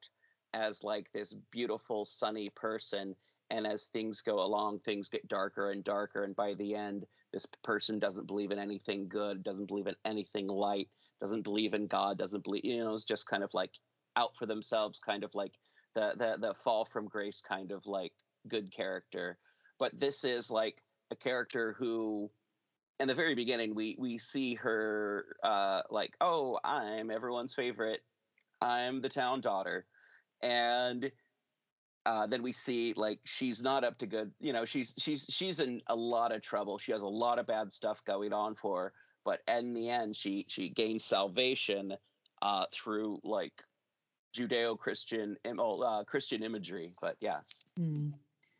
as 0.55 0.83
like 0.85 1.11
this 1.13 1.35
beautiful 1.51 2.05
sunny 2.05 2.51
person 2.51 3.15
and 3.51 3.67
as 3.67 3.87
things 3.87 4.21
go 4.21 4.41
along 4.41 4.79
things 4.81 5.09
get 5.09 5.27
darker 5.29 5.73
and 5.73 5.83
darker 5.83 6.25
and 6.25 6.37
by 6.37 6.53
the 6.55 6.75
end 6.75 7.07
this 7.33 7.47
person 7.65 7.99
doesn't 7.99 8.27
believe 8.27 8.51
in 8.51 8.59
anything 8.59 9.09
good 9.09 9.43
doesn't 9.43 9.67
believe 9.67 9.87
in 9.87 9.95
anything 10.05 10.47
light 10.47 10.89
doesn't 11.21 11.41
believe 11.43 11.73
in 11.73 11.87
god 11.87 12.19
doesn't 12.19 12.45
believe 12.45 12.65
you 12.65 12.85
know 12.85 12.95
it's 12.95 13.05
just 13.05 13.27
kind 13.27 13.43
of 13.43 13.53
like 13.55 13.71
out 14.17 14.37
for 14.37 14.45
themselves 14.45 14.99
kind 14.99 15.25
of 15.25 15.35
like 15.35 15.53
the 15.95 16.13
the 16.17 16.37
the 16.39 16.55
fall 16.55 16.85
from 16.85 17.07
grace 17.09 17.43
kind 17.47 17.73
of 17.73 17.87
like 17.87 18.13
good 18.49 18.73
character. 18.75 19.39
But 19.79 19.99
this 19.99 20.25
is 20.25 20.51
like 20.51 20.83
a 21.11 21.17
character 21.17 21.75
who 21.79 22.31
in 23.03 23.09
the 23.09 23.15
very 23.15 23.35
beginning 23.35 23.75
we 23.75 23.97
we 23.99 24.17
see 24.17 24.55
her 24.55 25.27
uh 25.43 25.83
like 25.91 26.15
oh 26.21 26.59
i'm 26.65 27.11
everyone's 27.11 27.53
favorite. 27.53 28.01
I'm 28.61 29.01
the 29.01 29.09
town 29.09 29.41
daughter. 29.41 29.87
And 30.41 31.11
uh, 32.07 32.27
then 32.27 32.43
we 32.43 32.53
see 32.53 32.95
like 32.97 33.19
she's 33.25 33.63
not 33.63 33.85
up 33.85 33.99
to 33.99 34.07
good 34.07 34.33
you 34.41 34.53
know 34.53 34.65
she's 34.65 34.95
she's 34.99 35.27
she's 35.29 35.61
in 35.61 35.81
a 35.89 35.95
lot 35.95 36.33
of 36.33 36.43
trouble. 36.43 36.79
She 36.79 36.93
has 36.93 37.03
a 37.03 37.09
lot 37.09 37.39
of 37.39 37.47
bad 37.47 37.73
stuff 37.73 38.05
going 38.05 38.33
on 38.33 38.55
for 38.55 38.85
her 38.85 38.93
but 39.25 39.41
in 39.47 39.75
the 39.75 39.89
end 39.89 40.17
she 40.17 40.45
she 40.49 40.69
gains 40.69 41.05
salvation 41.05 41.95
uh 42.43 42.65
through 42.73 43.21
like 43.23 43.53
judeo-christian 44.37 45.37
oh, 45.59 45.81
uh, 45.81 46.05
christian 46.05 46.43
imagery 46.43 46.93
but 47.01 47.17
yeah. 47.21 47.39
Mm. 47.79 48.13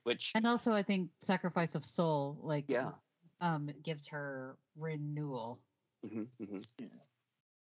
which 0.05 0.33
And 0.35 0.47
also, 0.47 0.73
I 0.73 0.83
think 0.83 1.11
sacrifice 1.21 1.75
of 1.75 1.85
soul, 1.85 2.39
like, 2.43 2.65
yeah 2.69 2.93
um, 3.43 3.71
gives 3.83 4.09
her 4.09 4.59
renewal. 4.77 5.61
hmm 6.03 6.27
hmm 6.39 6.61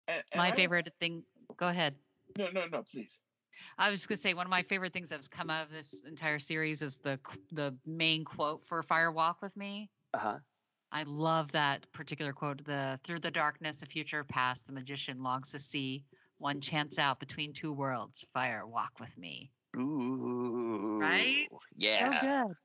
And, 0.08 0.24
and 0.34 0.42
My 0.42 0.52
I 0.52 0.56
favorite 0.56 0.88
s- 0.88 0.94
thing. 1.00 1.26
Go 1.58 1.70
ahead. 1.70 1.96
No, 2.38 2.50
no, 2.52 2.68
no. 2.68 2.84
Please. 2.84 3.20
I 3.78 3.92
was 3.92 4.08
gonna 4.08 4.18
say 4.18 4.34
one 4.34 4.46
of 4.48 4.52
my 4.52 4.64
favorite 4.64 4.94
things 4.94 5.10
that's 5.10 5.30
come 5.30 5.50
out 5.50 5.66
of 5.66 5.72
this 5.72 6.02
entire 6.06 6.40
series 6.40 6.82
is 6.82 6.98
the 7.00 7.20
the 7.52 7.78
main 7.86 8.26
quote 8.26 8.66
for 8.66 8.84
Fire 8.84 9.12
Walk 9.12 9.42
with 9.42 9.56
Me. 9.58 9.90
uh-huh 10.14 10.40
I 10.92 11.04
love 11.04 11.52
that 11.54 11.92
particular 11.92 12.34
quote. 12.34 12.64
The 12.64 13.00
through 13.04 13.20
the 13.20 13.32
darkness, 13.32 13.84
a 13.84 13.86
future 13.88 14.24
past, 14.24 14.68
the 14.68 14.74
magician 14.74 15.24
longs 15.24 15.52
to 15.52 15.60
see 15.60 16.06
one 16.38 16.62
chance 16.62 16.98
out 17.00 17.20
between 17.20 17.54
two 17.54 17.74
worlds. 17.74 18.24
Fire 18.34 18.66
walk 18.68 19.00
with 19.00 19.18
me. 19.18 19.52
Ooh, 19.78 21.00
Right? 21.00 21.50
yeah 21.78 22.10
So 22.10 22.14
good. 22.14 22.56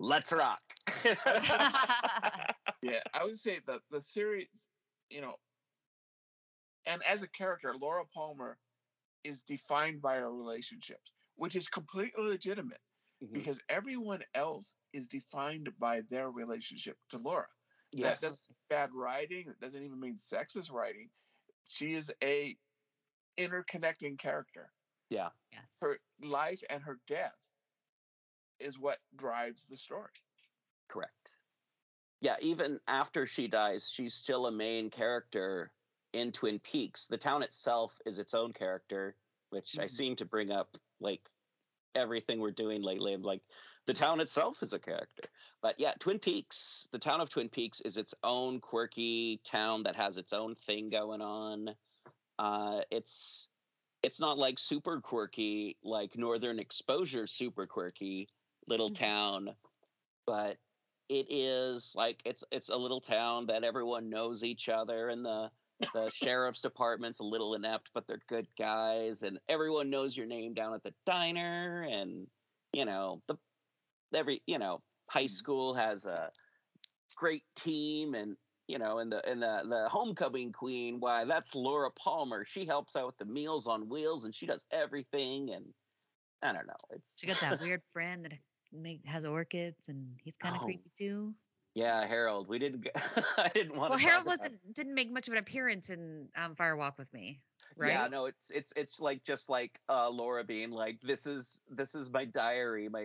let's 0.00 0.32
rock 0.32 0.73
Yeah, 2.82 3.02
I 3.14 3.24
would 3.24 3.38
say 3.38 3.60
that 3.66 3.82
the 3.90 4.00
series, 4.00 4.70
you 5.10 5.20
know, 5.22 5.36
and 6.86 7.02
as 7.04 7.22
a 7.22 7.28
character, 7.28 7.74
Laura 7.74 8.04
Palmer 8.06 8.58
is 9.24 9.42
defined 9.42 10.02
by 10.02 10.16
her 10.16 10.32
relationships, 10.34 11.12
which 11.36 11.56
is 11.56 11.68
completely 11.68 12.24
legitimate 12.24 12.82
Mhm. 13.22 13.32
because 13.32 13.62
everyone 13.68 14.24
else 14.34 14.76
is 14.92 15.08
defined 15.08 15.78
by 15.78 16.02
their 16.02 16.30
relationship 16.30 16.98
to 17.10 17.18
Laura. 17.18 17.48
yes 17.92 18.20
That 18.20 18.26
doesn't 18.28 18.56
bad 18.68 18.90
writing. 18.94 19.48
It 19.48 19.60
doesn't 19.60 19.82
even 19.82 20.00
mean 20.00 20.16
sexist 20.18 20.70
writing. 20.70 21.10
She 21.68 21.94
is 21.94 22.12
a 22.22 22.58
interconnecting 23.38 24.18
character. 24.18 24.72
yeah 25.10 25.30
yes. 25.52 25.78
Her 25.80 26.00
life 26.20 26.62
and 26.70 26.82
her 26.82 27.00
death 27.06 27.36
is 28.58 28.78
what 28.78 29.00
drives 29.16 29.66
the 29.66 29.76
story. 29.76 30.12
Correct. 30.94 31.36
Yeah, 32.20 32.36
even 32.40 32.80
after 32.86 33.26
she 33.26 33.48
dies, 33.48 33.90
she's 33.90 34.14
still 34.14 34.46
a 34.46 34.52
main 34.52 34.90
character 34.90 35.74
in 36.12 36.30
Twin 36.30 36.60
Peaks. 36.60 37.08
The 37.08 37.18
town 37.18 37.42
itself 37.42 38.00
is 38.06 38.20
its 38.20 38.32
own 38.32 38.52
character, 38.52 39.18
which 39.50 39.76
I 39.80 39.86
Mhm. 39.86 39.90
seem 39.90 40.16
to 40.16 40.24
bring 40.24 40.52
up 40.52 40.78
like 41.00 41.32
everything 41.96 42.38
we're 42.38 42.52
doing 42.52 42.82
lately. 42.82 43.12
I'm 43.12 43.22
like, 43.22 43.42
the 43.86 43.92
town 43.92 44.20
itself 44.20 44.62
is 44.62 44.72
a 44.72 44.78
character. 44.78 45.30
But 45.60 45.80
yeah, 45.80 45.94
Twin 45.98 46.20
Peaks, 46.20 46.88
the 46.92 46.98
town 47.00 47.20
of 47.20 47.28
Twin 47.28 47.48
Peaks 47.48 47.80
is 47.80 47.96
its 47.96 48.14
own 48.22 48.60
quirky 48.60 49.38
town 49.38 49.82
that 49.82 49.96
has 49.96 50.16
its 50.16 50.32
own 50.32 50.54
thing 50.54 50.90
going 50.90 51.22
on. 51.22 51.76
Uh, 52.38 52.84
it's 52.92 53.48
it's 54.04 54.20
not 54.20 54.38
like 54.38 54.60
super 54.60 55.00
quirky, 55.00 55.76
like 55.82 56.16
Northern 56.16 56.60
Exposure 56.60 57.26
super 57.26 57.66
quirky 57.66 58.28
little 58.68 58.90
Mhm. 58.90 58.94
town, 58.94 59.58
but 60.26 60.63
it 61.08 61.26
is 61.30 61.94
like 61.94 62.22
it's 62.24 62.44
it's 62.50 62.68
a 62.68 62.76
little 62.76 63.00
town 63.00 63.46
that 63.46 63.64
everyone 63.64 64.08
knows 64.08 64.42
each 64.44 64.68
other 64.68 65.08
and 65.08 65.24
the 65.24 65.50
the 65.92 66.10
sheriff's 66.10 66.62
department's 66.62 67.18
a 67.20 67.24
little 67.24 67.54
inept 67.54 67.90
but 67.94 68.06
they're 68.06 68.22
good 68.28 68.48
guys 68.56 69.22
and 69.22 69.40
everyone 69.48 69.90
knows 69.90 70.16
your 70.16 70.26
name 70.26 70.54
down 70.54 70.74
at 70.74 70.82
the 70.82 70.94
diner 71.04 71.82
and 71.82 72.30
you 72.72 72.84
know 72.84 73.22
the 73.26 73.36
every 74.14 74.40
you 74.46 74.58
know 74.58 74.82
high 75.10 75.26
Mhm. 75.26 75.28
school 75.28 75.74
has 75.74 76.04
a 76.06 76.32
great 77.16 77.44
team 77.54 78.14
and 78.14 78.36
you 78.66 78.78
know, 78.78 78.98
and 78.98 79.12
the 79.12 79.26
and 79.28 79.42
the 79.42 79.64
the 79.68 79.88
homecoming 79.90 80.52
queen, 80.52 81.00
why 81.00 81.24
that's 81.24 81.54
Laura 81.54 81.90
Palmer. 81.90 82.44
She 82.46 82.64
helps 82.64 82.96
out 82.96 83.06
with 83.06 83.18
the 83.18 83.26
Meals 83.26 83.66
on 83.66 83.88
Wheels, 83.88 84.24
and 84.24 84.34
she 84.34 84.46
does 84.46 84.64
everything. 84.70 85.50
And 85.50 85.74
I 86.42 86.52
don't 86.52 86.66
know, 86.66 86.76
it's 86.90 87.20
She 87.20 87.26
got 87.26 87.40
that 87.40 87.58
weird 87.58 87.82
friend 87.92 88.24
that 88.24 88.32
make, 88.82 89.04
has 89.06 89.24
orchids, 89.24 89.88
and 89.88 90.18
he's 90.22 90.36
kind 90.36 90.56
of 90.56 90.62
Oh, 90.62 90.62
creepy 90.62 90.90
too. 90.98 91.34
yeah, 91.74 92.06
Harold. 92.06 92.48
We 92.48 92.58
didn't. 92.58 92.88
I 93.38 93.48
didn't 93.54 93.76
want. 93.76 93.88
Well, 93.88 93.98
Harold 93.98 94.26
wasn't 94.26 94.74
didn't 94.74 94.94
make 94.94 95.10
much 95.10 95.28
of 95.28 95.32
an 95.32 95.38
appearance 95.38 95.90
in 95.90 96.28
um, 96.36 96.54
Fire 96.56 96.76
Walk 96.76 96.98
with 96.98 97.12
Me, 97.12 97.40
right? 97.76 97.86
Yeah, 97.86 98.08
no, 98.08 98.26
it's 98.26 98.50
it's 98.50 98.72
it's 98.76 99.00
like 99.00 99.24
just 99.24 99.48
like 99.48 99.80
uh, 99.88 100.08
Laura 100.08 100.44
being 100.44 100.70
like, 100.70 101.00
"This 101.02 101.26
is 101.26 101.62
this 101.68 101.94
is 101.94 102.10
my 102.10 102.24
diary. 102.24 102.88
My, 102.88 103.04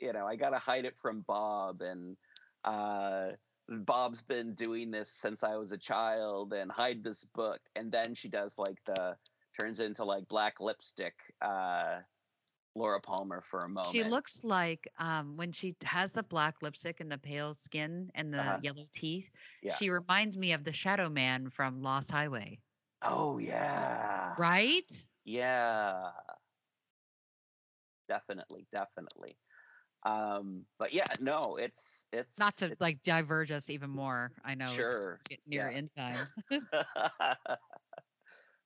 you 0.00 0.12
know, 0.12 0.26
I 0.26 0.36
gotta 0.36 0.58
hide 0.58 0.84
it 0.84 0.96
from 1.00 1.22
Bob, 1.26 1.82
and 1.82 2.16
uh, 2.64 3.32
Bob's 3.68 4.22
been 4.22 4.54
doing 4.54 4.90
this 4.90 5.10
since 5.10 5.42
I 5.42 5.56
was 5.56 5.72
a 5.72 5.78
child, 5.78 6.52
and 6.52 6.70
hide 6.70 7.02
this 7.04 7.24
book." 7.24 7.60
And 7.76 7.90
then 7.92 8.14
she 8.14 8.28
does 8.28 8.58
like 8.58 8.78
the 8.86 9.16
turns 9.58 9.80
into 9.80 10.04
like 10.04 10.28
black 10.28 10.60
lipstick, 10.60 11.14
uh, 11.40 12.00
Laura 12.74 13.00
Palmer 13.00 13.42
for 13.50 13.60
a 13.60 13.68
moment. 13.68 13.86
She 13.86 14.04
looks 14.04 14.44
like 14.44 14.88
um, 14.98 15.36
when 15.36 15.52
she 15.52 15.74
has 15.84 16.12
the 16.12 16.22
black 16.22 16.62
lipstick 16.62 17.00
and 17.00 17.10
the 17.10 17.18
pale 17.18 17.54
skin 17.54 18.10
and 18.14 18.32
the 18.32 18.38
Uh-huh. 18.38 18.58
yellow 18.62 18.84
teeth. 18.92 19.28
Yeah. 19.62 19.74
She 19.74 19.90
reminds 19.90 20.38
me 20.38 20.52
of 20.52 20.64
the 20.64 20.72
Shadow 20.72 21.08
Man 21.08 21.50
from 21.50 21.82
Lost 21.82 22.10
Highway, 22.10 22.60
Oh 23.02 23.38
yeah. 23.38 24.34
right? 24.38 25.06
Yeah. 25.24 26.12
Definitely, 28.08 28.66
definitely. 28.72 29.36
Um, 30.04 30.66
but 30.78 30.92
yeah, 30.92 31.04
no, 31.20 31.56
it's 31.56 32.06
it's 32.12 32.38
Not 32.38 32.54
to 32.58 32.66
it's- 32.66 32.80
like 32.80 33.02
diverge 33.02 33.50
us 33.52 33.68
even 33.70 33.90
more. 33.90 34.32
I 34.44 34.54
know 34.54 34.72
Sure, 34.74 35.16
it's 35.18 35.28
getting 35.28 35.44
near 35.48 35.68
yeah. 35.70 35.76
end 35.76 35.90
time. 35.96 36.26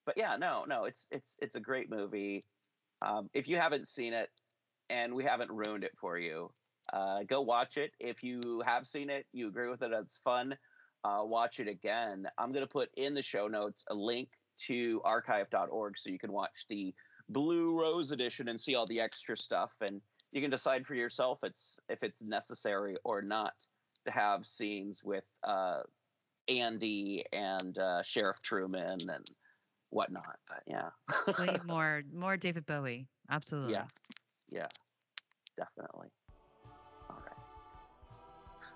but 0.06 0.16
yeah, 0.16 0.36
no, 0.36 0.64
no, 0.66 0.84
it's 0.84 1.06
it's 1.10 1.36
it's 1.40 1.54
a 1.56 1.60
great 1.60 1.90
movie. 1.90 2.42
Um, 3.04 3.28
if 3.34 3.46
you 3.48 3.56
haven't 3.56 3.86
seen 3.86 4.14
it, 4.14 4.30
and 4.90 5.14
we 5.14 5.24
haven't 5.24 5.50
ruined 5.50 5.84
it 5.84 5.92
for 5.98 6.18
you, 6.18 6.50
uh, 6.92 7.22
go 7.24 7.40
watch 7.40 7.76
it. 7.76 7.92
If 8.00 8.22
you 8.22 8.62
have 8.64 8.86
seen 8.86 9.10
it, 9.10 9.26
you 9.32 9.48
agree 9.48 9.68
with 9.68 9.82
it, 9.82 9.92
it's 9.92 10.18
fun. 10.24 10.56
Uh, 11.04 11.20
watch 11.22 11.60
it 11.60 11.68
again. 11.68 12.26
I'm 12.38 12.52
gonna 12.52 12.66
put 12.66 12.88
in 12.96 13.14
the 13.14 13.22
show 13.22 13.46
notes 13.46 13.84
a 13.90 13.94
link 13.94 14.28
to 14.66 15.00
archive.org 15.04 15.98
so 15.98 16.10
you 16.10 16.18
can 16.18 16.32
watch 16.32 16.66
the 16.68 16.94
Blue 17.28 17.78
Rose 17.78 18.10
edition 18.10 18.48
and 18.48 18.60
see 18.60 18.74
all 18.74 18.86
the 18.86 19.00
extra 19.00 19.36
stuff, 19.36 19.72
and 19.80 20.00
you 20.32 20.40
can 20.40 20.50
decide 20.50 20.86
for 20.86 20.94
yourself 20.94 21.40
it's 21.42 21.78
if 21.88 22.02
it's 22.02 22.22
necessary 22.22 22.96
or 23.04 23.22
not 23.22 23.54
to 24.04 24.10
have 24.10 24.44
scenes 24.46 25.02
with 25.04 25.24
uh, 25.42 25.80
Andy 26.48 27.22
and 27.32 27.76
uh, 27.78 28.02
Sheriff 28.02 28.38
Truman 28.42 28.98
and 29.08 29.30
whatnot. 29.94 30.38
But 30.48 30.62
yeah, 30.66 30.90
Way 31.38 31.58
more 31.66 32.02
more 32.12 32.36
David 32.36 32.66
Bowie. 32.66 33.06
Absolutely. 33.30 33.72
yeah, 33.72 33.84
yeah, 34.50 34.66
definitely. 35.56 36.08
All 37.08 37.22
right. 37.24 38.18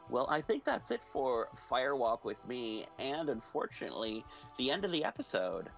Well, 0.09 0.27
I 0.31 0.41
think 0.41 0.65
that's 0.65 0.91
it 0.91 1.03
for 1.13 1.49
Firewalk 1.71 2.25
with 2.25 2.47
me, 2.49 2.87
and 2.99 3.29
unfortunately, 3.29 4.25
the 4.59 4.71
end 4.71 4.85
of 4.85 4.93
the 4.93 5.05
episode. 5.05 5.69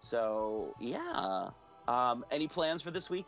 So 0.00 0.74
yeah. 0.80 1.50
Um, 1.88 2.24
any 2.30 2.46
plans 2.46 2.82
for 2.82 2.92
this 2.92 3.10
week? 3.10 3.26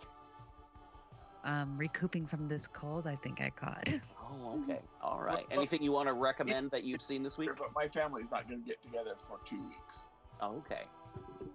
Um, 1.44 1.76
recouping 1.76 2.26
from 2.26 2.46
this 2.46 2.68
cold, 2.68 3.08
I 3.08 3.16
think 3.16 3.40
I 3.40 3.50
caught. 3.50 3.92
Oh, 4.34 4.62
okay. 4.62 4.80
All 5.02 5.20
right. 5.20 5.44
Anything 5.50 5.82
you 5.82 5.92
want 5.92 6.06
to 6.06 6.14
recommend 6.14 6.70
that 6.70 6.84
you've 6.84 7.02
seen 7.02 7.22
this 7.22 7.36
week? 7.36 7.50
But 7.58 7.68
my 7.74 7.86
family's 7.86 8.30
not 8.30 8.48
going 8.48 8.62
to 8.62 8.66
get 8.66 8.80
together 8.80 9.12
for 9.28 9.40
two 9.46 9.60
weeks. 9.60 10.06
Oh, 10.40 10.56
okay. 10.56 10.84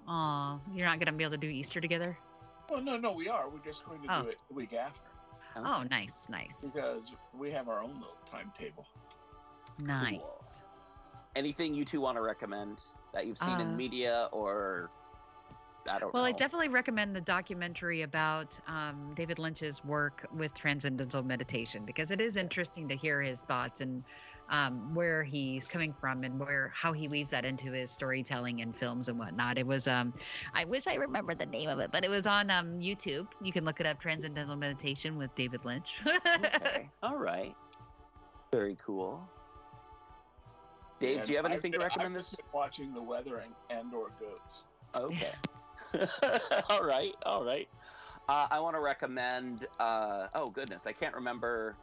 Aw, 0.07 0.59
you're 0.73 0.85
not 0.85 0.99
gonna 0.99 1.11
be 1.13 1.23
able 1.23 1.31
to 1.31 1.37
do 1.37 1.47
Easter 1.49 1.81
together? 1.81 2.17
Well, 2.69 2.81
no, 2.81 2.97
no, 2.97 3.13
we 3.13 3.29
are. 3.29 3.49
We're 3.49 3.59
just 3.59 3.85
going 3.85 4.01
to 4.01 4.07
Oh. 4.09 4.23
do 4.23 4.29
it 4.29 4.37
the 4.49 4.53
week 4.53 4.73
after 4.73 4.99
Oh, 5.55 5.83
nice, 5.89 6.27
nice, 6.29 6.63
because 6.63 7.11
we 7.33 7.49
have 7.51 7.67
our 7.67 7.81
own 7.81 7.93
little 7.93 8.17
timetable. 8.29 8.85
nice. 9.79 10.63
Anything 11.35 11.73
you 11.73 11.85
two 11.85 12.01
want 12.01 12.17
to 12.17 12.21
recommend 12.21 12.83
that 13.13 13.25
you've 13.25 13.37
seen 13.37 13.49
Uh, 13.49 13.61
in 13.61 13.77
media 13.77 14.29
or 14.31 14.89
I 15.89 15.99
don't 15.99 16.13
Well, 16.13 16.23
know. 16.23 16.29
I 16.29 16.31
definitely 16.33 16.67
recommend 16.67 17.15
the 17.15 17.21
documentary 17.21 18.01
about 18.01 18.59
um, 18.67 19.13
David 19.15 19.39
Lynch's 19.39 19.83
work 19.85 20.27
with 20.31 20.53
transcendental 20.53 21.23
meditation 21.23 21.85
because 21.85 22.11
it 22.11 22.19
is 22.19 22.35
interesting 22.35 22.89
to 22.89 22.95
hear 22.95 23.21
his 23.21 23.43
thoughts 23.43 23.79
and 23.81 24.03
um, 24.49 24.93
where 24.93 25.23
he's 25.23 25.67
coming 25.67 25.93
from 25.93 26.23
and 26.23 26.39
where 26.39 26.71
how 26.73 26.93
he 26.93 27.07
weaves 27.07 27.31
that 27.31 27.45
into 27.45 27.71
his 27.71 27.91
storytelling 27.91 28.61
and 28.61 28.75
films 28.75 29.09
and 29.09 29.19
whatnot. 29.19 29.57
It 29.57 29.67
was 29.67 29.87
um, 29.87 30.13
I 30.53 30.65
wish 30.65 30.87
I 30.87 30.95
remembered 30.95 31.39
the 31.39 31.45
name 31.45 31.69
of 31.69 31.79
it, 31.79 31.91
but 31.91 32.05
it 32.05 32.09
was 32.09 32.25
on 32.27 32.49
um, 32.49 32.79
YouTube. 32.79 33.27
You 33.41 33.51
can 33.51 33.65
look 33.65 33.79
it 33.79 33.85
up, 33.85 33.99
Transcendental 33.99 34.55
Meditation 34.55 35.17
with 35.17 35.33
David 35.35 35.65
Lynch. 35.65 36.01
okay. 36.37 36.89
All 37.03 37.17
right. 37.17 37.55
Very 38.51 38.77
cool. 38.83 39.27
Dave, 40.99 41.17
And 41.17 41.27
do 41.27 41.33
you 41.33 41.37
have 41.37 41.45
I've 41.45 41.51
anything 41.51 41.71
to 41.73 41.79
recommend 41.79 42.15
I've 42.15 42.23
this? 42.23 42.35
watching 42.53 42.93
the 42.93 43.01
weather 43.01 43.37
and, 43.37 43.53
and 43.69 43.93
or 43.93 44.09
goats. 44.19 44.63
Okay. 44.95 45.31
all 46.69 46.83
right. 46.83 47.13
All 47.23 47.43
right. 47.45 47.67
Uh, 48.29 48.47
I 48.49 48.59
want 48.59 48.75
to 48.75 48.81
recommend. 48.81 49.67
Uh, 49.79 50.27
oh 50.35 50.47
goodness, 50.47 50.87
I 50.87 50.91
can't 50.91 51.15
remember 51.15 51.75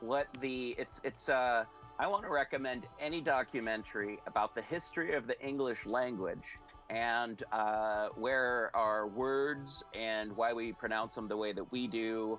what 0.00 0.26
the. 0.40 0.74
It's 0.78 1.00
it's. 1.04 1.28
Uh, 1.28 1.64
I 1.98 2.06
want 2.06 2.24
to 2.24 2.30
recommend 2.30 2.86
any 2.98 3.20
documentary 3.20 4.18
about 4.26 4.54
the 4.54 4.62
history 4.62 5.14
of 5.14 5.26
the 5.26 5.40
English 5.44 5.86
language 5.86 6.58
and 6.90 7.42
uh, 7.52 8.08
where 8.16 8.70
our 8.74 9.06
words 9.06 9.82
and 9.94 10.34
why 10.36 10.52
we 10.52 10.72
pronounce 10.72 11.14
them 11.14 11.28
the 11.28 11.36
way 11.36 11.52
that 11.52 11.70
we 11.70 11.86
do, 11.86 12.38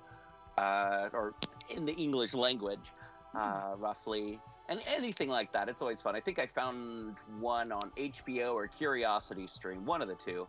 uh, 0.58 1.08
or 1.12 1.34
in 1.70 1.84
the 1.84 1.92
English 1.94 2.34
language, 2.34 2.92
uh, 3.34 3.74
roughly, 3.78 4.38
and 4.68 4.80
anything 4.86 5.28
like 5.28 5.52
that. 5.52 5.68
It's 5.68 5.82
always 5.82 6.00
fun. 6.00 6.14
I 6.14 6.20
think 6.20 6.38
I 6.38 6.46
found 6.46 7.16
one 7.40 7.72
on 7.72 7.90
HBO 7.96 8.54
or 8.54 8.68
Curiosity 8.68 9.46
Stream, 9.46 9.84
one 9.84 10.02
of 10.02 10.08
the 10.08 10.14
two, 10.14 10.46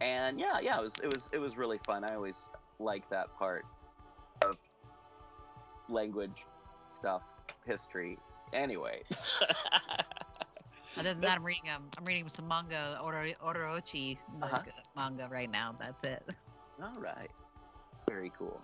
and 0.00 0.40
yeah, 0.40 0.60
yeah, 0.60 0.78
it 0.78 0.82
was 0.82 0.98
it 1.00 1.12
was 1.12 1.28
it 1.32 1.38
was 1.38 1.56
really 1.56 1.78
fun. 1.78 2.04
I 2.04 2.14
always 2.14 2.48
like 2.78 3.08
that 3.10 3.36
part 3.36 3.64
of 4.42 4.56
language 5.88 6.46
stuff, 6.86 7.22
history. 7.66 8.18
Anyway, 8.52 9.02
Other 10.98 11.10
than 11.14 11.20
that, 11.22 11.38
I'm 11.38 11.44
reading 11.44 11.70
um, 11.74 11.88
I'm 11.98 12.04
reading 12.04 12.28
some 12.28 12.46
manga, 12.48 12.98
Oro- 13.02 13.32
Orochi 13.42 14.18
Uh-huh. 14.42 14.48
manga, 14.52 14.72
manga 14.96 15.28
right 15.30 15.50
now. 15.50 15.74
That's 15.78 16.04
it. 16.04 16.22
All 16.82 16.92
right. 17.02 17.30
Very 18.08 18.30
cool. 18.38 18.60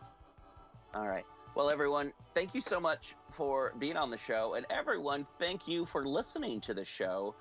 All 0.94 1.06
right. 1.08 1.24
Well, 1.54 1.70
everyone, 1.70 2.12
thank 2.34 2.54
you 2.54 2.60
so 2.60 2.78
much 2.78 3.14
for 3.30 3.72
being 3.78 3.96
on 3.96 4.10
the 4.10 4.18
show. 4.18 4.54
And 4.54 4.66
everyone, 4.70 5.26
thank 5.38 5.66
you 5.66 5.86
for 5.86 6.06
listening 6.06 6.60
to 6.62 6.74
the 6.74 6.84
show. 6.84 7.34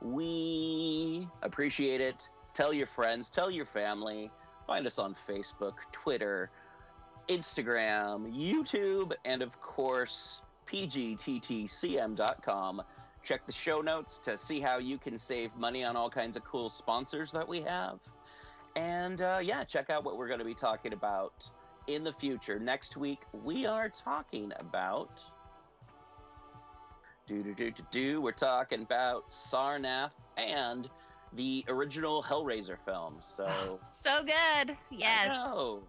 We 0.00 1.28
appreciate 1.42 2.00
it. 2.00 2.28
Tell 2.54 2.72
your 2.72 2.86
friends, 2.86 3.30
tell 3.30 3.50
your 3.50 3.66
family. 3.66 4.30
Find 4.66 4.86
us 4.86 4.98
on 4.98 5.14
Facebook, 5.28 5.74
Twitter, 5.92 6.50
Instagram, 7.28 8.32
YouTube, 8.34 9.12
and 9.24 9.42
of 9.42 9.60
course, 9.60 10.40
pgttcm.com. 10.70 12.82
Check 13.22 13.44
the 13.46 13.52
show 13.52 13.80
notes 13.80 14.18
to 14.20 14.38
see 14.38 14.60
how 14.60 14.78
you 14.78 14.98
can 14.98 15.18
save 15.18 15.54
money 15.56 15.84
on 15.84 15.96
all 15.96 16.08
kinds 16.08 16.36
of 16.36 16.44
cool 16.44 16.70
sponsors 16.70 17.30
that 17.32 17.46
we 17.46 17.60
have. 17.62 18.00
And 18.76 19.20
uh, 19.20 19.40
yeah, 19.42 19.64
check 19.64 19.90
out 19.90 20.04
what 20.04 20.16
we're 20.16 20.28
going 20.28 20.38
to 20.38 20.44
be 20.44 20.54
talking 20.54 20.92
about 20.92 21.48
in 21.86 22.04
the 22.04 22.12
future. 22.12 22.58
Next 22.58 22.96
week, 22.96 23.22
we 23.32 23.66
are 23.66 23.88
talking 23.88 24.52
about. 24.58 25.22
Do 27.26 27.42
do 27.42 27.54
do 27.54 27.70
do 27.70 27.82
do. 27.90 28.20
We're 28.22 28.32
talking 28.32 28.82
about 28.82 29.28
Sarnath 29.28 30.12
and 30.36 30.88
the 31.34 31.64
original 31.68 32.22
Hellraiser 32.22 32.76
film. 32.84 33.18
So 33.20 33.80
So 33.86 34.22
good. 34.22 34.70
I 34.70 34.76
Yes. 34.90 35.28
know. 35.28 35.82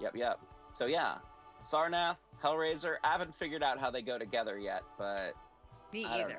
Yep, 0.00 0.16
yep. 0.16 0.38
So 0.72 0.86
yeah, 0.86 1.16
Sarnath, 1.64 2.16
Hellraiser. 2.42 2.96
I 3.04 3.12
haven't 3.12 3.34
figured 3.34 3.62
out 3.62 3.78
how 3.78 3.90
they 3.90 4.02
go 4.02 4.18
together 4.18 4.58
yet, 4.58 4.82
but 4.98 5.34
Me 5.92 6.04
I 6.04 6.20
either. 6.20 6.38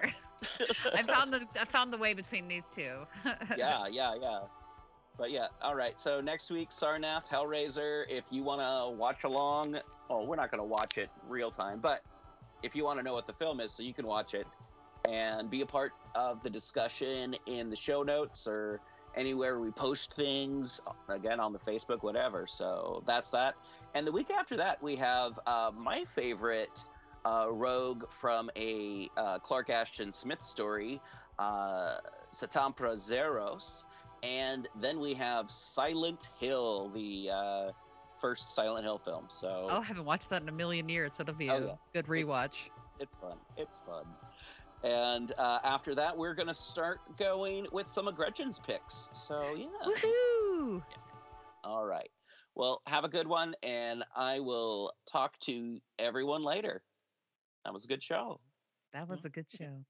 I 0.94 1.04
found 1.04 1.34
the 1.34 1.48
I 1.60 1.66
found 1.66 1.94
the 1.94 1.98
way 1.98 2.14
between 2.14 2.48
these 2.48 2.70
two. 2.70 3.06
yeah, 3.58 3.88
yeah, 3.88 4.16
yeah. 4.20 4.40
But 5.18 5.32
yeah, 5.32 5.48
all 5.62 5.76
right. 5.76 6.00
So 6.00 6.22
next 6.22 6.50
week, 6.50 6.70
Sarnath, 6.70 7.28
Hellraiser. 7.28 8.06
If 8.10 8.26
you 8.32 8.44
want 8.44 8.62
to 8.62 8.98
watch 8.98 9.24
along, 9.24 9.76
oh, 10.10 10.24
we're 10.26 10.36
not 10.36 10.50
going 10.50 10.60
to 10.60 10.66
watch 10.66 10.98
it 10.98 11.10
real 11.28 11.52
time, 11.52 11.80
but 11.80 12.02
if 12.64 12.76
you 12.76 12.84
want 12.84 13.00
to 13.00 13.04
know 13.04 13.14
what 13.14 13.28
the 13.28 13.34
film 13.34 13.60
is, 13.60 13.72
so 13.72 13.84
you 13.84 13.94
can 13.94 14.08
watch 14.08 14.34
it 14.34 14.48
and 15.08 15.50
be 15.50 15.62
a 15.62 15.66
part 15.66 15.92
of 16.16 16.42
the 16.44 16.50
discussion 16.50 17.36
in 17.46 17.70
the 17.70 17.76
show 17.76 18.04
notes 18.04 18.48
or 18.48 18.80
anywhere 19.16 19.60
we 19.60 19.72
post 19.72 20.14
things, 20.14 20.80
again 21.10 21.40
on 21.40 21.54
the 21.54 21.60
Facebook, 21.60 22.04
whatever. 22.04 22.48
So 22.48 23.04
that's 23.06 23.30
that. 23.32 23.56
And 23.94 24.06
the 24.08 24.12
week 24.12 24.32
after 24.32 24.58
that, 24.58 24.82
we 24.82 24.96
have 24.98 25.40
uh, 25.46 25.72
my 25.76 26.04
favorite 26.06 26.72
uh, 27.26 27.48
Rogue 27.52 28.04
from 28.10 28.50
a 28.56 29.10
uh, 29.18 29.40
Clark 29.40 29.70
Ashton 29.70 30.12
Smith 30.12 30.42
story, 30.42 31.00
uh, 31.40 31.96
Satampra 32.34 32.94
Zeiros, 32.98 33.86
and 34.24 34.68
then 34.80 35.00
we 35.00 35.14
have 35.14 35.50
Silent 35.52 36.28
Hill, 36.40 36.90
the 36.90 37.30
uh, 37.32 37.72
first 38.20 38.50
Silent 38.50 38.84
Hill 38.86 38.98
film. 38.98 39.26
So 39.30 39.68
Oh, 39.70 39.80
I 39.80 39.84
haven't 39.84 40.06
watched 40.06 40.30
that 40.32 40.42
in 40.42 40.50
a 40.50 40.54
million 40.54 40.90
years, 40.90 41.16
so 41.16 41.24
that'll 41.24 41.38
be 41.38 41.50
Oh, 41.50 41.56
a 41.58 41.66
yeah. 41.68 41.74
good 41.94 42.08
rewatch. 42.08 42.70
it's 43.00 43.14
fun. 43.16 43.38
It's 43.58 43.78
fun. 43.86 44.06
And 44.84 45.32
uh, 45.38 45.60
after 45.64 45.96
that, 45.96 46.18
we're 46.18 46.34
gonna 46.34 46.54
start 46.54 47.00
going 47.18 47.68
with 47.72 47.90
some 47.90 48.08
of 48.08 48.16
Gretchen's 48.16 48.60
picks. 48.60 49.10
So 49.14 49.56
yeah. 49.56 49.68
Woohoo! 49.86 50.84
All 51.64 51.86
right. 51.86 52.10
Well, 52.56 52.82
have 52.86 53.04
a 53.04 53.10
good 53.10 53.28
one, 53.28 53.56
and 53.64 54.04
I 54.16 54.40
will 54.40 54.92
talk 55.12 55.40
to 55.42 55.80
everyone 55.98 56.44
later. 56.44 56.84
That 57.66 57.74
was 57.74 57.86
a 57.86 57.88
good 57.88 58.04
show. 58.04 58.40
That 58.94 59.08
was 59.10 59.26
a 59.26 59.30
good 59.30 59.48
show. 59.50 59.84